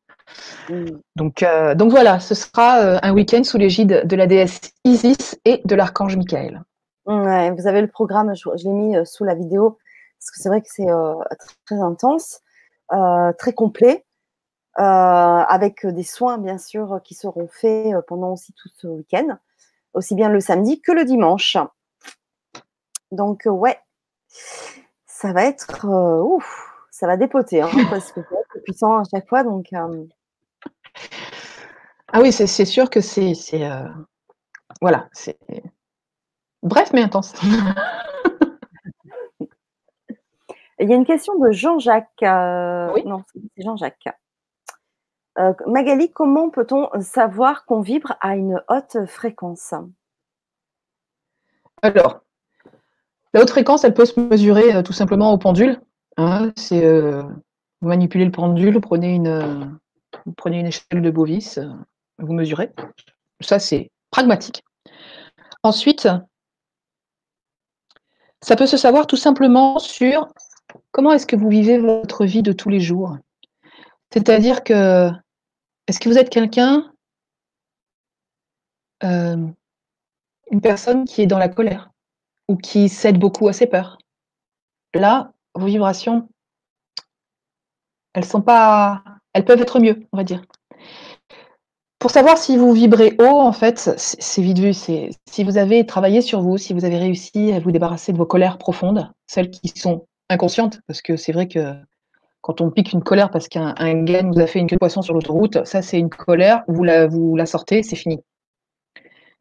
Mm. 0.70 0.99
Donc, 1.16 1.43
euh, 1.43 1.76
donc 1.76 1.91
voilà, 1.91 2.20
ce 2.20 2.36
sera 2.36 2.82
euh, 2.82 2.99
un 3.02 3.14
week-end 3.14 3.43
sous 3.43 3.58
l'égide 3.58 4.04
de 4.06 4.16
la 4.16 4.28
déesse 4.28 4.62
Isis 4.84 5.39
et 5.45 5.62
de 5.66 5.76
l'archange 5.76 6.16
Michael. 6.16 6.64
Ouais, 7.06 7.52
vous 7.52 7.68
avez 7.68 7.82
le 7.82 7.88
programme, 7.88 8.34
je, 8.36 8.43
je 8.56 8.64
l'ai 8.66 8.74
mis 8.74 8.95
euh, 8.95 9.06
sous 9.06 9.24
la 9.24 9.34
vidéo 9.34 9.78
parce 10.22 10.30
que 10.30 10.39
c'est 10.39 10.49
vrai 10.49 10.61
que 10.61 10.67
c'est 10.69 10.88
euh, 10.88 11.15
très, 11.65 11.82
intense, 11.82 12.41
euh, 12.93 13.34
très 13.34 13.53
complet, 13.53 14.05
euh, 14.78 14.84
avec 14.84 15.86
des 15.86 16.03
soins 16.03 16.38
bien 16.38 16.59
sûr 16.59 17.01
qui 17.03 17.15
seront 17.15 17.47
faits 17.47 17.95
pendant 18.07 18.34
aussi 18.34 18.53
tout 18.53 18.69
ce 18.78 18.86
week-end, 18.86 19.39
aussi 19.95 20.13
bien 20.13 20.30
le 20.30 20.39
samedi 20.39 20.80
que 20.80 20.91
le 20.91 21.05
dimanche. 21.05 21.57
Donc 23.11 23.43
ouais, 23.45 23.80
ça 25.07 25.34
va 25.34 25.43
être 25.45 25.88
ouf, 25.88 26.72
ça 26.91 27.07
va 27.07 27.17
dépoter, 27.17 27.63
hein, 27.63 27.69
parce 27.89 28.11
que 28.11 28.22
c'est 28.53 28.63
puissant 28.63 28.99
à 28.99 29.03
chaque 29.11 29.28
fois, 29.28 29.43
donc. 29.43 29.69
Ah 32.13 32.22
oui, 32.22 32.32
c'est 32.32 32.65
sûr 32.65 32.91
que 32.91 33.01
c'est 33.01 33.34
voilà, 34.82 35.09
c'est 35.13 35.39
bref 36.61 36.91
mais 36.93 37.01
intense. 37.01 37.34
Il 40.82 40.89
y 40.89 40.93
a 40.93 40.95
une 40.95 41.05
question 41.05 41.38
de 41.38 41.51
Jean-Jacques. 41.51 42.23
Euh, 42.23 42.91
oui. 42.93 43.03
Non, 43.05 43.21
c'est 43.32 43.63
Jean-Jacques. 43.63 44.09
Euh, 45.38 45.53
Magali, 45.67 46.11
comment 46.11 46.49
peut-on 46.49 46.89
savoir 47.01 47.65
qu'on 47.65 47.82
vibre 47.82 48.15
à 48.19 48.36
une 48.36 48.59
haute 48.67 49.05
fréquence? 49.05 49.75
Alors, 51.84 52.21
la 53.34 53.41
haute 53.41 53.51
fréquence, 53.51 53.84
elle 53.84 53.93
peut 53.93 54.06
se 54.06 54.19
mesurer 54.19 54.76
euh, 54.76 54.81
tout 54.81 54.91
simplement 54.91 55.31
au 55.31 55.38
pendule. 55.38 55.80
Hein. 56.18 56.51
c'est, 56.57 56.81
vous 56.84 57.88
manipulez 57.88 58.26
le 58.26 58.31
pendule, 58.31 58.73
vous 58.73 58.81
prenez 58.81 59.15
une, 59.15 59.80
vous 60.26 60.34
prenez 60.34 60.60
une 60.60 60.68
échelle 60.68 61.01
de 61.01 61.10
Bovis, 61.10 61.60
vous 62.18 62.34
mesurez. 62.34 62.73
Ça, 63.39 63.60
c'est 63.60 63.91
pragmatique. 64.10 64.64
Ensuite, 65.64 66.10
ça 68.41 68.56
peut 68.56 68.68
se 68.68 68.77
savoir 68.77 69.07
tout 69.07 69.15
simplement 69.15 69.80
sur 69.80 70.27
Comment 70.91 71.13
est-ce 71.13 71.26
que 71.26 71.38
vous 71.38 71.49
vivez 71.49 71.77
votre 71.77 72.26
vie 72.26 72.43
de 72.43 72.51
tous 72.51 72.69
les 72.69 72.81
jours? 72.81 73.18
C'est-à-dire 74.11 74.63
que, 74.63 75.09
est-ce 75.88 75.99
que 75.99 76.09
vous 76.09 76.18
êtes 76.18 76.30
quelqu'un, 76.30 76.91
euh, 79.03 79.47
une 80.51 80.61
personne 80.61 81.05
qui 81.05 81.22
est 81.22 81.27
dans 81.27 81.38
la 81.38 81.47
colère 81.47 81.91
ou 82.49 82.57
qui 82.57 82.89
cède 82.89 83.18
beaucoup 83.18 83.47
à 83.47 83.53
ses 83.53 83.68
peurs? 83.68 83.97
Là, 84.93 85.31
vos 85.55 85.68
vibrations, 85.68 86.27
elles 88.13 88.26
sont 88.26 88.41
pas, 88.41 89.01
elles 89.34 89.45
peuvent 89.45 89.61
être 89.61 89.80
mieux, 89.80 90.05
on 90.11 90.18
va 90.18 90.26
dire. 90.26 90.41
Pour 91.99 92.11
savoir 92.11 92.38
si 92.38 92.57
vous 92.57 92.73
vibrez 92.73 93.15
haut, 93.19 93.39
en 93.39 93.53
fait, 93.53 93.77
c'est 93.97 94.41
vite 94.41 94.59
vu. 94.59 94.73
Si 94.73 95.43
vous 95.45 95.57
avez 95.57 95.85
travaillé 95.85 96.22
sur 96.22 96.41
vous, 96.41 96.57
si 96.57 96.73
vous 96.73 96.84
avez 96.84 96.97
réussi 96.97 97.53
à 97.53 97.59
vous 97.59 97.72
débarrasser 97.72 98.11
de 98.11 98.18
vos 98.18 98.26
colères 98.26 98.57
profondes, 98.57 99.09
celles 99.27 99.51
qui 99.51 99.69
sont 99.69 100.07
inconsciente, 100.32 100.80
parce 100.88 101.02
que 101.02 101.18
c'est 101.18 101.32
vrai 101.32 101.48
que 101.48 101.76
quand 102.41 102.62
on 102.62 102.72
pique 102.72 102.91
une 102.91 103.03
colère 103.03 103.30
parce 103.30 103.48
qu'un 103.48 103.74
gars 104.03 104.24
nous 104.24 104.40
a 104.40 104.48
fait 104.48 104.60
une 104.60 104.68
queue 104.68 104.76
de 104.76 104.80
poisson 104.80 105.02
sur 105.02 105.14
l'autoroute, 105.14 105.64
ça 105.66 105.82
c'est 105.82 105.99
une 105.99 106.10
colère, 106.10 106.64
vous 106.68 106.84
la, 106.84 107.45
sortez, 107.45 107.84
c'est 107.84 107.95
fini. 107.95 108.20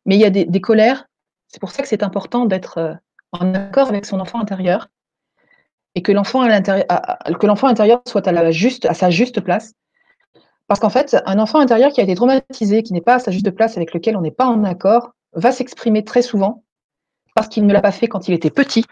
Mais 0.07 0.17
il 0.17 0.21
y 0.21 0.25
a 0.25 0.31
des, 0.31 0.61
colères, 0.61 1.07
c'est 1.49 1.61
pour 1.61 1.71
ça 1.71 1.83
que 1.83 1.89
c'est 1.89 2.03
important 2.03 2.45
d'être 2.45 2.79
euh, 2.79 2.95
en 3.33 3.55
accord 3.55 3.89
avec 3.89 4.05
son 4.05 4.21
enfant 4.21 4.41
intérieur 4.41 4.89
et 5.95 6.03
que 6.03 6.13
l'enfant 6.13 6.43
intérieur 6.43 8.03
soit 8.07 8.29
à 8.29 8.95
sa 8.95 9.11
juste 9.11 9.41
place. 9.41 9.75
Parce 10.67 10.79
qu'en 10.79 10.91
fait, 10.91 11.17
un 11.27 11.39
enfant 11.39 11.59
intérieur 11.59 11.91
qui 11.91 12.01
a 12.01 12.05
été 12.05 12.15
traumatisé, 12.15 12.83
qui 12.83 12.93
n'est 12.93 13.01
pas 13.01 13.17
à 13.17 13.19
sa 13.19 13.33
juste 13.33 13.51
place, 13.51 13.77
avec 13.77 13.93
lequel 13.93 14.17
on 14.17 14.21
n'est 14.21 14.31
pas 14.31 14.47
en 14.47 14.63
accord, 14.63 15.11
va 15.33 15.51
s'exprimer 15.51 16.05
très 16.05 16.23
souvent 16.23 16.63
parce 17.35 17.49
qu'il 17.49 17.67
ne 17.67 17.73
l'a 17.73 17.81
pas 17.81 17.93
fait 17.93 18.09
quand 18.09 18.29
il 18.29 18.35
était 18.35 18.51
petit 18.51 18.85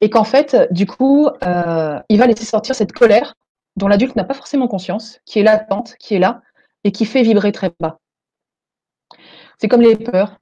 et 0.00 0.10
qu'en 0.10 0.24
fait, 0.24 0.56
du 0.70 0.86
coup, 0.86 1.28
euh, 1.44 2.00
il 2.08 2.18
va 2.18 2.26
laisser 2.26 2.44
sortir 2.44 2.74
cette 2.74 2.92
colère 2.92 3.34
dont 3.76 3.88
l'adulte 3.88 4.16
n'a 4.16 4.24
pas 4.24 4.34
forcément 4.34 4.68
conscience, 4.68 5.20
qui 5.24 5.40
est 5.40 5.42
latente, 5.42 5.96
qui 5.98 6.14
est 6.14 6.18
là, 6.18 6.42
et 6.84 6.92
qui 6.92 7.04
fait 7.04 7.22
vibrer 7.22 7.52
très 7.52 7.72
bas. 7.80 7.98
C'est 9.58 9.68
comme 9.68 9.82
les 9.82 9.96
peurs. 9.96 10.38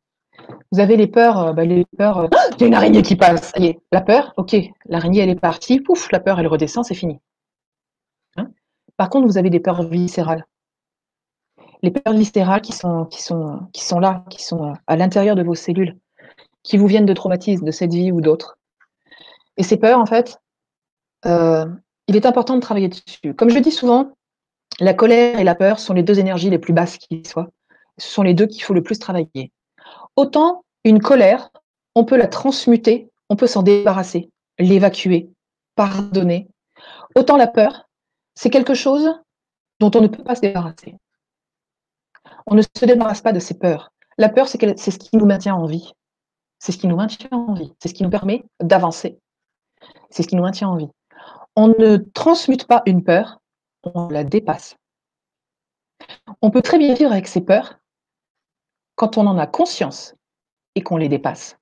Vous 0.70 0.81
avez 0.81 0.97
les 0.97 1.07
peurs, 1.07 1.39
euh, 1.39 1.53
bah, 1.53 1.65
les 1.65 1.85
peurs. 1.97 2.28
il 2.57 2.61
y 2.61 2.65
a 2.65 2.66
une 2.66 2.74
araignée 2.74 3.03
qui 3.03 3.16
passe. 3.16 3.53
Ça 3.55 3.61
la 3.93 4.01
peur, 4.01 4.32
ok, 4.36 4.57
l'araignée 4.86 5.20
elle 5.20 5.31
est 5.31 5.40
partie, 5.40 5.81
pouf, 5.81 6.11
la 6.11 6.20
peur 6.20 6.40
elle 6.40 6.47
redescend, 6.47 6.85
c'est 6.85 6.94
fini. 6.94 7.20
Hein? 8.36 8.49
Par 8.97 9.09
contre, 9.09 9.27
vous 9.27 9.39
avez 9.39 9.51
des 9.51 9.61
peurs 9.61 9.82
viscérales. 9.82 10.47
Les 11.82 11.90
peurs 11.90 12.15
viscérales 12.15 12.61
qui 12.61 12.73
sont, 12.73 13.07
qui 13.07 13.23
sont, 13.23 13.61
qui 13.73 13.85
sont 13.85 13.99
là, 13.99 14.24
qui 14.31 14.43
sont 14.43 14.70
euh, 14.70 14.74
à 14.86 14.97
l'intérieur 14.97 15.36
de 15.36 15.43
vos 15.43 15.55
cellules, 15.55 15.99
qui 16.62 16.77
vous 16.77 16.86
viennent 16.86 17.07
de 17.07 17.15
traumatismes 17.15 17.65
de 17.65 17.70
cette 17.70 17.93
vie 17.93 18.12
ou 18.12 18.20
d'autres. 18.20 18.59
Et 19.57 19.62
ces 19.62 19.77
peurs, 19.77 19.99
en 19.99 20.07
fait, 20.07 20.39
euh, 21.27 21.66
il 22.09 22.16
est 22.16 22.27
important 22.27 22.55
de 22.57 22.61
travailler 22.61 22.89
dessus. 22.89 23.35
Comme 23.35 23.51
je 23.51 23.59
dis 23.59 23.70
souvent, 23.70 24.12
la 24.81 24.95
colère 24.95 25.39
et 25.39 25.45
la 25.45 25.55
peur 25.55 25.79
sont 25.79 25.95
les 25.95 26.03
deux 26.03 26.19
énergies 26.19 26.51
les 26.51 26.59
plus 26.59 26.73
basses 26.73 26.99
qui 26.99 27.23
soient. 27.24 27.49
Ce 27.99 28.09
sont 28.09 28.23
les 28.23 28.35
deux 28.35 28.47
qu'il 28.47 28.62
faut 28.62 28.74
le 28.74 28.83
plus 28.83 28.99
travailler. 28.99 29.53
Autant 30.16 30.65
une 30.85 31.01
colère, 31.01 31.51
on 31.95 32.05
peut 32.05 32.16
la 32.16 32.27
transmuter, 32.27 33.11
on 33.29 33.37
peut 33.37 33.47
s'en 33.47 33.62
débarrasser, 33.62 34.31
l'évacuer, 34.59 35.31
pardonner. 35.74 36.49
Autant 37.15 37.37
la 37.37 37.47
peur, 37.47 37.89
c'est 38.35 38.51
quelque 38.51 38.74
chose 38.74 39.12
dont 39.79 39.91
on 39.95 40.01
ne 40.01 40.09
peut 40.09 40.24
pas 40.24 40.35
se 40.35 40.41
débarrasser. 40.41 40.97
On 42.47 42.55
ne 42.55 42.62
se 42.62 42.85
débarrasse 42.85 43.20
pas 43.20 43.33
de 43.33 43.41
ses 43.41 43.59
peurs. 43.59 43.93
La 44.19 44.29
peur, 44.29 44.49
c'est 44.49 44.59
ce 44.59 44.99
qui 44.99 45.16
nous 45.16 45.27
maintient 45.27 45.55
en 45.55 45.66
vie. 45.66 45.93
C'est 46.59 46.73
ce 46.73 46.79
qui 46.79 46.87
nous 46.87 46.97
maintient 46.97 47.29
en 47.31 47.55
vie. 47.55 47.73
C'est 47.81 47.89
ce 47.89 47.95
qui 47.95 48.03
nous 48.03 48.11
permet 48.11 48.45
d'avancer. 48.61 49.19
C'est 50.11 50.23
ce 50.23 50.29
qui 50.29 50.37
nous 50.37 50.43
maintient 50.43 50.69
en 50.69 50.77
vie. 50.77 50.91
On 51.57 51.69
ne 51.69 51.97
transmute 51.97 52.67
pas 52.67 52.83
une 52.87 53.05
peur, 53.05 53.41
on 53.83 54.09
la 54.09 54.25
dépasse. 54.25 54.77
On 56.41 56.51
peut 56.51 56.63
très 56.63 56.79
bien 56.79 56.95
vivre 56.95 57.13
avec 57.13 57.29
ses 57.29 57.41
peurs 57.41 57.79
quand 58.95 59.19
on 59.19 59.27
en 59.27 59.39
a 59.39 59.47
conscience 59.47 60.15
et 60.75 60.83
qu'on 60.83 60.97
les 60.97 61.09
dépasse. 61.09 61.59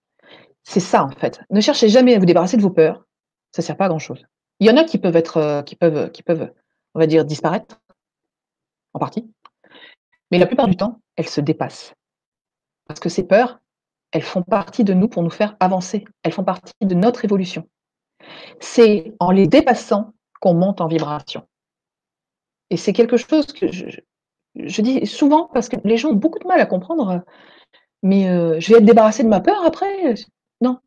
C'est 0.62 0.80
ça 0.80 1.04
en 1.04 1.10
fait. 1.10 1.40
Ne 1.50 1.60
cherchez 1.60 1.88
jamais 1.88 2.14
à 2.14 2.18
vous 2.18 2.26
débarrasser 2.26 2.56
de 2.56 2.62
vos 2.62 2.70
peurs. 2.70 3.04
Ça 3.52 3.62
ne 3.62 3.66
sert 3.66 3.76
pas 3.76 3.86
à 3.86 3.88
grand 3.88 3.98
chose. 3.98 4.24
Il 4.60 4.66
y 4.66 4.70
en 4.70 4.76
a 4.76 4.84
qui 4.84 4.98
peuvent 4.98 5.16
être, 5.16 5.38
euh, 5.38 5.62
qui 5.62 5.74
peuvent, 5.74 6.10
qui 6.12 6.22
peuvent, 6.22 6.52
on 6.94 7.00
va 7.00 7.06
dire, 7.06 7.24
disparaître 7.24 7.80
en 8.92 8.98
partie. 8.98 9.28
Mais 10.30 10.38
la 10.38 10.46
plupart 10.46 10.68
du 10.68 10.76
temps, 10.76 11.00
elles 11.16 11.28
se 11.28 11.40
dépassent. 11.40 11.94
Parce 12.86 13.00
que 13.00 13.08
ces 13.08 13.26
peurs, 13.26 13.58
elles 14.12 14.22
font 14.22 14.42
partie 14.42 14.84
de 14.84 14.94
nous 14.94 15.08
pour 15.08 15.22
nous 15.22 15.30
faire 15.30 15.56
avancer. 15.60 16.04
Elles 16.22 16.32
font 16.32 16.44
partie 16.44 16.72
de 16.80 16.94
notre 16.94 17.24
évolution. 17.24 17.68
C'est 18.60 19.14
en 19.20 19.30
les 19.30 19.46
dépassant 19.46 20.12
qu'on 20.40 20.54
monte 20.54 20.80
en 20.80 20.88
vibration. 20.88 21.46
Et 22.70 22.76
c'est 22.76 22.92
quelque 22.92 23.16
chose 23.16 23.46
que 23.46 23.66
je, 23.72 24.82
dis 24.82 25.06
souvent 25.06 25.48
parce 25.52 25.68
que 25.68 25.76
les 25.84 25.96
gens 25.96 26.10
ont 26.10 26.14
beaucoup 26.14 26.38
de 26.38 26.46
mal 26.46 26.60
à 26.60 26.66
comprendre. 26.66 27.22
Mais 28.02 28.28
euh, 28.28 28.58
je 28.60 28.72
vais 28.72 28.78
être 28.78 28.86
débarrassé 28.86 29.22
de 29.22 29.28
ma 29.28 29.40
peur 29.40 29.64
après? 29.64 30.14
Non. 30.60 30.78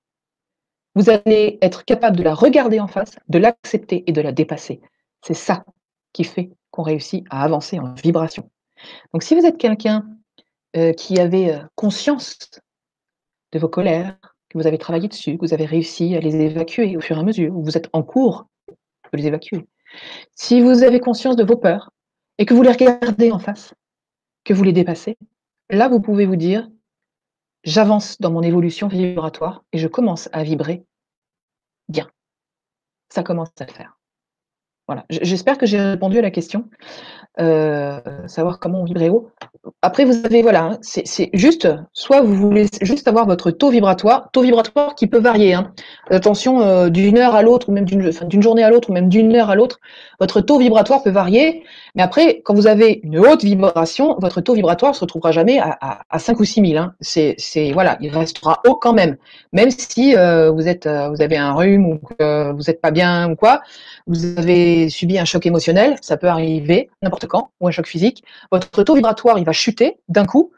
Vous 0.95 1.09
allez 1.09 1.57
être 1.61 1.85
capable 1.85 2.17
de 2.17 2.23
la 2.23 2.33
regarder 2.33 2.79
en 2.79 2.87
face, 2.87 3.17
de 3.27 3.39
l'accepter 3.39 4.03
et 4.07 4.11
de 4.11 4.21
la 4.21 4.31
dépasser. 4.31 4.81
C'est 5.21 5.33
ça 5.33 5.65
qui 6.13 6.23
fait 6.23 6.51
qu'on 6.71 6.83
réussit 6.83 7.25
à 7.29 7.43
avancer 7.43 7.79
en 7.79 7.93
vibration. 7.93 8.49
Donc 9.13 9.23
si 9.23 9.35
vous 9.35 9.45
êtes 9.45 9.57
quelqu'un 9.57 10.05
euh, 10.75 10.93
qui 10.93 11.19
avait 11.19 11.53
euh, 11.53 11.63
conscience 11.75 12.49
de 13.51 13.59
vos 13.59 13.69
colères, 13.69 14.17
que 14.53 14.57
vous 14.59 14.67
avez 14.67 14.77
travaillé 14.77 15.07
dessus, 15.07 15.37
que 15.37 15.45
vous 15.45 15.53
avez 15.53 15.65
réussi 15.65 16.15
à 16.15 16.19
les 16.19 16.35
évacuer 16.35 16.95
au 16.95 17.01
fur 17.01 17.17
et 17.17 17.19
à 17.19 17.23
mesure, 17.23 17.55
ou 17.55 17.63
vous 17.63 17.75
êtes 17.75 17.89
en 17.91 18.03
cours 18.03 18.45
de 18.69 19.17
les 19.17 19.27
évacuer. 19.27 19.67
Si 20.35 20.61
vous 20.61 20.83
avez 20.83 20.99
conscience 20.99 21.35
de 21.35 21.43
vos 21.43 21.57
peurs 21.57 21.91
et 22.37 22.45
que 22.45 22.53
vous 22.53 22.61
les 22.61 22.71
regardez 22.71 23.31
en 23.31 23.39
face, 23.39 23.73
que 24.43 24.53
vous 24.53 24.63
les 24.63 24.71
dépassez, 24.71 25.17
là 25.69 25.89
vous 25.89 25.99
pouvez 25.99 26.25
vous 26.25 26.35
dire 26.35 26.69
j'avance 27.63 28.19
dans 28.19 28.31
mon 28.31 28.41
évolution 28.41 28.87
vibratoire 28.87 29.63
et 29.71 29.77
je 29.77 29.87
commence 29.87 30.29
à 30.33 30.43
vibrer 30.43 30.83
bien. 31.89 32.09
Ça 33.09 33.23
commence 33.23 33.49
à 33.59 33.65
le 33.65 33.71
faire. 33.71 33.97
Voilà. 34.87 35.05
J'espère 35.09 35.57
que 35.57 35.65
j'ai 35.65 35.79
répondu 35.79 36.17
à 36.17 36.21
la 36.21 36.31
question. 36.31 36.69
Euh, 37.39 37.99
savoir 38.27 38.59
comment 38.59 38.81
on 38.81 38.83
vibrait 38.83 39.09
haut. 39.09 39.31
Après, 39.81 40.05
vous 40.05 40.25
avez, 40.25 40.41
voilà, 40.43 40.63
hein, 40.63 40.77
c'est 40.81 41.29
juste, 41.33 41.67
soit 41.93 42.21
vous 42.21 42.35
voulez 42.35 42.67
juste 42.81 43.07
avoir 43.07 43.25
votre 43.25 43.49
taux 43.49 43.69
vibratoire, 43.69 44.29
taux 44.31 44.41
vibratoire 44.41 44.93
qui 44.93 45.07
peut 45.07 45.19
varier. 45.19 45.53
hein. 45.55 45.71
Attention, 46.11 46.61
euh, 46.61 46.89
d'une 46.89 47.17
heure 47.17 47.33
à 47.33 47.41
l'autre, 47.41 47.69
ou 47.69 47.71
même 47.71 47.85
d'une 47.85 48.41
journée 48.41 48.63
à 48.63 48.69
l'autre, 48.69 48.89
ou 48.89 48.93
même 48.93 49.09
d'une 49.09 49.33
heure 49.35 49.49
à 49.49 49.55
l'autre, 49.55 49.79
votre 50.19 50.41
taux 50.41 50.59
vibratoire 50.59 51.01
peut 51.01 51.09
varier. 51.09 51.63
Mais 51.95 52.03
après, 52.03 52.41
quand 52.43 52.53
vous 52.53 52.67
avez 52.67 52.99
une 53.03 53.17
haute 53.17 53.43
vibration, 53.43 54.15
votre 54.19 54.41
taux 54.41 54.53
vibratoire 54.53 54.91
ne 54.91 54.95
se 54.95 55.01
retrouvera 55.01 55.31
jamais 55.31 55.59
à, 55.59 55.75
à, 55.81 56.01
à 56.09 56.19
5 56.19 56.39
ou 56.39 56.43
6 56.43 56.61
000. 56.67 56.83
Hein. 56.83 56.93
C'est, 56.99 57.35
voilà, 57.73 57.97
il 58.01 58.09
restera 58.09 58.61
haut 58.67 58.75
quand 58.75 58.93
même. 58.93 59.17
Même 59.53 59.71
si 59.71 60.15
euh, 60.15 60.51
vous, 60.51 60.67
êtes, 60.67 60.87
vous 60.87 61.21
avez 61.21 61.37
un 61.37 61.53
rhume 61.53 61.85
ou 61.87 61.97
que 61.99 62.51
vous 62.51 62.63
n'êtes 62.67 62.81
pas 62.81 62.91
bien 62.91 63.31
ou 63.31 63.35
quoi, 63.35 63.61
vous 64.07 64.25
avez 64.37 64.89
subi 64.89 65.17
un 65.19 65.25
choc 65.25 65.45
émotionnel, 65.45 65.95
ça 66.01 66.17
peut 66.17 66.27
arriver 66.27 66.89
n'importe 67.01 67.27
quand, 67.27 67.49
ou 67.59 67.67
un 67.67 67.71
choc 67.71 67.87
physique. 67.87 68.23
Votre 68.51 68.83
taux 68.83 68.95
vibratoire, 68.95 69.37
il 69.39 69.45
va 69.45 69.51
chuter 69.53 69.97
d'un 70.09 70.25
coup, 70.25 70.51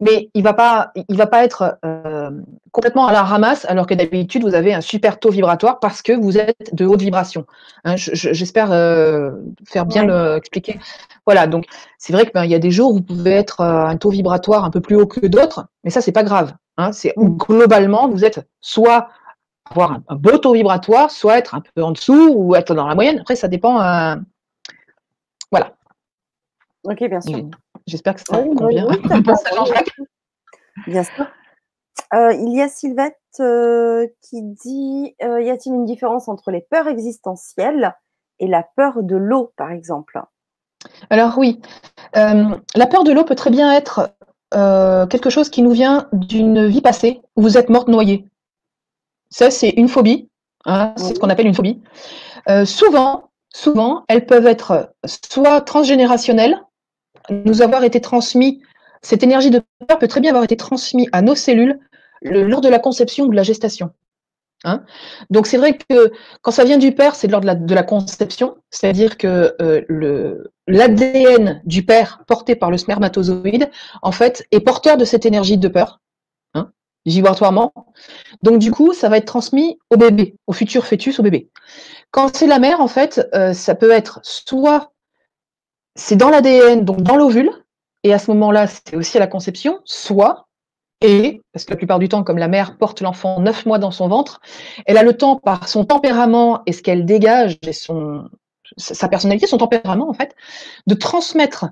mais 0.00 0.30
il 0.34 0.42
va 0.42 0.52
pas, 0.52 0.90
il 1.08 1.16
va 1.16 1.28
pas 1.28 1.44
être 1.44 1.78
euh, 1.84 2.30
complètement 2.72 3.06
à 3.06 3.12
la 3.12 3.22
ramasse, 3.22 3.64
alors 3.66 3.86
que 3.86 3.94
d'habitude 3.94 4.42
vous 4.42 4.54
avez 4.54 4.74
un 4.74 4.80
super 4.80 5.20
taux 5.20 5.30
vibratoire 5.30 5.78
parce 5.78 6.02
que 6.02 6.12
vous 6.12 6.38
êtes 6.38 6.74
de 6.74 6.84
haute 6.86 7.02
vibration. 7.02 7.46
Hein, 7.84 7.94
je- 7.96 8.10
je- 8.14 8.32
J'espère 8.32 8.72
euh, 8.72 9.30
faire 9.68 9.86
bien 9.86 10.04
le 10.04 10.36
expliquer. 10.36 10.80
Voilà, 11.24 11.46
donc 11.46 11.66
c'est 11.98 12.12
vrai 12.12 12.24
qu'il 12.24 12.32
ben, 12.32 12.44
y 12.44 12.54
a 12.54 12.58
des 12.58 12.72
jours 12.72 12.90
où 12.90 12.94
vous 12.94 13.02
pouvez 13.02 13.30
être 13.30 13.60
euh, 13.60 13.86
un 13.86 13.96
taux 13.96 14.10
vibratoire 14.10 14.64
un 14.64 14.70
peu 14.70 14.80
plus 14.80 14.96
haut 14.96 15.06
que 15.06 15.24
d'autres, 15.26 15.66
mais 15.84 15.90
ça 15.90 16.00
c'est 16.00 16.10
pas 16.12 16.24
grave. 16.24 16.52
Hein, 16.78 16.90
c'est 16.92 17.14
globalement 17.16 18.08
vous 18.08 18.24
êtes 18.24 18.40
soit 18.60 19.08
avoir 19.70 19.92
un, 19.92 20.02
un 20.08 20.16
beau 20.16 20.38
taux 20.38 20.52
vibratoire, 20.52 21.10
soit 21.10 21.38
être 21.38 21.54
un 21.54 21.62
peu 21.74 21.82
en 21.82 21.92
dessous 21.92 22.32
ou 22.34 22.54
être 22.54 22.74
dans 22.74 22.86
la 22.86 22.94
moyenne. 22.94 23.20
Après 23.20 23.36
ça 23.36 23.48
dépend. 23.48 23.80
euh, 23.80 24.16
voilà. 25.50 25.74
Ok, 26.84 26.98
bien 27.08 27.20
sûr. 27.20 27.38
J'espère 27.86 28.14
que 28.14 28.20
ça 28.20 28.40
Oui, 28.40 28.54
convient. 28.56 28.86
oui. 28.88 28.96
Bien 30.86 31.02
sûr. 31.04 31.26
Euh, 32.14 32.32
il 32.32 32.54
y 32.56 32.62
a 32.62 32.68
Sylvette 32.68 33.18
euh, 33.40 34.06
qui 34.22 34.42
dit 34.42 35.14
euh, 35.22 35.40
Y 35.42 35.50
a-t-il 35.50 35.74
une 35.74 35.84
différence 35.84 36.28
entre 36.28 36.50
les 36.50 36.62
peurs 36.62 36.88
existentielles 36.88 37.94
et 38.38 38.46
la 38.46 38.62
peur 38.76 39.02
de 39.02 39.16
l'eau, 39.16 39.52
par 39.56 39.70
exemple? 39.70 40.20
Alors 41.10 41.36
oui, 41.38 41.60
la 42.14 42.86
peur 42.90 43.04
de 43.04 43.12
l'eau 43.12 43.24
peut 43.24 43.34
très 43.36 43.50
bien 43.50 43.72
être 43.72 44.10
quelque 44.50 45.30
chose 45.30 45.48
qui 45.50 45.62
nous 45.62 45.70
vient 45.70 46.08
d'une 46.12 46.66
vie 46.66 46.80
passée 46.80 47.20
où 47.36 47.42
vous 47.42 47.56
êtes 47.58 47.68
morte 47.68 47.88
noyée. 47.88 48.26
Ça, 49.32 49.50
c'est 49.50 49.70
une 49.70 49.88
phobie. 49.88 50.28
hein, 50.66 50.94
c'est 50.96 51.14
ce 51.14 51.20
qu'on 51.20 51.30
appelle 51.30 51.46
une 51.46 51.54
phobie. 51.54 51.80
Euh, 52.48 52.64
souvent, 52.64 53.30
souvent, 53.54 54.04
elles 54.08 54.26
peuvent 54.26 54.46
être 54.46 54.92
soit 55.06 55.60
transgénérationnelles, 55.62 56.60
nous 57.30 57.62
avoir 57.62 57.84
été 57.84 58.00
transmis, 58.00 58.62
cette 59.02 59.22
énergie 59.22 59.50
de 59.50 59.62
peur 59.88 59.98
peut 59.98 60.08
très 60.08 60.20
bien 60.20 60.30
avoir 60.30 60.44
été 60.44 60.56
transmise 60.56 61.08
à 61.12 61.22
nos 61.22 61.34
cellules 61.34 61.80
le- 62.22 62.44
lors 62.46 62.60
de 62.60 62.68
la 62.68 62.78
conception 62.78 63.24
ou 63.26 63.30
de 63.30 63.36
la 63.36 63.42
gestation. 63.42 63.90
Hein 64.64 64.84
Donc 65.30 65.48
c'est 65.48 65.56
vrai 65.56 65.76
que 65.76 66.12
quand 66.42 66.52
ça 66.52 66.64
vient 66.64 66.78
du 66.78 66.92
père, 66.92 67.16
c'est 67.16 67.26
lors 67.26 67.40
de 67.40 67.46
la, 67.46 67.56
de 67.56 67.74
la 67.74 67.82
conception, 67.82 68.56
c'est-à-dire 68.70 69.18
que 69.18 69.56
euh, 69.60 70.44
l'ADN 70.68 71.60
du 71.64 71.84
père 71.84 72.22
porté 72.28 72.54
par 72.54 72.70
le 72.70 72.76
spermatozoïde, 72.78 73.70
en 74.02 74.12
fait, 74.12 74.46
est 74.52 74.60
porteur 74.60 74.96
de 74.96 75.04
cette 75.04 75.26
énergie 75.26 75.58
de 75.58 75.68
peur, 75.68 76.00
vibratoirement. 77.06 77.72
Donc 78.42 78.58
du 78.58 78.70
coup, 78.70 78.92
ça 78.92 79.08
va 79.08 79.18
être 79.18 79.26
transmis 79.26 79.78
au 79.90 79.96
bébé, 79.96 80.36
au 80.46 80.52
futur 80.52 80.86
fœtus, 80.86 81.18
au 81.18 81.22
bébé. 81.22 81.50
Quand 82.10 82.36
c'est 82.36 82.46
la 82.46 82.58
mère, 82.58 82.80
en 82.80 82.88
fait, 82.88 83.28
euh, 83.34 83.52
ça 83.52 83.74
peut 83.74 83.90
être 83.90 84.20
soit 84.22 84.92
c'est 85.94 86.16
dans 86.16 86.30
l'ADN, 86.30 86.84
donc 86.84 87.02
dans 87.02 87.16
l'ovule, 87.16 87.50
et 88.02 88.12
à 88.12 88.18
ce 88.18 88.30
moment-là, 88.30 88.66
c'est 88.66 88.96
aussi 88.96 89.16
à 89.16 89.20
la 89.20 89.26
conception, 89.26 89.80
soit 89.84 90.48
et, 91.02 91.42
parce 91.52 91.64
que 91.64 91.72
la 91.72 91.76
plupart 91.76 91.98
du 91.98 92.08
temps, 92.08 92.22
comme 92.22 92.38
la 92.38 92.48
mère 92.48 92.78
porte 92.78 93.00
l'enfant 93.00 93.40
neuf 93.40 93.66
mois 93.66 93.78
dans 93.78 93.90
son 93.90 94.08
ventre, 94.08 94.40
elle 94.86 94.96
a 94.96 95.02
le 95.02 95.16
temps, 95.16 95.36
par 95.36 95.68
son 95.68 95.84
tempérament 95.84 96.62
et 96.66 96.72
ce 96.72 96.82
qu'elle 96.82 97.04
dégage, 97.04 97.58
et 97.66 97.72
son, 97.72 98.28
sa 98.76 99.08
personnalité, 99.08 99.46
son 99.46 99.58
tempérament, 99.58 100.08
en 100.08 100.14
fait, 100.14 100.34
de 100.86 100.94
transmettre 100.94 101.66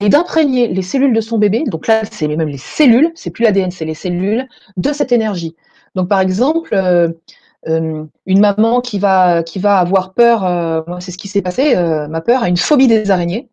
et 0.00 0.08
d'imprégner 0.08 0.68
les 0.68 0.82
cellules 0.82 1.12
de 1.12 1.20
son 1.20 1.38
bébé. 1.38 1.64
Donc 1.66 1.86
là, 1.86 2.02
c'est 2.10 2.28
même 2.28 2.48
les 2.48 2.58
cellules, 2.58 3.10
c'est 3.14 3.30
plus 3.30 3.44
l'ADN, 3.44 3.70
c'est 3.70 3.84
les 3.84 3.94
cellules 3.94 4.48
de 4.76 4.92
cette 4.92 5.12
énergie. 5.12 5.56
Donc 5.94 6.08
par 6.08 6.20
exemple, 6.20 6.74
euh, 6.74 7.08
euh, 7.66 8.04
une 8.26 8.40
maman 8.40 8.80
qui 8.80 8.98
va, 8.98 9.42
qui 9.42 9.58
va 9.58 9.78
avoir 9.78 10.14
peur, 10.14 10.44
euh, 10.44 10.82
moi 10.86 11.00
c'est 11.00 11.10
ce 11.10 11.18
qui 11.18 11.28
s'est 11.28 11.42
passé, 11.42 11.74
ma 12.08 12.20
peur 12.20 12.42
a 12.42 12.48
une 12.48 12.56
phobie 12.56 12.86
des 12.86 13.10
araignées, 13.10 13.50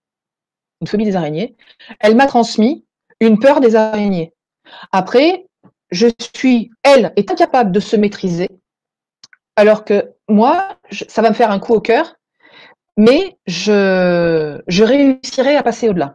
une 0.81 0.87
phobie 0.87 1.05
des 1.05 1.15
araignées. 1.15 1.55
Elle 1.99 2.15
m'a 2.15 2.27
transmis 2.27 2.85
une 3.19 3.39
peur 3.39 3.61
des 3.61 3.75
araignées. 3.75 4.33
Après, 4.91 5.47
je 5.91 6.07
suis, 6.35 6.71
elle 6.83 7.13
est 7.15 7.31
incapable 7.31 7.71
de 7.71 7.79
se 7.79 7.95
maîtriser, 7.95 8.49
alors 9.55 9.85
que 9.85 10.11
moi, 10.27 10.77
ça 11.07 11.21
va 11.21 11.29
me 11.29 11.35
faire 11.35 11.51
un 11.51 11.59
coup 11.59 11.73
au 11.73 11.81
cœur, 11.81 12.15
mais 12.97 13.37
je, 13.45 14.61
je 14.67 14.83
réussirai 14.83 15.55
à 15.55 15.63
passer 15.63 15.89
au-delà. 15.89 16.13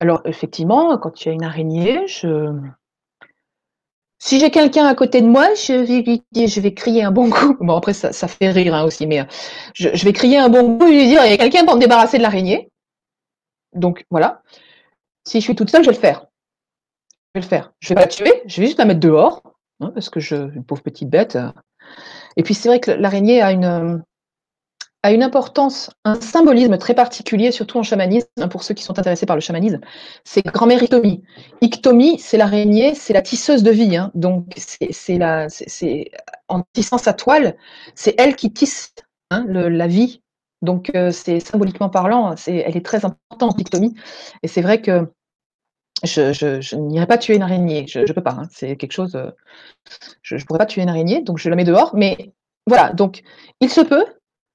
Alors, 0.00 0.22
effectivement, 0.24 0.96
quand 0.98 1.20
il 1.20 1.28
y 1.28 1.30
a 1.30 1.34
une 1.34 1.44
araignée, 1.44 2.06
je, 2.08 2.52
Si 4.18 4.40
j'ai 4.40 4.50
quelqu'un 4.50 4.86
à 4.86 4.94
côté 4.94 5.20
de 5.20 5.26
moi, 5.26 5.54
je 5.54 5.72
vais 5.72 6.46
je 6.46 6.60
vais 6.60 6.74
crier 6.74 7.02
un 7.02 7.10
bon 7.10 7.30
coup. 7.30 7.56
Bon, 7.60 7.76
après, 7.76 7.92
ça, 7.92 8.12
ça 8.12 8.26
fait 8.28 8.50
rire 8.50 8.74
hein, 8.74 8.84
aussi, 8.84 9.06
mais 9.06 9.20
euh, 9.20 9.24
je, 9.74 9.90
je, 9.94 10.04
vais 10.04 10.12
crier 10.12 10.38
un 10.38 10.48
bon 10.48 10.78
coup 10.78 10.86
et 10.86 10.92
lui 10.92 11.06
dire, 11.06 11.24
il 11.24 11.30
y 11.30 11.34
a 11.34 11.38
quelqu'un 11.38 11.64
pour 11.64 11.76
me 11.76 11.80
débarrasser 11.80 12.18
de 12.18 12.22
l'araignée. 12.22 12.70
Donc, 13.74 14.04
voilà. 14.10 14.42
Si 15.26 15.38
je 15.40 15.44
suis 15.44 15.54
toute 15.54 15.70
seule, 15.70 15.84
je 15.84 15.90
vais 15.90 15.96
le 15.96 16.00
faire. 16.00 16.26
Je 17.34 17.40
vais 17.40 17.44
le 17.44 17.48
faire. 17.48 17.72
Je 17.80 17.90
vais 17.90 17.94
pas 17.94 18.00
la 18.02 18.06
tuer, 18.08 18.42
je 18.46 18.60
vais 18.60 18.66
juste 18.66 18.78
la 18.78 18.86
mettre 18.86 19.00
dehors, 19.00 19.42
hein, 19.80 19.90
parce 19.94 20.08
que 20.10 20.18
je, 20.18 20.34
une 20.34 20.64
pauvre 20.64 20.82
petite 20.82 21.10
bête. 21.10 21.36
Euh. 21.36 21.52
Et 22.36 22.42
puis, 22.42 22.54
c'est 22.54 22.68
vrai 22.68 22.80
que 22.80 22.90
l'araignée 22.90 23.42
a 23.42 23.52
une, 23.52 23.64
euh, 23.64 23.98
a 25.02 25.12
une 25.12 25.22
importance, 25.22 25.90
un 26.04 26.20
symbolisme 26.20 26.76
très 26.76 26.94
particulier, 26.94 27.52
surtout 27.52 27.78
en 27.78 27.82
chamanisme, 27.82 28.28
hein, 28.38 28.48
pour 28.48 28.62
ceux 28.62 28.74
qui 28.74 28.82
sont 28.82 28.98
intéressés 28.98 29.26
par 29.26 29.36
le 29.36 29.40
chamanisme, 29.40 29.80
c'est 30.24 30.44
grand-mère 30.44 30.82
Ictomie. 30.82 31.22
Ictomie, 31.62 32.18
c'est 32.18 32.36
l'araignée, 32.36 32.94
c'est 32.94 33.14
la 33.14 33.22
tisseuse 33.22 33.62
de 33.62 33.70
vie. 33.70 33.96
Hein. 33.96 34.10
donc, 34.14 34.52
c'est 34.56 34.92
c'est 34.92 36.10
en 36.48 36.62
tissant 36.74 36.98
sa 36.98 37.14
toile, 37.14 37.56
c'est 37.94 38.14
elle 38.18 38.36
qui 38.36 38.52
tisse 38.52 38.94
hein, 39.30 39.46
la 39.48 39.86
vie. 39.86 40.22
Donc, 40.62 40.90
euh, 40.94 41.10
c'est 41.10 41.40
symboliquement 41.40 41.88
parlant, 41.88 42.34
elle 42.46 42.76
est 42.76 42.84
très 42.84 43.04
importante, 43.06 43.58
Ictomie. 43.58 43.94
Et 44.42 44.48
c'est 44.48 44.60
vrai 44.60 44.82
que 44.82 45.06
je, 46.02 46.32
je, 46.32 46.76
n'irai 46.76 47.06
pas 47.06 47.18
tuer 47.18 47.36
une 47.36 47.42
araignée, 47.42 47.86
je 47.86 48.00
ne 48.00 48.12
peux 48.12 48.22
pas. 48.22 48.42
c'est 48.50 48.76
quelque 48.76 48.92
chose. 48.92 49.14
Euh, 49.16 49.30
je 50.22 50.36
ne 50.36 50.40
pourrais 50.42 50.58
pas 50.58 50.66
tuer 50.66 50.82
une 50.82 50.88
araignée, 50.90 51.22
donc 51.22 51.38
je 51.38 51.48
la 51.48 51.56
mets 51.56 51.64
dehors. 51.64 51.92
Mais 51.94 52.32
voilà, 52.66 52.92
donc 52.92 53.22
il 53.60 53.70
se 53.70 53.80
peut 53.80 54.04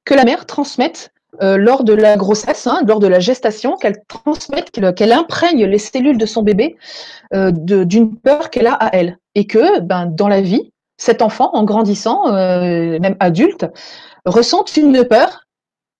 que 0.06 0.14
la 0.14 0.24
mère 0.24 0.46
transmette 0.46 1.12
euh, 1.42 1.58
lors 1.58 1.84
de 1.84 1.94
la 1.94 2.16
grossesse, 2.16 2.68
hein, 2.68 2.82
lors 2.88 3.00
de 3.00 3.08
la 3.08 3.20
gestation, 3.20 3.76
qu'elle 3.76 4.04
transmette, 4.08 4.72
qu'elle 4.72 5.12
imprègne 5.12 5.66
les 5.66 5.78
cellules 5.78 6.18
de 6.18 6.26
son 6.26 6.44
bébé 6.44 6.78
euh, 7.34 7.52
d'une 7.52 8.18
peur 8.18 8.50
qu'elle 8.50 8.68
a 8.68 8.74
à 8.74 8.96
elle. 8.96 9.18
Et 9.34 9.48
que 9.48 9.82
ben, 9.82 10.06
dans 10.06 10.28
la 10.28 10.42
vie, 10.42 10.72
cet 10.98 11.22
enfant, 11.22 11.50
en 11.54 11.64
grandissant, 11.64 12.34
euh, 12.34 13.00
même 13.00 13.18
adulte, 13.20 13.66
ressente 14.26 14.78
une 14.78 15.04
peur 15.06 15.46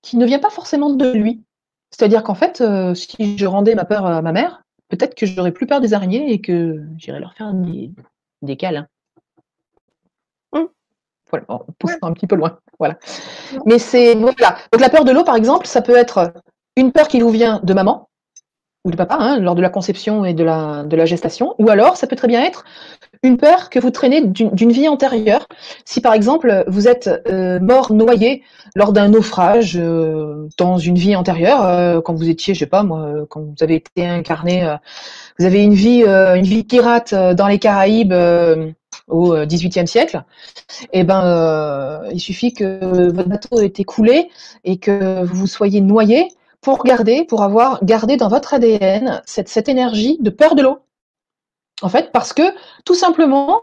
qui 0.02 0.18
ne 0.18 0.26
vient 0.26 0.40
pas 0.40 0.50
forcément 0.50 0.92
de 0.92 1.12
lui. 1.12 1.42
C'est-à-dire 1.92 2.24
qu'en 2.24 2.36
fait, 2.36 2.64
si 2.94 3.38
je 3.38 3.46
rendais 3.46 3.76
ma 3.76 3.86
peur 3.86 4.06
à 4.06 4.22
ma 4.22 4.32
mère, 4.32 4.64
peut-être 4.90 5.16
que 5.16 5.26
j'aurais 5.26 5.52
plus 5.52 5.66
peur 5.66 5.82
des 5.82 5.94
araignées 5.94 6.32
et 6.32 6.42
que 6.42 6.84
j'irais 6.98 7.20
leur 7.20 7.34
faire 7.34 7.54
des, 7.54 7.92
des 8.42 8.58
câlins. 8.58 8.88
Voilà, 11.32 11.46
en 11.48 11.66
poussant 11.80 11.98
un 12.04 12.14
petit 12.14 12.28
peu 12.28 12.36
loin. 12.36 12.60
Voilà. 12.80 12.98
Mais 13.66 13.80
c'est 13.80 14.16
voilà. 14.16 14.58
Donc 14.72 14.82
la 14.82 14.90
peur 14.90 15.06
de 15.06 15.12
l'eau, 15.12 15.24
par 15.24 15.36
exemple, 15.36 15.66
ça 15.68 15.82
peut 15.82 15.96
être 15.96 16.34
une 16.76 16.92
peur 16.92 17.08
qui 17.08 17.22
vous 17.22 17.30
vient 17.30 17.62
de 17.64 17.74
maman 17.74 18.10
ou 18.86 18.92
de 18.92 18.96
papa 18.96 19.18
hein, 19.20 19.40
lors 19.40 19.56
de 19.56 19.62
la 19.62 19.70
conception 19.70 20.26
et 20.26 20.34
de 20.34 20.44
la, 20.44 20.84
de 20.84 20.96
la 20.96 21.06
gestation, 21.06 21.56
ou 21.58 21.70
alors 21.70 21.98
ça 21.98 22.06
peut 22.06 22.16
très 22.16 22.28
bien 22.28 22.44
être 22.44 22.64
une 23.24 23.38
peur 23.38 23.72
que 23.72 23.80
vous 23.80 23.90
traînez 23.90 24.22
d'une 24.22 24.72
vie 24.72 24.88
antérieure. 24.88 25.48
Si 25.86 26.02
par 26.02 26.14
exemple 26.14 26.64
vous 26.68 26.88
êtes 26.88 27.10
euh, 27.28 27.60
mort 27.60 27.92
noyé 27.92 28.44
lors 28.76 28.94
d'un 28.94 29.10
naufrage 29.10 29.76
euh, 29.76 30.48
dans 30.60 30.78
une 30.78 30.96
vie 30.96 31.16
antérieure, 31.16 31.66
euh, 31.66 32.02
quand 32.02 32.14
vous 32.14 32.30
étiez, 32.30 32.54
je 32.54 32.60
sais 32.60 32.66
pas 32.68 32.84
moi, 32.84 33.26
quand 33.30 33.42
vous 33.42 33.56
avez 33.64 33.76
été 33.76 34.06
incarné, 34.06 34.72
vous 35.40 35.46
avez 35.46 35.64
une 35.64 35.74
vie, 35.74 36.04
une 36.04 36.46
vie 36.46 36.64
pirate 36.64 37.16
dans 37.16 37.48
les 37.48 37.58
Caraïbes 37.58 38.14
au 39.08 39.36
XVIIIe 39.46 39.88
siècle, 39.88 40.24
eh 40.92 41.04
ben 41.04 42.04
il 42.12 42.20
suffit 42.20 42.54
que 42.54 43.12
votre 43.12 43.30
bateau 43.30 43.60
ait 43.60 43.68
été 43.68 43.84
coulé 43.84 44.30
et 44.64 44.78
que 44.78 45.24
vous 45.24 45.48
soyez 45.48 45.82
noyé 45.82 46.30
pour 46.62 46.84
garder, 46.84 47.24
pour 47.26 47.44
avoir 47.44 47.84
gardé 47.86 48.18
dans 48.18 48.28
votre 48.28 48.56
ADN 48.56 49.22
cette, 49.26 49.50
cette 49.50 49.70
énergie 49.70 50.18
de 50.20 50.32
peur 50.32 50.56
de 50.56 50.64
l'eau. 50.64 50.80
En 51.82 51.90
fait, 51.90 52.12
parce 52.12 52.34
que 52.34 52.42
tout 52.86 52.96
simplement, 52.96 53.62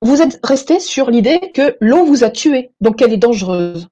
vous 0.00 0.22
êtes 0.22 0.40
resté 0.44 0.80
sur 0.80 1.10
l'idée 1.10 1.52
que 1.54 1.76
l'eau 1.80 2.04
vous 2.04 2.24
a 2.24 2.30
tué, 2.30 2.70
donc 2.80 2.96
qu'elle 2.96 3.12
est 3.12 3.18
dangereuse. 3.18 3.88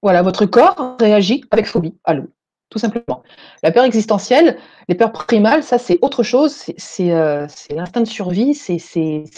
Voilà, 0.00 0.22
votre 0.22 0.46
corps 0.46 0.96
réagit 0.98 1.44
avec 1.50 1.66
phobie 1.66 1.94
à 2.04 2.14
l'eau, 2.14 2.28
tout 2.72 2.78
simplement. 2.78 3.22
La 3.62 3.70
peur 3.70 3.84
existentielle, 3.84 4.56
les 4.88 4.94
peurs 4.94 5.12
primales, 5.12 5.62
ça 5.62 5.76
c'est 5.76 5.98
autre 6.00 6.22
chose, 6.22 6.64
c'est 6.78 7.12
euh, 7.12 7.46
l'instinct 7.70 8.00
de 8.00 8.06
survie, 8.06 8.54
c'est 8.54 8.80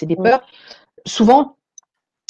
des 0.02 0.16
peurs, 0.16 0.46
souvent, 1.04 1.56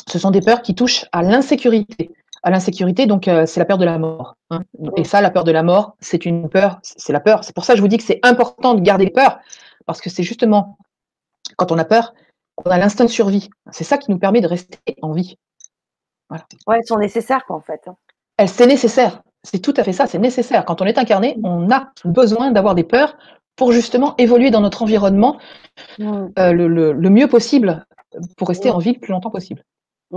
ce 0.09 0.19
sont 0.19 0.31
des 0.31 0.41
peurs 0.41 0.63
qui 0.63 0.75
touchent 0.75 1.05
à 1.13 1.23
l'insécurité 1.23 2.11
à 2.43 2.51
l'insécurité, 2.51 3.07
donc 3.07 3.27
euh, 3.27 3.47
c'est 3.47 3.59
la 3.59 3.65
peur 3.65 3.79
de 3.79 3.87
la 3.87 3.99
mort. 3.99 4.37
Hein. 4.51 4.61
Et 4.99 5.05
ça, 5.05 5.23
la 5.23 5.31
peur 5.31 5.45
de 5.45 5.51
la 5.51 5.63
mort, 5.63 5.97
c'est 6.01 6.27
une 6.27 6.51
peur, 6.51 6.79
c'est 6.83 7.15
la 7.15 7.21
peur. 7.21 7.43
C'est 7.43 7.55
pour 7.55 7.65
ça 7.65 7.73
que 7.73 7.79
je 7.79 7.83
vous 7.83 7.89
dis 7.89 7.97
que 7.97 8.03
c'est 8.03 8.21
important 8.23 8.75
de 8.75 8.83
garder 8.83 9.09
peur, 9.09 9.39
parce 9.87 10.03
que 10.03 10.11
c'est 10.11 10.23
justement 10.23 10.77
quand 11.57 11.73
on 11.73 11.79
a 11.79 11.87
peur 11.87 12.13
qu'on 12.55 12.71
a 12.71 12.77
l'instinct 12.77 13.07
de 13.07 13.11
survie. 13.11 13.49
C'est 13.71 13.85
ça 13.85 13.97
qui 13.97 14.11
nous 14.11 14.19
permet 14.19 14.43
de 14.43 14.47
rester 14.47 14.79
en 15.01 15.13
vie. 15.13 15.39
Voilà. 16.29 16.45
Ouais, 16.67 16.77
elles 16.77 16.87
sont 16.87 16.99
nécessaires, 16.99 17.47
quoi, 17.47 17.57
en 17.57 17.63
fait. 17.63 17.81
Hein. 17.87 17.97
Elles, 18.37 18.51
c'est 18.51 18.67
nécessaire. 18.67 19.23
C'est 19.45 19.61
tout 19.61 19.75
à 19.77 19.85
fait 19.85 19.93
ça, 19.93 20.07
c'est 20.07 20.19
nécessaire. 20.19 20.65
Quand 20.65 20.81
on 20.83 20.87
est 20.87 20.99
incarné, 20.99 21.37
on 21.45 21.71
a 21.71 21.93
besoin 22.05 22.51
d'avoir 22.51 22.75
des 22.75 22.83
peurs 22.83 23.17
pour 23.57 23.73
justement 23.73 24.17
évoluer 24.17 24.51
dans 24.51 24.61
notre 24.61 24.83
environnement 24.83 25.39
mmh. 25.99 26.27
euh, 26.39 26.53
le, 26.53 27.11
mieux 27.11 27.29
possible 27.29 27.87
pour 28.37 28.49
rester 28.49 28.71
en 28.71 28.79
vie 28.79 28.95
le 28.95 29.01
plus 29.01 29.13
longtemps 29.13 29.31
possible. 29.31 29.63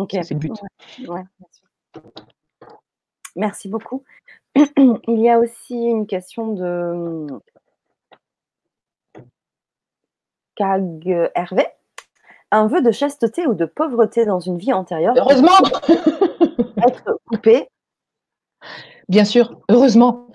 C'est 0.10 0.32
le 0.32 0.40
but. 0.40 0.54
Ouais, 1.08 1.24
Merci 3.36 3.68
beaucoup. 3.68 4.04
Il 4.56 5.20
y 5.20 5.30
a 5.30 5.40
aussi 5.40 5.76
une 5.76 6.08
question 6.08 6.54
de 6.54 7.28
Cag 10.56 11.30
Hervé. 11.36 11.68
Un 12.50 12.68
vœu 12.68 12.82
de 12.82 12.92
chasteté 12.92 13.46
ou 13.46 13.54
de 13.54 13.66
pauvreté 13.66 14.26
dans 14.26 14.40
une 14.40 14.58
vie 14.58 14.72
antérieure. 14.72 15.14
Heureusement 15.18 15.52
Être 16.78 17.20
coupé. 17.28 17.68
Bien 19.10 19.26
sûr, 19.26 19.60
heureusement. 19.70 20.28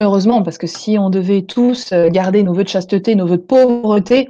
Heureusement, 0.00 0.42
parce 0.42 0.58
que 0.58 0.66
si 0.66 0.98
on 0.98 1.10
devait 1.10 1.42
tous 1.42 1.92
euh, 1.92 2.08
garder 2.08 2.42
nos 2.42 2.52
vœux 2.52 2.64
de 2.64 2.68
chasteté, 2.68 3.14
nos 3.14 3.26
vœux 3.26 3.38
de 3.38 3.42
pauvreté, 3.42 4.28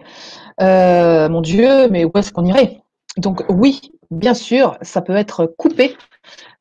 euh, 0.61 1.29
mon 1.29 1.41
Dieu, 1.41 1.89
mais 1.91 2.05
où 2.05 2.11
est-ce 2.15 2.33
qu'on 2.33 2.45
irait? 2.45 2.83
Donc 3.17 3.45
oui, 3.49 3.93
bien 4.11 4.35
sûr, 4.35 4.77
ça 4.83 5.01
peut 5.01 5.17
être 5.17 5.47
coupé 5.47 5.97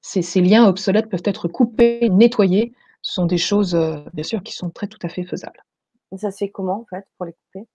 ces, 0.03 0.41
liens 0.41 0.67
obsolètes 0.67 1.09
peuvent 1.09 1.23
être 1.25 1.47
coupés, 1.47 2.09
nettoyés. 2.09 2.73
Ce 3.01 3.13
sont 3.13 3.25
des 3.25 3.37
choses, 3.37 3.75
euh, 3.75 3.97
bien 4.13 4.23
sûr, 4.23 4.43
qui 4.43 4.53
sont 4.53 4.69
très 4.69 4.87
tout 4.87 4.99
à 5.01 5.09
fait 5.09 5.23
faisables. 5.23 5.63
Et 6.11 6.17
ça 6.17 6.31
fait 6.31 6.49
comment, 6.49 6.81
en 6.81 6.85
fait, 6.85 7.05
pour 7.17 7.25
les 7.25 7.33
couper? 7.33 7.67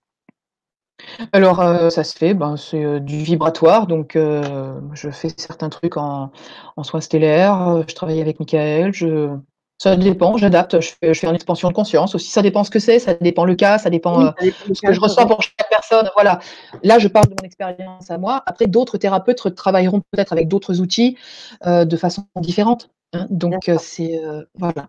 Alors, 1.32 1.60
euh, 1.60 1.90
ça 1.90 2.04
se 2.04 2.16
fait, 2.16 2.34
ben, 2.34 2.56
c'est 2.56 2.84
euh, 2.84 2.98
du 3.00 3.18
vibratoire. 3.18 3.86
Donc, 3.86 4.16
je 4.16 5.10
fais 5.10 5.28
certains 5.36 5.68
trucs 5.68 5.96
en, 5.96 6.30
en 6.76 6.82
soins 6.82 7.00
stellaires. 7.00 7.84
Je 7.88 7.94
travaille 7.94 8.20
avec 8.20 8.40
Michael. 8.40 8.92
Je, 8.92 9.36
ça 9.80 9.94
dépend, 9.96 10.36
j'adapte, 10.36 10.80
je 10.80 10.90
fais, 11.00 11.14
je 11.14 11.20
fais 11.20 11.28
une 11.28 11.36
expansion 11.36 11.68
de 11.68 11.72
conscience 11.72 12.16
aussi. 12.16 12.30
Ça 12.30 12.42
dépend 12.42 12.64
ce 12.64 12.70
que 12.70 12.80
c'est, 12.80 12.98
ça 12.98 13.14
dépend 13.14 13.44
le 13.44 13.54
cas, 13.54 13.78
ça 13.78 13.90
dépend, 13.90 14.26
euh, 14.26 14.30
ce 14.74 14.80
que 14.84 14.92
je 14.92 15.00
ressens 15.00 15.26
pour 15.26 15.40
chaque 15.40 15.68
personne. 15.70 16.10
Voilà. 16.14 16.40
Là, 16.82 16.98
je 16.98 17.06
parle 17.06 17.26
de 17.26 17.34
mon 17.40 17.46
expérience 17.46 18.10
à 18.10 18.18
moi. 18.18 18.42
Après, 18.46 18.66
d'autres 18.66 18.98
thérapeutes 18.98 19.54
travailleront 19.54 20.02
peut-être 20.10 20.32
avec 20.32 20.48
d'autres 20.48 20.80
outils 20.80 21.16
euh, 21.64 21.84
de 21.84 21.96
façon 21.96 22.24
différente. 22.40 22.90
Hein. 23.12 23.26
Donc, 23.30 23.68
euh, 23.68 23.76
c'est. 23.78 24.20
voilà. 24.56 24.88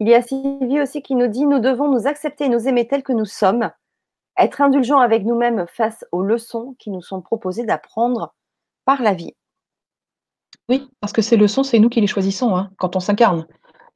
Il 0.00 0.08
y 0.08 0.14
a 0.14 0.22
Sylvie 0.22 0.80
aussi 0.80 1.00
qui 1.00 1.14
nous 1.14 1.28
dit 1.28 1.46
Nous 1.46 1.60
devons 1.60 1.92
nous 1.92 2.08
accepter 2.08 2.46
et 2.46 2.48
nous 2.48 2.66
aimer 2.66 2.88
tels 2.88 3.04
que 3.04 3.12
nous 3.12 3.24
sommes, 3.24 3.70
être 4.44 4.60
indulgents 4.60 5.00
avec 5.00 5.24
nous-mêmes 5.24 5.66
face 5.68 6.04
aux 6.12 6.22
leçons 6.22 6.74
qui 6.78 6.90
nous 6.90 7.02
sont 7.02 7.20
proposées 7.20 7.64
d'apprendre 7.64 8.34
par 8.84 9.02
la 9.02 9.14
vie. 9.14 9.34
Oui, 10.68 10.88
parce 11.00 11.12
que 11.12 11.22
ces 11.22 11.36
leçons, 11.36 11.62
c'est 11.62 11.78
nous 11.78 11.88
qui 11.88 12.00
les 12.00 12.06
choisissons 12.06 12.56
hein, 12.56 12.70
quand 12.78 12.96
on 12.96 13.00
s'incarne. 13.00 13.46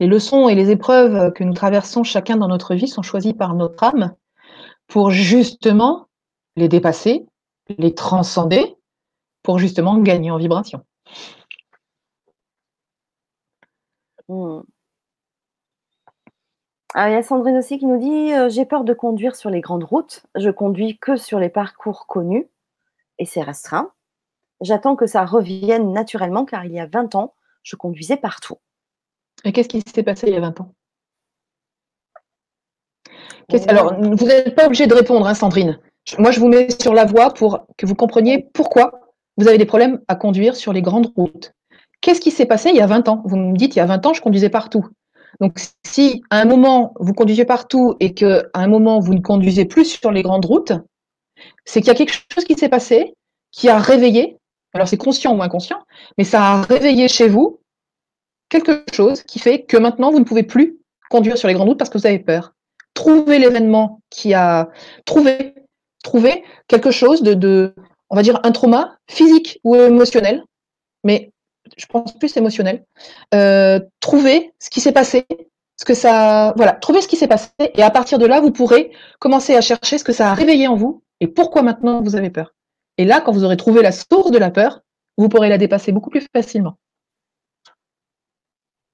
Les 0.01 0.07
leçons 0.07 0.49
et 0.49 0.55
les 0.55 0.71
épreuves 0.71 1.33
que 1.33 1.45
nous 1.45 1.55
traversons 1.55 2.03
chacun 2.03 2.37
dans 2.37 2.49
notre 2.49 2.75
vie 2.75 2.89
sont 2.89 3.03
choisies 3.03 3.35
par 3.35 3.55
notre 3.55 3.83
âme 3.85 4.15
pour 4.89 5.11
justement 5.11 6.09
les 6.57 6.69
dépasser, 6.69 7.27
les 7.79 7.95
transcender, 7.95 8.77
pour 9.43 9.59
justement 9.59 9.99
gagner 9.99 10.31
en 10.31 10.39
vibration. 10.39 10.85
Hmm. 14.29 14.63
Ah, 16.97 17.11
il 17.11 17.13
y 17.13 17.17
a 17.17 17.25
Sandrine 17.25 17.57
aussi 17.57 17.79
qui 17.79 17.87
nous 17.87 17.99
dit 17.99 18.33
euh, 18.33 18.49
J'ai 18.49 18.65
peur 18.65 18.85
de 18.85 18.95
conduire 18.95 19.35
sur 19.35 19.51
les 19.51 19.61
grandes 19.61 19.83
routes. 19.83 20.23
Je 20.37 20.49
conduis 20.49 20.97
que 20.99 21.17
sur 21.17 21.41
les 21.41 21.49
parcours 21.49 22.07
connus 22.07 22.47
et 23.19 23.27
c'est 23.27 23.43
restreint. 23.43 23.91
J'attends 24.61 24.95
que 24.95 25.07
ça 25.07 25.25
revienne 25.25 25.93
naturellement 25.93 26.45
car 26.45 26.65
il 26.65 26.73
y 26.73 26.79
a 26.79 26.87
20 26.87 27.17
ans, 27.17 27.35
je 27.65 27.75
conduisais 27.75 28.17
partout. 28.17 28.59
Et 29.45 29.53
qu'est-ce 29.53 29.69
qui 29.69 29.83
s'est 29.83 30.05
passé 30.05 30.29
il 30.29 30.35
y 30.35 30.37
a 30.37 30.41
20 30.41 30.61
ans? 30.61 30.73
Alors, 33.67 33.95
vous 34.01 34.27
n'êtes 34.27 34.55
pas 34.55 34.67
obligé 34.67 34.87
de 34.87 34.95
répondre, 34.95 35.27
hein, 35.27 35.35
Sandrine. 35.35 35.81
Moi, 36.19 36.31
je 36.31 36.39
vous 36.39 36.49
mets 36.49 36.69
sur 36.81 36.95
la 36.95 37.05
voie 37.05 37.35
pour 37.35 37.67
que 37.77 37.87
vous 37.87 37.97
compreniez 37.97 38.49
pourquoi 38.55 39.01
vous 39.37 39.49
avez 39.49 39.59
des 39.59 39.67
problèmes 39.67 40.01
à 40.07 40.15
conduire 40.15 40.55
sur 40.55 40.73
les 40.73 40.81
grandes 40.81 41.13
routes. 41.17 41.53
Qu'est-ce 42.01 42.21
qui 42.21 42.31
s'est 42.31 42.47
passé 42.47 42.71
il 42.71 42.77
y 42.77 42.81
a 42.81 42.87
20 42.87 43.09
ans? 43.09 43.23
Vous 43.25 43.37
me 43.37 43.57
dites, 43.57 43.75
il 43.75 43.81
y 43.81 43.83
a 43.83 43.87
20 43.87 44.07
ans, 44.07 44.15
je 44.15 44.23
conduisais 44.23 44.49
partout. 44.49 44.87
Donc, 45.41 45.59
si 45.85 46.23
à 46.31 46.41
un 46.41 46.45
moment, 46.45 46.95
vous 47.01 47.15
conduisez 47.15 47.45
partout 47.45 47.97
et 48.01 48.15
qu'à 48.15 48.45
un 48.55 48.69
moment, 48.69 49.01
vous 49.01 49.15
ne 49.15 49.21
conduisez 49.21 49.65
plus 49.65 49.85
sur 49.85 50.11
les 50.11 50.23
grandes 50.23 50.45
routes, 50.45 50.73
c'est 51.65 51.81
qu'il 51.81 51.89
y 51.89 51.91
a 51.91 51.95
quelque 51.95 52.15
chose 52.33 52.45
qui 52.45 52.55
s'est 52.55 52.69
passé, 52.69 53.15
qui 53.51 53.69
a 53.69 53.79
réveillé, 53.79 54.39
alors 54.73 54.89
c'est 54.89 54.97
conscient 54.97 55.37
ou 55.37 55.43
inconscient, 55.43 55.81
mais 56.19 56.25
ça 56.25 56.43
a 56.43 56.63
réveillé 56.63 57.09
chez 57.09 57.29
vous 57.29 57.61
quelque 58.49 58.85
chose 58.93 59.23
qui 59.23 59.39
fait 59.39 59.63
que 59.63 59.77
maintenant 59.77 60.11
vous 60.11 60.19
ne 60.19 60.25
pouvez 60.25 60.43
plus 60.43 60.79
conduire 61.11 61.39
sur 61.39 61.49
les 61.49 61.55
grandes 61.55 61.69
routes 61.69 61.79
parce 61.79 61.91
que 61.91 61.99
vous 61.99 62.07
avez 62.07 62.19
peur. 62.19 62.53
Trouvez 62.95 63.39
l'événement 63.39 64.01
qui 64.11 64.35
a 64.35 64.69
trouvé, 65.05 65.55
quelque 66.69 66.91
chose 66.91 67.23
de, 67.23 67.35
de, 67.35 67.75
on 68.11 68.17
va 68.17 68.23
dire, 68.23 68.39
un 68.45 68.53
trauma 68.53 68.99
physique 69.09 69.59
ou 69.65 69.75
émotionnel, 69.75 70.45
mais 71.03 71.33
je 71.77 71.87
pense 71.87 72.13
plus 72.13 72.37
émotionnel. 72.37 72.85
Euh, 73.35 73.81
trouver 74.01 74.53
ce 74.59 74.71
qui 74.71 74.81
s'est 74.81 74.93
passé, 74.93 75.27
ce 75.77 75.85
que 75.85 75.95
ça, 75.95 76.53
voilà, 76.57 76.73
trouver 76.73 77.01
ce 77.01 77.09
qui 77.09 77.17
s'est 77.17 77.29
passé, 77.29 77.51
et 77.61 77.83
à 77.83 77.91
partir 77.91 78.19
de 78.19 78.27
là, 78.27 78.41
vous 78.41 78.53
pourrez 78.53 78.93
commencer 79.19 79.55
à 79.55 79.61
chercher 79.61 79.99
ce 79.99 80.05
que 80.05 80.13
ça 80.13 80.31
a 80.31 80.35
réveillé 80.35 80.69
en 80.69 80.77
vous 80.77 81.03
et 81.21 81.29
pourquoi 81.29 81.63
maintenant 81.63 82.03
vous 82.03 82.17
avez 82.17 82.31
peur. 82.31 82.55
Et 82.99 83.05
là, 83.05 83.21
quand 83.21 83.33
vous 83.33 83.45
aurez 83.45 83.57
trouvé 83.57 83.83
la 83.83 83.93
source 83.93 84.31
de 84.31 84.39
la 84.39 84.51
peur, 84.51 84.81
vous 85.17 85.29
pourrez 85.29 85.49
la 85.49 85.59
dépasser 85.59 85.93
beaucoup 85.93 86.11
plus 86.11 86.27
facilement. 86.33 86.79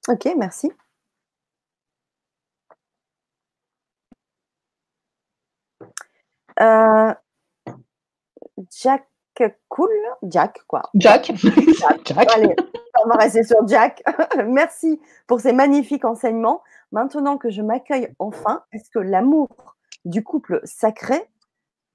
Ok, 0.08 0.28
merci. 0.36 0.70
Euh, 6.60 7.14
Jack 8.70 9.09
Cool, 9.68 9.90
Jack 10.22 10.60
quoi. 10.66 10.82
Jack. 10.94 11.32
Jack. 12.04 12.28
Allez, 12.34 12.54
on 13.04 13.08
va 13.08 13.16
rester 13.16 13.42
sur 13.42 13.66
Jack. 13.66 14.02
Merci 14.46 15.00
pour 15.26 15.40
ces 15.40 15.52
magnifiques 15.52 16.04
enseignements. 16.04 16.62
Maintenant 16.92 17.38
que 17.38 17.50
je 17.50 17.62
m'accueille 17.62 18.08
enfin, 18.18 18.64
est-ce 18.72 18.90
que 18.90 18.98
l'amour 18.98 19.48
du 20.04 20.22
couple 20.24 20.60
sacré 20.64 21.28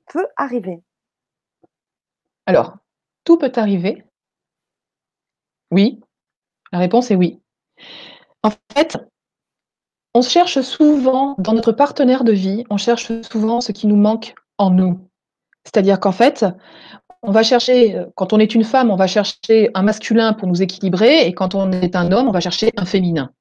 peut 0.08 0.28
arriver? 0.38 0.82
Alors, 2.46 2.78
tout 3.24 3.38
peut 3.38 3.52
arriver. 3.56 4.04
Oui. 5.72 6.02
La 6.72 6.80
réponse 6.80 7.12
est 7.12 7.16
oui. 7.16 7.42
En 8.44 8.52
fait, 8.74 8.98
on 10.14 10.22
cherche 10.22 10.62
souvent, 10.62 11.36
dans 11.40 11.54
notre 11.54 11.72
partenaire 11.72 12.24
de 12.24 12.32
vie, 12.32 12.64
on 12.70 12.78
cherche 12.78 13.12
souvent 13.24 13.60
ce 13.60 13.72
qui 13.72 13.88
nous 13.88 13.96
manque 13.96 14.36
en 14.58 14.70
nous. 14.70 15.10
C'est-à-dire 15.66 16.00
qu'en 16.00 16.12
fait, 16.12 16.46
on 17.28 17.32
va 17.32 17.44
chercher, 17.44 18.02
quand 18.16 18.34
on 18.34 18.40
est 18.40 18.56
une 18.56 18.64
femme, 18.64 18.92
on 18.92 18.96
va 18.96 19.08
chercher 19.08 19.70
un 19.74 19.84
masculin 19.84 20.34
pour 20.34 20.48
nous 20.48 20.62
équilibrer, 20.62 21.28
et 21.28 21.34
quand 21.34 21.56
on 21.56 21.72
est 21.72 21.96
un 21.96 22.12
homme, 22.12 22.28
on 22.28 22.32
va 22.32 22.40
chercher 22.40 22.72
un 22.78 22.86
féminin. 22.86 23.32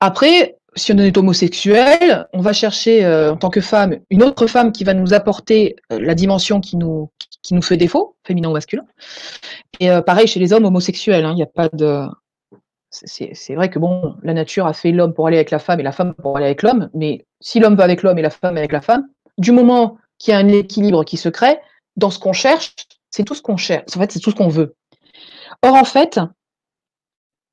Après, 0.00 0.56
si 0.74 0.92
on 0.92 0.98
est 0.98 1.16
homosexuel, 1.16 2.26
on 2.32 2.40
va 2.40 2.52
chercher 2.52 3.04
euh, 3.04 3.32
en 3.32 3.36
tant 3.36 3.50
que 3.50 3.60
femme 3.60 3.98
une 4.10 4.22
autre 4.22 4.46
femme 4.46 4.72
qui 4.72 4.84
va 4.84 4.94
nous 4.94 5.12
apporter 5.14 5.76
euh, 5.92 6.00
la 6.00 6.14
dimension 6.14 6.60
qui 6.60 6.76
nous, 6.76 7.10
fait 7.62 7.76
défaut, 7.76 8.16
féminin 8.24 8.48
ou 8.48 8.52
masculin. 8.52 8.84
Et 9.80 9.90
euh, 9.90 10.00
pareil 10.00 10.26
chez 10.26 10.40
les 10.40 10.52
hommes 10.52 10.64
homosexuels, 10.64 11.24
hein, 11.24 11.32
il 11.32 11.36
n'y 11.36 11.42
a 11.42 11.46
pas 11.46 11.68
de. 11.68 12.06
C'est 12.90 13.54
vrai 13.54 13.70
que 13.70 13.78
bon, 13.78 14.16
la 14.22 14.34
nature 14.34 14.66
a 14.66 14.74
fait 14.74 14.92
l'homme 14.92 15.14
pour 15.14 15.26
aller 15.26 15.38
avec 15.38 15.50
la 15.50 15.58
femme 15.58 15.80
et 15.80 15.82
la 15.82 15.92
femme 15.92 16.12
pour 16.14 16.36
aller 16.36 16.44
avec 16.44 16.62
l'homme, 16.62 16.90
mais 16.92 17.24
si 17.40 17.58
l'homme 17.58 17.74
va 17.74 17.84
avec 17.84 18.02
l'homme 18.02 18.18
et 18.18 18.22
la 18.22 18.28
femme 18.28 18.58
avec 18.58 18.70
la 18.70 18.82
femme, 18.82 19.08
du 19.38 19.50
moment 19.50 19.96
qu'il 20.18 20.32
y 20.32 20.34
a 20.34 20.38
un 20.38 20.48
équilibre 20.48 21.02
qui 21.02 21.16
se 21.16 21.30
crée, 21.30 21.58
dans 21.96 22.10
ce 22.10 22.18
qu'on 22.18 22.32
cherche, 22.32 22.74
c'est 23.10 23.24
tout 23.24 23.34
ce 23.34 23.42
qu'on 23.42 23.56
cherche. 23.56 23.96
En 23.96 24.00
fait, 24.00 24.12
c'est 24.12 24.20
tout 24.20 24.30
ce 24.30 24.36
qu'on 24.36 24.48
veut. 24.48 24.74
Or, 25.62 25.74
en 25.74 25.84
fait, 25.84 26.18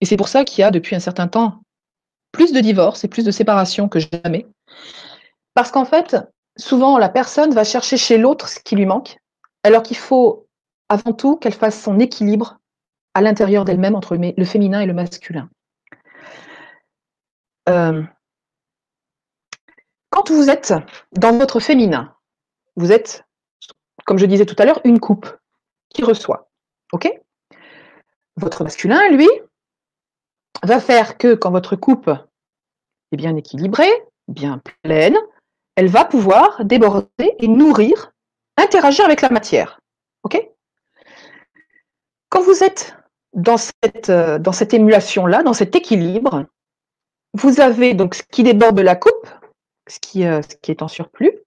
et 0.02 0.06
c'est 0.06 0.18
pour 0.18 0.28
ça 0.28 0.44
qu'il 0.44 0.61
y 0.61 0.64
a 0.64 0.72
depuis 0.72 0.95
un 0.95 0.99
certain 0.99 1.28
temps 1.28 1.61
plus 2.32 2.53
de 2.53 2.60
divorces 2.60 3.03
et 3.03 3.07
plus 3.07 3.26
de 3.26 3.32
séparations 3.32 3.90
que 3.90 3.99
jamais. 3.99 4.48
Parce 5.53 5.72
qu'en 5.72 5.86
fait, 5.86 6.16
souvent, 6.57 6.98
la 6.98 7.10
personne 7.10 7.53
va 7.53 7.64
chercher 7.64 7.98
chez 7.98 8.18
l'autre 8.18 8.48
ce 8.48 8.60
qui 8.60 8.76
lui 8.76 8.86
manque, 8.86 9.18
alors 9.64 9.84
qu'il 9.84 9.98
faut 9.98 10.48
avant 10.90 11.14
tout 11.14 11.38
qu'elle 11.38 11.53
fasse 11.53 11.82
son 11.82 11.99
équilibre 11.99 12.60
à 13.14 13.22
l'intérieur 13.22 13.66
d'elle-même 13.66 13.95
entre 13.95 14.16
le 14.16 14.45
féminin 14.45 14.82
et 14.82 14.86
le 14.86 14.94
masculin. 14.94 15.49
Euh, 17.68 18.03
quand 20.10 20.32
vous 20.32 20.49
êtes 20.49 20.74
dans 21.11 21.38
votre 21.38 21.60
féminin, 21.60 22.16
vous 22.76 22.91
êtes 22.91 23.26
comme 24.10 24.18
je 24.18 24.26
disais 24.26 24.48
tout 24.48 24.56
à 24.57 24.65
l'heure, 24.65 24.81
une 24.86 24.99
coupe 24.99 25.38
qui 25.90 26.03
reçoit. 26.03 26.49
OK? 26.94 27.07
Votre 28.38 28.64
masculin, 28.64 29.07
lui, 29.10 29.27
va 30.64 30.80
faire 30.80 31.19
que 31.19 31.36
quand 31.36 31.52
votre 31.52 31.76
coupe 31.76 32.10
est 33.11 33.18
bien 33.18 33.36
équilibrée, 33.36 33.91
bien 34.27 34.64
pleine, 34.81 35.15
elle 35.76 35.90
va 35.90 36.06
pouvoir 36.06 36.65
déborder 36.65 37.36
et 37.38 37.48
nourrir, 37.48 38.11
interagir 38.57 39.06
avec 39.06 39.22
la 39.22 39.30
matière. 39.30 39.80
OK? 40.23 40.44
Quand 42.30 42.41
vous 42.41 42.64
êtes 42.64 42.95
dans 43.34 43.57
cette, 43.57 44.10
euh, 44.10 44.40
dans 44.40 44.53
cette 44.53 44.73
émulation-là, 44.73 45.44
dans 45.44 45.53
cet 45.53 45.76
équilibre, 45.76 46.48
vous 47.36 47.61
avez 47.61 47.94
donc 47.94 48.15
ce 48.15 48.23
qui 48.23 48.41
déborde 48.41 48.76
de 48.76 48.81
la 48.81 48.95
coupe, 48.95 49.27
euh, 49.27 50.41
ce 50.41 50.56
qui 50.56 50.72
est 50.72 50.81
en 50.81 50.88
surplus, 50.88 51.38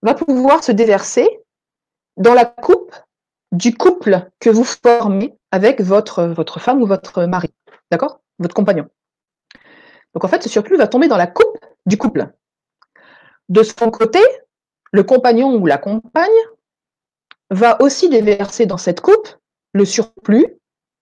va 0.00 0.14
pouvoir 0.14 0.64
se 0.64 0.72
déverser 0.72 1.28
dans 2.16 2.34
la 2.34 2.44
coupe 2.44 2.94
du 3.52 3.74
couple 3.74 4.30
que 4.38 4.50
vous 4.50 4.64
formez 4.64 5.36
avec 5.50 5.80
votre, 5.80 6.34
femme 6.58 6.82
ou 6.82 6.86
votre 6.86 7.24
mari, 7.24 7.52
d'accord? 7.90 8.20
Votre 8.38 8.54
compagnon. 8.54 8.88
Donc 10.14 10.24
en 10.24 10.28
fait, 10.28 10.42
ce 10.42 10.48
surplus 10.48 10.76
va 10.76 10.86
tomber 10.86 11.08
dans 11.08 11.16
la 11.16 11.26
coupe 11.26 11.58
du 11.86 11.96
couple. 11.96 12.28
De 13.48 13.62
son 13.62 13.90
côté, 13.90 14.20
le 14.92 15.02
compagnon 15.02 15.54
ou 15.56 15.66
la 15.66 15.78
compagne 15.78 16.30
va 17.50 17.80
aussi 17.82 18.08
déverser 18.08 18.66
dans 18.66 18.78
cette 18.78 19.00
coupe 19.00 19.28
le 19.72 19.84
surplus 19.84 20.46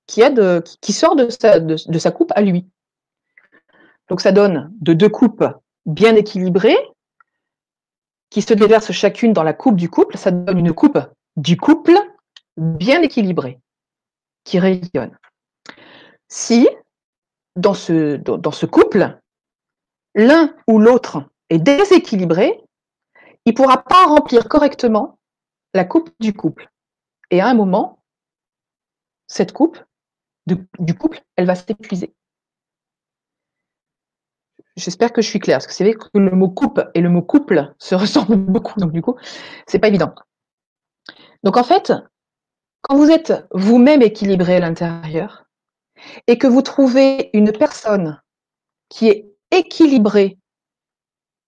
qui 0.06 0.92
sort 0.92 1.16
de 1.16 1.28
sa, 1.28 1.60
de 1.60 1.98
sa 1.98 2.10
coupe 2.10 2.32
à 2.34 2.40
lui. 2.40 2.66
Donc 4.08 4.22
ça 4.22 4.32
donne 4.32 4.72
de 4.80 4.94
deux 4.94 5.10
coupes 5.10 5.44
bien 5.84 6.16
équilibrées 6.16 6.78
qui 8.30 8.42
se 8.42 8.54
déversent 8.54 8.92
chacune 8.92 9.32
dans 9.32 9.42
la 9.42 9.54
coupe 9.54 9.76
du 9.76 9.88
couple, 9.88 10.16
ça 10.16 10.30
donne 10.30 10.58
une 10.58 10.72
coupe 10.72 10.98
du 11.36 11.56
couple 11.56 11.96
bien 12.56 13.02
équilibrée, 13.02 13.60
qui 14.44 14.58
rayonne. 14.58 15.16
Si, 16.28 16.68
dans 17.56 17.74
ce, 17.74 18.16
dans 18.16 18.52
ce 18.52 18.66
couple, 18.66 19.18
l'un 20.14 20.54
ou 20.66 20.78
l'autre 20.78 21.24
est 21.48 21.58
déséquilibré, 21.58 22.62
il 23.44 23.52
ne 23.52 23.56
pourra 23.56 23.82
pas 23.82 24.06
remplir 24.06 24.48
correctement 24.48 25.18
la 25.74 25.84
coupe 25.84 26.10
du 26.20 26.34
couple. 26.34 26.70
Et 27.30 27.40
à 27.40 27.48
un 27.48 27.54
moment, 27.54 28.02
cette 29.26 29.52
coupe 29.52 29.78
du 30.46 30.94
couple, 30.94 31.22
elle 31.36 31.46
va 31.46 31.54
s'épuiser. 31.54 32.14
J'espère 34.78 35.12
que 35.12 35.20
je 35.20 35.28
suis 35.28 35.40
claire, 35.40 35.56
parce 35.56 35.66
que 35.66 35.72
c'est 35.72 35.82
vrai 35.82 35.94
que 35.94 36.06
le 36.14 36.30
mot 36.30 36.48
coupe 36.48 36.80
et 36.94 37.00
le 37.00 37.08
mot 37.08 37.22
couple 37.22 37.74
se 37.78 37.94
ressemblent 37.96 38.36
beaucoup, 38.36 38.78
donc 38.78 38.92
du 38.92 39.02
coup, 39.02 39.16
c'est 39.66 39.80
pas 39.80 39.88
évident. 39.88 40.14
Donc 41.42 41.56
en 41.56 41.64
fait, 41.64 41.92
quand 42.82 42.96
vous 42.96 43.10
êtes 43.10 43.32
vous-même 43.52 44.02
équilibré 44.02 44.56
à 44.56 44.60
l'intérieur 44.60 45.44
et 46.28 46.38
que 46.38 46.46
vous 46.46 46.62
trouvez 46.62 47.30
une 47.32 47.50
personne 47.50 48.22
qui 48.88 49.08
est 49.08 49.28
équilibrée 49.50 50.38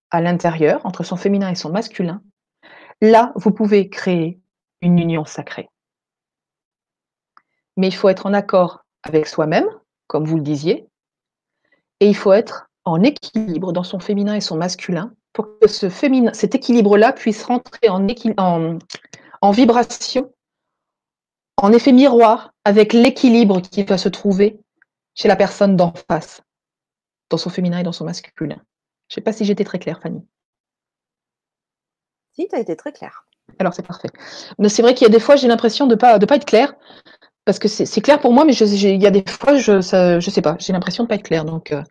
à 0.09 0.19
l'intérieur, 0.19 0.85
entre 0.85 1.03
son 1.03 1.15
féminin 1.15 1.49
et 1.49 1.55
son 1.55 1.71
masculin, 1.71 2.21
là, 2.99 3.31
vous 3.35 3.51
pouvez 3.51 3.89
créer 3.89 4.41
une 4.81 4.99
union 4.99 5.23
sacrée. 5.23 5.69
Mais 7.77 7.87
il 7.87 7.95
faut 7.95 8.09
être 8.09 8.25
en 8.25 8.33
accord 8.33 8.83
avec 9.03 9.25
soi-même, 9.25 9.69
comme 10.07 10.25
vous 10.25 10.35
le 10.35 10.43
disiez, 10.43 10.85
et 12.01 12.07
il 12.07 12.15
faut 12.15 12.33
être 12.33 12.70
en 12.85 13.03
équilibre 13.03 13.73
dans 13.73 13.83
son 13.83 13.99
féminin 13.99 14.35
et 14.35 14.41
son 14.41 14.57
masculin 14.57 15.13
pour 15.33 15.47
que 15.59 15.67
ce 15.67 15.89
féminin, 15.89 16.33
cet 16.33 16.55
équilibre-là 16.55 17.13
puisse 17.13 17.43
rentrer 17.43 17.89
en, 17.89 18.05
en, 18.37 18.79
en, 19.41 19.51
vibration, 19.51 20.33
en 21.57 21.71
effet 21.71 21.91
miroir 21.91 22.53
avec 22.65 22.93
l'équilibre 22.93 23.61
qui 23.61 23.83
va 23.83 23.97
se 23.97 24.09
trouver 24.09 24.59
chez 25.15 25.27
la 25.27 25.35
personne 25.35 25.75
d'en 25.75 25.93
face, 26.09 26.41
dans 27.29 27.37
son 27.37 27.49
féminin 27.49 27.79
et 27.79 27.83
dans 27.83 27.91
son 27.91 28.05
masculin. 28.05 28.61
Je 29.07 29.13
ne 29.13 29.15
sais 29.15 29.21
pas 29.21 29.33
si 29.33 29.45
j'étais 29.45 29.63
très 29.63 29.79
claire, 29.79 30.01
Fanny. 30.01 30.25
Si, 32.33 32.47
tu 32.47 32.55
as 32.55 32.59
été 32.59 32.75
très 32.75 32.93
claire. 32.93 33.27
Alors, 33.59 33.73
c'est 33.73 33.85
parfait. 33.85 34.09
Mais 34.57 34.69
c'est 34.69 34.81
vrai 34.81 34.93
qu'il 34.93 35.05
y 35.05 35.09
a 35.09 35.13
des 35.13 35.19
fois, 35.19 35.35
j'ai 35.35 35.47
l'impression 35.47 35.85
de 35.85 35.95
ne 35.95 35.99
pas, 35.99 36.17
de 36.17 36.25
pas 36.25 36.37
être 36.37 36.45
claire, 36.45 36.73
parce 37.43 37.59
que 37.59 37.67
c'est 37.67 38.01
clair 38.01 38.19
pour 38.19 38.33
moi, 38.33 38.45
mais 38.45 38.53
il 38.53 39.01
y 39.01 39.07
a 39.07 39.11
des 39.11 39.23
fois, 39.27 39.57
je 39.57 39.73
ne 39.73 40.19
sais 40.21 40.41
pas, 40.41 40.55
j'ai 40.59 40.73
l'impression 40.73 41.03
de 41.03 41.07
ne 41.07 41.09
pas 41.09 41.15
être 41.15 41.23
claire. 41.23 41.43
Donc, 41.43 41.71
euh, 41.71 41.83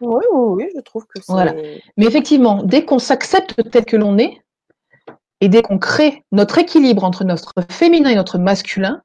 oui, 0.00 0.24
oui, 0.32 0.64
oui, 0.64 0.70
je 0.74 0.80
trouve 0.80 1.06
que 1.06 1.20
c'est. 1.20 1.32
Voilà. 1.32 1.54
Mais 1.96 2.06
effectivement, 2.06 2.62
dès 2.62 2.84
qu'on 2.84 2.98
s'accepte 2.98 3.70
tel 3.70 3.84
que 3.84 3.96
l'on 3.96 4.18
est, 4.18 4.40
et 5.40 5.48
dès 5.48 5.62
qu'on 5.62 5.78
crée 5.78 6.24
notre 6.32 6.58
équilibre 6.58 7.04
entre 7.04 7.24
notre 7.24 7.52
féminin 7.70 8.10
et 8.10 8.16
notre 8.16 8.38
masculin, 8.38 9.02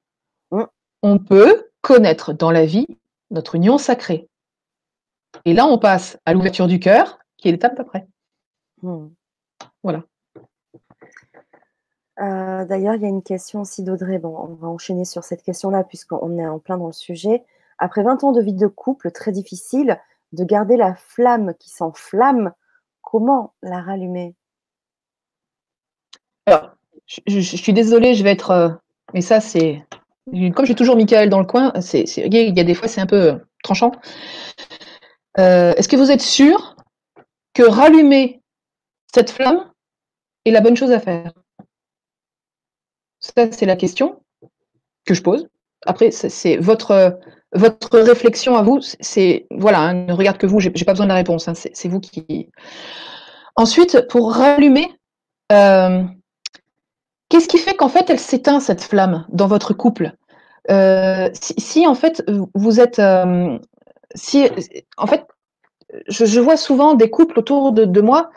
mmh. 0.52 0.64
on 1.04 1.20
peut 1.20 1.70
connaître 1.82 2.34
dans 2.34 2.52
la 2.52 2.66
vie 2.66 2.88
notre 3.32 3.56
union 3.56 3.78
sacrée. 3.78 4.28
Et 5.46 5.54
là, 5.54 5.66
on 5.66 5.78
passe 5.78 6.18
à 6.26 6.34
l'ouverture 6.34 6.68
du 6.68 6.80
cœur, 6.80 7.20
qui 7.38 7.50
est 7.50 7.52
l'étape 7.52 7.76
d'après. 7.76 8.08
Mmh. 8.82 9.08
Voilà. 9.84 10.04
Euh, 12.20 12.66
d'ailleurs, 12.66 12.96
il 12.96 13.02
y 13.02 13.06
a 13.06 13.10
une 13.10 13.24
question 13.24 13.62
aussi 13.62 13.84
d'Audrey. 13.84 14.20
Bon, 14.20 14.36
on 14.38 14.54
va 14.54 14.68
enchaîner 14.68 15.06
sur 15.06 15.24
cette 15.24 15.44
question-là 15.44 15.84
puisqu'on 15.84 16.38
est 16.38 16.48
en 16.48 16.60
plein 16.60 16.78
dans 16.78 16.88
le 16.88 16.94
sujet. 16.94 17.44
Après 17.80 18.04
20 18.04 18.24
ans 18.24 18.32
de 18.32 18.42
vie 18.42 18.54
de 18.54 18.68
couple, 18.68 19.12
très 19.12 19.32
difficile 19.32 20.00
de 20.34 20.44
garder 20.44 20.78
la 20.78 20.96
flamme 20.96 21.54
qui 21.60 21.70
s'enflamme. 21.70 22.52
Comment 23.02 23.54
la 23.62 23.82
rallumer? 23.82 24.36
Alors, 26.46 26.72
je, 27.28 27.40
suis 27.40 27.74
désolée, 27.74 28.16
je 28.16 28.24
vais 28.24 28.32
être. 28.32 28.52
Euh, 28.52 28.70
mais 29.14 29.22
ça, 29.22 29.40
c'est. 29.40 29.86
Comme 30.56 30.66
j'ai 30.66 30.76
toujours 30.76 30.96
Michael 30.96 31.30
dans 31.30 31.40
le 31.40 31.46
coin, 31.46 31.74
c'est, 31.82 32.04
il 32.04 32.34
y 32.34 32.60
a 32.60 32.64
des 32.64 32.74
fois, 32.74 32.88
c'est 32.88 33.02
un 33.02 33.06
peu 33.06 33.40
tranchant. 33.62 33.92
Euh, 35.38 35.74
est-ce 35.74 35.90
que 35.90 35.98
vous 35.98 36.12
êtes 36.12 36.22
sûr 36.22 36.76
que 37.54 37.64
rallumer 37.64 38.42
cette 39.14 39.32
flamme 39.32 39.70
est 40.46 40.52
la 40.52 40.62
bonne 40.62 40.78
chose 40.78 40.92
à 40.92 41.00
faire? 41.00 41.34
Ça, 43.20 43.52
c'est 43.52 43.66
la 43.66 43.76
question 43.76 44.22
que 45.06 45.14
je 45.14 45.22
pose. 45.22 45.48
Après, 45.86 46.12
c'est 46.12 46.58
votre, 46.58 47.20
votre 47.54 48.00
réflexion 48.00 48.56
à 48.56 48.64
vous. 48.64 48.80
C'est 48.82 49.48
voilà, 49.52 49.80
hein, 49.80 49.94
ne 49.94 50.14
regarde 50.14 50.38
que 50.38 50.48
vous. 50.48 50.60
J'ai 50.60 50.72
pas 50.72 50.94
besoin 50.94 51.06
de 51.06 51.12
la 51.12 51.16
réponse. 51.16 51.48
Hein, 51.48 51.54
c'est 51.56 51.88
vous 51.88 52.00
qui. 52.00 52.50
Ensuite, 53.56 54.08
pour 54.10 54.34
rallumer, 54.34 54.88
euh, 55.52 56.04
qu'est-ce 57.30 57.48
qui 57.48 57.58
fait 57.58 57.76
qu'en 57.76 57.90
fait 57.90 58.10
elle 58.10 58.20
s'éteint 58.20 58.60
cette 58.60 58.84
flamme 58.84 59.26
dans 59.30 59.48
votre 59.48 59.74
couple? 59.74 60.14
Euh, 60.72 61.30
si, 61.34 61.86
en 61.86 61.94
fait 61.94 62.24
vous 62.56 62.80
êtes, 62.80 63.00
euh, 63.00 63.58
si 64.16 64.50
en 64.98 65.08
fait, 65.08 65.26
je, 66.08 66.40
vois 66.40 66.58
souvent 66.58 66.96
des 66.96 67.10
couples 67.10 67.38
autour 67.38 67.74
de, 67.74 68.02
moi 68.02 68.32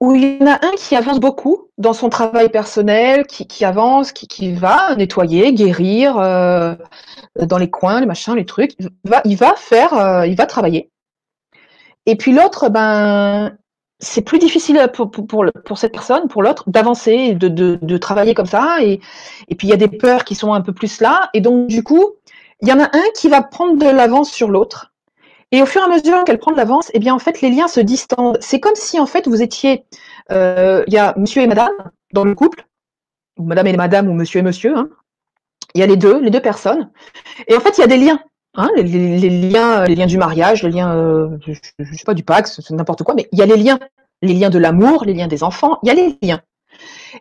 où 0.00 0.14
il 0.14 0.38
y 0.38 0.42
en 0.42 0.46
a 0.46 0.64
un 0.66 0.72
qui 0.76 0.94
avance 0.94 1.20
beaucoup 1.20 1.70
dans 1.78 1.92
son 1.92 2.08
travail 2.08 2.50
personnel, 2.50 3.26
qui, 3.26 3.64
avance, 3.64 4.12
qui, 4.12 4.52
va 4.52 4.94
nettoyer, 4.96 5.52
guérir 5.54 6.18
euh, 6.18 6.74
dans 7.40 7.58
les 7.58 7.70
coins, 7.70 8.00
les 8.00 8.06
machins, 8.06 8.34
les 8.34 8.44
trucs. 8.44 8.72
Il 8.78 8.90
va, 9.04 9.22
il 9.24 9.36
va 9.36 9.54
faire, 9.56 9.94
euh, 9.94 10.26
il 10.26 10.36
va 10.36 10.46
travailler. 10.46 10.90
Et 12.04 12.16
puis 12.16 12.32
l'autre, 12.32 12.68
ben, 12.68 13.56
c'est 13.98 14.22
plus 14.22 14.38
difficile 14.38 14.90
pour, 14.92 15.10
pour, 15.10 15.26
pour, 15.64 15.78
cette 15.78 15.92
personne, 15.92 16.28
pour 16.28 16.42
l'autre, 16.42 16.68
d'avancer, 16.68 17.34
de, 17.34 17.48
de, 17.48 17.78
de, 17.80 17.96
travailler 17.96 18.34
comme 18.34 18.46
ça. 18.46 18.82
Et, 18.82 19.00
et 19.48 19.54
puis 19.54 19.66
il 19.66 19.70
y 19.70 19.74
a 19.74 19.78
des 19.78 19.88
peurs 19.88 20.24
qui 20.24 20.34
sont 20.34 20.52
un 20.52 20.60
peu 20.60 20.72
plus 20.72 21.00
là. 21.00 21.30
Et 21.32 21.40
donc 21.40 21.68
du 21.68 21.82
coup, 21.82 22.12
il 22.60 22.68
y 22.68 22.72
en 22.72 22.80
a 22.80 22.84
un 22.84 23.04
qui 23.14 23.28
va 23.28 23.42
prendre 23.42 23.76
de 23.78 23.88
l'avance 23.88 24.30
sur 24.30 24.48
l'autre. 24.48 24.92
Et 25.52 25.62
au 25.62 25.66
fur 25.66 25.80
et 25.80 25.84
à 25.84 25.88
mesure 25.88 26.24
qu'elle 26.24 26.38
prend 26.38 26.50
de 26.50 26.56
l'avance, 26.56 26.90
eh 26.92 26.98
bien 26.98 27.14
en 27.14 27.18
fait 27.18 27.40
les 27.40 27.50
liens 27.50 27.68
se 27.68 27.80
distendent. 27.80 28.38
C'est 28.40 28.60
comme 28.60 28.74
si 28.74 28.98
en 28.98 29.06
fait 29.06 29.28
vous 29.28 29.42
étiez, 29.42 29.84
euh, 30.32 30.82
il 30.86 30.92
y 30.92 30.98
a 30.98 31.14
Monsieur 31.16 31.42
et 31.42 31.46
Madame 31.46 31.72
dans 32.12 32.24
le 32.24 32.34
couple, 32.34 32.66
ou 33.38 33.44
Madame 33.44 33.66
et 33.68 33.76
Madame 33.76 34.08
ou 34.08 34.12
Monsieur 34.12 34.40
et 34.40 34.42
Monsieur. 34.42 34.76
Hein. 34.76 34.88
Il 35.74 35.80
y 35.80 35.84
a 35.84 35.86
les 35.86 35.96
deux, 35.96 36.20
les 36.20 36.30
deux 36.30 36.40
personnes. 36.40 36.90
Et 37.46 37.56
en 37.56 37.60
fait 37.60 37.78
il 37.78 37.80
y 37.80 37.84
a 37.84 37.86
des 37.86 37.96
liens, 37.96 38.20
hein, 38.54 38.68
les, 38.76 38.82
liens, 38.82 39.84
les 39.84 39.94
liens 39.94 40.06
du 40.06 40.18
mariage, 40.18 40.64
les 40.64 40.70
liens, 40.70 40.96
euh, 40.96 41.38
je, 41.46 41.52
sais 41.52 42.04
pas 42.04 42.14
du 42.14 42.24
Pax, 42.24 42.70
n'importe 42.70 43.04
quoi, 43.04 43.14
mais 43.14 43.28
il 43.32 43.38
y 43.38 43.42
a 43.42 43.46
les 43.46 43.56
liens, 43.56 43.78
les 44.22 44.34
liens 44.34 44.50
de 44.50 44.58
l'amour, 44.58 45.04
les 45.04 45.14
liens 45.14 45.28
des 45.28 45.44
enfants. 45.44 45.78
Il 45.82 45.88
y 45.88 45.90
a 45.90 45.94
les 45.94 46.18
liens. 46.22 46.40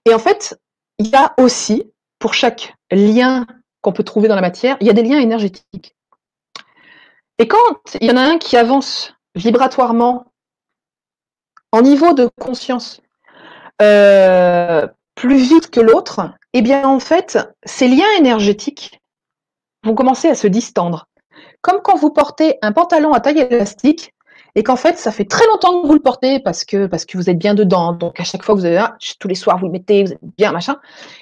Et 0.05 0.13
en 0.13 0.19
fait 0.19 0.57
il 0.97 1.07
y 1.07 1.15
a 1.15 1.33
aussi 1.37 1.91
pour 2.19 2.33
chaque 2.33 2.75
lien 2.91 3.45
qu'on 3.81 3.91
peut 3.91 4.03
trouver 4.03 4.27
dans 4.27 4.35
la 4.35 4.41
matière, 4.41 4.77
il 4.79 4.87
y 4.87 4.89
a 4.89 4.93
des 4.93 5.03
liens 5.03 5.19
énergétiques. 5.19 5.95
Et 7.37 7.47
quand 7.47 7.97
il 7.99 8.07
y 8.07 8.11
en 8.11 8.17
a 8.17 8.21
un 8.21 8.37
qui 8.37 8.55
avance 8.57 9.13
vibratoirement 9.35 10.31
en 11.71 11.81
niveau 11.81 12.13
de 12.13 12.29
conscience 12.39 13.01
euh, 13.81 14.87
plus 15.15 15.37
vite 15.37 15.69
que 15.69 15.81
l'autre, 15.81 16.21
eh 16.53 16.61
bien 16.61 16.87
en 16.87 16.99
fait, 16.99 17.37
ces 17.65 17.87
liens 17.87 18.09
énergétiques 18.17 19.01
vont 19.83 19.95
commencer 19.95 20.29
à 20.29 20.35
se 20.35 20.47
distendre. 20.47 21.07
Comme 21.61 21.81
quand 21.81 21.97
vous 21.97 22.11
portez 22.11 22.57
un 22.61 22.71
pantalon 22.71 23.11
à 23.11 23.19
taille 23.19 23.39
élastique 23.39 24.13
et 24.55 24.63
qu'en 24.63 24.77
fait, 24.77 24.97
ça 24.97 25.11
fait 25.11 25.25
très 25.25 25.45
longtemps 25.47 25.81
que 25.81 25.87
vous 25.87 25.93
le 25.93 25.99
portez 25.99 26.39
parce 26.39 26.63
que, 26.63 26.87
parce 26.87 27.05
que 27.05 27.17
vous 27.17 27.29
êtes 27.29 27.37
bien 27.37 27.53
dedans. 27.53 27.91
Donc 27.91 28.19
à 28.19 28.23
chaque 28.23 28.43
fois, 28.43 28.55
vous 28.55 28.65
avez, 28.65 28.77
ah, 28.77 28.97
tous 29.19 29.27
les 29.27 29.35
soirs, 29.35 29.59
vous 29.59 29.65
le 29.65 29.73
mettez, 29.73 30.05
vous 30.05 30.13
êtes 30.13 30.19
bien, 30.37 30.53
machin. 30.53 30.77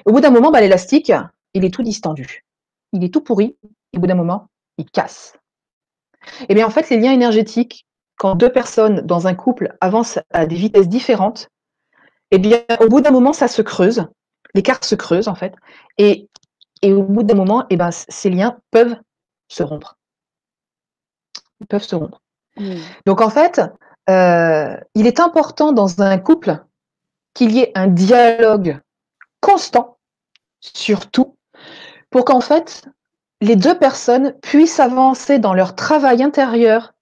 Au 0.05 0.11
bout 0.11 0.21
d'un 0.21 0.29
moment, 0.29 0.51
bah, 0.51 0.61
l'élastique, 0.61 1.11
il 1.55 1.65
est 1.65 1.73
tout 1.73 1.81
distendu. 1.81 2.45
Il 2.91 3.03
est 3.03 3.11
tout 3.11 3.21
pourri. 3.21 3.57
Et 3.91 3.97
au 3.97 4.01
bout 4.01 4.07
d'un 4.07 4.15
moment, 4.15 4.49
il 4.77 4.85
casse. 4.85 5.33
Eh 6.49 6.53
bien, 6.55 6.65
en 6.65 6.69
fait, 6.69 6.89
les 6.89 6.97
liens 6.97 7.11
énergétiques, 7.11 7.85
quand 8.17 8.35
deux 8.35 8.51
personnes 8.51 9.01
dans 9.01 9.27
un 9.27 9.33
couple 9.33 9.75
avancent 9.81 10.19
à 10.31 10.45
des 10.45 10.55
vitesses 10.55 10.87
différentes, 10.87 11.49
eh 12.31 12.37
bien, 12.37 12.61
au 12.79 12.87
bout 12.87 13.01
d'un 13.01 13.11
moment, 13.11 13.33
ça 13.33 13.47
se 13.47 13.61
creuse. 13.61 14.07
L'écart 14.53 14.83
se 14.83 14.95
creuse, 14.95 15.27
en 15.27 15.35
fait. 15.35 15.53
Et, 15.97 16.29
au 16.83 17.03
bout 17.03 17.23
d'un 17.23 17.35
moment, 17.35 17.65
eh 17.69 17.77
ben, 17.77 17.91
ces 17.91 18.29
liens 18.29 18.57
peuvent 18.71 18.97
se 19.47 19.63
rompre. 19.63 19.97
Ils 21.61 21.67
peuvent 21.67 21.83
se 21.83 21.95
rompre. 21.95 22.21
Mmh. 22.57 22.75
Donc, 23.05 23.21
en 23.21 23.29
fait, 23.29 23.61
euh, 24.09 24.75
il 24.95 25.07
est 25.07 25.19
important 25.19 25.71
dans 25.71 26.01
un 26.01 26.17
couple 26.17 26.63
qu'il 27.33 27.51
y 27.51 27.59
ait 27.59 27.71
un 27.75 27.87
dialogue 27.87 28.79
constant, 29.39 29.97
surtout, 30.59 31.37
pour 32.09 32.25
qu'en 32.25 32.41
fait, 32.41 32.87
les 33.41 33.55
deux 33.55 33.77
personnes 33.77 34.33
puissent 34.41 34.79
avancer 34.79 35.39
dans 35.39 35.53
leur 35.53 35.75
travail 35.75 36.23
intérieur 36.23 36.93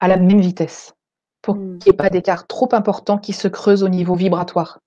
à 0.00 0.08
la 0.08 0.16
même 0.16 0.40
vitesse, 0.40 0.94
pour 1.42 1.56
hmm. 1.56 1.78
qu'il 1.78 1.90
n'y 1.90 1.94
ait 1.94 1.96
pas 1.96 2.10
d'écart 2.10 2.46
trop 2.46 2.68
important 2.72 3.18
qui 3.18 3.32
se 3.32 3.48
creuse 3.48 3.82
au 3.82 3.88
niveau 3.88 4.14
vibratoire, 4.14 4.80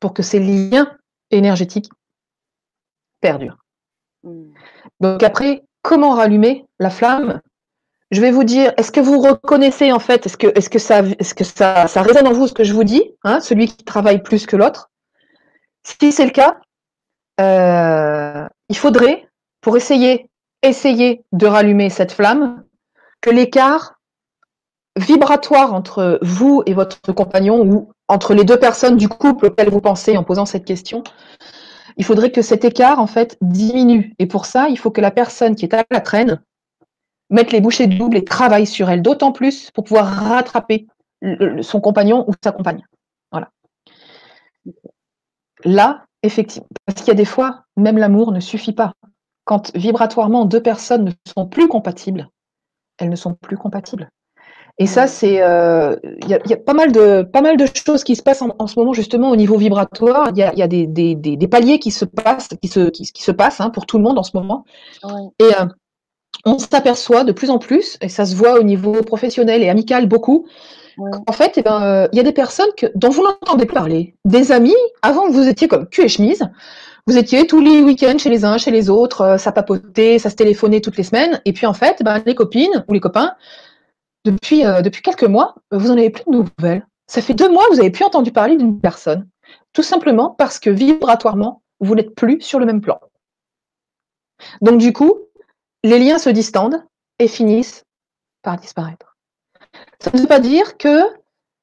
pour 0.00 0.14
que 0.14 0.22
ces 0.22 0.38
liens 0.38 0.96
énergétiques 1.30 1.90
perdurent. 3.20 3.58
Hmm. 4.22 4.52
Donc 5.00 5.22
après, 5.22 5.64
comment 5.82 6.10
rallumer 6.10 6.64
la 6.78 6.90
flamme? 6.90 7.40
Je 8.12 8.20
vais 8.20 8.30
vous 8.30 8.44
dire, 8.44 8.72
est-ce 8.76 8.92
que 8.92 9.00
vous 9.00 9.18
reconnaissez 9.18 9.90
en 9.92 9.98
fait, 9.98 10.26
est-ce 10.26 10.36
que, 10.36 10.46
est 10.46 10.68
que, 10.68 10.78
ça, 10.78 11.00
est 11.00 11.22
-ce 11.22 11.34
que 11.34 11.44
ça, 11.44 11.88
ça 11.88 12.02
résonne 12.02 12.28
en 12.28 12.32
vous 12.32 12.46
ce 12.46 12.54
que 12.54 12.62
je 12.62 12.72
vous 12.72 12.84
dis, 12.84 13.02
hein, 13.24 13.40
celui 13.40 13.66
qui 13.66 13.84
travaille 13.84 14.22
plus 14.22 14.46
que 14.46 14.56
l'autre? 14.56 14.90
Si 15.82 16.12
c'est 16.12 16.24
le 16.24 16.30
cas, 16.30 16.58
euh, 17.40 18.48
il 18.68 18.76
faudrait 18.76 19.28
pour 19.66 19.76
essayer, 19.76 20.30
essayer 20.62 21.24
de 21.32 21.44
rallumer 21.44 21.90
cette 21.90 22.12
flamme, 22.12 22.62
que 23.20 23.30
l'écart 23.30 23.98
vibratoire 24.94 25.74
entre 25.74 26.20
vous 26.22 26.62
et 26.66 26.72
votre 26.72 27.12
compagnon 27.12 27.66
ou 27.66 27.90
entre 28.06 28.32
les 28.32 28.44
deux 28.44 28.60
personnes 28.60 28.96
du 28.96 29.08
couple 29.08 29.46
auquel 29.46 29.68
vous 29.68 29.80
pensez 29.80 30.16
en 30.16 30.22
posant 30.22 30.46
cette 30.46 30.64
question, 30.64 31.02
il 31.96 32.04
faudrait 32.04 32.30
que 32.30 32.42
cet 32.42 32.64
écart 32.64 33.00
en 33.00 33.08
fait 33.08 33.36
diminue. 33.40 34.14
Et 34.20 34.26
pour 34.26 34.46
ça, 34.46 34.68
il 34.68 34.78
faut 34.78 34.92
que 34.92 35.00
la 35.00 35.10
personne 35.10 35.56
qui 35.56 35.64
est 35.64 35.74
à 35.74 35.82
la 35.90 36.00
traîne 36.00 36.40
mette 37.30 37.50
les 37.50 37.60
bouchées 37.60 37.88
doubles 37.88 38.18
et 38.18 38.24
travaille 38.24 38.68
sur 38.68 38.88
elle, 38.88 39.02
d'autant 39.02 39.32
plus 39.32 39.72
pour 39.72 39.82
pouvoir 39.82 40.06
rattraper 40.06 40.86
son 41.60 41.80
compagnon 41.80 42.24
ou 42.28 42.34
sa 42.40 42.52
compagne. 42.52 42.84
Voilà. 43.32 43.50
Là, 45.64 46.04
effectivement, 46.22 46.68
parce 46.84 47.00
qu'il 47.00 47.08
y 47.08 47.10
a 47.10 47.14
des 47.14 47.24
fois, 47.24 47.64
même 47.76 47.98
l'amour 47.98 48.30
ne 48.30 48.38
suffit 48.38 48.72
pas 48.72 48.92
quand 49.46 49.74
vibratoirement 49.74 50.44
deux 50.44 50.60
personnes 50.60 51.04
ne 51.06 51.12
sont 51.32 51.46
plus 51.46 51.68
compatibles, 51.68 52.28
elles 52.98 53.08
ne 53.08 53.16
sont 53.16 53.34
plus 53.34 53.56
compatibles. 53.56 54.10
Et 54.78 54.86
ça, 54.86 55.06
c'est, 55.06 55.40
euh, 55.40 55.96
il 56.22 56.28
y, 56.28 56.34
a, 56.34 56.56
pas 56.58 56.74
mal 56.74 56.92
de 56.92 57.22
pas 57.22 57.40
mal 57.40 57.56
de 57.56 57.64
choses 57.64 58.04
qui 58.04 58.14
se 58.14 58.22
passent 58.22 58.42
en, 58.42 58.66
ce 58.66 58.78
moment 58.78 58.92
justement 58.92 59.30
au 59.30 59.36
niveau 59.36 59.56
vibratoire. 59.56 60.32
Il 60.34 60.38
y 60.38 60.42
a, 60.42 60.68
des, 60.68 60.86
des, 60.86 61.48
paliers 61.48 61.78
qui 61.78 61.90
se 61.90 62.04
passent, 62.04 62.48
qui 62.60 62.68
se 62.68 62.90
qui, 62.90 63.06
se 63.06 63.30
passent 63.30 63.62
hein, 63.62 63.70
pour 63.70 63.86
tout 63.86 63.96
le 63.96 64.04
monde 64.04 64.18
en 64.18 64.22
ce 64.22 64.32
moment. 64.34 64.66
Et 65.38 65.44
euh, 65.44 65.64
on 66.44 66.58
s'aperçoit 66.58 67.24
de 67.24 67.32
plus 67.32 67.48
en 67.48 67.58
plus, 67.58 67.96
et 68.02 68.10
ça 68.10 68.26
se 68.26 68.36
voit 68.36 68.58
au 68.60 68.62
niveau 68.62 69.00
professionnel 69.02 69.62
et 69.62 69.70
amical 69.70 70.06
beaucoup. 70.06 70.46
En 71.26 71.32
fait, 71.32 71.54
eh 71.56 71.62
ben, 71.62 71.82
euh, 71.82 72.08
il 72.12 72.16
y 72.16 72.20
a 72.20 72.22
des 72.22 72.32
personnes 72.32 72.70
que, 72.76 72.86
dont 72.94 73.10
vous 73.10 73.22
n'entendez 73.22 73.66
plus 73.66 73.74
parler. 73.74 74.14
Des 74.24 74.52
amis, 74.52 74.76
avant 75.02 75.28
vous 75.28 75.46
étiez 75.46 75.68
comme 75.68 75.86
cul 75.86 76.02
et 76.02 76.08
chemise, 76.08 76.48
vous 77.06 77.16
étiez 77.16 77.46
tous 77.46 77.60
les 77.60 77.82
week-ends 77.82 78.18
chez 78.18 78.30
les 78.30 78.44
uns, 78.44 78.58
chez 78.58 78.72
les 78.72 78.90
autres, 78.90 79.20
euh, 79.20 79.38
ça 79.38 79.52
papotait, 79.52 80.18
ça 80.18 80.30
se 80.30 80.34
téléphonait 80.34 80.80
toutes 80.80 80.96
les 80.96 81.04
semaines. 81.04 81.40
Et 81.44 81.52
puis 81.52 81.66
en 81.66 81.72
fait, 81.72 82.02
ben, 82.02 82.22
les 82.26 82.34
copines 82.34 82.84
ou 82.88 82.92
les 82.92 83.00
copains, 83.00 83.36
depuis, 84.24 84.66
euh, 84.66 84.82
depuis 84.82 85.02
quelques 85.02 85.24
mois, 85.24 85.54
vous 85.70 85.88
n'en 85.88 85.94
avez 85.94 86.10
plus 86.10 86.24
de 86.26 86.32
nouvelles. 86.32 86.86
Ça 87.06 87.22
fait 87.22 87.34
deux 87.34 87.48
mois 87.48 87.64
que 87.66 87.70
vous 87.70 87.76
n'avez 87.76 87.92
plus 87.92 88.04
entendu 88.04 88.32
parler 88.32 88.56
d'une 88.56 88.80
personne. 88.80 89.28
Tout 89.72 89.84
simplement 89.84 90.30
parce 90.30 90.58
que 90.58 90.70
vibratoirement, 90.70 91.62
vous 91.78 91.94
n'êtes 91.94 92.14
plus 92.16 92.40
sur 92.40 92.58
le 92.58 92.66
même 92.66 92.80
plan. 92.80 92.98
Donc 94.60 94.78
du 94.78 94.92
coup, 94.92 95.14
les 95.84 96.00
liens 96.00 96.18
se 96.18 96.30
distendent 96.30 96.82
et 97.20 97.28
finissent 97.28 97.84
par 98.42 98.56
disparaître. 98.56 99.16
Ça 100.00 100.10
ne 100.12 100.18
veut 100.18 100.26
pas 100.26 100.40
dire 100.40 100.76
que 100.76 101.02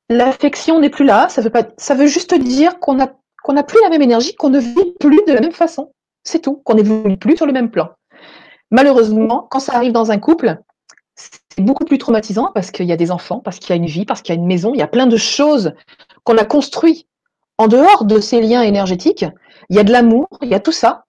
l'affection 0.10 0.80
n'est 0.80 0.90
plus 0.90 1.06
là, 1.06 1.28
ça 1.28 1.42
veut, 1.42 1.50
pas, 1.50 1.64
ça 1.78 1.96
veut 1.96 2.08
juste 2.08 2.34
dire 2.34 2.80
qu'on 2.80 3.02
a 3.02 3.08
qu'on 3.44 3.54
n'a 3.54 3.64
plus 3.64 3.80
la 3.84 3.90
même 3.90 4.02
énergie, 4.02 4.36
qu'on 4.36 4.50
ne 4.50 4.60
vit 4.60 4.94
plus 5.00 5.22
de 5.28 5.34
la 5.34 5.42
même 5.42 5.52
façon. 5.52 5.92
C'est 6.24 6.40
tout, 6.40 6.62
qu'on 6.64 6.76
n'évolue 6.76 7.18
plus 7.18 7.38
sur 7.38 7.46
le 7.46 7.54
même 7.54 7.70
plan. 7.70 7.90
Malheureusement, 8.72 9.48
quand 9.52 9.60
ça 9.60 9.76
arrive 9.76 9.92
dans 9.92 10.12
un 10.12 10.18
couple, 10.18 10.58
c'est 11.16 11.62
beaucoup 11.64 11.86
plus 11.86 11.98
traumatisant 12.00 12.52
parce 12.56 12.72
qu'il 12.72 12.88
y 12.88 12.92
a 12.92 12.98
des 12.98 13.12
enfants, 13.12 13.40
parce 13.40 13.60
qu'il 13.60 13.70
y 13.70 13.74
a 13.74 13.76
une 13.76 13.86
vie, 13.86 14.06
parce 14.06 14.22
qu'il 14.22 14.34
y 14.34 14.38
a 14.38 14.42
une 14.42 14.48
maison, 14.48 14.74
il 14.74 14.80
y 14.80 14.82
a 14.82 14.88
plein 14.88 15.06
de 15.06 15.18
choses 15.18 15.74
qu'on 16.24 16.38
a 16.38 16.46
construites 16.46 17.08
en 17.58 17.68
dehors 17.68 18.06
de 18.06 18.20
ces 18.20 18.42
liens 18.42 18.64
énergétiques, 18.64 19.26
il 19.70 19.76
y 19.76 19.80
a 19.80 19.84
de 19.84 19.92
l'amour, 19.92 20.28
il 20.42 20.50
y 20.50 20.56
a 20.56 20.60
tout 20.60 20.72
ça. 20.72 21.06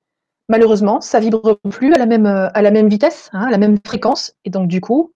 Malheureusement, 0.48 1.01
ça 1.01 1.20
vibre 1.20 1.59
plus 1.70 1.94
à 1.94 1.98
la 1.98 2.05
même, 2.05 2.27
à 2.27 2.61
la 2.61 2.70
même 2.70 2.89
vitesse, 2.89 3.31
hein, 3.32 3.47
à 3.47 3.51
la 3.51 3.56
même 3.56 3.78
fréquence. 3.86 4.35
Et 4.44 4.51
donc, 4.51 4.69
du 4.69 4.82
coup, 4.82 5.15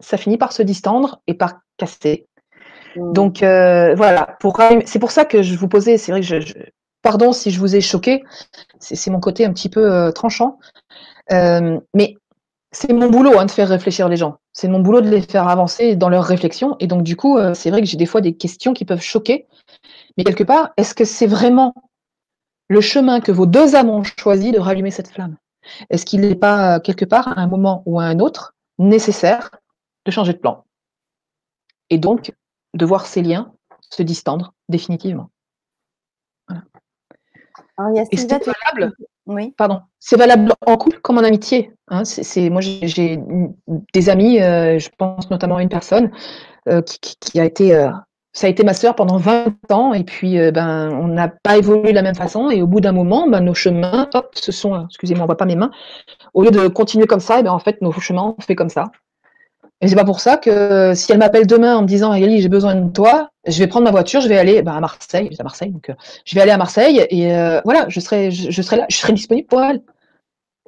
ça 0.00 0.16
finit 0.16 0.38
par 0.38 0.52
se 0.52 0.62
distendre 0.62 1.20
et 1.28 1.34
par 1.34 1.60
casser. 1.76 2.26
Mmh. 2.96 3.12
Donc, 3.12 3.42
euh, 3.42 3.94
voilà. 3.94 4.36
c'est 4.86 4.98
pour 4.98 5.10
ça 5.10 5.24
que 5.24 5.42
je 5.42 5.56
vous 5.56 5.68
posais, 5.68 5.98
c'est 5.98 6.12
vrai 6.12 6.20
que 6.20 6.26
je, 6.26 6.52
pardon 7.02 7.32
si 7.32 7.50
je 7.50 7.58
vous 7.58 7.76
ai 7.76 7.80
choqué, 7.80 8.24
c'est, 8.78 9.10
mon 9.10 9.20
côté 9.20 9.44
un 9.44 9.52
petit 9.52 9.68
peu 9.68 9.92
euh, 9.92 10.12
tranchant. 10.12 10.58
Euh, 11.32 11.78
mais 11.94 12.16
c'est 12.72 12.92
mon 12.92 13.08
boulot 13.08 13.38
hein, 13.38 13.46
de 13.46 13.50
faire 13.50 13.68
réfléchir 13.68 14.08
les 14.08 14.16
gens. 14.16 14.38
C'est 14.52 14.68
mon 14.68 14.80
boulot 14.80 15.00
de 15.00 15.08
les 15.08 15.22
faire 15.22 15.48
avancer 15.48 15.96
dans 15.96 16.08
leurs 16.08 16.24
réflexions. 16.24 16.76
Et 16.80 16.86
donc, 16.86 17.02
du 17.02 17.16
coup, 17.16 17.38
c'est 17.54 17.70
vrai 17.70 17.80
que 17.80 17.86
j'ai 17.86 17.96
des 17.96 18.06
fois 18.06 18.20
des 18.20 18.36
questions 18.36 18.74
qui 18.74 18.84
peuvent 18.84 19.00
choquer. 19.00 19.46
Mais 20.16 20.24
quelque 20.24 20.42
part, 20.42 20.72
est-ce 20.76 20.94
que 20.94 21.04
c'est 21.04 21.26
vraiment 21.26 21.72
le 22.68 22.80
chemin 22.80 23.20
que 23.20 23.30
vos 23.30 23.46
deux 23.46 23.76
âmes 23.76 23.90
ont 23.90 24.02
choisi 24.02 24.50
de 24.50 24.58
rallumer 24.58 24.90
cette 24.90 25.08
flamme? 25.08 25.36
Est-ce 25.90 26.04
qu'il 26.04 26.20
n'est 26.20 26.34
pas, 26.34 26.80
quelque 26.80 27.04
part, 27.04 27.28
à 27.28 27.40
un 27.40 27.46
moment 27.46 27.82
ou 27.86 28.00
à 28.00 28.04
un 28.04 28.18
autre, 28.18 28.54
nécessaire 28.78 29.50
de 30.04 30.10
changer 30.10 30.32
de 30.32 30.38
plan? 30.38 30.64
Et 31.90 31.98
donc, 31.98 32.32
de 32.74 32.84
voir 32.84 33.06
ces 33.06 33.22
liens 33.22 33.52
se 33.90 34.02
distendre 34.02 34.54
définitivement. 34.68 35.30
Et 38.10 38.16
c'est 38.16 38.30
valable. 38.30 38.92
Oui. 39.26 39.54
Pardon. 39.56 39.80
C'est 39.98 40.16
valable 40.16 40.52
en 40.66 40.76
couple 40.76 41.00
comme 41.00 41.18
en 41.18 41.22
amitié. 41.22 41.72
Hein. 41.88 42.04
c'est, 42.04 42.50
moi, 42.50 42.60
j'ai 42.60 43.18
des 43.94 44.08
amis, 44.10 44.40
euh, 44.40 44.78
je 44.78 44.90
pense 44.96 45.30
notamment 45.30 45.56
à 45.56 45.62
une 45.62 45.68
personne 45.68 46.10
euh, 46.68 46.82
qui, 46.82 47.40
a 47.40 47.44
été 47.44 47.74
euh, 47.74 47.90
ça 48.32 48.46
a 48.46 48.50
été 48.50 48.64
ma 48.64 48.74
sœur 48.74 48.94
pendant 48.96 49.16
20 49.16 49.70
ans 49.70 49.92
et 49.92 50.02
puis 50.02 50.38
ben 50.50 50.90
on 50.92 51.06
n'a 51.06 51.28
pas 51.28 51.56
évolué 51.56 51.90
de 51.90 51.94
la 51.94 52.02
même 52.02 52.16
façon 52.16 52.50
et 52.50 52.62
au 52.62 52.66
bout 52.66 52.80
d'un 52.80 52.90
moment 52.90 53.28
ben, 53.28 53.40
nos 53.40 53.54
chemins 53.54 54.08
hop 54.12 54.30
ce 54.34 54.50
sont 54.50 54.86
excusez-moi 54.86 55.22
on 55.22 55.26
voit 55.26 55.36
pas 55.36 55.44
mes 55.44 55.54
mains 55.54 55.70
au 56.32 56.42
lieu 56.42 56.50
de 56.50 56.66
continuer 56.66 57.06
comme 57.06 57.20
ça 57.20 57.38
et 57.38 57.44
ben 57.44 57.52
en 57.52 57.60
fait 57.60 57.80
nos 57.80 57.92
chemins 57.92 58.34
on 58.36 58.42
fait 58.42 58.56
comme 58.56 58.70
ça 58.70 58.90
et 59.80 59.88
c'est 59.88 59.96
pas 59.96 60.04
pour 60.04 60.20
ça 60.20 60.36
que 60.36 60.94
si 60.94 61.12
elle 61.12 61.18
m'appelle 61.18 61.46
demain 61.46 61.76
en 61.76 61.82
me 61.82 61.86
disant 61.86 62.10
Magali 62.10 62.40
j'ai 62.40 62.48
besoin 62.48 62.74
de 62.74 62.90
toi 62.90 63.30
je 63.46 63.58
vais 63.58 63.66
prendre 63.66 63.84
ma 63.84 63.90
voiture 63.90 64.20
je 64.20 64.28
vais 64.28 64.38
aller 64.38 64.62
ben, 64.62 64.72
à 64.72 64.80
Marseille 64.80 65.30
à 65.38 65.42
Marseille 65.42 65.70
donc 65.70 65.90
euh, 65.90 65.94
je 66.24 66.34
vais 66.34 66.40
aller 66.40 66.52
à 66.52 66.56
Marseille 66.56 67.04
et 67.10 67.34
euh, 67.34 67.60
voilà 67.64 67.86
je 67.88 68.00
serai 68.00 68.30
je, 68.30 68.62
serai 68.62 68.76
là 68.76 68.86
je 68.88 68.96
serai 68.96 69.12
disponible 69.12 69.46
pour 69.48 69.62
elle. 69.62 69.82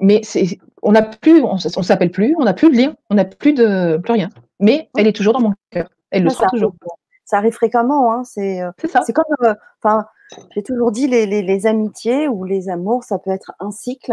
Mais 0.00 0.20
c'est 0.22 0.58
on 0.82 0.92
n'a 0.92 1.02
plus 1.02 1.42
on, 1.42 1.56
s'appelle 1.56 2.10
plus 2.10 2.36
on 2.38 2.44
n'a 2.44 2.52
plus 2.52 2.70
de 2.70 2.76
lien 2.76 2.94
on 3.08 3.14
n'a 3.14 3.24
plus 3.24 3.54
de 3.54 3.98
plus 4.02 4.12
rien. 4.12 4.28
Mais 4.60 4.88
elle 4.96 5.06
est 5.06 5.16
toujours 5.16 5.32
dans 5.32 5.40
mon 5.40 5.52
cœur. 5.70 5.88
Elle 6.10 6.24
le 6.24 6.30
sera 6.30 6.46
toujours. 6.46 6.74
ça 7.24 7.38
arrive 7.38 7.52
fréquemment. 7.52 8.12
Hein, 8.12 8.24
c'est 8.24 8.62
euh, 8.62 8.70
c'est 9.04 9.12
comme, 9.12 9.24
euh, 9.42 9.54
enfin, 9.82 10.06
j'ai 10.54 10.62
toujours 10.62 10.92
dit 10.92 11.06
les, 11.06 11.26
les, 11.26 11.66
amitiés 11.66 12.28
ou 12.28 12.44
les 12.44 12.68
amours, 12.68 13.04
ça 13.04 13.18
peut 13.18 13.30
être 13.30 13.52
un 13.60 13.70
cycle 13.70 14.12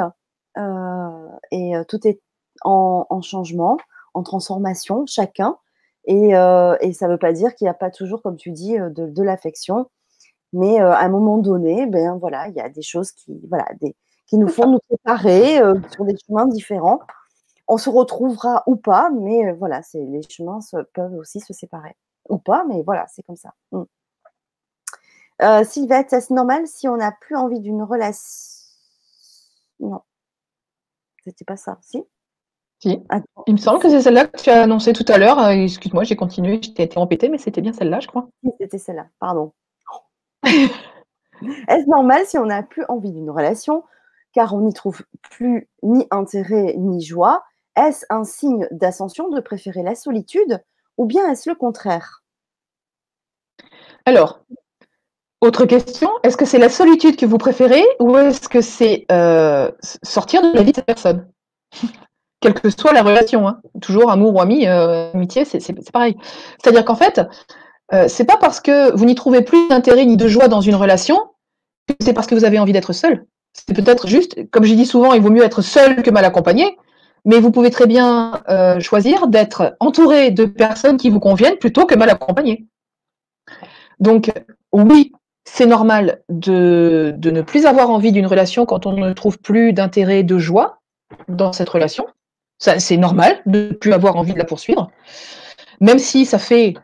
euh, 0.58 1.28
et 1.52 1.74
tout 1.88 2.08
est 2.08 2.20
en, 2.64 3.06
en, 3.10 3.22
changement, 3.22 3.78
en 4.14 4.24
transformation, 4.24 5.06
chacun. 5.06 5.58
Et, 6.06 6.30
et 6.30 6.94
ça 6.94 7.08
ne 7.08 7.12
veut 7.12 7.18
pas 7.18 7.34
dire 7.34 7.56
qu'il 7.56 7.66
n'y 7.66 7.70
a 7.70 7.74
pas 7.74 7.92
toujours, 7.92 8.22
comme 8.22 8.36
tu 8.38 8.52
dis, 8.52 8.78
de, 8.78 9.08
de 9.08 9.24
l'affection. 9.24 9.90
Mais 10.52 10.80
à 10.80 11.00
un 11.00 11.10
moment 11.10 11.38
donné, 11.38 11.86
ben 11.88 12.18
voilà, 12.18 12.48
il 12.50 12.56
y 12.56 12.60
a 12.60 12.70
des 12.70 12.82
choses 12.82 13.12
qui, 13.12 13.40
voilà, 13.48 13.66
des, 13.82 13.96
qui 14.28 14.38
nous 14.38 14.48
font 14.50 14.68
nous 14.68 14.80
séparer 14.90 15.60
sur 15.92 16.06
des 16.06 16.16
chemins 16.28 16.46
différents. 16.46 17.00
On 17.68 17.78
se 17.78 17.90
retrouvera 17.90 18.64
ou 18.68 18.76
pas, 18.76 19.10
mais 19.10 19.54
voilà, 19.54 19.82
c'est 19.82 20.04
les 20.04 20.22
chemins 20.24 20.60
peuvent 20.94 21.16
aussi 21.16 21.40
se 21.40 21.54
séparer 21.54 21.96
ou 22.30 22.38
pas, 22.38 22.66
mais 22.68 22.84
voilà, 22.84 23.06
c'est 23.08 23.24
comme 23.24 23.38
ça. 23.38 23.54
Mm. 23.72 23.84
Euh, 25.42 25.64
Sylvette, 25.64 26.14
est-ce 26.14 26.32
normal 26.32 26.68
si 26.68 26.88
on 26.88 26.98
n'a 26.98 27.12
plus 27.12 27.36
envie 27.36 27.60
d'une 27.60 27.82
relation? 27.82 28.60
Non. 29.80 30.02
C'était 31.24 31.46
pas 31.46 31.58
ça, 31.58 31.78
si? 31.82 32.04
Si. 32.84 33.02
Il 33.48 33.54
me 33.54 33.58
semble 33.58 33.80
que 33.80 33.90
c'est 33.90 34.02
celle-là 34.02 34.28
que 34.28 34.42
tu 34.42 34.50
as 34.50 34.64
annoncée 34.64 34.92
tout 34.92 35.06
à 35.08 35.18
l'heure. 35.18 35.40
Euh, 35.40 35.52
excuse-moi, 35.52 36.04
j'ai 36.04 36.18
continué, 36.18 36.56
été 36.56 36.90
répétée, 37.00 37.30
mais 37.30 37.38
c'était 37.38 37.62
bien 37.62 37.72
celle-là, 37.72 38.02
je 38.02 38.08
crois. 38.08 38.28
Oui, 38.44 38.52
c'était 38.60 38.78
celle-là, 38.78 39.08
pardon. 39.22 39.54
est-ce 40.44 41.90
normal 41.90 42.26
si 42.26 42.38
on 42.38 42.46
n'a 42.46 42.62
plus 42.62 42.84
envie 42.90 43.14
d'une 43.14 43.30
relation 43.30 43.86
car 44.34 44.54
on 44.54 44.60
n'y 44.60 44.74
trouve 44.74 45.02
plus 45.22 45.70
ni 45.82 46.06
intérêt 46.12 46.76
ni 46.78 47.02
joie? 47.02 47.46
Est-ce 47.78 48.06
un 48.10 48.26
signe 48.26 48.68
d'ascension 48.72 49.30
de 49.30 49.40
préférer 49.40 49.82
la 49.82 49.96
solitude 49.96 50.62
ou 50.98 51.06
bien 51.06 51.32
est-ce 51.32 51.50
le 51.50 51.56
contraire? 51.56 52.22
Alors, 54.06 54.44
autre 55.40 55.64
question, 55.64 56.10
est-ce 56.24 56.36
que 56.36 56.44
c'est 56.44 56.60
la 56.60 56.68
solitude 56.68 57.16
que 57.16 57.26
vous 57.26 57.38
préférez 57.38 57.86
ou 58.02 58.18
est-ce 58.18 58.50
que 58.50 58.60
c'est 58.60 59.06
euh, 59.10 59.72
sortir 60.04 60.42
de 60.42 60.52
la 60.54 60.64
vie 60.64 60.72
de 60.72 60.76
cette 60.76 60.86
personne? 60.86 61.32
Quelle 62.44 62.54
que 62.54 62.70
soit 62.70 62.92
la 62.92 63.04
relation, 63.04 63.48
hein. 63.48 63.62
toujours 63.82 64.12
amour 64.12 64.36
ou 64.36 64.42
ami, 64.42 64.68
euh, 64.68 65.14
amitié, 65.14 65.46
c'est 65.46 65.92
pareil. 65.92 66.18
C'est-à-dire 66.62 66.84
qu'en 66.84 66.96
fait, 66.96 67.22
euh, 67.94 68.06
c'est 68.10 68.26
pas 68.26 68.36
parce 68.36 68.60
que 68.60 68.94
vous 68.94 69.06
n'y 69.06 69.16
trouvez 69.16 69.44
plus 69.44 69.70
d'intérêt 69.70 70.06
ni 70.06 70.18
de 70.18 70.28
joie 70.28 70.50
dans 70.50 70.60
une 70.60 70.76
relation 70.76 71.22
que 71.88 71.96
c'est 72.02 72.12
parce 72.12 72.28
que 72.28 72.36
vous 72.36 72.44
avez 72.44 72.60
envie 72.60 72.74
d'être 72.74 72.92
seul. 72.92 73.26
C'est 73.54 73.74
peut-être 73.74 74.08
juste, 74.08 74.50
comme 74.52 74.66
j'ai 74.66 74.76
dit 74.76 74.86
souvent, 74.86 75.14
il 75.14 75.22
vaut 75.22 75.30
mieux 75.30 75.44
être 75.44 75.62
seul 75.62 76.04
que 76.04 76.12
mal 76.12 76.26
accompagné 76.26 76.78
mais 77.26 77.40
vous 77.40 77.52
pouvez 77.52 77.72
très 77.72 77.88
bien 77.88 78.42
euh, 78.50 78.80
choisir 78.80 79.28
d'être 79.28 79.78
entouré 79.80 80.32
de 80.32 80.46
personnes 80.46 80.98
qui 80.98 81.10
vous 81.10 81.20
conviennent 81.20 81.58
plutôt 81.58 81.86
que 81.86 81.96
mal 81.96 82.10
accompagné. 82.10 82.66
Donc, 84.00 84.32
oui, 84.74 85.14
c'est 85.46 85.66
normal 85.66 86.22
de, 86.28 87.14
de, 87.18 87.32
ne 87.32 87.42
plus 87.42 87.66
avoir 87.66 87.90
envie 87.90 88.12
d'une 88.12 88.28
relation 88.28 88.66
quand 88.66 88.86
on 88.86 88.94
ne 88.94 89.14
trouve 89.14 89.40
plus 89.40 89.72
d'intérêt, 89.72 90.24
de 90.24 90.38
joie 90.38 90.82
dans 91.30 91.54
cette 91.54 91.70
relation. 91.70 92.06
C'est 92.60 92.98
normal 92.98 93.42
de 93.46 93.70
ne 93.70 93.74
plus 93.74 93.94
avoir 93.94 94.16
envie 94.16 94.34
de 94.34 94.38
la 94.38 94.46
poursuivre. 94.46 94.90
Même 95.82 96.00
si 96.00 96.26
ça 96.26 96.40
fait 96.40 96.76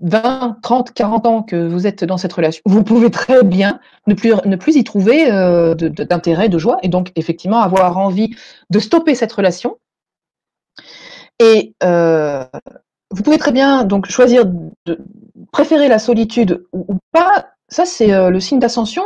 20, 0.00 0.58
30, 0.62 0.92
40 0.92 1.26
ans 1.26 1.42
que 1.42 1.56
vous 1.56 1.86
êtes 1.86 2.04
dans 2.04 2.18
cette 2.18 2.32
relation, 2.32 2.62
vous 2.66 2.82
pouvez 2.82 3.10
très 3.10 3.42
bien 3.42 3.80
ne 4.06 4.14
plus, 4.14 4.34
ne 4.44 4.56
plus 4.56 4.76
y 4.76 4.84
trouver 4.84 5.30
euh, 5.30 5.74
d'intérêt, 5.74 6.48
de, 6.48 6.58
joie, 6.58 6.78
et 6.82 6.88
donc 6.88 7.12
effectivement 7.16 7.60
avoir 7.60 7.96
envie 7.98 8.34
de 8.70 8.78
stopper 8.78 9.14
cette 9.14 9.32
relation. 9.32 9.78
Et 11.38 11.74
euh, 11.82 12.44
vous 13.10 13.22
pouvez 13.22 13.38
très 13.38 13.52
bien 13.52 13.84
donc 13.84 14.06
choisir 14.06 14.44
de 14.44 14.98
préférer 15.52 15.88
la 15.88 15.98
solitude 15.98 16.66
ou, 16.72 16.96
pas. 17.12 17.46
Ça, 17.68 17.84
c'est 17.84 18.12
euh, 18.12 18.30
le 18.30 18.40
signe 18.40 18.58
d'ascension. 18.58 19.04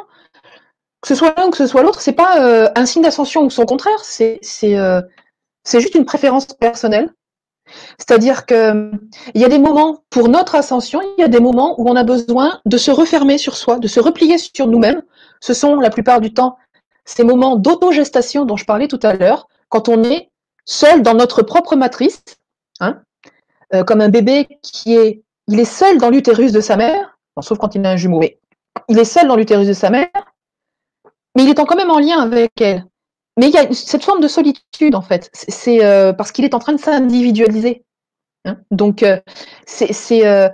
Que 1.00 1.08
ce 1.08 1.14
soit 1.14 1.34
l'un 1.36 1.46
ou 1.46 1.50
que 1.50 1.56
ce 1.56 1.66
soit 1.66 1.82
l'autre, 1.82 2.02
c'est 2.02 2.12
pas 2.12 2.70
un 2.76 2.84
signe 2.84 3.02
d'ascension 3.02 3.42
ou 3.42 3.48
son 3.48 3.64
contraire, 3.64 4.00
c'est 4.02 4.38
juste 5.80 5.94
une 5.94 6.04
préférence 6.04 6.46
personnelle 6.46 7.12
c'est-à-dire 7.98 8.46
qu'il 8.46 8.98
y 9.34 9.44
a 9.44 9.48
des 9.48 9.58
moments 9.58 10.02
pour 10.10 10.28
notre 10.28 10.54
ascension, 10.54 11.00
il 11.02 11.20
y 11.20 11.24
a 11.24 11.28
des 11.28 11.40
moments 11.40 11.80
où 11.80 11.88
on 11.88 11.96
a 11.96 12.04
besoin 12.04 12.60
de 12.64 12.76
se 12.76 12.90
refermer 12.90 13.38
sur 13.38 13.56
soi, 13.56 13.78
de 13.78 13.88
se 13.88 14.00
replier 14.00 14.38
sur 14.38 14.66
nous-mêmes. 14.66 15.02
Ce 15.40 15.54
sont 15.54 15.76
la 15.76 15.90
plupart 15.90 16.20
du 16.20 16.32
temps 16.32 16.56
ces 17.04 17.24
moments 17.24 17.56
d'autogestation 17.56 18.44
dont 18.44 18.56
je 18.56 18.64
parlais 18.64 18.86
tout 18.86 19.00
à 19.02 19.14
l'heure, 19.14 19.48
quand 19.68 19.88
on 19.88 20.04
est 20.04 20.30
seul 20.64 21.02
dans 21.02 21.14
notre 21.14 21.42
propre 21.42 21.74
matrice, 21.74 22.22
hein, 22.78 23.00
euh, 23.74 23.82
comme 23.82 24.00
un 24.00 24.10
bébé 24.10 24.46
qui 24.62 24.94
est, 24.94 25.22
il 25.48 25.58
est 25.58 25.64
seul 25.64 25.98
dans 25.98 26.10
l'utérus 26.10 26.52
de 26.52 26.60
sa 26.60 26.76
mère, 26.76 27.18
sauf 27.40 27.58
quand 27.58 27.74
il 27.74 27.84
a 27.84 27.90
un 27.90 27.96
jumeau, 27.96 28.20
mais 28.20 28.38
il 28.88 28.98
est 28.98 29.04
seul 29.04 29.26
dans 29.26 29.36
l'utérus 29.36 29.66
de 29.66 29.72
sa 29.72 29.90
mère, 29.90 30.10
mais 31.34 31.44
il 31.44 31.50
est 31.50 31.54
quand 31.54 31.74
même 31.74 31.90
en 31.90 31.98
lien 31.98 32.20
avec 32.20 32.60
elle. 32.60 32.84
Mais 33.40 33.48
il 33.48 33.54
y 33.54 33.56
a 33.56 33.72
cette 33.72 34.04
forme 34.04 34.20
de 34.20 34.28
solitude, 34.28 34.94
en 34.94 35.00
fait. 35.00 35.30
C'est 35.32 35.82
euh, 35.82 36.12
parce 36.12 36.30
qu'il 36.30 36.44
est 36.44 36.52
en 36.52 36.58
train 36.58 36.74
de 36.74 36.78
s'individualiser. 36.78 37.86
Hein. 38.44 38.58
Donc, 38.70 39.02
euh, 39.02 39.18
euh, 39.80 40.48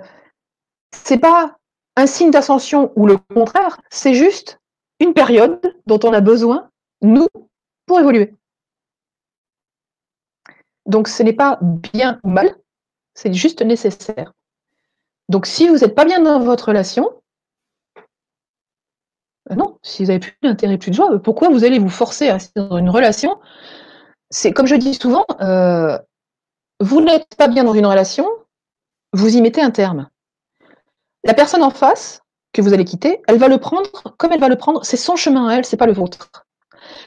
c'est 0.93 1.17
pas 1.17 1.57
un 1.97 2.07
signe 2.07 2.31
d'ascension 2.31 2.93
ou 2.95 3.05
le 3.05 3.17
contraire, 3.17 3.81
c'est 3.89 4.13
juste 4.13 4.61
une 5.01 5.13
période 5.13 5.59
dont 5.85 5.99
on 6.05 6.13
a 6.13 6.21
besoin, 6.21 6.69
nous, 7.01 7.27
pour 7.87 7.99
évoluer. 7.99 8.33
Donc, 10.85 11.09
ce 11.09 11.23
n'est 11.23 11.33
pas 11.33 11.59
bien 11.61 12.21
ou 12.23 12.29
mal, 12.29 12.55
c'est 13.15 13.33
juste 13.33 13.61
nécessaire. 13.63 14.31
Donc, 15.27 15.45
si 15.45 15.67
vous 15.67 15.79
n'êtes 15.79 15.93
pas 15.93 16.05
bien 16.05 16.21
dans 16.21 16.39
votre 16.39 16.69
relation, 16.69 17.11
non, 19.55 19.77
si 19.81 20.03
vous 20.03 20.07
n'avez 20.07 20.19
plus 20.19 20.35
d'intérêt, 20.43 20.77
plus 20.77 20.91
de 20.91 20.95
joie, 20.95 21.19
pourquoi 21.19 21.49
vous 21.49 21.63
allez 21.63 21.79
vous 21.79 21.89
forcer 21.89 22.29
à 22.29 22.33
rester 22.33 22.59
dans 22.59 22.77
une 22.77 22.89
relation? 22.89 23.39
C'est 24.29 24.51
comme 24.51 24.67
je 24.67 24.75
dis 24.75 24.93
souvent, 24.93 25.25
euh, 25.41 25.97
vous 26.79 27.01
n'êtes 27.01 27.35
pas 27.37 27.47
bien 27.47 27.63
dans 27.63 27.73
une 27.73 27.85
relation, 27.85 28.27
vous 29.13 29.37
y 29.37 29.41
mettez 29.41 29.61
un 29.61 29.71
terme. 29.71 30.09
La 31.23 31.33
personne 31.33 31.63
en 31.63 31.69
face 31.69 32.21
que 32.53 32.61
vous 32.61 32.73
allez 32.73 32.85
quitter, 32.85 33.21
elle 33.27 33.37
va 33.37 33.47
le 33.47 33.57
prendre 33.57 33.89
comme 34.17 34.33
elle 34.33 34.39
va 34.39 34.49
le 34.49 34.57
prendre, 34.57 34.83
c'est 34.83 34.97
son 34.97 35.15
chemin 35.15 35.47
à 35.47 35.55
elle, 35.55 35.65
c'est 35.65 35.77
pas 35.77 35.85
le 35.85 35.93
vôtre. 35.93 36.29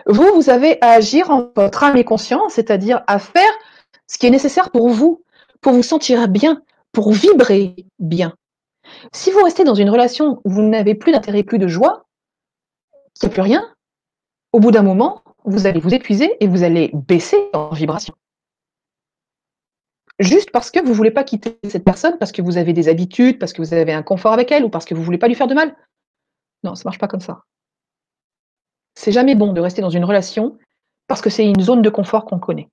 Vous, 0.06 0.26
vous 0.34 0.50
avez 0.50 0.78
à 0.82 0.90
agir 0.90 1.30
en 1.30 1.50
votre 1.54 1.84
âme 1.84 1.96
et 1.96 2.04
conscience, 2.04 2.54
c'est-à-dire 2.54 3.02
à 3.06 3.18
faire 3.18 3.50
ce 4.06 4.18
qui 4.18 4.26
est 4.26 4.30
nécessaire 4.30 4.70
pour 4.70 4.88
vous, 4.88 5.22
pour 5.60 5.72
vous 5.72 5.82
sentir 5.82 6.26
bien, 6.28 6.62
pour 6.92 7.12
vibrer 7.12 7.76
bien. 7.98 8.34
Si 9.12 9.30
vous 9.30 9.42
restez 9.42 9.64
dans 9.64 9.74
une 9.74 9.90
relation 9.90 10.40
où 10.44 10.50
vous 10.50 10.62
n'avez 10.62 10.94
plus 10.94 11.12
d'intérêt, 11.12 11.42
plus 11.42 11.58
de 11.58 11.68
joie, 11.68 12.06
plus 13.28 13.42
rien, 13.42 13.74
au 14.52 14.60
bout 14.60 14.70
d'un 14.70 14.82
moment, 14.82 15.22
vous 15.44 15.66
allez 15.66 15.80
vous 15.80 15.94
épuiser 15.94 16.36
et 16.42 16.48
vous 16.48 16.62
allez 16.62 16.90
baisser 16.92 17.50
en 17.52 17.70
vibration. 17.70 18.14
Juste 20.18 20.50
parce 20.50 20.70
que 20.70 20.80
vous 20.80 20.90
ne 20.90 20.94
voulez 20.94 21.10
pas 21.10 21.24
quitter 21.24 21.58
cette 21.68 21.84
personne, 21.84 22.18
parce 22.18 22.32
que 22.32 22.42
vous 22.42 22.58
avez 22.58 22.72
des 22.72 22.88
habitudes, 22.88 23.38
parce 23.38 23.52
que 23.52 23.62
vous 23.62 23.72
avez 23.72 23.92
un 23.92 24.02
confort 24.02 24.32
avec 24.32 24.52
elle 24.52 24.64
ou 24.64 24.68
parce 24.68 24.84
que 24.84 24.94
vous 24.94 25.00
ne 25.00 25.06
voulez 25.06 25.18
pas 25.18 25.28
lui 25.28 25.34
faire 25.34 25.46
de 25.46 25.54
mal. 25.54 25.74
Non, 26.62 26.74
ça 26.74 26.82
ne 26.82 26.88
marche 26.88 26.98
pas 26.98 27.08
comme 27.08 27.20
ça. 27.20 27.44
C'est 28.94 29.12
jamais 29.12 29.34
bon 29.34 29.54
de 29.54 29.60
rester 29.60 29.80
dans 29.80 29.90
une 29.90 30.04
relation 30.04 30.58
parce 31.06 31.22
que 31.22 31.30
c'est 31.30 31.48
une 31.48 31.62
zone 31.62 31.80
de 31.80 31.88
confort 31.88 32.26
qu'on 32.26 32.38
connaît. 32.38 32.68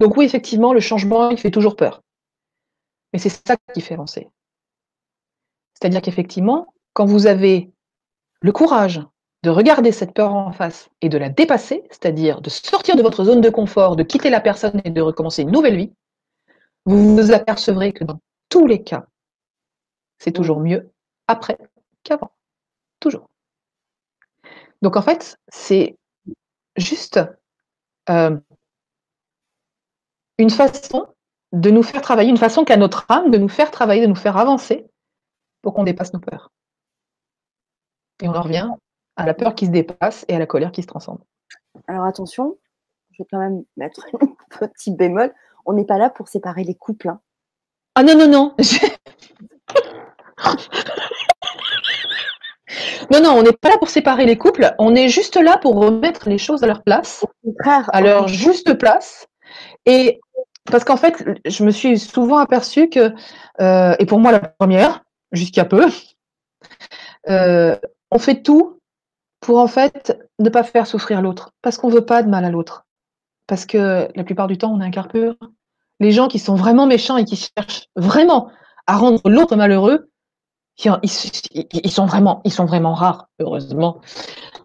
Donc 0.00 0.16
oui, 0.16 0.24
effectivement, 0.24 0.72
le 0.72 0.80
changement, 0.80 1.30
il 1.30 1.38
fait 1.38 1.50
toujours 1.50 1.76
peur. 1.76 2.02
Mais 3.12 3.18
c'est 3.18 3.28
ça 3.28 3.56
qui 3.72 3.80
fait 3.80 3.94
avancer. 3.94 4.28
C'est-à-dire 5.74 6.02
qu'effectivement, 6.02 6.74
quand 6.94 7.06
vous 7.06 7.28
avez 7.28 7.70
le 8.40 8.52
courage 8.52 9.00
de 9.42 9.50
regarder 9.50 9.92
cette 9.92 10.14
peur 10.14 10.34
en 10.34 10.52
face 10.52 10.90
et 11.00 11.08
de 11.08 11.18
la 11.18 11.28
dépasser, 11.28 11.84
c'est-à-dire 11.90 12.40
de 12.40 12.50
sortir 12.50 12.96
de 12.96 13.02
votre 13.02 13.24
zone 13.24 13.40
de 13.40 13.50
confort, 13.50 13.96
de 13.96 14.02
quitter 14.02 14.30
la 14.30 14.40
personne 14.40 14.80
et 14.84 14.90
de 14.90 15.00
recommencer 15.00 15.42
une 15.42 15.50
nouvelle 15.50 15.76
vie, 15.76 15.92
vous 16.86 17.16
vous 17.16 17.32
apercevrez 17.32 17.92
que 17.92 18.04
dans 18.04 18.20
tous 18.48 18.66
les 18.66 18.82
cas, 18.82 19.06
c'est 20.18 20.32
toujours 20.32 20.60
mieux 20.60 20.90
après 21.26 21.58
qu'avant. 22.02 22.32
Toujours. 23.00 23.28
Donc 24.82 24.96
en 24.96 25.02
fait, 25.02 25.38
c'est 25.48 25.96
juste 26.76 27.20
euh, 28.10 28.36
une 30.38 30.50
façon 30.50 31.06
de 31.52 31.70
nous 31.70 31.82
faire 31.82 32.02
travailler, 32.02 32.30
une 32.30 32.36
façon 32.36 32.64
qu'a 32.64 32.76
notre 32.76 33.06
âme 33.08 33.30
de 33.30 33.38
nous 33.38 33.48
faire 33.48 33.70
travailler, 33.70 34.02
de 34.02 34.06
nous 34.06 34.14
faire 34.14 34.36
avancer 34.36 34.86
pour 35.62 35.74
qu'on 35.74 35.84
dépasse 35.84 36.12
nos 36.12 36.20
peurs. 36.20 36.50
Et 38.22 38.28
on 38.28 38.34
en 38.34 38.42
revient 38.42 38.70
à 39.16 39.26
la 39.26 39.34
peur 39.34 39.54
qui 39.54 39.66
se 39.66 39.70
dépasse 39.70 40.24
et 40.28 40.36
à 40.36 40.38
la 40.38 40.46
colère 40.46 40.72
qui 40.72 40.82
se 40.82 40.86
transcende. 40.86 41.18
Alors 41.86 42.04
attention, 42.04 42.56
je 43.12 43.22
vais 43.22 43.26
quand 43.30 43.38
même 43.38 43.64
mettre 43.76 44.06
un 44.60 44.68
petit 44.68 44.92
bémol. 44.92 45.32
On 45.66 45.72
n'est 45.72 45.84
pas 45.84 45.98
là 45.98 46.10
pour 46.10 46.28
séparer 46.28 46.64
les 46.64 46.74
couples. 46.74 47.08
Hein. 47.08 47.20
Ah 47.94 48.02
non, 48.02 48.16
non, 48.16 48.28
non. 48.28 48.54
non, 53.10 53.22
non, 53.22 53.30
on 53.32 53.42
n'est 53.42 53.52
pas 53.52 53.70
là 53.70 53.78
pour 53.78 53.90
séparer 53.90 54.24
les 54.24 54.38
couples. 54.38 54.72
On 54.78 54.94
est 54.94 55.08
juste 55.08 55.36
là 55.36 55.58
pour 55.58 55.76
remettre 55.76 56.28
les 56.28 56.38
choses 56.38 56.62
à 56.62 56.66
leur 56.66 56.82
place, 56.82 57.26
à 57.64 58.00
leur 58.00 58.28
juste 58.28 58.78
place. 58.78 59.26
Et 59.84 60.20
parce 60.70 60.84
qu'en 60.84 60.96
fait, 60.96 61.24
je 61.44 61.64
me 61.64 61.70
suis 61.70 61.98
souvent 61.98 62.38
aperçue 62.38 62.88
que, 62.88 63.12
euh, 63.60 63.96
et 63.98 64.06
pour 64.06 64.20
moi 64.20 64.32
la 64.32 64.40
première, 64.40 65.04
jusqu'à 65.32 65.64
peu, 65.64 65.86
euh, 67.28 67.76
on 68.10 68.18
fait 68.18 68.42
tout 68.42 68.80
pour 69.40 69.58
en 69.58 69.68
fait 69.68 70.18
ne 70.38 70.48
pas 70.48 70.64
faire 70.64 70.86
souffrir 70.86 71.22
l'autre, 71.22 71.52
parce 71.62 71.78
qu'on 71.78 71.88
veut 71.88 72.04
pas 72.04 72.22
de 72.22 72.28
mal 72.28 72.44
à 72.44 72.50
l'autre. 72.50 72.84
Parce 73.46 73.64
que 73.64 74.08
la 74.14 74.24
plupart 74.24 74.46
du 74.46 74.58
temps, 74.58 74.72
on 74.72 74.80
a 74.80 74.84
un 74.84 74.90
cœur. 74.90 75.08
Les 76.00 76.12
gens 76.12 76.28
qui 76.28 76.38
sont 76.38 76.54
vraiment 76.54 76.86
méchants 76.86 77.16
et 77.16 77.24
qui 77.24 77.36
cherchent 77.36 77.86
vraiment 77.96 78.50
à 78.86 78.96
rendre 78.96 79.20
l'autre 79.28 79.56
malheureux, 79.56 80.10
ils, 81.02 81.90
sont 81.90 82.06
vraiment, 82.06 82.42
rares, 82.94 83.28
heureusement. 83.40 84.00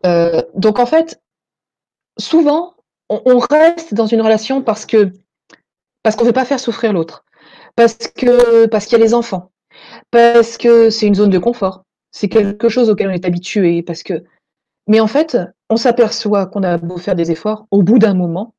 Euh, 0.06 0.42
donc 0.54 0.80
en 0.80 0.86
fait, 0.86 1.22
souvent, 2.20 2.76
on, 3.10 3.40
reste 3.40 3.94
dans 3.94 4.06
une 4.06 4.22
relation 4.22 4.62
parce 4.62 4.86
que 4.86 5.12
parce 6.04 6.22
veut 6.22 6.34
pas 6.34 6.46
faire 6.46 6.60
souffrir 6.60 6.94
l'autre, 6.94 7.24
parce 7.76 7.96
que 7.96 8.66
parce 8.68 8.86
qu'il 8.86 8.98
y 8.98 9.02
a 9.02 9.04
les 9.04 9.14
enfants, 9.14 9.52
parce 10.12 10.58
que 10.58 10.90
c'est 10.90 11.08
une 11.08 11.16
zone 11.16 11.30
de 11.30 11.40
confort, 11.40 11.84
c'est 12.14 12.30
quelque 12.30 12.70
chose 12.70 12.90
auquel 12.90 13.10
on 13.10 13.14
est 13.14 13.26
habitué, 13.26 13.84
parce 13.84 14.04
que. 14.04 14.24
Mais 14.88 15.00
en 15.00 15.08
fait, 15.08 15.38
on 15.70 15.78
s'aperçoit 15.78 16.46
qu'on 16.46 16.64
a 16.64 16.78
beau 16.78 16.98
faire 16.98 17.16
des 17.16 17.32
efforts, 17.32 17.68
au 17.72 17.82
bout 17.82 18.00
d'un 18.00 18.14
moment, 18.14 18.54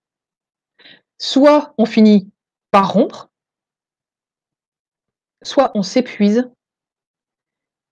soit 1.18 1.74
on 1.78 1.86
finit 1.86 2.30
par 2.70 2.92
rompre, 2.92 3.30
soit 5.42 5.70
on 5.74 5.82
s'épuise 5.82 6.50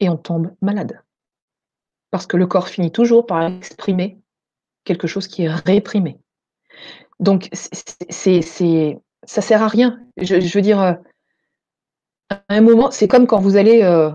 et 0.00 0.08
on 0.08 0.16
tombe 0.16 0.54
malade. 0.60 1.02
Parce 2.10 2.26
que 2.26 2.36
le 2.36 2.46
corps 2.46 2.68
finit 2.68 2.90
toujours 2.90 3.26
par 3.26 3.42
exprimer 3.42 4.18
quelque 4.84 5.06
chose 5.06 5.28
qui 5.28 5.44
est 5.44 5.54
réprimé. 5.54 6.18
Donc, 7.20 7.48
c'est, 7.52 8.40
ça 9.24 9.42
sert 9.42 9.62
à 9.62 9.68
rien. 9.68 10.00
Je, 10.16 10.54
veux 10.54 10.62
dire, 10.62 10.80
euh, 10.80 10.94
à 12.30 12.40
un 12.48 12.62
moment, 12.62 12.90
c'est 12.90 13.08
comme 13.08 13.26
quand 13.26 13.40
vous 13.40 13.56
allez. 13.56 13.82
Euh, 13.82 14.10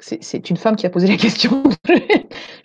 c'est 0.00 0.50
une 0.50 0.56
femme 0.56 0.76
qui 0.76 0.86
a 0.86 0.90
posé 0.90 1.06
la 1.06 1.16
question. 1.16 1.62
je 1.88 1.92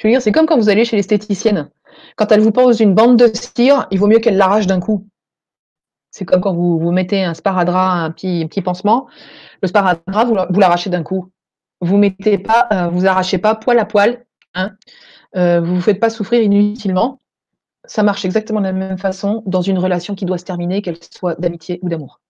veux 0.03 0.09
dire, 0.09 0.21
c'est 0.21 0.31
comme 0.31 0.45
quand 0.45 0.57
vous 0.57 0.69
allez 0.69 0.85
chez 0.85 0.95
l'esthéticienne. 0.95 1.69
Quand 2.15 2.31
elle 2.31 2.41
vous 2.41 2.51
pose 2.51 2.79
une 2.79 2.93
bande 2.93 3.17
de 3.17 3.29
cire, 3.33 3.87
il 3.91 3.99
vaut 3.99 4.07
mieux 4.07 4.19
qu'elle 4.19 4.37
l'arrache 4.37 4.67
d'un 4.67 4.79
coup. 4.79 5.07
C'est 6.11 6.25
comme 6.25 6.41
quand 6.41 6.53
vous, 6.53 6.77
vous 6.77 6.91
mettez 6.91 7.23
un 7.23 7.33
sparadrap, 7.33 8.03
un 8.03 8.11
petit, 8.11 8.61
pansement. 8.61 9.07
Le 9.61 9.67
sparadrap, 9.67 10.27
vous, 10.27 10.37
vous 10.49 10.59
l'arrachez 10.59 10.89
d'un 10.89 11.03
coup 11.03 11.31
vous 11.83 11.97
mettez 11.97 12.37
pas, 12.37 12.67
euh, 12.71 12.87
vous 12.87 13.05
arrachez 13.05 13.37
pas 13.37 13.55
poil 13.55 13.77
à 13.79 13.85
poil, 13.85 14.25
hein, 14.55 14.71
euh, 15.35 15.59
vous 15.59 15.75
vous 15.75 15.81
faites 15.81 15.99
pas 15.99 16.09
souffrir 16.09 16.41
inutilement. 16.41 17.19
Ça 17.85 18.03
marche 18.03 18.23
exactement 18.23 18.61
de 18.61 18.65
la 18.65 18.71
même 18.71 18.97
façon 18.97 19.43
dans 19.45 19.61
une 19.61 19.77
relation 19.77 20.15
qui 20.15 20.25
doit 20.25 20.37
se 20.37 20.45
terminer, 20.45 20.81
qu'elle 20.81 20.97
soit 21.11 21.35
d'amitié 21.39 21.79
ou 21.81 21.89
d'amour. 21.89 22.21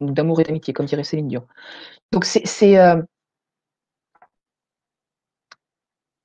D'amour 0.00 0.40
et 0.40 0.44
d'amitié, 0.44 0.74
comme 0.74 0.86
dirait 0.86 1.04
Céline 1.04 1.28
Dion. 1.28 1.46
Donc 2.12 2.26
c'est, 2.26 2.78
euh, 2.78 3.00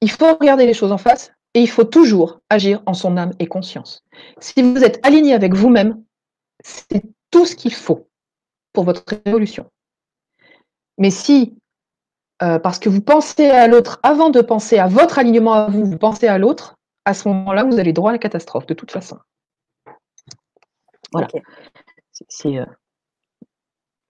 il 0.02 0.12
faut 0.12 0.36
regarder 0.36 0.66
les 0.66 0.74
choses 0.74 0.92
en 0.92 0.98
face 0.98 1.32
et 1.54 1.62
il 1.62 1.70
faut 1.70 1.84
toujours 1.84 2.40
agir 2.50 2.82
en 2.86 2.94
son 2.94 3.18
âme 3.18 3.34
et 3.40 3.48
conscience. 3.48 4.04
Si 4.40 4.62
vous 4.62 4.84
êtes 4.84 5.06
aligné 5.06 5.34
avec 5.34 5.54
vous-même, 5.54 6.04
c'est 6.64 7.04
tout 7.32 7.46
ce 7.46 7.56
qu'il 7.56 7.74
faut 7.74 8.08
pour 8.74 8.84
votre 8.84 9.04
évolution. 9.26 9.70
Mais 10.98 11.12
si 11.12 11.56
euh, 12.42 12.58
parce 12.60 12.80
que 12.80 12.88
vous 12.88 13.02
pensez 13.02 13.48
à 13.48 13.68
l'autre 13.68 14.00
avant 14.02 14.30
de 14.30 14.42
penser 14.42 14.78
à 14.78 14.88
votre 14.88 15.20
alignement 15.20 15.54
à 15.54 15.68
vous, 15.68 15.84
vous 15.84 15.98
pensez 15.98 16.28
à 16.28 16.38
l'autre, 16.38 16.76
à 17.04 17.14
ce 17.14 17.28
moment-là, 17.28 17.64
vous 17.64 17.80
allez 17.80 17.92
droit 17.92 18.12
à 18.12 18.14
la 18.14 18.20
catastrophe, 18.20 18.66
de 18.66 18.74
toute 18.74 18.92
façon. 18.92 19.18
Voilà. 21.12 21.28
C'est, 22.30 22.58
euh, 22.58 22.66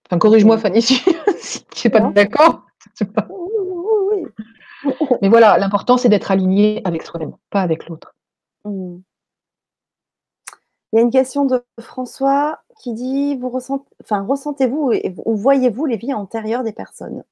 Enfin, 0.10 0.18
corrige-moi, 0.18 0.58
Fanny, 0.58 0.82
si, 1.38 1.66
tu 1.66 1.88
n'es 1.88 1.92
pas 1.92 2.02
d'accord. 2.12 2.66
Mais 5.22 5.30
voilà, 5.30 5.58
l'important, 5.58 5.98
c'est 5.98 6.10
d'être 6.10 6.32
aligné 6.32 6.82
avec 6.86 7.04
soi-même, 7.04 7.36
pas 7.50 7.62
avec 7.62 7.88
l'autre. 7.88 8.16
Hmm. 8.66 9.00
Il 10.92 10.96
y 10.96 11.00
a 11.00 11.02
une 11.02 11.12
question 11.12 11.46
de 11.46 11.64
François 11.80 12.60
qui 12.80 12.94
dit 12.94 13.36
vous 13.38 13.52
enfin, 14.02 14.22
ressentez-vous 14.22 14.94
ou 15.26 15.36
voyez-vous 15.36 15.86
les 15.86 15.98
vies 15.98 16.14
antérieures 16.14 16.64
des 16.64 16.74
personnes? 16.74 17.24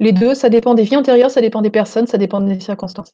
Les 0.00 0.12
deux, 0.12 0.34
ça 0.34 0.48
dépend 0.48 0.74
des 0.74 0.82
vies 0.82 0.96
antérieures, 0.96 1.30
ça 1.30 1.40
dépend 1.40 1.62
des 1.62 1.70
personnes, 1.70 2.08
ça 2.08 2.18
dépend 2.18 2.40
des 2.40 2.58
circonstances. 2.58 3.12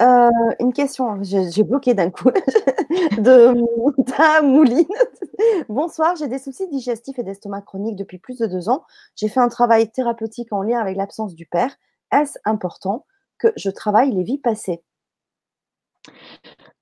Euh, 0.00 0.30
une 0.60 0.72
question, 0.72 1.18
j'ai 1.22 1.62
bloqué 1.62 1.94
d'un 1.94 2.10
coup, 2.10 2.30
de 3.18 4.42
Mouline. 4.42 4.86
Bonsoir, 5.68 6.16
j'ai 6.16 6.28
des 6.28 6.38
soucis 6.38 6.68
digestifs 6.68 7.18
et 7.18 7.22
d'estomac 7.22 7.62
chronique 7.62 7.96
depuis 7.96 8.18
plus 8.18 8.38
de 8.38 8.46
deux 8.46 8.68
ans. 8.68 8.84
J'ai 9.16 9.28
fait 9.28 9.40
un 9.40 9.48
travail 9.48 9.90
thérapeutique 9.90 10.52
en 10.52 10.62
lien 10.62 10.80
avec 10.80 10.96
l'absence 10.96 11.34
du 11.34 11.46
père. 11.46 11.74
Est-ce 12.12 12.38
important 12.44 13.06
que 13.38 13.48
je 13.56 13.70
travaille 13.70 14.12
les 14.12 14.22
vies 14.22 14.38
passées? 14.38 14.82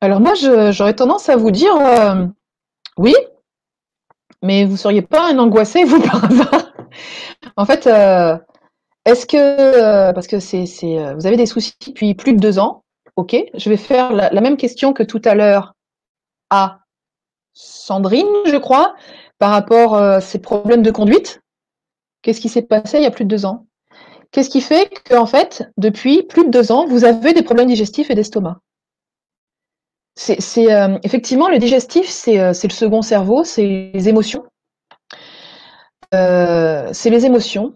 Alors 0.01 0.21
moi, 0.21 0.35
j'aurais 0.35 0.95
tendance 0.95 1.29
à 1.29 1.37
vous 1.37 1.51
dire 1.51 1.77
euh, 1.77 2.27
oui, 2.97 3.15
mais 4.43 4.65
vous 4.65 4.73
ne 4.73 4.77
seriez 4.77 5.03
pas 5.03 5.31
un 5.31 5.39
angoissé, 5.39 5.85
vous, 5.85 6.01
par 6.07 6.25
hasard? 6.25 6.73
en 7.57 7.65
fait, 7.67 7.87
euh, 7.87 8.37
est-ce 9.05 9.27
que, 9.27 9.37
euh, 9.37 10.13
parce 10.13 10.27
que 10.27 10.41
c'est, 10.41 10.65
vous 11.15 11.27
avez 11.27 11.37
des 11.37 11.47
soucis 11.47 11.75
depuis 11.87 12.15
plus 12.15 12.35
de 12.35 12.41
deux 12.41 12.59
ans, 12.59 12.85
ok, 13.17 13.37
je 13.55 13.71
vais 13.71 13.77
faire 13.77 14.13
la, 14.13 14.41
même 14.41 14.57
question 14.57 14.93
que 14.93 15.03
tout 15.03 15.23
à 15.25 15.35
l'heure 15.35 15.75
à 16.51 16.81
Sandrine, 17.53 18.27
je 18.47 18.57
crois, 18.57 18.95
par 19.39 19.51
rapport 19.51 19.97
à 19.97 20.21
ces 20.21 20.39
problèmes 20.39 20.83
de 20.83 20.91
conduite. 20.91 21.41
Qu'est-ce 22.23 22.41
qui 22.41 22.49
s'est 22.49 22.63
passé 22.63 22.99
il 22.99 23.03
y 23.03 23.07
a 23.07 23.11
plus 23.11 23.25
de 23.25 23.31
deux 23.31 23.47
ans? 23.47 23.67
Qu'est-ce 24.31 24.51
qui 24.51 24.61
fait 24.61 24.91
qu'en 25.09 25.27
fait, 25.27 25.65
depuis 25.77 26.23
plus 26.23 26.45
de 26.45 26.51
deux 26.51 26.71
ans, 26.71 26.87
vous 26.87 27.05
avez 27.05 27.33
des 27.33 27.43
problèmes 27.43 27.67
digestifs 27.69 28.11
et 28.11 28.15
d'estomac? 28.15 28.61
C'est 30.17 30.73
euh, 30.73 30.99
effectivement 31.03 31.49
le 31.49 31.59
digestif, 31.59 32.07
euh, 32.29 32.53
c'est 32.53 32.69
le 32.69 32.73
second 32.73 33.01
cerveau, 33.01 33.43
c'est 33.43 33.91
les 33.95 34.09
émotions. 34.09 34.45
Euh, 36.15 36.91
c'est 36.93 37.11
les 37.11 37.25
émotions. 37.25 37.75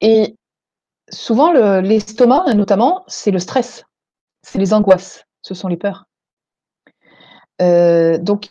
Et 0.00 0.36
souvent, 1.12 1.52
l'estomac, 1.80 2.54
notamment, 2.54 3.04
c'est 3.06 3.30
le 3.30 3.38
stress, 3.38 3.84
c'est 4.42 4.58
les 4.58 4.74
angoisses, 4.74 5.24
ce 5.42 5.54
sont 5.54 5.68
les 5.68 5.76
peurs. 5.76 6.06
donc, 7.58 8.48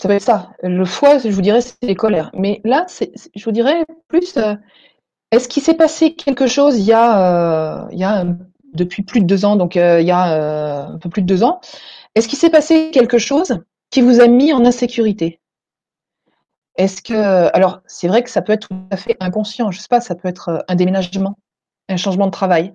ça 0.00 0.08
va 0.08 0.14
être 0.14 0.22
ça. 0.22 0.52
Le 0.62 0.84
foie, 0.84 1.18
je 1.18 1.28
vous 1.28 1.42
dirais, 1.42 1.60
c'est 1.60 1.76
les 1.82 1.94
colères. 1.94 2.30
Mais 2.34 2.62
là, 2.64 2.86
je 2.88 3.44
vous 3.44 3.52
dirais 3.52 3.84
plus, 4.08 4.38
est-ce 5.30 5.48
qu'il 5.48 5.62
s'est 5.62 5.74
passé 5.74 6.14
quelque 6.14 6.46
chose 6.46 6.78
il 6.78 6.84
y 6.84 6.92
a, 6.92 7.86
a 7.86 8.24
depuis 8.72 9.02
plus 9.02 9.20
de 9.20 9.26
deux 9.26 9.44
ans, 9.44 9.56
donc 9.56 9.74
il 9.74 10.04
y 10.06 10.10
a 10.10 10.86
un 10.88 10.98
peu 10.98 11.10
plus 11.10 11.22
de 11.22 11.26
deux 11.26 11.44
ans, 11.44 11.60
est-ce 12.14 12.28
qu'il 12.28 12.38
s'est 12.38 12.50
passé 12.50 12.90
quelque 12.92 13.18
chose 13.18 13.58
qui 13.90 14.00
vous 14.00 14.20
a 14.20 14.26
mis 14.26 14.52
en 14.52 14.64
insécurité? 14.64 15.40
Est-ce 16.76 17.02
que, 17.02 17.54
alors 17.54 17.82
c'est 17.86 18.08
vrai 18.08 18.22
que 18.22 18.30
ça 18.30 18.40
peut 18.42 18.52
être 18.52 18.68
tout 18.68 18.76
à 18.90 18.96
fait 18.96 19.16
inconscient, 19.20 19.70
je 19.70 19.80
sais 19.80 19.88
pas, 19.88 20.00
ça 20.00 20.14
peut 20.14 20.28
être 20.28 20.64
un 20.66 20.74
déménagement, 20.76 21.36
un 21.90 21.96
changement 21.96 22.26
de 22.26 22.30
travail, 22.30 22.74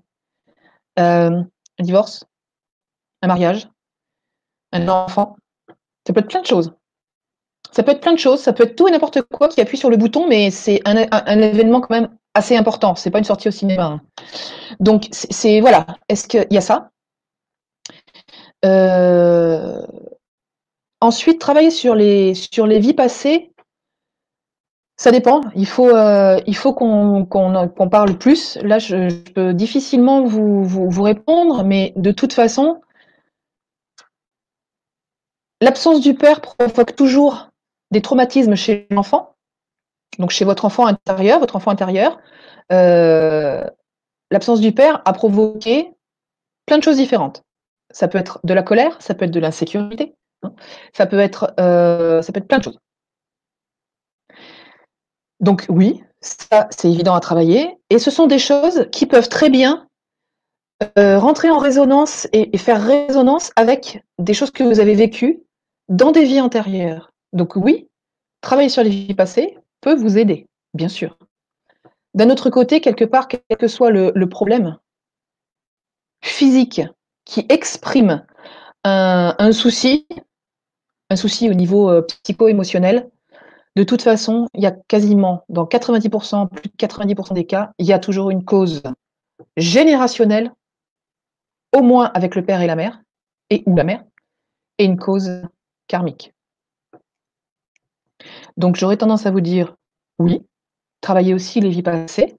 un 0.97 1.45
divorce, 1.79 2.25
un 3.21 3.27
mariage, 3.27 3.67
un 4.71 4.87
enfant, 4.87 5.37
ça 6.05 6.13
peut 6.13 6.19
être 6.19 6.29
plein 6.29 6.41
de 6.41 6.47
choses. 6.47 6.73
Ça 7.71 7.83
peut 7.83 7.91
être 7.91 8.01
plein 8.01 8.13
de 8.13 8.19
choses, 8.19 8.41
ça 8.41 8.53
peut 8.53 8.63
être 8.63 8.75
tout 8.75 8.87
et 8.87 8.91
n'importe 8.91 9.21
quoi 9.23 9.49
qui 9.49 9.59
appuie 9.59 9.77
sur 9.77 9.89
le 9.89 9.97
bouton, 9.97 10.27
mais 10.27 10.51
c'est 10.51 10.81
un, 10.85 10.95
événement 11.39 11.81
quand 11.81 11.93
même 11.93 12.15
assez 12.33 12.55
important. 12.55 12.95
C'est 12.95 13.11
pas 13.11 13.17
une 13.17 13.25
sortie 13.25 13.47
au 13.47 13.51
cinéma. 13.51 13.85
Hein. 13.85 14.01
Donc 14.79 15.07
c'est 15.11 15.59
voilà. 15.59 15.85
Est-ce 16.07 16.27
qu'il 16.27 16.47
y 16.51 16.57
a 16.57 16.61
ça? 16.61 16.91
Euh, 18.63 19.85
Ensuite, 21.01 21.39
travailler 21.39 21.69
sur 21.69 21.95
les 21.95 22.33
vies 22.79 22.93
passées. 22.93 23.51
Ça 24.97 25.11
dépend. 25.11 25.41
Il 25.55 25.67
faut 25.67 25.89
euh, 25.89 26.39
qu'on 26.53 27.89
parle 27.89 28.17
plus. 28.17 28.57
Là, 28.57 28.79
je, 28.79 29.13
peux 29.33 29.53
difficilement 29.53 30.23
vous, 30.23 31.03
répondre, 31.03 31.63
mais 31.63 31.93
de 31.97 32.11
toute 32.11 32.33
façon, 32.33 32.81
l'absence 35.61 35.99
du 35.99 36.13
père 36.13 36.39
provoque 36.41 36.95
toujours 36.95 37.49
des 37.91 38.01
traumatismes 38.01 38.55
chez 38.55 38.87
l'enfant, 38.89 39.35
donc 40.17 40.31
chez 40.31 40.45
votre 40.45 40.65
enfant 40.65 40.85
intérieur, 40.87 41.39
votre 41.39 41.57
enfant 41.57 41.71
intérieur, 41.71 42.17
euh, 42.71 43.63
l'absence 44.31 44.61
du 44.61 44.71
père 44.71 45.01
a 45.05 45.13
provoqué 45.13 45.93
plein 46.65 46.77
de 46.77 46.83
choses 46.83 46.97
différentes. 46.97 47.43
Ça 47.91 48.07
peut 48.07 48.17
être 48.17 48.39
de 48.43 48.53
la 48.53 48.63
colère, 48.63 48.97
ça 49.01 49.13
peut 49.13 49.25
être 49.25 49.31
de 49.31 49.39
l'insécurité, 49.39 50.15
hein. 50.43 50.53
euh, 50.59 50.93
ça 50.93 51.05
peut 51.05 51.19
être 51.19 52.47
plein 52.47 52.57
de 52.57 52.63
choses. 52.63 52.79
Donc 55.39 55.65
oui, 55.69 56.03
ça 56.21 56.67
c'est 56.71 56.91
évident 56.91 57.15
à 57.15 57.19
travailler, 57.19 57.77
et 57.89 57.99
ce 57.99 58.11
sont 58.11 58.27
des 58.27 58.39
choses 58.39 58.87
qui 58.91 59.05
peuvent 59.05 59.29
très 59.29 59.49
bien 59.49 59.87
euh, 60.97 61.17
rentrer 61.19 61.49
en 61.49 61.57
résonance 61.57 62.27
et, 62.33 62.57
faire 62.57 62.83
résonance 62.83 63.51
avec 63.55 64.03
des 64.19 64.33
choses 64.33 64.51
que 64.51 64.63
vous 64.63 64.81
avez 64.81 64.93
vécues 64.93 65.41
dans 65.87 66.11
des 66.11 66.25
vies 66.25 66.41
antérieures. 66.41 67.11
Donc 67.31 67.55
oui, 67.55 67.87
travailler 68.41 68.69
sur 68.69 68.83
les 68.83 68.89
vies 68.89 69.13
passées 69.13 69.57
peut 69.79 69.95
vous 69.95 70.17
aider, 70.17 70.47
bien 70.73 70.89
sûr. 70.89 71.17
D'un 72.13 72.29
autre 72.29 72.49
côté, 72.49 72.81
quelque 72.81 73.05
part, 73.05 73.27
quel 73.27 73.41
que 73.57 73.67
soit 73.67 73.89
le, 73.89 74.27
problème 74.27 74.77
physique 76.21 76.81
qui 77.23 77.45
exprime 77.49 78.25
un, 78.83 79.51
souci, 79.51 80.07
un 81.09 81.15
souci 81.15 81.49
au 81.49 81.53
niveau 81.53 81.89
euh, 81.89 82.01
psycho-émotionnel, 82.01 83.09
de 83.75 83.83
toute 83.83 84.01
façon, 84.01 84.47
il 84.53 84.63
y 84.63 84.65
a 84.65 84.71
quasiment, 84.71 85.43
dans 85.49 85.65
90%, 85.65 86.47
plus 86.47 86.69
de 86.69 86.75
90% 86.75 87.33
des 87.33 87.45
cas, 87.45 87.71
il 87.77 87.85
y 87.85 87.93
a 87.93 87.99
toujours 87.99 88.29
une 88.29 88.45
cause 88.45 88.81
générationnelle, 89.57 90.53
au 91.75 91.81
moins 91.81 92.09
avec 92.13 92.35
le 92.35 92.45
père 92.45 92.61
et 92.61 92.67
la 92.67 92.75
mère, 92.75 93.01
et 93.49 93.63
ou 93.65 93.75
la 93.75 93.83
mère, 93.83 94.03
et 94.77 94.85
une 94.85 94.97
cause 94.97 95.41
karmique. 95.87 96.33
Donc 98.57 98.77
j'aurais 98.77 98.97
tendance 98.97 99.25
à 99.25 99.31
vous 99.31 99.41
dire 99.41 99.75
oui, 100.19 100.41
travaillez 101.01 101.33
aussi 101.33 101.59
les 101.59 101.69
vies 101.69 101.83
passées, 101.83 102.37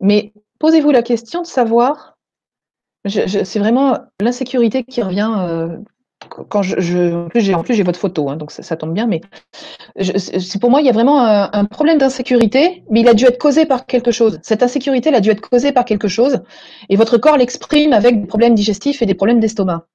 mais 0.00 0.32
posez-vous 0.58 0.90
la 0.90 1.02
question 1.02 1.42
de 1.42 1.46
savoir, 1.46 2.16
c'est 3.06 3.58
vraiment 3.58 3.98
l'insécurité 4.20 4.84
qui 4.84 5.02
revient 5.02 5.32
euh, 5.38 5.76
quand 6.28 6.62
je, 6.62 7.14
en 7.14 7.28
plus 7.28 7.40
j'ai 7.40 7.54
en 7.54 7.62
plus 7.62 7.74
j'ai 7.74 7.82
votre 7.82 7.98
photo, 7.98 8.28
hein, 8.28 8.36
donc 8.36 8.50
ça, 8.50 8.76
tombe 8.76 8.92
bien, 8.92 9.06
mais 9.06 9.20
c'est 10.00 10.60
pour 10.60 10.70
moi 10.70 10.80
il 10.80 10.86
y 10.86 10.90
a 10.90 10.92
vraiment 10.92 11.22
un, 11.22 11.64
problème 11.64 11.98
d'insécurité, 11.98 12.84
mais 12.90 13.00
il 13.00 13.08
a 13.08 13.14
dû 13.14 13.24
être 13.24 13.38
causé 13.38 13.66
par 13.66 13.86
quelque 13.86 14.10
chose. 14.10 14.38
Cette 14.42 14.62
insécurité, 14.62 15.08
elle 15.08 15.14
a 15.14 15.20
dû 15.20 15.30
être 15.30 15.40
causée 15.40 15.72
par 15.72 15.84
quelque 15.84 16.08
chose, 16.08 16.42
et 16.88 16.96
votre 16.96 17.18
corps 17.18 17.36
l'exprime 17.36 17.92
avec 17.92 18.20
des 18.20 18.26
problèmes 18.26 18.54
digestifs 18.54 19.02
et 19.02 19.06
des 19.06 19.14
problèmes 19.14 19.40
d'estomac. 19.40 19.86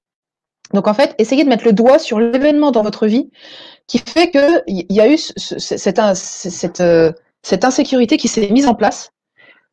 Donc 0.74 0.88
en 0.88 0.94
fait, 0.94 1.16
essayez 1.18 1.44
de 1.44 1.49
mettre 1.49 1.66
le 1.66 1.74
doigt 1.74 1.99
sur 1.99 2.20
l'événement 2.20 2.72
dans 2.72 2.84
votre 2.84 3.08
vie 3.08 3.30
qui 3.88 3.99
fait 3.99 4.30
qu'il 4.32 4.86
y 4.90 4.99
a 4.99 5.10
eu 5.10 5.18
cette, 5.18 5.99
euh, 6.82 7.12
cette, 7.41 7.64
insécurité 7.64 8.18
qui 8.18 8.28
s'est 8.28 8.49
mise 8.49 8.68
en 8.68 8.76
place 8.76 9.12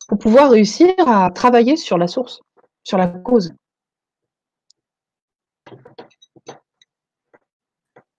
pour 0.07 0.17
pouvoir 0.17 0.51
réussir 0.51 0.93
à 1.07 1.29
travailler 1.31 1.75
sur 1.75 1.97
la 1.97 2.07
source, 2.07 2.39
sur 2.83 2.97
la 2.97 3.07
cause. 3.07 3.53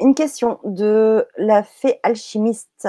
une 0.00 0.14
question 0.14 0.60
de 0.64 1.26
la 1.38 1.62
fée 1.62 1.98
alchimiste. 2.02 2.88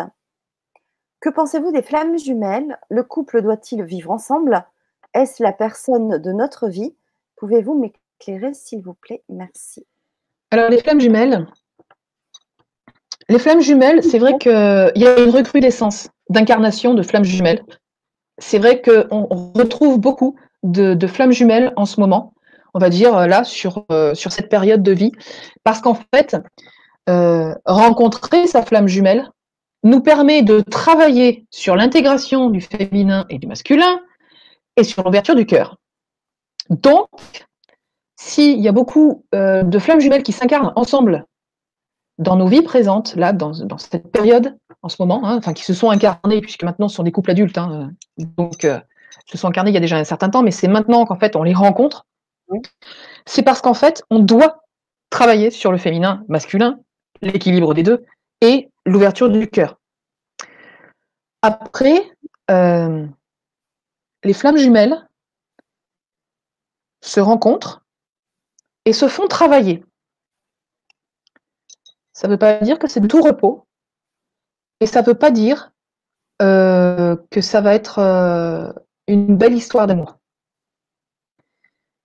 Que 1.21 1.29
pensez-vous 1.29 1.71
des 1.71 1.81
flammes 1.81 2.17
jumelles? 2.17 2.77
Le 2.89 3.03
couple 3.03 3.41
doit-il 3.41 3.83
vivre 3.83 4.11
ensemble? 4.11 4.65
Est-ce 5.13 5.41
la 5.41 5.53
personne 5.53 6.17
de 6.17 6.31
notre 6.33 6.67
vie? 6.67 6.93
Pouvez-vous 7.37 7.75
m'éclairer, 7.75 8.53
s'il 8.53 8.81
vous 8.81 8.95
plaît? 8.95 9.23
Merci. 9.29 9.87
Alors, 10.51 10.69
les 10.69 10.79
flammes 10.79 10.99
jumelles, 10.99 11.47
les 13.29 13.39
flammes 13.39 13.61
jumelles, 13.61 14.03
c'est 14.03 14.19
vrai 14.19 14.37
qu'il 14.37 14.51
y 14.51 15.07
a 15.07 15.19
une 15.23 15.29
recrudescence 15.29 16.09
d'incarnation 16.27 16.93
de 16.93 17.01
flammes 17.01 17.23
jumelles. 17.23 17.63
C'est 18.41 18.57
vrai 18.57 18.81
qu'on 18.81 19.27
retrouve 19.55 19.99
beaucoup 19.99 20.35
de, 20.63 21.07
flammes 21.07 21.31
jumelles 21.31 21.73
en 21.75 21.85
ce 21.85 21.99
moment, 21.99 22.33
on 22.73 22.79
va 22.79 22.89
dire 22.89 23.27
là, 23.27 23.43
sur, 23.43 23.85
euh, 23.91 24.15
sur 24.15 24.31
cette 24.31 24.49
période 24.49 24.81
de 24.81 24.91
vie, 24.91 25.11
parce 25.63 25.79
qu'en 25.79 25.97
fait, 26.13 26.35
euh, 27.09 27.53
rencontrer 27.65 28.47
sa 28.47 28.63
flamme 28.63 28.87
jumelle, 28.87 29.29
nous 29.83 30.01
permet 30.01 30.41
de 30.41 30.61
travailler 30.61 31.45
sur 31.49 31.75
l'intégration 31.75 32.49
du 32.49 32.61
féminin 32.61 33.25
et 33.29 33.37
du 33.39 33.47
masculin 33.47 33.99
et 34.77 34.83
sur 34.83 35.03
l'ouverture 35.03 35.35
du 35.35 35.45
cœur. 35.45 35.77
Donc, 36.69 37.07
s'il 38.15 38.59
y 38.59 38.67
a 38.67 38.71
beaucoup 38.71 39.25
euh, 39.33 39.63
de 39.63 39.79
flammes 39.79 39.99
jumelles 39.99 40.23
qui 40.23 40.31
s'incarnent 40.31 40.73
ensemble 40.75 41.25
dans 42.21 42.35
nos 42.35 42.47
vies 42.47 42.61
présentes, 42.61 43.15
là, 43.15 43.33
dans, 43.33 43.53
cette 43.79 44.11
période, 44.11 44.55
en 44.83 44.89
ce 44.89 44.97
moment, 44.99 45.25
hein, 45.25 45.37
enfin, 45.37 45.53
qui 45.53 45.63
se 45.63 45.73
sont 45.73 45.89
incarnées, 45.89 46.39
puisque 46.39 46.63
maintenant 46.63 46.87
ce 46.87 46.95
sont 46.95 47.03
des 47.03 47.11
couples 47.11 47.31
adultes, 47.31 47.57
hein, 47.57 47.91
donc 48.17 48.63
euh, 48.63 48.79
se 49.25 49.37
sont 49.39 49.47
incarnés 49.47 49.71
il 49.71 49.73
y 49.73 49.77
a 49.77 49.81
déjà 49.81 49.97
un 49.97 50.03
certain 50.03 50.29
temps, 50.29 50.43
mais 50.43 50.51
c'est 50.51 50.67
maintenant 50.67 51.05
qu'en 51.05 51.17
fait 51.17 51.35
on 51.35 51.41
les 51.41 51.53
rencontre. 51.53 52.05
C'est 53.25 53.41
parce 53.41 53.61
qu'en 53.61 53.73
fait, 53.73 54.03
on 54.09 54.19
doit 54.19 54.63
travailler 55.09 55.49
sur 55.49 55.71
le 55.71 55.77
féminin, 55.77 56.23
masculin, 56.27 56.79
l'équilibre 57.21 57.73
des 57.73 57.83
deux, 57.83 58.05
et 58.41 58.69
l'ouverture 58.85 59.29
du 59.29 59.47
cœur. 59.47 59.79
Après, 61.41 62.11
euh, 62.51 63.07
les 64.23 64.33
flammes 64.33 64.57
jumelles 64.57 65.07
se 67.01 67.19
rencontrent 67.19 67.83
et 68.85 68.93
se 68.93 69.07
font 69.07 69.27
travailler. 69.27 69.83
Ça 72.13 72.27
ne 72.27 72.33
veut 72.33 72.39
pas 72.39 72.59
dire 72.59 72.79
que 72.79 72.87
c'est 72.87 72.99
de 72.99 73.07
tout 73.07 73.21
repos, 73.21 73.65
et 74.79 74.85
ça 74.85 75.01
ne 75.01 75.07
veut 75.07 75.15
pas 75.15 75.31
dire 75.31 75.71
euh, 76.41 77.15
que 77.29 77.41
ça 77.41 77.61
va 77.61 77.73
être 77.73 77.99
euh, 77.99 78.71
une 79.07 79.37
belle 79.37 79.53
histoire 79.53 79.87
d'amour. 79.87 80.17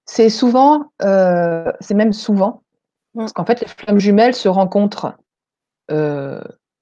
C'est 0.05 0.31
souvent, 0.31 0.93
c'est 1.01 1.95
même 1.95 2.13
souvent, 2.13 2.63
mmh. 3.15 3.21
parce 3.21 3.33
qu'en 3.33 3.45
fait, 3.45 3.61
les 3.61 3.67
flammes 3.67 3.99
jumelles 3.99 4.35
se 4.35 4.49
rencontrent 4.49 5.17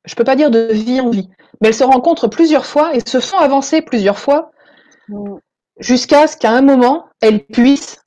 je 0.05 0.13
ne 0.13 0.17
peux 0.17 0.25
pas 0.25 0.37
dire 0.37 0.51
de 0.51 0.69
vie 0.73 1.01
en 1.01 1.11
vie, 1.11 1.31
mais 1.61 1.69
elles 1.69 1.75
se 1.75 1.85
rencontrent 1.85 2.29
plusieurs 2.29 2.67
fois 2.67 2.95
et 2.95 3.01
se 3.01 3.21
font 3.21 3.39
avancer 3.39 3.83
plusieurs 3.83 4.19
fois 4.19 4.51
mm. 5.09 5.37
jusqu'à 5.79 6.27
ce 6.27 6.37
qu'à 6.37 6.51
un 6.51 6.63
moment, 6.63 7.07
elles 7.21 7.45
puissent 7.45 8.03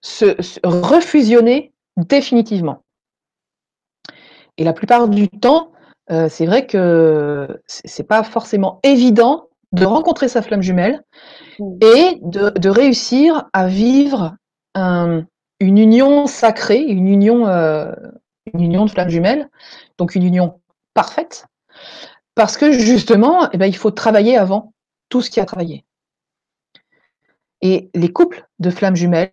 se, 0.00 0.36
refusionner 0.64 1.72
définitivement. 1.96 2.82
Et 4.60 4.64
la 4.64 4.74
plupart 4.74 5.08
du 5.08 5.30
temps, 5.30 5.72
euh, 6.10 6.28
c'est 6.28 6.44
vrai 6.44 6.66
que 6.66 7.48
c'est 7.66 8.06
pas 8.06 8.22
forcément 8.22 8.78
évident 8.82 9.48
de 9.72 9.86
rencontrer 9.86 10.28
sa 10.28 10.42
flamme 10.42 10.60
jumelle 10.60 11.02
mm. 11.58 11.78
et 11.80 12.18
de, 12.20 12.68
réussir 12.68 13.48
à 13.54 13.68
vivre 13.68 14.36
une 14.74 15.26
union 15.60 16.26
sacrée, 16.26 16.82
une 16.82 17.08
union, 17.08 17.46
euh, 17.48 17.90
une 18.52 18.60
union 18.60 18.84
de 18.84 18.90
flamme 18.90 19.08
jumelle, 19.08 19.48
donc 19.96 20.14
une 20.14 20.24
union 20.24 20.60
parfaite, 20.92 21.46
parce 22.34 22.58
que 22.58 22.70
justement, 22.70 23.48
eh 23.52 23.56
ben, 23.56 23.66
il 23.66 23.76
faut 23.76 23.90
travailler 23.90 24.36
avant 24.36 24.74
tout 25.08 25.22
ce 25.22 25.30
qui 25.30 25.40
a 25.40 25.46
travaillé. 25.46 25.86
Et 27.62 27.88
les 27.94 28.12
couples 28.12 28.46
de 28.58 28.68
flammes 28.68 28.96
jumelles, 28.96 29.32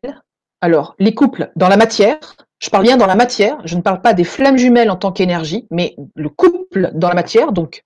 alors 0.62 0.96
les 1.00 1.14
couples 1.14 1.52
dans 1.58 1.68
la 1.68 1.78
matière, 1.78 2.18
je 2.60 2.70
parle 2.70 2.84
bien 2.84 2.98
dans 2.98 3.06
la 3.06 3.16
matière, 3.16 3.58
je 3.66 3.76
ne 3.76 3.82
parle 3.82 4.02
pas 4.02 4.14
des 4.14 4.24
flammes 4.24 4.58
jumelles 4.58 4.90
en 4.90 4.96
tant 4.96 5.12
qu'énergie, 5.12 5.68
mais 5.70 5.96
le 6.16 6.30
couple 6.30 6.92
dans 6.94 7.10
la 7.10 7.16
matière, 7.16 7.52
donc 7.52 7.84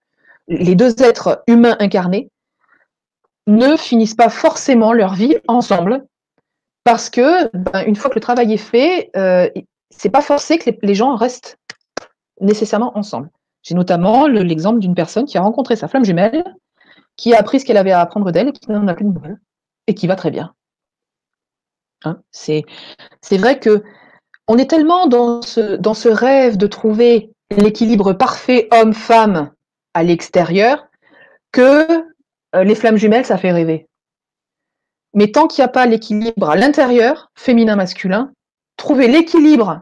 les 0.48 0.76
deux 0.76 1.02
êtres 1.04 1.44
humains 1.48 1.76
incarnés, 1.80 2.30
ne 3.48 3.76
finissent 3.76 4.16
pas 4.16 4.30
forcément 4.30 4.94
leur 4.94 5.14
vie 5.14 5.36
ensemble, 5.48 6.06
parce 6.84 7.10
que 7.10 7.50
ben, 7.56 7.84
une 7.86 7.96
fois 7.96 8.10
que 8.10 8.16
le 8.16 8.22
travail 8.22 8.54
est 8.54 8.58
fait, 8.58 9.10
euh, 9.16 9.50
c'est 9.90 10.10
pas 10.10 10.22
forcé 10.22 10.58
que 10.58 10.70
les, 10.82 10.96
gens 10.96 11.16
restent 11.16 11.58
nécessairement 12.40 12.98
ensemble. 12.98 13.30
J'ai 13.64 13.76
notamment 13.76 14.28
l'exemple 14.28 14.80
d'une 14.80 14.96
personne 14.96 15.26
qui 15.26 15.38
a 15.38 15.42
rencontré 15.42 15.76
sa 15.76 15.88
flamme 15.88 16.06
jumelle, 16.06 16.44
qui 17.18 17.34
a 17.34 17.40
appris 17.40 17.60
ce 17.60 17.66
qu'elle 17.66 17.78
avait 17.78 17.92
à 17.92 18.00
apprendre 18.00 18.32
d'elle 18.32 18.50
et 18.50 18.52
qui 18.52 18.72
n'en 18.72 18.88
a 18.88 18.94
plus 18.94 19.06
de 19.06 19.12
nouvelles, 19.12 19.40
et 19.88 19.94
qui 19.94 20.08
va 20.08 20.16
très 20.16 20.32
bien. 20.32 20.54
Hein, 22.04 22.20
c'est 22.32 22.66
vrai 23.32 23.60
que 23.60 23.84
on 24.48 24.58
est 24.58 24.70
tellement 24.70 25.08
dans 25.08 25.42
ce, 25.42 26.08
rêve 26.10 26.58
de 26.58 26.68
trouver 26.68 27.32
l'équilibre 27.52 28.14
parfait 28.14 28.68
homme-femme 28.72 29.52
à 29.94 30.04
l'extérieur 30.04 30.88
que 31.52 31.88
euh, 32.56 32.64
les 32.64 32.76
flammes 32.76 32.98
jumelles, 32.98 33.26
ça 33.26 33.38
fait 33.38 33.52
rêver. 33.52 33.88
Mais 35.14 35.32
tant 35.32 35.48
qu'il 35.48 35.62
n'y 35.62 35.66
a 35.66 35.72
pas 35.72 35.86
l'équilibre 35.86 36.50
à 36.50 36.56
l'intérieur, 36.56 37.32
féminin-masculin, 37.36 38.32
trouver 38.78 39.08
l'équilibre 39.08 39.82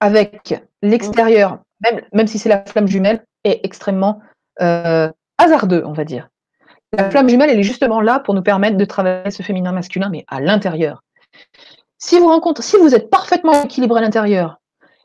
avec 0.00 0.54
l'extérieur, 0.82 1.58
même, 1.82 2.02
même 2.12 2.26
si 2.26 2.38
c'est 2.38 2.48
la 2.48 2.64
flamme 2.64 2.88
jumelle, 2.88 3.24
est 3.44 3.60
extrêmement 3.64 4.20
euh, 4.60 5.10
hasardeux, 5.38 5.82
on 5.86 5.92
va 5.92 6.04
dire. 6.04 6.28
La 6.96 7.10
flamme 7.10 7.28
jumelle, 7.28 7.50
elle 7.50 7.58
est 7.58 7.64
justement 7.64 8.00
là 8.00 8.20
pour 8.20 8.34
nous 8.34 8.42
permettre 8.42 8.76
de 8.76 8.84
travailler 8.84 9.30
ce 9.30 9.42
féminin-masculin, 9.42 10.10
mais 10.10 10.24
à 10.28 10.40
l'intérieur. 10.40 11.02
Si 12.04 12.18
vous 12.18 12.26
rencontrez, 12.26 12.64
si 12.64 12.76
vous 12.78 12.96
êtes 12.96 13.10
parfaitement 13.10 13.62
équilibré 13.62 14.00
à 14.00 14.02
l'intérieur 14.02 14.60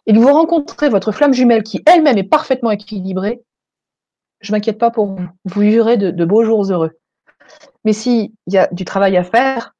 et 0.07 0.13
que 0.13 0.17
vous 0.17 0.33
rencontrez 0.33 0.89
votre 0.89 1.11
flamme 1.11 1.31
jumelle 1.31 1.61
qui 1.61 1.83
elle-même 1.85 2.17
est 2.17 2.23
parfaitement 2.23 2.71
équilibrée, 2.71 3.43
je 4.39 4.51
m'inquiète 4.51 4.79
pas 4.79 4.89
pour 4.89 5.05
vous. 5.05 5.19
Vous 5.45 5.61
vivrez 5.61 5.97
de, 5.97 6.25
beaux 6.25 6.43
jours 6.43 6.63
heureux. 6.71 6.97
Mais 7.85 7.93
s'il 7.93 8.31
y 8.47 8.57
a 8.57 8.67
du 8.71 8.83
travail 8.83 9.15
à 9.15 9.23
faire, 9.23 9.75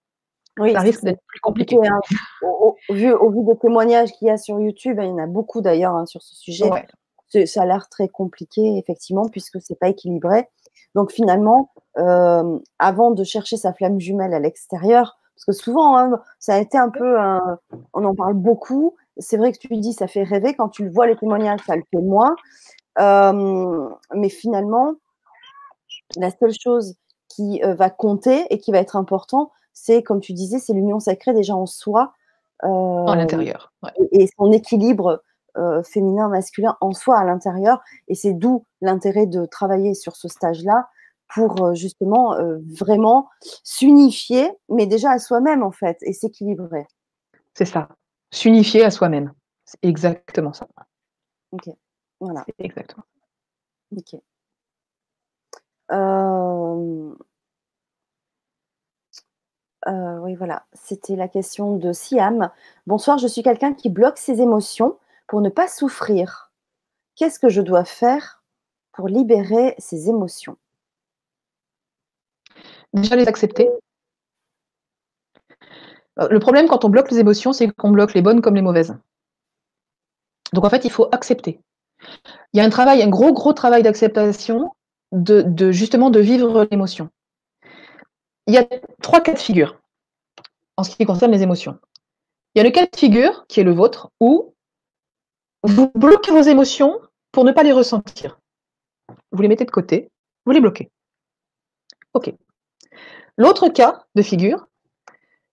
ça 0.60 0.80
risque 0.80 1.04
d'être 1.04 1.24
plus 1.26 1.40
compliqué. 1.40 1.78
Hein. 1.78 2.00
Au, 2.44 2.76
vu, 2.92 3.12
au, 3.12 3.32
vu, 3.32 3.44
des 3.44 3.58
témoignages 3.58 4.12
qu'il 4.12 4.28
y 4.28 4.32
a 4.32 4.38
sur 4.38 4.60
YouTube, 4.60 5.00
hein, 5.00 5.06
il 5.06 5.10
y 5.10 5.14
en 5.14 5.18
a 5.18 5.26
beaucoup 5.26 5.62
d'ailleurs 5.62 5.96
hein, 5.96 6.06
sur 6.06 6.22
ce 6.22 6.36
sujet. 6.36 6.70
Ça 7.48 7.64
a 7.64 7.66
l'air 7.66 7.90
très 7.90 8.10
compliqué, 8.10 8.78
effectivement, 8.78 9.28
puisque 9.28 9.60
c'est 9.60 9.80
pas 9.80 9.90
équilibré. 9.90 10.48
Donc 10.94 11.12
finalement, 11.12 11.72
euh, 11.98 12.60
avant 12.78 13.10
de 13.10 13.24
chercher 13.24 13.58
sa 13.58 13.74
flamme 13.74 14.00
jumelle 14.00 14.36
à 14.36 14.40
l'extérieur, 14.40 15.18
parce 15.38 15.46
que 15.46 15.64
souvent, 15.64 15.96
hein, 15.98 16.20
ça 16.40 16.56
a 16.56 16.58
été 16.58 16.80
un 16.80 16.90
peu, 16.90 17.16
on 17.94 18.04
en 18.04 18.16
parle 18.16 18.34
beaucoup. 18.34 18.96
C'est 19.18 19.38
vrai 19.38 19.52
que 19.52 19.60
tu 19.60 19.68
dis, 19.78 19.94
ça 19.94 20.08
fait 20.08 20.24
rêver. 20.24 20.56
Quand 20.56 20.70
tu 20.70 20.90
vois 20.90 21.06
les 21.06 21.16
témoignages, 21.16 21.60
ça 21.68 21.76
le 21.76 21.84
fait 21.92 22.02
moins. 22.02 22.36
Euh, 23.00 23.88
mais 24.16 24.30
finalement, 24.30 24.96
la 26.16 26.32
seule 26.32 26.54
chose 26.60 26.96
qui 27.30 27.62
euh, 27.64 27.76
va 27.76 27.92
compter 27.92 28.48
et 28.50 28.58
qui 28.58 28.72
va 28.72 28.80
être 28.80 28.96
important, 28.96 29.52
c'est, 29.74 30.02
comme 30.02 30.22
tu 30.22 30.34
disais, 30.34 30.58
c'est 30.58 30.74
l'union 30.74 31.00
sacrée 31.00 31.34
déjà 31.34 31.56
en 31.56 31.68
soi. 31.68 32.14
en 32.64 33.14
l'intérieur. 33.14 33.72
Et, 34.12 34.28
son 34.40 34.52
équilibre 34.52 35.22
féminin, 35.84 36.30
masculin 36.30 36.78
en 36.82 36.94
soi 36.94 37.18
à 37.18 37.26
l'intérieur. 37.26 37.82
Et 38.08 38.16
c'est 38.16 38.34
d'où 38.34 38.66
l'intérêt 38.82 39.28
de 39.28 39.46
travailler 39.46 39.94
sur 39.94 40.16
ce 40.16 40.28
stage-là 40.28 40.88
pour 41.34 41.76
justement 41.76 42.36
euh, 42.36 42.58
vraiment 42.80 43.30
s'unifier, 43.64 44.50
mais 44.70 44.86
déjà 44.88 45.12
à 45.12 45.20
soi-même 45.20 45.64
en 45.64 45.72
fait, 45.72 45.98
et 46.02 46.14
s'équilibrer. 46.14 46.88
C'est 47.54 47.66
ça, 47.66 47.90
s'unifier 48.32 48.84
à 48.84 48.92
soi-même. 48.92 49.34
C'est 49.66 49.80
exactement 49.84 50.54
ça. 50.54 50.68
Ok, 51.52 51.70
voilà. 52.20 52.46
Exactement. 52.60 53.04
Ok. 53.96 54.20
Euh, 59.88 60.18
oui, 60.20 60.36
voilà, 60.36 60.66
c'était 60.74 61.16
la 61.16 61.28
question 61.28 61.78
de 61.78 61.94
Siam. 61.94 62.52
Bonsoir, 62.88 63.18
je 63.18 63.28
suis 63.28 63.44
quelqu'un 63.44 63.74
qui 63.74 63.90
bloque 63.90 64.18
ses 64.18 64.42
émotions 64.42 64.98
pour 65.28 65.40
ne 65.40 65.50
pas 65.50 65.68
souffrir. 65.68 66.52
Qu'est-ce 67.16 67.40
que 67.40 67.50
je 67.50 67.62
dois 67.62 67.86
faire 67.86 68.44
pour 68.92 69.08
libérer 69.08 69.76
ses 69.78 70.10
émotions? 70.10 70.58
Déjà 72.94 73.16
les 73.16 73.28
accepter. 73.28 73.70
Euh, 76.20 76.28
le 76.30 76.40
problème 76.40 76.68
quand 76.68 76.86
on 76.86 76.90
bloque 76.90 77.12
les 77.12 77.20
émotions, 77.20 77.54
c'est 77.54 77.70
qu'on 77.72 77.92
bloque 77.92 78.14
les 78.14 78.22
bonnes 78.22 78.42
comme 78.42 78.56
les 78.56 78.62
mauvaises. 78.62 78.96
Donc 80.54 80.66
en 80.66 80.70
fait, 80.70 80.86
il 80.86 80.92
faut 80.92 81.08
accepter. 81.12 81.60
Il 82.54 82.58
y 82.58 82.62
a 82.62 82.64
un 82.64 82.70
travail, 82.70 83.02
un 83.02 83.10
gros, 83.10 83.34
gros 83.34 83.54
travail 83.54 83.84
d'acceptation 83.84 84.72
de, 85.12 85.72
justement 85.72 86.10
de 86.10 86.20
vivre 86.20 86.68
l'émotion. 86.72 87.10
Il 88.46 88.54
y 88.54 88.58
a 88.58 88.68
trois 89.02 89.22
cas 89.22 89.34
de 89.34 89.40
figure 89.40 89.80
en 90.78 90.84
ce 90.84 90.96
qui 90.96 91.06
concerne 91.06 91.32
les 91.32 91.44
émotions. 91.44 91.80
Il 92.56 92.60
y 92.60 92.62
a 92.62 92.64
le 92.64 92.72
cas 92.72 92.86
de 92.86 92.96
figure 92.96 93.46
qui 93.48 93.60
est 93.60 93.64
le 93.64 93.74
vôtre 93.74 94.12
où 94.20 94.54
vous 95.64 95.92
bloquez 95.96 96.32
vos 96.32 96.42
émotions 96.42 97.00
pour 97.32 97.44
ne 97.44 97.52
pas 97.52 97.64
les 97.64 97.74
ressentir. 97.74 98.40
Vous 99.32 99.42
les 99.42 99.48
mettez 99.48 99.66
de 99.66 99.72
côté, 99.72 100.10
vous 100.46 100.54
les 100.54 100.62
bloquez. 100.62 100.90
OK. 102.14 102.34
L'autre 103.38 103.70
cas 103.70 104.04
de 104.16 104.22
figure, 104.22 104.68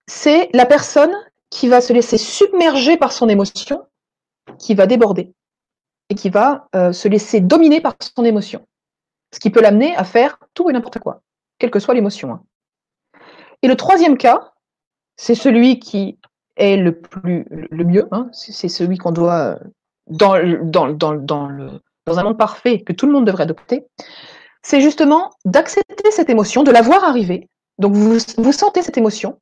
c'est 0.06 0.48
la 0.52 0.66
personne 0.66 1.15
qui 1.51 1.69
va 1.69 1.81
se 1.81 1.93
laisser 1.93 2.19
submerger 2.19 2.97
par 2.97 3.12
son 3.12 3.28
émotion, 3.28 3.86
qui 4.59 4.74
va 4.74 4.86
déborder 4.86 5.32
et 6.11 6.15
qui 6.15 6.31
va 6.31 6.69
euh, 6.74 6.93
se 6.93 7.09
laisser 7.09 7.40
dominer 7.40 7.81
par 7.81 7.94
son 8.01 8.24
émotion. 8.24 8.66
Ce 9.32 9.39
qui 9.39 9.51
peut 9.51 9.61
l'amener 9.61 9.94
à 9.97 10.05
faire 10.05 10.39
tout 10.55 10.69
et 10.69 10.73
n'importe 10.73 10.98
quoi, 10.98 11.23
quelle 11.59 11.70
que 11.70 11.78
soit 11.78 11.94
l'émotion. 11.94 12.32
Hein. 12.32 12.43
Et 13.62 13.69
le 13.69 13.77
troisième 13.77 14.16
cas, 14.16 14.52
c'est 15.16 15.35
celui 15.35 15.78
qui 15.78 16.19
est 16.56 16.77
le 16.77 17.85
mieux, 17.85 18.09
hein. 18.12 18.28
c'est 18.32 18.69
celui 18.69 18.98
qu'on 18.98 19.12
doit, 19.12 19.59
dans, 20.06 20.36
dans, 20.62 21.15
dans 22.06 22.19
un 22.19 22.23
monde 22.23 22.39
parfait, 22.39 22.82
que 22.82 22.93
tout 22.93 23.06
le 23.06 23.12
monde 23.12 23.27
devrait 23.27 23.44
adopter, 23.44 23.86
c'est 24.62 24.81
justement 24.81 25.31
d'accepter 25.44 26.11
cette 26.11 26.31
émotion, 26.31 26.62
de 26.62 26.70
la 26.70 26.82
voir 26.82 27.05
arriver, 27.05 27.48
donc 27.79 27.95
vous, 27.95 28.53
sentez 28.53 28.83
cette 28.83 28.99
émotion, 28.99 29.41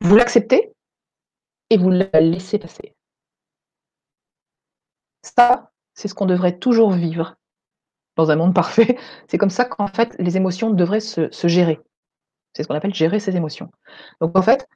vous 0.00 0.16
l'acceptez 0.16 0.72
et 1.70 1.76
vous 1.76 1.90
la 1.90 2.08
laissez 2.20 2.58
passer. 2.58 2.94
Ça, 5.22 5.70
c'est 5.94 6.08
ce 6.08 6.14
qu'on 6.14 6.26
devrait 6.26 6.58
toujours 6.58 6.92
vivre 6.92 7.36
dans 8.16 8.30
un 8.30 8.36
monde 8.36 8.54
parfait. 8.54 8.98
C'est 9.28 9.38
comme 9.38 9.50
ça 9.50 9.64
qu'en 9.64 9.88
fait, 9.88 10.16
les 10.18 10.36
émotions 10.36 10.70
devraient 10.70 11.00
se, 11.00 11.28
gérer. 11.44 11.80
C'est 12.52 12.62
ce 12.62 12.68
qu'on 12.68 12.74
appelle 12.74 12.94
gérer 12.94 13.20
ses 13.20 13.36
émotions. 13.36 13.70
Donc 14.20 14.36
en 14.36 14.42
fait, 14.42 14.66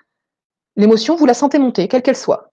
l'émotion, 0.77 1.17
vous 1.17 1.27
la 1.27 1.35
sentez 1.35 1.59
monter, 1.59 1.89
quelle 1.89 2.03
qu'elle 2.03 2.17
soit. 2.17 2.53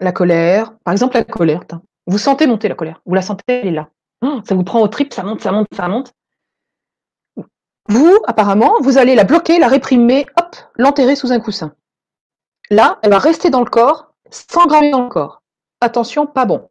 La 0.00 0.12
colère, 0.12 0.76
par 0.84 0.92
exemple 0.92 1.16
la 1.16 1.24
colère, 1.24 1.64
vous 2.06 2.18
sentez 2.18 2.46
monter 2.46 2.68
la 2.68 2.74
colère, 2.74 3.00
vous 3.04 3.14
la 3.14 3.22
sentez, 3.22 3.44
elle 3.48 3.68
est 3.68 3.72
là. 3.72 3.90
Oh, 4.22 4.40
ça 4.44 4.54
vous 4.54 4.64
prend 4.64 4.80
au 4.80 4.88
trip, 4.88 5.12
ça 5.12 5.22
monte, 5.22 5.40
ça 5.40 5.52
monte, 5.52 5.68
ça 5.74 5.88
monte. 5.88 6.12
Vous, 7.88 8.18
apparemment, 8.26 8.74
vous 8.80 8.98
allez 8.98 9.14
la 9.14 9.24
bloquer, 9.24 9.58
la 9.58 9.68
réprimer, 9.68 10.26
hop, 10.36 10.56
l'enterrer 10.76 11.16
sous 11.16 11.32
un 11.32 11.40
coussin. 11.40 11.74
Là, 12.70 12.98
elle 13.02 13.10
va 13.10 13.18
rester 13.18 13.50
dans 13.50 13.60
le 13.60 13.70
corps, 13.70 14.12
s'engrammer 14.30 14.90
dans 14.90 15.02
le 15.02 15.08
corps. 15.08 15.42
Attention, 15.80 16.26
pas 16.26 16.46
bon. 16.46 16.68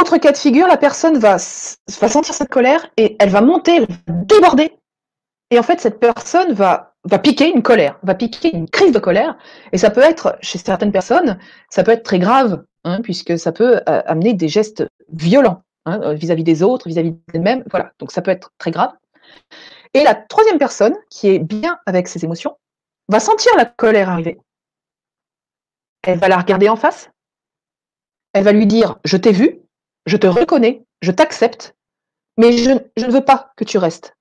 Autre 0.00 0.16
cas 0.16 0.32
de 0.32 0.36
figure, 0.36 0.66
la 0.66 0.76
personne 0.76 1.18
va, 1.18 1.32
va 1.32 2.08
sentir 2.08 2.34
cette 2.34 2.48
colère 2.48 2.88
et 2.96 3.16
elle 3.18 3.30
va 3.30 3.40
monter, 3.40 3.76
elle 3.76 3.86
va 3.86 3.96
déborder. 4.06 4.78
Et 5.50 5.58
en 5.58 5.62
fait, 5.62 5.80
cette 5.80 5.98
personne 5.98 6.52
va, 6.52 6.94
piquer 7.22 7.50
une 7.50 7.62
colère, 7.62 7.98
va 8.02 8.14
piquer 8.14 8.54
une 8.54 8.68
crise 8.68 8.92
de 8.92 8.98
colère. 8.98 9.36
Et 9.72 9.78
ça 9.78 9.90
peut 9.90 10.02
être, 10.02 10.38
chez 10.40 10.58
certaines 10.58 10.92
personnes, 10.92 11.38
ça 11.68 11.82
peut 11.82 11.90
être 11.90 12.04
très 12.04 12.18
grave, 12.18 12.64
hein, 12.84 13.00
puisque 13.02 13.38
ça 13.38 13.52
peut 13.52 13.80
euh, 13.88 14.02
amener 14.06 14.34
des 14.34 14.48
gestes 14.48 14.86
violents. 15.12 15.62
Hein, 15.88 16.02
euh, 16.02 16.12
vis-à-vis 16.12 16.44
des 16.44 16.62
autres, 16.62 16.86
vis-à-vis 16.86 17.16
d'elle-même. 17.32 17.64
Voilà, 17.70 17.92
donc 17.98 18.12
ça 18.12 18.20
peut 18.20 18.30
être 18.30 18.52
très 18.58 18.70
grave. 18.70 18.92
Et 19.94 20.04
la 20.04 20.14
troisième 20.14 20.58
personne, 20.58 20.94
qui 21.08 21.28
est 21.28 21.38
bien 21.38 21.78
avec 21.86 22.08
ses 22.08 22.24
émotions, 22.24 22.58
va 23.08 23.20
sentir 23.20 23.52
la 23.56 23.64
colère 23.64 24.10
arriver. 24.10 24.38
Elle 26.02 26.18
va 26.18 26.28
la 26.28 26.36
regarder 26.36 26.68
en 26.68 26.76
face. 26.76 27.10
Elle 28.34 28.44
va 28.44 28.52
lui 28.52 28.66
dire 28.66 28.98
Je 29.04 29.16
t'ai 29.16 29.32
vu, 29.32 29.60
je 30.04 30.18
te 30.18 30.26
reconnais, 30.26 30.84
je 31.00 31.10
t'accepte, 31.10 31.74
mais 32.36 32.52
je, 32.52 32.70
ne 32.70 33.10
veux 33.10 33.24
pas 33.24 33.52
que 33.56 33.64
tu 33.64 33.78
restes. 33.78 34.14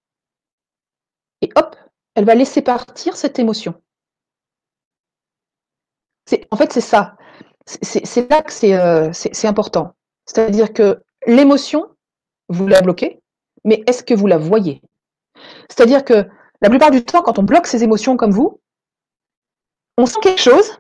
Et 1.42 1.50
hop, 1.58 1.76
elle 2.16 2.26
va 2.26 2.34
laisser 2.34 2.62
partir 2.62 3.18
cette 3.18 3.40
émotion. 3.40 3.76
En 6.50 6.56
fait, 6.56 6.72
c'est 6.72 6.82
ça. 6.82 7.18
C'est 7.66 8.30
là 8.30 8.42
que 8.42 8.54
c'est 8.54 8.74
euh, 8.74 9.12
important. 9.44 9.94
C'est-à-dire 10.26 10.72
que 10.72 11.04
l'émotion, 11.28 11.90
vous 12.50 12.68
la 12.68 12.82
bloquez, 12.82 13.20
mais 13.64 13.84
est-ce 13.86 14.04
que 14.04 14.14
vous 14.14 14.28
la 14.28 14.38
voyez? 14.38 14.82
C'est-à-dire 15.70 16.04
que 16.04 16.26
la 16.62 16.70
plupart 16.70 16.92
du 16.92 17.04
temps, 17.04 17.22
quand 17.22 17.38
on 17.38 17.44
bloque 17.44 17.68
ses 17.68 17.84
émotions 17.84 18.18
comme 18.18 18.32
vous, 18.32 18.60
on 19.98 20.06
sent 20.06 20.20
quelque 20.22 20.42
chose, 20.42 20.80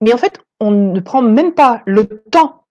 mais 0.00 0.14
en 0.14 0.18
fait, 0.18 0.40
on 0.60 0.70
ne 0.70 1.00
prend 1.00 1.22
même 1.22 1.54
pas 1.54 1.82
le 1.86 2.06
temps 2.30 2.64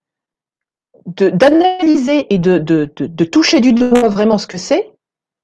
d'analyser 1.06 2.34
et 2.34 2.40
de, 2.40 2.86
toucher 3.26 3.60
du 3.60 3.74
doigt 3.74 4.08
vraiment 4.08 4.38
ce 4.38 4.48
que 4.48 4.58
c'est, 4.58 4.94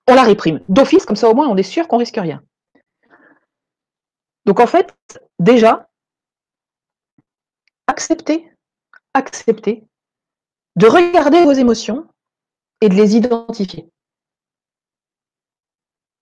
on 0.07 0.15
la 0.15 0.23
réprime. 0.23 0.61
D'office, 0.69 1.05
comme 1.05 1.15
ça 1.15 1.29
au 1.29 1.35
moins 1.35 1.49
on 1.49 1.57
est 1.57 1.63
sûr 1.63 1.87
qu'on 1.87 1.97
risque 1.97 2.15
rien. 2.15 2.41
Donc 4.45 4.59
en 4.59 4.67
fait, 4.67 4.95
déjà, 5.37 5.89
acceptez, 7.87 8.49
acceptez 9.13 9.83
de 10.79 10.87
regarder 10.87 11.43
vos 11.43 11.51
émotions 11.51 12.07
et 12.79 12.87
de 12.87 12.95
les 12.95 13.17
identifier. 13.17 13.89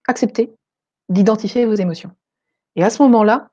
Acceptez 0.07 0.51
d'identifier 1.09 1.67
vos 1.67 1.75
émotions. 1.75 2.09
Et 2.75 2.83
à 2.83 2.89
ce 2.89 3.03
moment-là, 3.03 3.51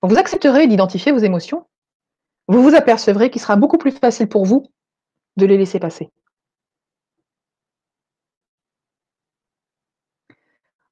quand 0.00 0.08
vous 0.08 0.18
accepterez 0.18 0.66
d'identifier 0.66 1.12
vos 1.12 1.18
émotions, 1.18 1.68
vous 2.48 2.64
vous 2.64 2.74
apercevrez 2.74 3.30
qu'il 3.30 3.40
sera 3.40 3.54
beaucoup 3.54 3.78
plus 3.78 3.92
facile 3.92 4.28
pour 4.28 4.44
vous 4.44 4.66
de 5.36 5.46
les 5.46 5.56
laisser 5.56 5.78
passer. 5.78 6.10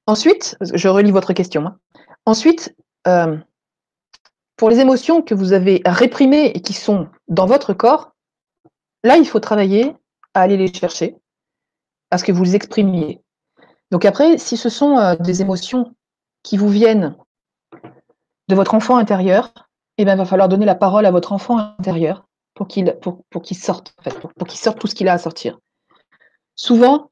Ensuite, 0.07 0.57
je 0.61 0.87
relis 0.87 1.11
votre 1.11 1.33
question. 1.33 1.67
Hein. 1.67 1.79
Ensuite, 2.27 2.77
euh, 3.09 3.37
pour 4.55 4.71
les 4.71 4.79
émotions 4.79 5.21
que 5.21 5.35
vous 5.35 5.53
avez 5.53 5.83
réprimées 5.85 6.53
et 6.55 6.63
qui 6.63 6.75
sont 6.75 7.09
dans 7.27 7.47
votre 7.47 7.75
corps, 7.75 8.12
là, 9.05 9.17
il 9.17 9.27
faut 9.27 9.41
travailler 9.41 9.95
à 10.35 10.43
aller 10.43 10.57
les 10.57 10.73
chercher, 10.73 11.17
à 12.11 12.19
ce 12.19 12.25
que 12.25 12.33
vous 12.33 12.45
les 12.45 12.57
exprimiez. 12.57 13.21
Donc 13.91 14.05
après, 14.05 14.39
si 14.39 14.57
ce 14.57 14.69
sont 14.69 14.99
euh, 14.99 15.17
des 15.17 15.43
émotions 15.43 15.95
qui 16.43 16.57
vous 16.57 16.69
viennent 16.69 17.17
de 18.49 18.55
votre 18.55 18.75
enfant 18.75 18.97
intérieur, 18.97 19.53
eh 19.99 20.05
bien, 20.05 20.15
il 20.15 20.19
va 20.19 20.25
falloir 20.25 20.49
donner 20.49 20.67
la 20.67 20.75
parole 20.75 21.07
à 21.07 21.11
votre 21.11 21.33
enfant 21.33 21.59
intérieur 21.59 22.27
pour 22.55 22.69
qu'il 22.69 22.87
sorte, 23.57 23.95
pour, 24.39 24.47
qu'il 24.47 24.59
sorte 24.59 24.79
tout 24.79 24.87
ce 24.87 24.95
qu'il 24.95 25.09
a 25.09 25.13
à 25.13 25.19
sortir. 25.19 25.59
Souvent, 26.55 27.11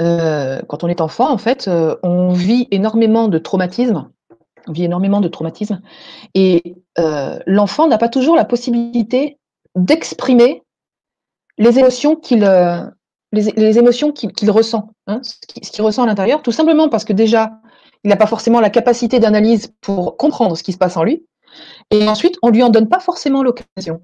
euh, 0.00 0.60
quand 0.68 0.84
on 0.84 0.88
est 0.88 1.00
enfant, 1.00 1.30
en 1.30 1.38
fait, 1.38 1.68
euh, 1.68 1.96
on 2.02 2.32
vit 2.32 2.68
énormément 2.70 3.28
de 3.28 3.38
traumatismes, 3.38 4.10
on 4.66 4.72
vit 4.72 4.84
énormément 4.84 5.20
de 5.20 5.28
traumatismes, 5.28 5.80
et 6.34 6.76
l'enfant 7.46 7.88
n'a 7.88 7.96
pas 7.96 8.10
toujours 8.10 8.36
la 8.36 8.44
possibilité 8.44 9.39
d'exprimer 9.76 10.62
les 11.58 11.78
émotions 11.78 12.16
qu'il 12.16 12.44
les, 13.32 13.78
émotions 13.78 14.12
qu'il 14.12 14.50
ressent, 14.50 14.90
hein, 15.06 15.20
ce 15.22 15.70
qu'il 15.70 15.84
ressent 15.84 16.02
à 16.02 16.06
l'intérieur, 16.06 16.42
tout 16.42 16.52
simplement 16.52 16.88
parce 16.88 17.04
que 17.04 17.12
déjà, 17.12 17.52
il 18.02 18.08
n'a 18.08 18.16
pas 18.16 18.26
forcément 18.26 18.60
la 18.60 18.70
capacité 18.70 19.20
d'analyse 19.20 19.72
pour 19.80 20.16
comprendre 20.16 20.56
ce 20.56 20.62
qui 20.62 20.72
se 20.72 20.78
passe 20.78 20.96
en 20.96 21.04
lui, 21.04 21.24
et 21.90 22.08
ensuite, 22.08 22.36
on 22.42 22.48
ne 22.48 22.52
lui 22.52 22.62
en 22.62 22.70
donne 22.70 22.88
pas 22.88 23.00
forcément 23.00 23.42
l'occasion. 23.42 24.02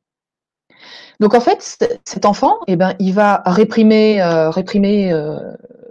Donc 1.18 1.34
en 1.34 1.40
fait, 1.40 1.78
cet 2.04 2.26
enfant, 2.26 2.58
eh 2.66 2.76
ben, 2.76 2.94
il 2.98 3.14
va 3.14 3.42
réprimer, 3.46 4.20
euh, 4.20 4.50
réprimer 4.50 5.12
euh, 5.12 5.38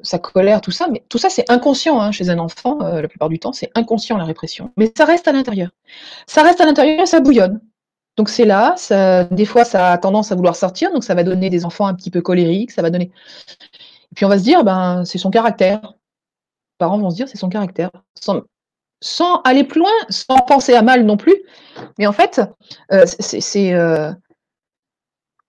sa 0.04 0.20
colère, 0.20 0.62
tout 0.62 0.72
ça, 0.72 0.88
mais 0.92 1.04
tout 1.10 1.18
ça 1.18 1.30
c'est 1.30 1.50
inconscient 1.50 2.00
hein, 2.00 2.12
chez 2.12 2.30
un 2.30 2.38
enfant, 2.38 2.80
euh, 2.84 3.02
la 3.02 3.08
plupart 3.08 3.30
du 3.30 3.40
temps, 3.40 3.52
c'est 3.52 3.72
inconscient 3.74 4.18
la 4.18 4.26
répression. 4.26 4.72
Mais 4.78 4.92
ça 4.96 5.06
reste 5.06 5.28
à 5.28 5.32
l'intérieur. 5.32 5.70
Ça 6.28 6.44
reste 6.44 6.62
à 6.62 6.66
l'intérieur 6.66 7.02
et 7.02 7.06
ça 7.08 7.22
bouillonne. 7.22 7.60
Donc 8.18 8.30
c'est 8.30 8.46
là, 8.46 8.76
des 9.32 9.46
fois 9.46 9.66
ça 9.66 9.92
a 9.92 9.98
tendance 9.98 10.32
à 10.32 10.36
vouloir 10.36 10.56
sortir, 10.56 10.92
donc 10.92 11.04
ça 11.04 11.16
va 11.16 11.24
donner 11.24 11.50
des 11.50 11.66
enfants 11.66 11.88
un 11.88 11.94
petit 11.94 12.12
peu 12.12 12.22
colériques, 12.22 12.72
ça 12.72 12.82
va 12.82 12.90
donner. 12.90 13.12
Et 14.12 14.16
puis 14.16 14.26
on 14.26 14.30
va 14.30 14.38
se 14.38 14.44
dire, 14.44 14.64
ben 14.64 15.04
c'est 15.06 15.18
son 15.18 15.32
caractère. 15.32 15.82
Les 15.84 16.78
parents 16.78 16.98
vont 16.98 17.10
se 17.10 17.16
dire, 17.16 17.28
c'est 17.28 17.38
son 17.38 17.50
caractère. 17.50 17.92
Sans, 19.02 19.42
aller 19.44 19.66
plus 19.66 19.80
loin, 19.80 19.92
sans 20.10 20.38
penser 20.38 20.74
à 20.74 20.82
mal 20.82 21.06
non 21.06 21.18
plus. 21.18 21.36
Mais 22.00 22.08
en 22.08 22.14
fait, 22.14 22.42
c'est 23.20 23.74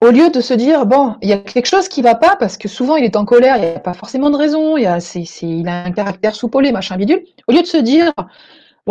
au 0.02 0.10
lieu 0.10 0.30
de 0.30 0.40
se 0.40 0.52
dire, 0.52 0.86
bon, 0.86 1.16
il 1.22 1.28
y 1.28 1.32
a 1.32 1.38
quelque 1.38 1.66
chose 1.66 1.88
qui 1.88 2.02
va 2.02 2.14
pas, 2.14 2.36
parce 2.36 2.56
que 2.56 2.68
souvent 2.68 2.96
il 2.96 3.04
est 3.04 3.16
en 3.16 3.24
colère, 3.24 3.56
il 3.56 3.62
n'y 3.62 3.68
a 3.68 3.80
pas 3.80 3.94
forcément 3.94 4.30
de 4.30 4.36
raison, 4.36 4.76
il, 4.76 4.86
a, 4.86 4.98
il 5.42 5.68
a 5.68 5.84
un 5.84 5.92
caractère 5.92 6.34
soupolé, 6.34 6.70
machin 6.70 6.96
bidule, 6.96 7.24
au 7.48 7.52
lieu 7.52 7.62
de 7.62 7.66
se 7.66 7.78
dire, 7.78 8.12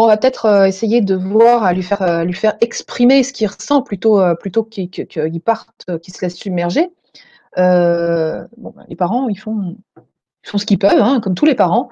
on 0.03 0.07
va 0.07 0.17
peut-être 0.17 0.45
euh, 0.45 0.65
essayer 0.65 1.01
de 1.01 1.15
voir, 1.15 1.63
à 1.63 1.73
lui 1.73 1.83
faire, 1.83 2.01
euh, 2.01 2.23
lui 2.23 2.33
faire 2.33 2.55
exprimer 2.61 3.23
ce 3.23 3.31
qu'il 3.31 3.47
ressent 3.47 3.81
plutôt, 3.81 4.19
euh, 4.19 4.35
plutôt 4.35 4.63
qu'il 4.63 4.89
parte, 5.43 5.85
qu'il 6.01 6.13
se 6.13 6.21
laisse 6.21 6.35
submerger, 6.35 6.89
bah, 7.55 8.47
les 8.89 8.95
parents, 8.97 9.29
ils 9.29 9.39
font, 9.39 9.77
ils 9.97 10.49
font 10.49 10.57
ce 10.57 10.65
qu'ils 10.65 10.79
peuvent, 10.79 11.01
hein, 11.01 11.21
comme 11.21 11.35
tous 11.35 11.45
les 11.45 11.55
parents, 11.55 11.89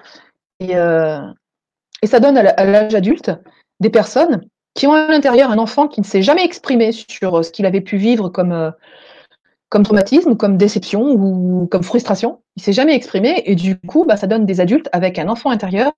et, 0.60 0.74
ça 0.74 2.20
donne 2.20 2.38
à 2.38 2.66
l'âge 2.66 2.96
adulte 2.96 3.32
des 3.80 3.90
personnes 3.90 4.44
qui 4.74 4.88
ont 4.88 4.94
à 4.94 5.08
l'intérieur 5.08 5.52
un 5.52 5.58
enfant 5.58 5.88
qui 5.88 6.02
ne 6.02 6.06
s'est 6.06 6.22
jamais 6.22 6.44
exprimé 6.44 6.92
sur 6.92 7.46
ce 7.46 7.50
qu'il 7.52 7.66
avait 7.66 7.80
pu 7.80 7.96
vivre 7.96 8.28
comme, 8.28 8.74
comme 9.70 9.84
traumatisme, 9.84 10.36
comme 10.36 10.58
déception 10.58 11.14
ou 11.14 11.66
comme 11.72 11.84
frustration. 11.84 12.42
Il 12.58 12.64
s'est 12.64 12.74
jamais 12.74 12.94
exprimé 12.94 13.42
et 13.46 13.56
du 13.56 13.80
coup, 13.80 14.04
bah, 14.06 14.18
ça 14.18 14.28
donne 14.28 14.46
des 14.46 14.60
adultes 14.60 14.90
avec 14.92 15.18
un 15.18 15.30
enfant 15.30 15.50
intérieur 15.50 15.94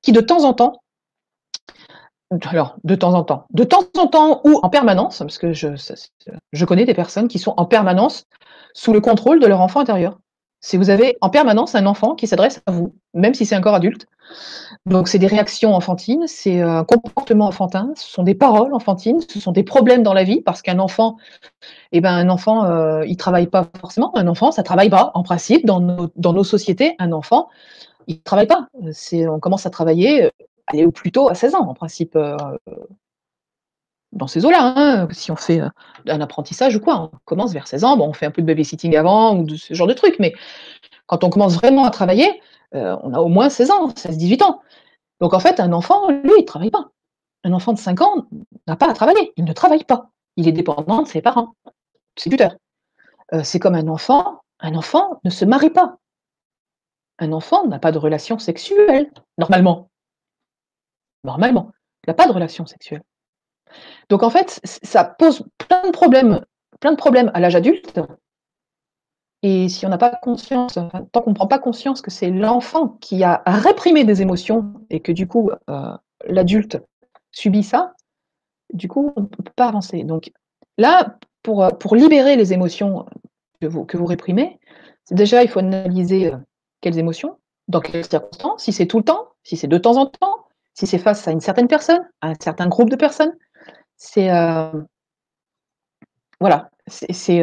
qui 0.00 0.12
de 0.12 0.22
temps 0.22 0.44
en 0.44 0.54
temps, 0.54 0.80
alors 2.48 2.76
de 2.84 2.94
temps 2.94 3.14
en 3.14 3.24
temps, 3.24 3.46
de 3.50 3.64
temps 3.64 3.84
en 3.98 4.06
temps 4.06 4.40
ou 4.44 4.60
en 4.62 4.68
permanence, 4.68 5.18
parce 5.18 5.38
que 5.38 5.52
je, 5.52 6.64
connais 6.64 6.84
des 6.84 6.94
personnes 6.94 7.28
qui 7.28 7.38
sont 7.38 7.54
en 7.56 7.64
permanence 7.64 8.26
sous 8.72 8.92
le 8.92 9.00
contrôle 9.00 9.40
de 9.40 9.46
leur 9.46 9.60
enfant 9.60 9.80
intérieur. 9.80 10.18
Si 10.62 10.76
vous 10.76 10.90
avez 10.90 11.16
en 11.22 11.30
permanence 11.30 11.74
un 11.74 11.86
enfant 11.86 12.14
qui 12.14 12.26
s'adresse 12.26 12.60
à 12.66 12.72
vous, 12.72 12.94
même 13.14 13.32
si 13.32 13.46
c'est 13.46 13.54
un 13.54 13.62
corps 13.62 13.74
adulte, 13.74 14.06
donc 14.84 15.08
c'est 15.08 15.18
des 15.18 15.26
réactions 15.26 15.74
enfantines, 15.74 16.24
c'est 16.26 16.60
un 16.60 16.84
comportement 16.84 17.46
enfantin, 17.46 17.90
ce 17.96 18.06
sont 18.06 18.22
des 18.22 18.34
paroles 18.34 18.74
enfantines, 18.74 19.20
ce 19.26 19.40
sont 19.40 19.52
des 19.52 19.62
problèmes 19.62 20.02
dans 20.02 20.12
la 20.12 20.22
vie 20.22 20.42
parce 20.42 20.60
qu'un 20.60 20.78
enfant, 20.78 21.16
eh 21.92 22.02
ben 22.02 22.12
un 22.12 22.28
enfant, 22.28 22.64
euh, 22.66 23.04
il 23.06 23.16
travaille 23.16 23.46
pas 23.46 23.66
forcément. 23.80 24.16
Un 24.16 24.28
enfant, 24.28 24.52
ça 24.52 24.62
travaille 24.62 24.90
pas 24.90 25.10
en 25.14 25.22
principe 25.22 25.64
dans 25.64 25.80
nos, 25.80 26.44
sociétés. 26.44 26.94
Un 26.98 27.12
enfant, 27.12 27.48
il 28.06 28.20
travaille 28.22 28.46
pas. 28.46 28.68
C'est 28.92 29.26
on 29.26 29.40
commence 29.40 29.64
à 29.64 29.70
travailler, 29.70 30.30
aller 30.72 30.86
au 30.86 30.90
plus 30.92 31.12
tôt 31.12 31.28
à 31.28 31.34
16 31.34 31.54
ans 31.54 31.68
en 31.68 31.74
principe. 31.74 32.16
Euh, 32.16 32.36
dans 34.12 34.26
ces 34.26 34.44
eaux-là, 34.44 34.74
hein, 34.76 35.08
si 35.12 35.30
on 35.30 35.36
fait 35.36 35.60
un 36.08 36.20
apprentissage 36.20 36.74
ou 36.74 36.80
quoi, 36.80 37.10
on 37.12 37.18
commence 37.26 37.52
vers 37.52 37.68
16 37.68 37.84
ans, 37.84 37.96
bon, 37.96 38.08
on 38.08 38.12
fait 38.12 38.26
un 38.26 38.32
peu 38.32 38.42
de 38.42 38.46
babysitting 38.46 38.96
avant 38.96 39.36
ou 39.36 39.44
de 39.44 39.54
ce 39.54 39.72
genre 39.72 39.86
de 39.86 39.92
trucs, 39.92 40.18
mais 40.18 40.34
quand 41.06 41.22
on 41.22 41.30
commence 41.30 41.54
vraiment 41.54 41.84
à 41.84 41.90
travailler, 41.90 42.42
on 42.72 43.14
a 43.14 43.20
au 43.20 43.28
moins 43.28 43.48
16 43.48 43.70
ans, 43.70 43.88
16-18 43.90 44.42
ans. 44.42 44.62
Donc 45.20 45.32
en 45.32 45.38
fait, 45.38 45.60
un 45.60 45.72
enfant, 45.72 46.10
lui, 46.10 46.32
il 46.36 46.40
ne 46.40 46.46
travaille 46.46 46.72
pas. 46.72 46.90
Un 47.44 47.52
enfant 47.52 47.72
de 47.72 47.78
5 47.78 48.00
ans 48.00 48.26
n'a 48.66 48.74
pas 48.74 48.90
à 48.90 48.94
travailler, 48.94 49.32
il 49.36 49.44
ne 49.44 49.52
travaille 49.52 49.84
pas. 49.84 50.10
Il 50.36 50.48
est 50.48 50.52
dépendant 50.52 51.02
de 51.02 51.08
ses 51.08 51.22
parents. 51.22 51.54
C'est 52.16 52.30
tuteur. 52.30 52.56
Euh, 53.32 53.42
c'est 53.44 53.58
comme 53.58 53.74
un 53.74 53.88
enfant, 53.88 54.42
un 54.60 54.74
enfant 54.74 55.20
ne 55.24 55.30
se 55.30 55.44
marie 55.44 55.70
pas. 55.70 55.96
Un 57.18 57.32
enfant 57.32 57.66
n'a 57.66 57.78
pas 57.78 57.92
de 57.92 57.98
relation 57.98 58.38
sexuelle, 58.38 59.10
normalement. 59.38 59.89
Normalement, 61.24 61.70
il 62.04 62.10
n'a 62.10 62.14
pas 62.14 62.26
de 62.26 62.32
relation 62.32 62.66
sexuelle. 62.66 63.02
Donc 64.08 64.22
en 64.22 64.30
fait, 64.30 64.60
ça 64.64 65.04
pose 65.04 65.44
plein 65.58 65.82
de 65.86 65.90
problèmes, 65.90 66.44
plein 66.80 66.92
de 66.92 66.96
problèmes 66.96 67.30
à 67.34 67.40
l'âge 67.40 67.56
adulte. 67.56 68.00
Et 69.42 69.68
si 69.68 69.86
on 69.86 69.88
n'a 69.88 69.98
pas 69.98 70.10
conscience, 70.10 70.74
tant 71.12 71.22
qu'on 71.22 71.30
ne 71.30 71.34
prend 71.34 71.46
pas 71.46 71.58
conscience 71.58 72.02
que 72.02 72.10
c'est 72.10 72.30
l'enfant 72.30 72.88
qui 73.00 73.24
a 73.24 73.42
réprimé 73.46 74.04
des 74.04 74.20
émotions 74.20 74.74
et 74.90 75.00
que 75.00 75.12
du 75.12 75.26
coup 75.26 75.50
euh, 75.70 75.96
l'adulte 76.26 76.78
subit 77.32 77.62
ça, 77.62 77.94
du 78.74 78.88
coup 78.88 79.12
on 79.16 79.22
ne 79.22 79.26
peut 79.26 79.42
pas 79.56 79.68
avancer. 79.68 80.04
Donc 80.04 80.30
là, 80.76 81.16
pour, 81.42 81.66
pour 81.78 81.96
libérer 81.96 82.36
les 82.36 82.52
émotions 82.52 83.06
que 83.62 83.66
vous, 83.66 83.86
que 83.86 83.96
vous 83.96 84.04
réprimez, 84.04 84.58
déjà 85.10 85.42
il 85.42 85.48
faut 85.48 85.60
analyser 85.60 86.32
euh, 86.32 86.36
quelles 86.82 86.98
émotions, 86.98 87.38
dans 87.68 87.80
quelles 87.80 88.04
circonstances, 88.04 88.64
si 88.64 88.72
c'est 88.72 88.86
tout 88.86 88.98
le 88.98 89.04
temps, 89.04 89.28
si 89.42 89.56
c'est 89.56 89.68
de 89.68 89.78
temps 89.78 89.96
en 89.96 90.06
temps, 90.06 90.44
si 90.74 90.86
c'est 90.86 90.98
face 90.98 91.26
à 91.28 91.32
une 91.32 91.40
certaine 91.40 91.68
personne, 91.68 92.00
à 92.20 92.28
un 92.28 92.34
certain 92.40 92.68
groupe 92.68 92.90
de 92.90 92.96
personnes. 92.96 93.32
C'est 93.96 94.30
euh, 94.30 94.70
voilà, 96.40 96.70
c'est 96.86 97.42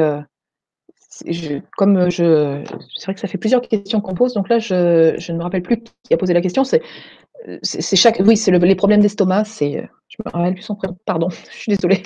comme 1.77 2.09
je, 2.09 2.63
c'est 2.95 3.05
vrai 3.05 3.13
que 3.13 3.19
ça 3.19 3.27
fait 3.27 3.37
plusieurs 3.37 3.61
questions 3.61 4.01
qu'on 4.01 4.13
pose, 4.13 4.33
donc 4.33 4.49
là 4.49 4.59
je, 4.59 5.15
je, 5.17 5.31
ne 5.31 5.37
me 5.37 5.43
rappelle 5.43 5.61
plus 5.61 5.83
qui 6.03 6.13
a 6.13 6.17
posé 6.17 6.33
la 6.33 6.41
question. 6.41 6.63
C'est, 6.63 6.81
c'est 7.61 7.95
chaque, 7.95 8.19
oui, 8.25 8.35
c'est 8.35 8.51
le, 8.51 8.57
les 8.57 8.75
problèmes 8.75 9.01
d'estomac. 9.01 9.45
C'est, 9.45 9.87
je 10.07 10.15
me 10.25 10.31
rappelle 10.31 10.53
plus 10.55 10.63
son 10.63 10.75
prénom. 10.75 10.97
Pardon, 11.05 11.29
je 11.51 11.57
suis 11.57 11.75
désolée. 11.75 12.03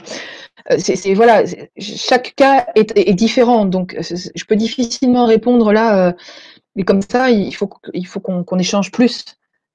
C'est, 0.78 1.14
voilà, 1.14 1.44
chaque 1.78 2.36
cas 2.36 2.68
est, 2.76 3.14
différent, 3.14 3.66
donc 3.66 3.98
je 4.00 4.46
peux 4.46 4.56
difficilement 4.56 5.26
répondre 5.26 5.72
là. 5.72 6.14
mais 6.76 6.84
comme 6.84 7.02
ça, 7.02 7.32
il 7.32 7.56
faut, 7.56 7.70
il 7.94 8.06
faut 8.06 8.20
qu'on, 8.20 8.44
qu'on 8.44 8.60
échange 8.60 8.92
plus. 8.92 9.26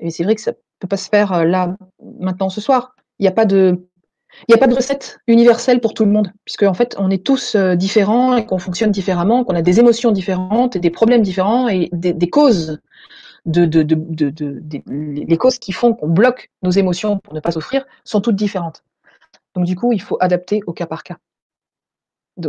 Et 0.00 0.10
c'est 0.10 0.24
vrai 0.24 0.34
que 0.34 0.42
ça 0.42 0.52
peut 0.78 0.88
pas 0.88 0.96
se 0.96 1.08
faire 1.08 1.44
là 1.44 1.76
maintenant 2.20 2.48
ce 2.48 2.60
soir. 2.60 2.94
Il 3.18 3.22
n'y 3.22 3.28
a 3.28 3.32
pas 3.32 3.46
de 3.46 3.86
il 4.48 4.54
a 4.54 4.58
pas 4.58 4.66
de 4.66 4.74
recette 4.74 5.18
universelle 5.26 5.80
pour 5.80 5.94
tout 5.94 6.04
le 6.04 6.10
monde, 6.10 6.32
puisque 6.44 6.62
en 6.62 6.74
fait, 6.74 6.94
on 6.98 7.10
est 7.10 7.24
tous 7.24 7.54
euh, 7.54 7.74
différents 7.74 8.36
et 8.36 8.44
qu'on 8.44 8.58
fonctionne 8.58 8.90
différemment, 8.90 9.44
qu'on 9.44 9.54
a 9.54 9.62
des 9.62 9.80
émotions 9.80 10.12
différentes 10.12 10.76
et 10.76 10.80
des 10.80 10.90
problèmes 10.90 11.22
différents 11.22 11.68
et 11.68 11.88
des, 11.92 12.30
causes 12.30 12.80
de, 13.46 13.64
les 14.86 15.36
causes 15.36 15.58
qui 15.58 15.72
font 15.72 15.94
qu'on 15.94 16.08
bloque 16.08 16.50
nos 16.62 16.70
émotions 16.70 17.18
pour 17.18 17.34
ne 17.34 17.40
pas 17.40 17.50
souffrir 17.50 17.86
sont 18.04 18.20
toutes 18.20 18.36
différentes. 18.36 18.84
Donc 19.54 19.64
du 19.64 19.74
coup, 19.74 19.92
il 19.92 20.02
faut 20.02 20.18
adapter 20.20 20.60
au 20.66 20.72
cas 20.72 20.86
par 20.86 21.02
cas. 21.02 21.16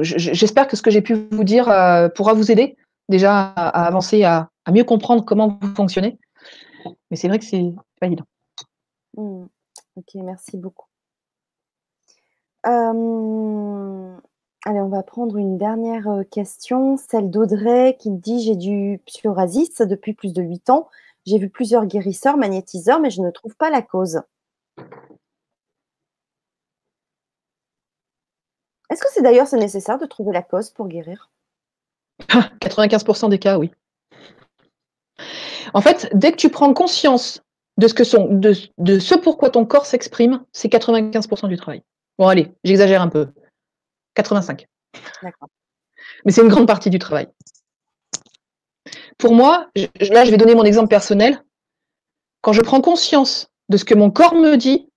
J'espère 0.02 0.68
que 0.68 0.76
ce 0.76 0.82
que 0.82 0.92
j'ai 0.92 1.02
pu 1.02 1.16
vous 1.32 1.46
dire 1.46 1.70
euh, 1.70 2.10
pourra 2.10 2.34
vous 2.34 2.52
aider 2.52 2.76
déjà 3.08 3.54
à, 3.56 3.86
avancer, 3.86 4.24
à, 4.26 4.50
mieux 4.74 4.84
comprendre 4.84 5.24
comment 5.24 5.58
vous 5.62 5.76
fonctionnez. 5.76 6.20
Mais 7.10 7.16
c'est 7.16 7.30
vrai 7.30 7.40
que 7.40 7.46
c'est 7.46 7.74
pas 8.00 8.08
évident. 8.08 8.26
Mmh. 9.16 9.46
Ok, 9.96 10.16
merci 10.16 10.58
beaucoup. 10.58 10.88
Euh, 12.66 14.18
allez, 14.66 14.80
on 14.82 14.90
va 14.90 15.04
prendre 15.04 15.38
une 15.38 15.58
dernière 15.58 16.08
euh, 16.10 16.24
question, 16.24 16.98
celle 16.98 17.30
d'Audrey 17.30 17.98
qui 18.00 18.12
dit 18.12 18.44
J'ai 18.44 18.56
du 18.56 19.02
psoriasis 19.06 19.82
depuis 19.82 20.14
plus 20.14 20.34
de 20.34 20.42
8 20.42 20.70
ans. 20.70 20.90
J'ai 21.26 21.38
vu 21.38 21.50
plusieurs 21.50 21.86
guérisseurs, 21.86 22.38
magnétiseurs, 22.38 23.00
mais 23.00 23.10
je 23.10 23.22
ne 23.22 23.32
trouve 23.32 23.56
pas 23.56 23.70
la 23.70 23.82
cause. 23.82 24.22
Est-ce 28.90 29.02
que 29.02 29.10
c'est 29.12 29.22
d'ailleurs 29.22 29.48
c'est 29.48 29.58
nécessaire 29.58 29.98
de 29.98 30.06
trouver 30.06 30.32
la 30.32 30.42
cause 30.42 30.70
pour 30.70 30.88
guérir? 30.88 31.30
95% 32.30 33.30
des 33.30 33.40
cas, 33.40 33.58
oui. 33.58 33.72
En 35.74 35.82
fait, 35.82 36.10
dès 36.14 36.32
que 36.32 36.38
tu 36.38 36.50
prends 36.50 36.74
conscience 36.74 37.44
de 37.78 37.88
ce, 37.88 37.94
que 37.94 38.04
sont, 38.04 38.28
de, 38.30 38.54
de 38.78 39.00
ce 39.00 39.16
pourquoi 39.16 39.50
ton 39.50 39.66
corps 39.66 39.86
s'exprime, 39.86 40.44
c'est 40.52 40.72
95% 40.72 41.48
du 41.48 41.58
travail. 41.58 41.84
Bon, 42.18 42.28
allez, 42.28 42.52
j'exagère 42.64 43.02
un 43.02 43.10
peu. 43.10 43.28
85. 44.16 44.66
D'accord. 45.22 45.50
Mais 46.26 46.32
c'est 46.32 46.42
une 46.42 46.48
grande 46.48 46.68
partie 46.68 46.90
du 46.90 47.00
travail. 47.00 47.28
Pour 49.18 49.34
moi, 49.34 49.70
là, 49.76 50.26
je 50.26 50.32
vais 50.32 50.38
donner 50.38 50.56
mon 50.56 50.64
exemple 50.64 50.90
personnel. 50.90 51.44
Quand 52.42 52.54
je 52.54 52.62
prends 52.62 52.82
conscience 52.82 53.50
de 53.70 53.78
ce 53.78 53.86
que 53.86 53.96
mon 53.96 54.12
corps 54.12 54.36
me 54.36 54.56
dit, 54.56 54.90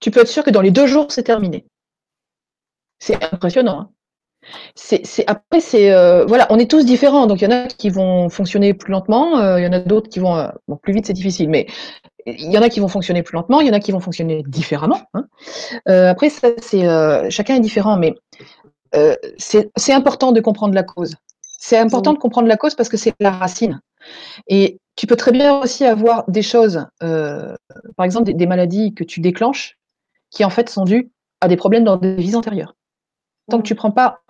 tu 0.00 0.10
peux 0.10 0.20
être 0.20 0.28
sûr 0.28 0.44
que 0.44 0.50
dans 0.50 0.60
les 0.60 0.70
deux 0.70 0.86
jours, 0.86 1.10
c'est 1.10 1.22
terminé. 1.22 1.66
C'est 2.98 3.22
impressionnant. 3.32 3.80
Hein. 3.80 3.90
c'est, 4.74 5.24
après, 5.26 5.60
c'est 5.60 5.90
euh, 5.92 6.24
voilà, 6.26 6.46
on 6.50 6.58
est 6.58 6.70
tous 6.70 6.84
différents. 6.84 7.26
Donc 7.26 7.40
il 7.40 7.44
y 7.44 7.46
en 7.46 7.56
a 7.56 7.66
qui 7.66 7.90
vont 7.90 8.28
fonctionner 8.28 8.74
plus 8.74 8.92
lentement, 8.92 9.38
euh, 9.38 9.58
il 9.58 9.64
y 9.64 9.66
en 9.66 9.72
a 9.72 9.80
d'autres 9.80 10.08
qui 10.08 10.20
vont 10.20 10.36
euh, 10.36 10.48
plus 10.82 10.92
vite, 10.92 11.06
c'est 11.06 11.12
difficile. 11.12 11.48
Mais 11.48 11.66
il 12.26 12.50
y 12.50 12.58
en 12.58 12.62
a 12.62 12.68
qui 12.68 12.80
vont 12.80 12.88
fonctionner 12.88 13.22
plus 13.22 13.34
lentement, 13.34 13.60
il 13.60 13.66
y 13.66 13.70
en 13.70 13.74
a 13.74 13.80
qui 13.80 13.92
vont 13.92 14.00
fonctionner 14.00 14.42
différemment. 14.46 15.00
Hein. 15.14 15.26
après, 15.86 16.30
ça, 16.30 16.48
c'est 16.60 17.30
chacun 17.30 17.56
est 17.56 17.60
différent, 17.60 17.96
mais 17.96 18.14
c'est 19.38 19.92
important 19.92 20.32
de 20.32 20.40
comprendre 20.40 20.74
la 20.74 20.82
cause. 20.82 21.16
C'est 21.58 21.78
important 21.78 22.12
de 22.12 22.18
comprendre 22.18 22.48
la 22.48 22.56
cause 22.56 22.74
parce 22.74 22.88
que 22.88 22.96
c'est 22.96 23.14
la 23.20 23.30
racine. 23.30 23.80
Et 24.48 24.78
tu 24.96 25.06
peux 25.06 25.16
très 25.16 25.32
bien 25.32 25.60
aussi 25.60 25.84
avoir 25.84 26.24
des 26.30 26.42
choses, 26.42 26.86
par 27.00 28.04
exemple 28.04 28.24
des, 28.24 28.34
des 28.34 28.46
maladies 28.46 28.94
que 28.94 29.04
tu 29.04 29.20
déclenches, 29.20 29.76
qui 30.30 30.44
en 30.44 30.50
fait 30.50 30.68
sont 30.68 30.84
dues 30.84 31.10
à 31.40 31.48
des 31.48 31.56
problèmes 31.56 31.84
dans 31.84 31.96
des 31.96 32.16
vies 32.16 32.36
antérieures. 32.36 32.74
Tant 33.50 33.58
que 33.58 33.66
tu 33.66 33.74
ne 33.74 33.78
prends 33.78 33.90
pas 33.90 34.20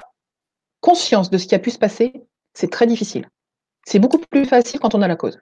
conscience 0.81 1.31
de 1.31 1.39
ce 1.39 1.47
qui 1.47 1.55
a 1.55 1.59
pu 1.59 1.71
se 1.71 1.79
passer, 1.79 2.13
c'est 2.53 2.71
très 2.71 2.87
difficile. 2.87 3.29
C'est 3.87 3.99
beaucoup 3.99 4.19
plus 4.19 4.45
facile 4.45 4.81
quand 4.81 4.95
on 4.95 5.03
a 5.03 5.09
la 5.09 5.17
cause. 5.17 5.39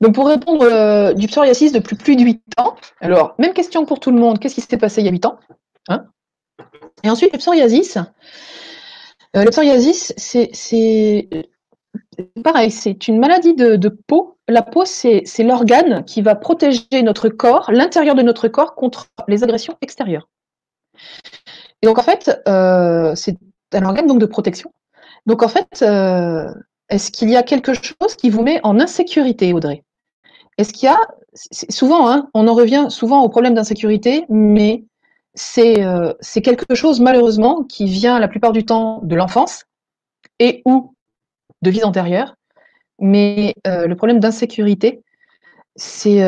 Donc 0.00 0.14
pour 0.14 0.28
répondre 0.28 0.62
euh, 0.62 1.12
du 1.12 1.26
psoriasis 1.26 1.72
depuis 1.72 1.96
plus 1.96 2.16
de 2.16 2.22
8 2.22 2.42
ans, 2.58 2.76
alors 3.00 3.34
même 3.38 3.52
question 3.52 3.84
pour 3.84 4.00
tout 4.00 4.10
le 4.10 4.18
monde, 4.18 4.38
qu'est-ce 4.38 4.54
qui 4.54 4.60
s'est 4.60 4.76
passé 4.76 5.00
il 5.00 5.04
y 5.04 5.08
a 5.08 5.12
8 5.12 5.26
ans 5.26 5.38
hein? 5.88 6.06
Et 7.02 7.10
ensuite 7.10 7.32
le 7.32 7.38
psoriasis. 7.38 7.98
Euh, 9.36 9.44
le 9.44 9.50
psoriasis, 9.50 10.12
c'est 10.16 11.28
pareil, 12.42 12.70
c'est 12.70 13.08
une 13.08 13.18
maladie 13.18 13.54
de, 13.54 13.88
peau. 13.88 14.38
La 14.48 14.62
peau, 14.62 14.84
c'est 14.84 15.24
l'organe 15.40 16.04
qui 16.04 16.22
va 16.22 16.34
protéger 16.34 17.02
notre 17.02 17.28
corps, 17.28 17.70
l'intérieur 17.70 18.14
de 18.14 18.22
notre 18.22 18.48
corps, 18.48 18.74
contre 18.74 19.06
les 19.28 19.44
agressions 19.44 19.76
extérieures. 19.80 20.28
Et 21.82 21.86
donc 21.86 21.98
en 21.98 22.02
fait, 22.02 22.40
euh, 22.48 23.14
c'est 23.14 23.36
un 23.72 23.84
organe 23.84 24.18
de 24.18 24.26
protection. 24.26 24.72
Donc 25.26 25.42
en 25.42 25.48
fait, 25.48 25.82
euh, 25.82 26.52
est-ce 26.90 27.10
qu'il 27.10 27.30
y 27.30 27.36
a 27.36 27.42
quelque 27.42 27.72
chose 27.74 28.16
qui 28.16 28.30
vous 28.30 28.42
met 28.42 28.60
en 28.62 28.78
insécurité, 28.80 29.52
Audrey? 29.52 29.84
Est-ce 30.58 30.72
qu'il 30.72 30.86
y 30.86 30.92
a 30.92 30.98
souvent, 31.70 32.10
hein, 32.10 32.28
on 32.34 32.48
en 32.48 32.54
revient 32.54 32.86
souvent 32.90 33.22
au 33.22 33.28
problème 33.28 33.54
d'insécurité, 33.54 34.24
mais 34.28 34.84
euh, 35.58 36.12
c'est 36.20 36.42
quelque 36.42 36.74
chose 36.74 37.00
malheureusement 37.00 37.62
qui 37.64 37.86
vient 37.86 38.18
la 38.18 38.28
plupart 38.28 38.52
du 38.52 38.64
temps 38.64 39.00
de 39.02 39.14
l'enfance 39.14 39.64
et 40.38 40.62
ou 40.64 40.94
de 41.62 41.70
vie 41.70 41.84
antérieure. 41.84 42.34
Mais 42.98 43.54
le 43.64 43.94
problème 43.94 44.20
d'insécurité, 44.20 45.02
c'est 45.76 46.20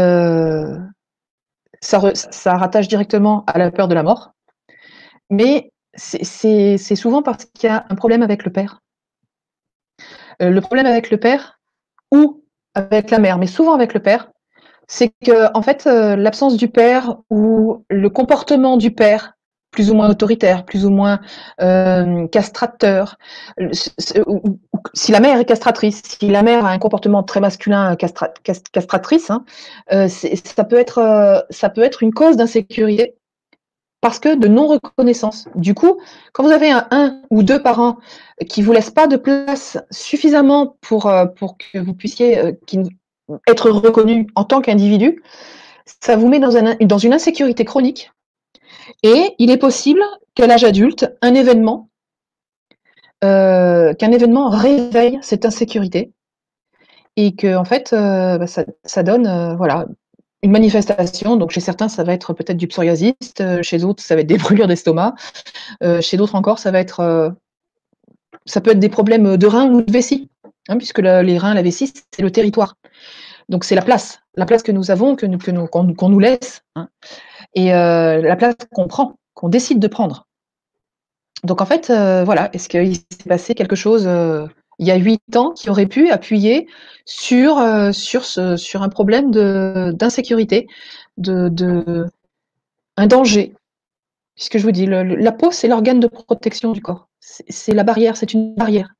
ça, 1.80 2.01
ça 2.14 2.56
rattache 2.56 2.89
directement 2.89 3.44
à 3.47 3.59
la 3.59 3.70
peur 3.70 3.89
de 3.89 3.94
la 3.94 4.02
mort 4.02 4.32
mais 5.32 5.72
c'est 5.94 6.76
souvent 6.94 7.22
parce 7.22 7.47
qu'il 7.47 7.68
y 7.68 7.72
a 7.72 7.86
un 7.89 7.94
problème 7.94 8.22
avec 8.22 8.44
le 8.44 8.52
père. 8.52 8.80
Euh, 10.43 10.51
le 10.51 10.60
problème 10.60 10.86
avec 10.86 11.10
le 11.10 11.19
père 11.19 11.60
ou 12.10 12.43
avec 12.74 13.10
la 13.10 13.19
mère, 13.19 13.39
mais 13.39 13.47
souvent 13.47 13.74
avec 13.74 13.94
le 13.94 14.01
père, 14.01 14.31
c'est 14.89 15.12
que 15.24 15.56
en 15.56 15.62
fait 15.62 15.86
euh, 15.86 16.16
l'absence 16.16 16.56
du 16.56 16.69
père 16.69 17.19
ou 17.31 17.85
le 17.89 18.10
comportement 18.10 18.77
du 18.77 18.90
père 18.90 19.35
plus 19.70 19.90
ou 19.90 19.94
moins 19.94 20.10
autoritaire, 20.10 20.66
plus 20.66 20.85
ou 20.85 20.90
moins 20.90 21.20
euh, 21.62 22.27
castrateur. 22.28 23.16
Si 24.93 25.12
la 25.12 25.20
mère 25.20 25.39
est 25.39 25.47
castratrice, 25.47 26.02
si 26.05 26.28
la 26.28 26.43
mère 26.43 26.66
a 26.66 26.70
un 26.70 26.78
comportement 26.78 27.23
très 27.23 27.40
masculin 27.40 27.97
castratrice, 27.97 29.31
hein, 29.31 29.44
ça 29.89 30.64
peut 30.64 30.77
être 30.77 31.47
ça 31.48 31.70
peut 31.70 31.82
être 31.82 32.02
une 32.02 32.12
cause 32.12 32.36
d'insécurité 32.36 33.16
parce 34.03 34.19
que 34.19 34.35
de 34.35 34.49
non-reconnaissance. 34.49 35.49
Du 35.55 35.74
coup, 35.74 36.01
quand 36.33 36.43
vous 36.43 36.51
avez 36.51 36.70
un, 36.73 37.23
ou 37.31 37.43
deux 37.45 37.62
parents 37.62 37.99
qui 38.49 38.61
vous 38.61 38.73
laissent 38.73 38.91
pas 38.91 39.07
de 39.07 39.16
place 39.16 39.79
suffisamment 39.91 40.77
pour, 40.81 41.07
euh, 41.07 41.24
pour 41.24 41.57
que 41.57 41.79
vous 41.79 41.95
puissiez 41.95 42.37
euh, 42.39 42.53
être 43.49 43.70
reconnu 43.70 44.27
en 44.35 44.45
tant 44.45 44.61
qu'individu, 44.61 45.23
ça 45.87 46.16
vous 46.16 46.29
met 46.29 46.41
dans, 46.41 46.57
un, 46.57 46.74
dans 46.81 46.99
une 46.99 47.15
insécurité 47.15 47.65
chronique. 47.65 48.11
Et 49.05 49.37
il 49.39 49.53
est 49.53 49.57
possible 49.57 50.03
qu'à 50.35 50.49
l'âge 50.49 50.65
adulte, 50.65 51.09
un 51.23 51.35
événement, 51.35 51.89
euh, 53.23 53.95
qu'un 53.95 54.11
événement 54.11 54.49
réveille 54.49 55.20
cette 55.23 55.45
insécurité 55.45 56.12
et 57.15 57.37
que 57.37 57.55
en 57.55 57.65
fait, 57.65 57.91
bah, 57.93 58.49
ça, 58.49 58.65
ça, 58.85 59.05
donne 59.05 59.55
voilà 59.57 59.87
une 60.43 60.51
manifestation. 60.51 61.36
Donc 61.36 61.51
chez 61.51 61.60
certains, 61.60 61.89
ça 61.89 62.05
va 62.05 62.12
être 62.12 62.32
peut-être 62.32 62.56
du 62.56 62.66
psoriasis, 62.66 63.14
euh, 63.40 63.62
chez 63.62 63.78
d'autres, 63.78 64.02
ça 64.02 64.14
va 64.14 64.23
être 64.23 64.27
des 64.27 64.39
brûlures 64.39 64.66
d'estomac, 64.66 65.14
euh, 65.82 66.01
chez 66.01 66.16
d'autres 66.16 66.35
encore, 66.35 66.59
ça 66.59 66.70
va 66.70 66.81
être, 66.81 67.01
euh, 67.01 67.31
ça 68.44 68.60
peut 68.60 68.73
être 68.73 68.81
des 68.81 68.89
problèmes 68.89 69.36
de 69.36 69.47
reins 69.47 69.70
ou 69.70 69.82
de 69.82 69.93
vessie, 69.93 70.28
hein, 70.69 70.77
puisque 70.77 70.98
les 70.98 71.39
reins, 71.39 71.55
la 71.55 71.62
vessie, 71.62 71.93
c'est 72.10 72.23
le 72.23 72.31
territoire. 72.31 72.77
Donc 73.48 73.64
c'est 73.64 73.74
la 73.74 73.82
place, 73.82 74.20
la 74.35 74.47
place 74.47 74.62
que 74.62 74.73
nous 74.73 74.90
avons, 74.90 75.16
qu'on, 75.16 76.09
nous 76.09 76.19
laisse, 76.19 76.62
hein, 76.74 76.89
et 77.55 77.70
la 77.70 78.36
place 78.36 78.55
qu'on 78.73 78.89
prend, 78.89 79.16
qu'on 79.35 79.48
décide 79.48 79.78
de 79.78 79.89
prendre. 79.89 80.27
Donc 81.44 81.60
en 81.60 81.66
fait, 81.66 81.89
voilà, 82.24 82.51
est-ce 82.52 82.69
qu'il 82.69 82.97
s'est 82.97 83.28
passé 83.28 83.55
quelque 83.55 83.77
chose 83.77 84.09
il 84.82 84.88
y 84.88 84.90
a 84.90 84.96
huit 84.96 85.36
ans 85.36 85.52
qui 85.52 85.70
aurait 85.70 85.86
pu 85.86 86.10
appuyer 86.10 86.66
sur, 87.04 87.59
euh, 87.59 87.92
un 88.74 88.88
problème 88.88 89.30
d'insécurité, 89.30 90.66
de, 91.18 92.06
un 92.96 93.06
danger. 93.06 93.54
Puisque 94.34 94.59
je 94.59 94.64
vous 94.64 94.72
dis, 94.72 94.86
la 94.86 95.32
peau, 95.32 95.52
c'est 95.52 95.68
l'organe 95.68 96.00
de 96.00 96.09
protection 96.09 96.72
du 96.72 96.82
corps. 96.82 97.09
C'est 97.20 97.74
la 97.74 97.84
barrière, 97.84 98.16
c'est 98.16 98.32
une 98.34 98.56
barrière. 98.56 98.92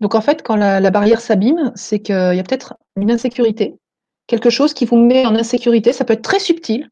Donc 0.00 0.14
en 0.14 0.22
fait, 0.22 0.42
quand 0.42 0.56
la 0.56 0.90
barrière 0.90 1.20
s'abîme, 1.20 1.72
c'est 1.74 2.00
qu'il 2.00 2.14
y 2.14 2.40
a 2.40 2.42
peut-être 2.42 2.74
une 2.96 3.10
insécurité, 3.10 3.76
quelque 4.28 4.48
chose 4.48 4.72
qui 4.72 4.86
vous 4.86 4.96
met 4.96 5.26
en 5.26 5.34
insécurité. 5.34 5.92
Ça 5.92 6.06
peut 6.06 6.14
être 6.14 6.22
très 6.22 6.40
subtil. 6.40 6.88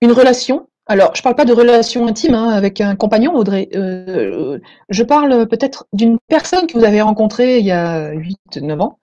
Une 0.00 0.10
relation 0.10 0.68
alors, 0.88 1.14
je 1.14 1.20
ne 1.20 1.22
parle 1.24 1.34
pas 1.34 1.44
de 1.44 1.52
relation 1.52 2.06
intime 2.06 2.34
hein, 2.34 2.50
avec 2.50 2.80
un 2.80 2.94
compagnon, 2.94 3.34
Audrey. 3.34 3.68
Euh, 3.74 4.60
je 4.88 5.02
parle 5.02 5.48
peut-être 5.48 5.86
d'une 5.92 6.18
personne 6.28 6.68
que 6.68 6.78
vous 6.78 6.84
avez 6.84 7.02
rencontrée 7.02 7.58
il 7.58 7.66
y 7.66 7.72
a 7.72 8.12
8-9 8.12 8.80
ans 8.80 8.98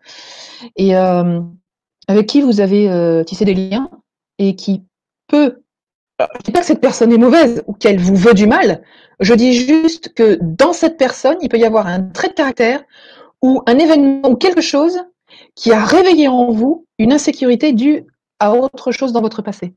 et 0.77 0.95
euh, 0.95 1.41
avec 2.07 2.27
qui 2.27 2.41
vous 2.41 2.61
avez 2.61 2.89
euh, 2.89 3.25
tissé 3.25 3.43
des 3.43 3.53
liens 3.53 3.89
et 4.39 4.55
qui 4.55 4.83
peut. 5.27 5.61
je 6.19 6.25
ne 6.25 6.43
dis 6.45 6.51
pas 6.51 6.61
que 6.61 6.65
cette 6.65 6.79
personne 6.79 7.11
est 7.11 7.17
mauvaise 7.17 7.63
ou 7.67 7.73
qu'elle 7.73 7.99
vous 7.99 8.15
veut 8.15 8.33
du 8.33 8.47
mal. 8.47 8.81
Je 9.19 9.33
dis 9.33 9.53
juste 9.53 10.13
que 10.13 10.39
dans 10.41 10.71
cette 10.71 10.97
personne, 10.97 11.37
il 11.41 11.49
peut 11.49 11.59
y 11.59 11.65
avoir 11.65 11.87
un 11.87 12.01
trait 12.01 12.29
de 12.29 12.33
caractère 12.33 12.81
ou 13.41 13.61
un 13.67 13.77
événement 13.77 14.29
ou 14.29 14.37
quelque 14.37 14.61
chose 14.61 14.99
qui 15.55 15.73
a 15.73 15.83
réveillé 15.83 16.29
en 16.29 16.49
vous 16.51 16.85
une 16.97 17.11
insécurité 17.11 17.73
due 17.73 18.05
à 18.39 18.53
autre 18.53 18.93
chose 18.93 19.11
dans 19.11 19.21
votre 19.21 19.41
passé. 19.41 19.73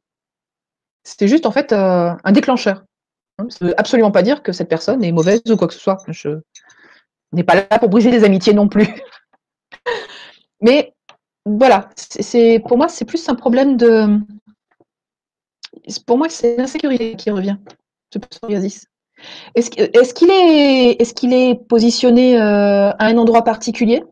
C'était 1.06 1.28
juste 1.28 1.46
en 1.46 1.52
fait 1.52 1.72
euh, 1.72 2.10
un 2.24 2.32
déclencheur. 2.32 2.82
Hein, 3.38 3.46
ça 3.48 3.64
ne 3.64 3.70
veut 3.70 3.80
absolument 3.80 4.10
pas 4.10 4.22
dire 4.22 4.42
que 4.42 4.50
cette 4.50 4.68
personne 4.68 5.04
est 5.04 5.12
mauvaise 5.12 5.40
ou 5.48 5.56
quoi 5.56 5.68
que 5.68 5.74
ce 5.74 5.78
soit. 5.78 5.98
Je 6.08 6.40
n'ai 7.32 7.44
pas 7.44 7.54
là 7.54 7.78
pour 7.78 7.88
briser 7.88 8.10
des 8.10 8.24
amitiés 8.24 8.54
non 8.54 8.66
plus. 8.66 8.88
Mais 10.60 10.94
voilà, 11.44 11.90
pour 12.66 12.76
moi, 12.76 12.88
c'est 12.88 13.04
plus 13.04 13.28
un 13.28 13.36
problème 13.36 13.76
de. 13.76 14.18
Pour 16.06 16.18
moi, 16.18 16.28
c'est 16.28 16.56
l'insécurité 16.56 17.14
qui 17.14 17.30
revient. 17.30 17.56
Est-ce 19.54 19.70
qu'il 19.70 20.30
est, 20.30 21.00
est, 21.00 21.14
qu'il 21.14 21.32
est, 21.32 21.54
positionné 21.68 22.36
euh, 22.36 22.90
à 22.90 23.06
un 23.06 23.16
endroit 23.16 23.44
particulier 23.44 24.02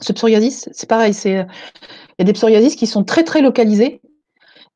Ce 0.00 0.12
psoriasis, 0.12 0.68
c'est 0.70 0.88
pareil, 0.88 1.14
il 1.24 1.32
y 1.32 2.22
a 2.22 2.24
des 2.24 2.32
psoriasis 2.32 2.76
qui 2.76 2.86
sont 2.86 3.02
très 3.02 3.24
très 3.24 3.42
localisés 3.42 4.00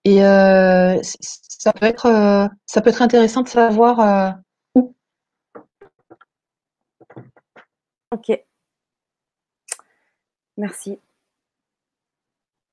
et 0.05 0.25
euh, 0.25 0.99
ça 1.03 1.73
peut 1.73 1.87
être 1.87 2.07
euh, 2.07 2.49
ça 2.67 2.81
peut 2.81 2.91
être 2.91 3.03
intéressant 3.03 3.43
de 3.43 3.49
savoir 3.49 4.37
où. 4.75 4.95
Ok. 8.13 8.45
Merci. 10.57 10.99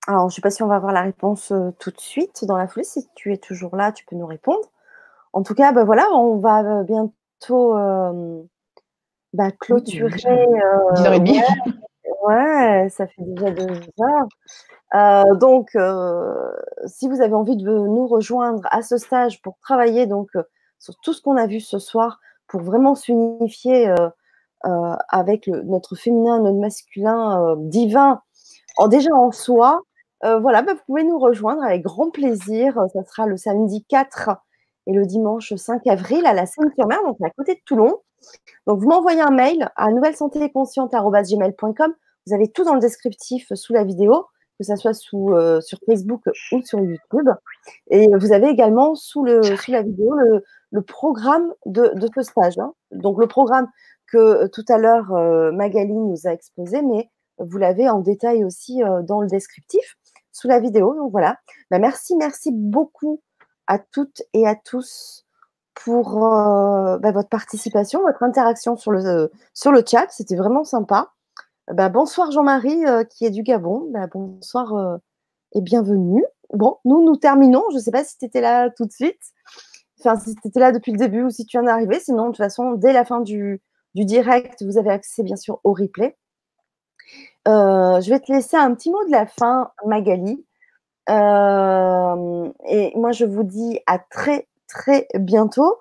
Alors, 0.08 0.30
je 0.30 0.34
ne 0.34 0.36
sais 0.36 0.42
pas 0.42 0.52
si 0.52 0.62
on 0.64 0.68
va 0.68 0.76
avoir 0.76 0.94
la 0.94 1.02
réponse 1.02 1.52
tout 1.80 1.92
de 1.92 2.00
suite 2.00 2.46
dans 2.46 2.58
la 2.58 2.68
foulée. 2.68 2.86
Si 2.86 3.08
tu 3.16 3.34
es 3.34 3.38
toujours 3.38 3.76
là, 3.76 3.92
tu 3.92 4.06
peux 4.06 4.16
nous 4.16 4.28
répondre. 4.28 4.72
En 5.36 5.44
tout 5.44 5.54
cas, 5.54 5.74
bah, 5.74 5.84
voilà, 5.84 6.10
on 6.14 6.38
va 6.38 6.62
euh, 6.62 6.84
bientôt 6.84 7.78
euh, 7.78 8.42
bah, 9.34 9.52
clôturer. 9.52 10.16
10h30. 10.16 11.44
Euh, 11.44 11.72
ouais, 12.28 12.88
ça 12.90 13.08
fait 13.08 13.24
déjà 13.24 13.52
deux 13.52 13.82
heures. 14.02 15.36
donc, 15.38 15.70
si 16.88 17.08
vous 17.08 17.22
avez 17.22 17.34
envie 17.34 17.58
de 17.58 17.64
nous 17.64 18.08
rejoindre 18.08 18.62
à 18.72 18.82
ce 18.82 18.98
stage 18.98 19.42
pour 19.42 19.58
travailler 19.60 20.06
donc 20.06 20.30
sur 20.80 20.96
tout 21.02 21.14
ce 21.14 21.22
qu'on 21.22 21.38
a 21.38 21.48
vu 21.48 21.60
ce 21.60 21.80
soir, 21.80 22.20
pour 22.48 22.62
vraiment 22.62 22.96
s'unifier 22.96 23.94
avec 25.10 25.48
notre 25.48 25.96
féminin, 25.96 26.40
notre 26.40 26.60
masculin 26.60 27.56
divin, 27.60 28.22
en, 28.78 28.88
déjà 28.88 29.14
en 29.14 29.32
soi, 29.32 29.82
voilà, 30.22 30.62
bah, 30.62 30.74
vous 30.74 30.82
pouvez 30.88 31.04
nous 31.04 31.20
rejoindre 31.20 31.64
avec 31.64 31.84
grand 31.84 32.10
plaisir. 32.12 32.76
Ça 32.94 33.04
sera 33.04 33.28
le 33.28 33.38
samedi 33.38 33.86
4 33.90 34.30
et 34.88 34.94
le 34.94 35.06
dimanche 35.06 35.54
5 35.56 35.86
avril 35.88 36.26
à 36.26 36.34
la 36.34 36.46
Seine-sur-Mer, 36.46 37.00
donc 37.04 37.18
à 37.24 37.30
côté 37.32 37.56
de 37.56 37.60
Toulon. 37.66 38.02
Donc, 38.68 38.80
vous 38.80 38.88
m'envoyez 38.88 39.22
un 39.22 39.32
mail 39.32 39.70
à 39.76 39.92
nouvelle 39.92 40.16
santé 40.16 40.52
consciente.gmail.com. 40.52 41.94
Vous 42.28 42.34
avez 42.34 42.50
tout 42.52 42.64
dans 42.64 42.74
le 42.74 42.80
descriptif 42.80 43.54
sous 43.54 43.74
la 43.74 43.84
vidéo, 43.84 44.26
que 44.58 44.66
ce 44.66 44.76
soit 44.76 44.92
euh, 45.14 45.62
sur 45.62 45.80
Facebook 45.86 46.24
ou 46.52 46.62
sur 46.62 46.80
YouTube. 46.80 47.30
Et 47.90 48.08
vous 48.20 48.32
avez 48.32 48.48
également 48.48 48.96
sous, 48.96 49.26
la 49.26 49.82
vidéo 49.82 50.16
le, 50.72 50.82
programme 50.82 51.54
de, 51.66 51.92
de, 51.96 52.08
ce 52.16 52.22
stage. 52.24 52.58
Hein. 52.58 52.74
Donc, 52.92 53.20
le 53.20 53.28
programme 53.28 53.68
que 54.08 54.18
euh, 54.18 54.48
tout 54.48 54.66
à 54.70 54.78
l'heure 54.78 55.14
euh, 55.14 55.52
Magali 55.52 55.94
nous 55.94 56.28
a 56.28 56.32
exposé, 56.32 56.82
mais 56.82 57.10
vous 57.38 57.58
l'avez 57.58 57.90
en 57.90 58.00
détail 58.00 58.46
aussi 58.46 58.82
dans 59.04 59.20
le 59.20 59.28
descriptif 59.28 59.98
sous 60.32 60.48
la 60.48 60.60
vidéo. 60.60 60.96
Donc, 60.96 61.12
voilà. 61.12 61.38
Ben, 61.70 61.80
merci, 61.80 62.16
merci 62.16 62.52
beaucoup 62.54 63.22
à 63.68 63.80
toutes 63.80 64.22
et 64.34 64.48
à 64.48 64.56
tous 64.56 65.26
pour 65.74 66.24
euh, 66.24 66.98
bah, 66.98 67.12
votre 67.12 67.30
participation, 67.30 68.02
votre 68.02 68.24
interaction 68.24 68.78
sur 68.78 68.92
le 68.92 69.30
chat. 69.86 70.08
C'était 70.10 70.36
vraiment 70.36 70.64
sympa. 70.64 71.12
Bah, 71.72 71.90
bonsoir 71.90 72.32
Jean-Marie 72.32 72.86
euh, 72.86 73.04
qui 73.04 73.26
est 73.26 73.32
du 73.32 73.42
Gabon. 73.42 73.90
Bah, 73.92 74.08
bonsoir 74.08 74.76
euh, 74.76 74.98
et 75.54 75.62
bienvenue. 75.62 76.24
Bon, 76.54 76.78
nous, 76.86 77.04
nous 77.04 77.16
terminons. 77.16 77.64
Je 77.72 77.78
ne 77.78 77.82
sais 77.82 77.92
pas 77.92 78.04
si 78.04 78.18
tu 78.18 78.26
étais 78.26 78.42
là 78.42 78.70
tout 78.70 78.86
de 78.86 78.92
suite. 78.92 79.20
Enfin, 80.00 80.16
si 80.20 80.36
tu 80.36 80.48
étais 80.48 80.60
là 80.60 80.72
depuis 80.72 80.92
le 80.92 80.98
début 81.00 81.24
ou 81.24 81.30
si 81.32 81.46
tu 81.46 81.58
viens 81.58 81.64
d'arriver. 81.64 82.00
Sinon, 82.00 82.26
de 82.26 82.30
toute 82.30 82.38
façon, 82.38 82.74
dès 82.74 82.94
la 82.94 83.04
fin 83.04 83.22
du, 83.22 83.62
direct, 83.96 84.62
vous 84.64 84.78
avez 84.78 84.92
accès 84.92 85.24
bien 85.24 85.38
sûr 85.38 85.60
au 85.64 85.74
replay. 85.74 86.16
je 87.48 88.10
vais 88.10 88.20
te 88.20 88.32
laisser 88.32 88.58
un 88.58 88.76
petit 88.76 88.92
mot 88.92 89.04
de 89.06 89.12
la 89.12 89.26
fin, 89.26 89.72
Magali. 89.86 90.46
Euh, 91.10 92.52
et 92.68 92.94
moi, 92.96 93.12
je 93.12 93.26
vous 93.26 93.44
dis 93.44 93.80
à 93.88 94.00
très, 94.00 94.48
très 94.68 95.08
bientôt. 95.16 95.78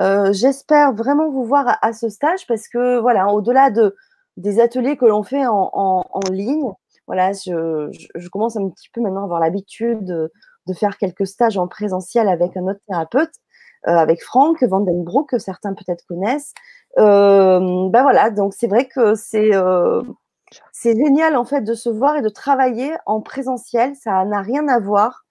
Euh, 0.00 0.32
j'espère 0.32 0.92
vraiment 0.92 1.30
vous 1.30 1.44
voir 1.44 1.78
à, 1.80 1.92
ce 1.92 2.08
stage 2.08 2.46
parce 2.46 2.68
que, 2.68 2.98
voilà, 2.98 3.28
au-delà 3.28 3.70
de, 3.70 3.96
des 4.36 4.60
ateliers 4.60 4.96
que 4.96 5.06
l'on 5.06 5.22
fait 5.22 5.46
en, 5.46 6.20
ligne, 6.30 6.72
voilà, 7.06 7.32
je, 7.32 8.28
commence 8.28 8.56
un 8.56 8.68
petit 8.68 8.90
peu 8.90 9.00
maintenant 9.00 9.22
à 9.22 9.24
avoir 9.24 9.40
l'habitude 9.40 10.04
de, 10.04 10.30
faire 10.74 10.98
quelques 10.98 11.26
stages 11.26 11.58
en 11.58 11.68
présentiel 11.68 12.28
avec 12.28 12.56
un 12.56 12.66
autre 12.66 12.80
thérapeute, 12.88 13.32
euh, 13.86 13.92
avec 13.92 14.22
Franck 14.22 14.62
Vandenbroek, 14.62 15.30
que 15.30 15.38
certains 15.38 15.74
peut-être 15.74 16.04
connaissent. 16.06 16.52
Euh, 16.98 17.88
ben 17.88 18.02
voilà, 18.02 18.30
donc 18.30 18.52
c'est 18.52 18.66
vrai 18.66 18.86
que 18.86 19.14
c'est 19.14 19.54
euh, 19.54 20.02
c'est 20.72 20.96
génial 20.96 21.36
en 21.36 21.44
fait 21.44 21.60
de 21.60 21.74
se 21.74 21.88
voir 21.88 22.16
et 22.16 22.22
de 22.22 22.28
travailler 22.28 22.92
en 23.06 23.20
présentiel. 23.20 23.94
Ça 23.94 24.24
n'a 24.24 24.40
rien 24.40 24.66
à 24.66 24.80
voir. 24.80 25.24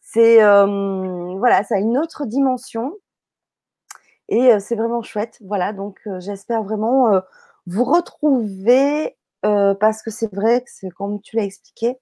C'est 0.00 0.38
voilà, 0.38 1.62
ça 1.64 1.76
a 1.76 1.78
une 1.78 1.96
autre 1.96 2.26
dimension 2.26 2.92
et 4.28 4.58
c'est 4.58 4.76
vraiment 4.76 5.02
chouette. 5.02 5.38
Voilà, 5.42 5.72
donc 5.72 6.00
j'espère 6.18 6.64
vraiment 6.64 7.22
vous 7.66 7.84
retrouver 7.84 9.16
parce 9.42 10.02
que 10.02 10.10
c'est 10.10 10.32
vrai 10.32 10.60
que 10.60 10.70
c'est 10.72 10.90
comme 10.90 11.20
tu 11.20 11.36
l'as 11.36 11.44
expliqué, 11.44 11.96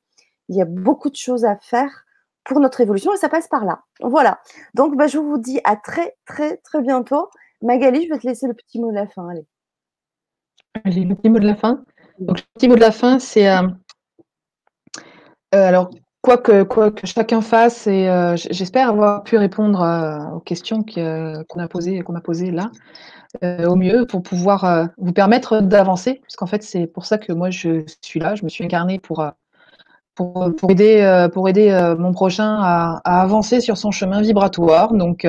il 0.48 0.56
y 0.56 0.62
a 0.62 0.66
beaucoup 0.66 1.10
de 1.10 1.16
choses 1.16 1.44
à 1.44 1.56
faire 1.56 2.04
pour 2.44 2.60
notre 2.60 2.80
évolution 2.80 3.14
et 3.14 3.16
ça 3.16 3.28
passe 3.28 3.48
par 3.48 3.64
là. 3.64 3.82
Voilà. 4.00 4.40
Donc 4.74 4.96
bah, 4.96 5.06
je 5.06 5.18
vous 5.18 5.38
dis 5.38 5.60
à 5.64 5.76
très 5.76 6.16
très 6.26 6.56
très 6.58 6.82
bientôt. 6.82 7.30
Magali, 7.62 8.06
je 8.06 8.12
vais 8.12 8.18
te 8.18 8.26
laisser 8.26 8.46
le 8.46 8.54
petit 8.54 8.80
mot 8.80 8.90
de 8.90 8.96
la 8.96 9.06
fin. 9.06 9.28
Allez. 9.28 9.46
Allez, 10.84 11.04
le 11.04 11.14
petit 11.14 11.28
mot 11.28 11.38
de 11.38 11.46
la 11.46 11.56
fin. 11.56 11.84
Donc, 12.18 12.38
le 12.38 12.44
petit 12.54 12.68
mot 12.68 12.74
de 12.74 12.80
la 12.80 12.92
fin, 12.92 13.18
c'est 13.18 13.48
euh, 13.48 13.68
euh, 15.54 15.68
alors 15.68 15.90
quoi 16.22 16.38
que, 16.38 16.66
chacun 17.04 17.40
fasse, 17.40 17.86
et 17.86 18.08
euh, 18.08 18.36
j'espère 18.36 18.88
avoir 18.88 19.22
pu 19.22 19.36
répondre 19.36 19.80
aux 20.34 20.40
questions 20.40 20.82
qu'on 20.82 21.40
a 21.40 21.44
qu'on 21.68 22.12
m'a 22.12 22.20
posées 22.20 22.50
là, 22.50 22.70
au 23.66 23.76
mieux 23.76 24.06
pour 24.06 24.22
pouvoir 24.22 24.88
vous 24.98 25.12
permettre 25.12 25.60
d'avancer, 25.60 26.20
puisqu'en 26.22 26.46
fait 26.46 26.62
c'est 26.62 26.86
pour 26.86 27.06
ça 27.06 27.18
que 27.18 27.32
moi 27.32 27.50
je 27.50 27.84
suis 28.02 28.20
là, 28.20 28.34
je 28.34 28.44
me 28.44 28.48
suis 28.48 28.64
incarnée 28.64 28.98
pour 28.98 29.24
pour, 30.14 30.52
aider 30.68 31.28
pour 31.32 31.48
aider 31.48 31.94
mon 31.98 32.12
prochain 32.12 32.58
à, 32.60 33.00
à, 33.04 33.22
avancer 33.22 33.60
sur 33.60 33.78
son 33.78 33.90
chemin 33.90 34.20
vibratoire. 34.20 34.92
Donc 34.92 35.26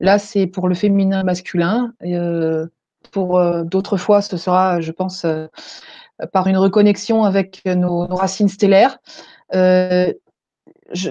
là 0.00 0.18
c'est 0.18 0.46
pour 0.46 0.68
le 0.68 0.74
féminin 0.74 1.22
masculin. 1.22 1.92
pour 3.12 3.40
d'autres 3.64 3.96
fois, 3.96 4.22
ce 4.22 4.36
sera, 4.36 4.80
je 4.80 4.90
pense, 4.90 5.24
par 6.32 6.46
une 6.46 6.56
reconnexion 6.56 7.24
avec 7.24 7.64
nos, 7.66 8.06
racines 8.06 8.48
stellaires. 8.48 8.98
Euh, 9.54 10.12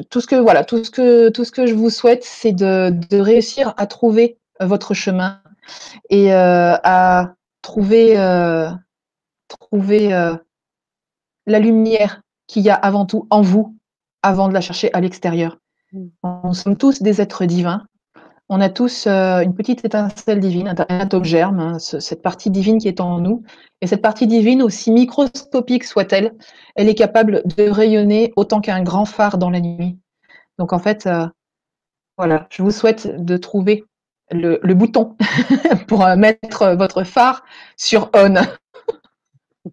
tout 0.09 0.21
ce 0.21 0.27
que 0.27 0.35
voilà, 0.35 0.63
tout 0.63 0.83
ce 0.83 0.91
que 0.91 1.29
tout 1.29 1.43
ce 1.43 1.51
que 1.51 1.65
je 1.65 1.73
vous 1.73 1.89
souhaite, 1.89 2.23
c'est 2.23 2.53
de, 2.53 2.93
réussir 3.17 3.73
à 3.77 3.87
trouver 3.87 4.37
votre 4.59 4.93
chemin 4.93 5.41
et 6.09 6.33
euh, 6.33 6.75
à 6.83 7.35
trouver 7.61 8.17
euh, 8.17 8.69
trouver 9.47 10.09
la 11.47 11.59
lumière 11.59 12.21
qu'il 12.47 12.63
y 12.63 12.69
a 12.69 12.75
avant 12.75 13.05
tout 13.05 13.27
en 13.29 13.41
vous, 13.41 13.75
avant 14.21 14.47
de 14.47 14.53
la 14.53 14.61
chercher 14.61 14.93
à 14.93 15.01
l'extérieur. 15.01 15.57
Nous 15.93 16.11
mm. 16.23 16.53
sommes 16.53 16.77
tous 16.77 17.01
des 17.01 17.21
êtres 17.21 17.45
divins 17.45 17.85
on 18.49 18.61
a 18.61 18.69
tous 18.69 19.07
euh, 19.07 19.39
une 19.41 19.55
petite 19.55 19.83
étincelle 19.85 20.39
divine, 20.39 20.67
un 20.67 20.99
atome 20.99 21.23
germe, 21.23 21.59
hein, 21.59 21.79
cette 21.79 22.21
partie 22.21 22.51
divine 22.51 22.77
qui 22.77 22.87
est 22.87 23.01
en 23.01 23.19
nous. 23.19 23.43
Et 23.81 23.87
cette 23.87 24.01
partie 24.01 24.27
divine, 24.27 24.61
aussi 24.61 24.91
microscopique 24.91 25.83
soit-elle, 25.83 26.33
elle 26.75 26.87
est 26.87 26.95
capable 26.95 27.41
de 27.45 27.67
rayonner 27.69 28.33
autant 28.35 28.61
qu'un 28.61 28.83
grand 28.83 29.05
phare 29.05 29.37
dans 29.37 29.49
la 29.49 29.61
nuit. 29.61 29.97
Donc 30.59 30.73
en 30.73 30.79
fait, 30.79 31.07
euh, 31.07 31.27
voilà, 32.17 32.47
je 32.51 32.61
vous 32.61 32.71
souhaite 32.71 33.23
de 33.23 33.37
trouver 33.37 33.83
le, 34.31 34.57
bouton 34.73 35.15
pour 35.87 36.05
euh, 36.05 36.15
mettre 36.15 36.75
votre 36.75 37.03
phare 37.03 37.43
sur 37.77 38.11
on. 38.13 38.35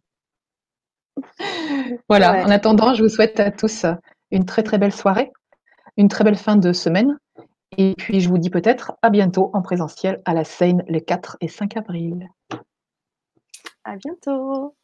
voilà, 2.08 2.44
en 2.44 2.50
attendant, 2.50 2.94
je 2.94 3.02
vous 3.02 3.10
souhaite 3.10 3.38
à 3.38 3.50
tous 3.50 3.84
une 4.30 4.46
très 4.46 4.62
très 4.62 4.78
belle 4.78 4.94
soirée, 4.94 5.30
une 5.98 6.08
très 6.08 6.24
belle 6.24 6.36
fin 6.36 6.56
de 6.56 6.72
semaine 6.72 7.18
et 7.78 7.94
puis, 7.96 8.20
je 8.20 8.28
vous 8.28 8.38
dis 8.38 8.50
peut-être 8.50 8.92
à 9.02 9.08
bientôt 9.08 9.50
en 9.54 9.62
présentiel 9.62 10.20
à 10.24 10.34
la 10.34 10.44
Seine 10.44 10.84
les 10.88 11.00
4 11.00 11.38
et 11.40 11.48
5 11.48 11.76
avril. 11.76 12.28
À 13.84 13.96
bientôt. 13.96 14.76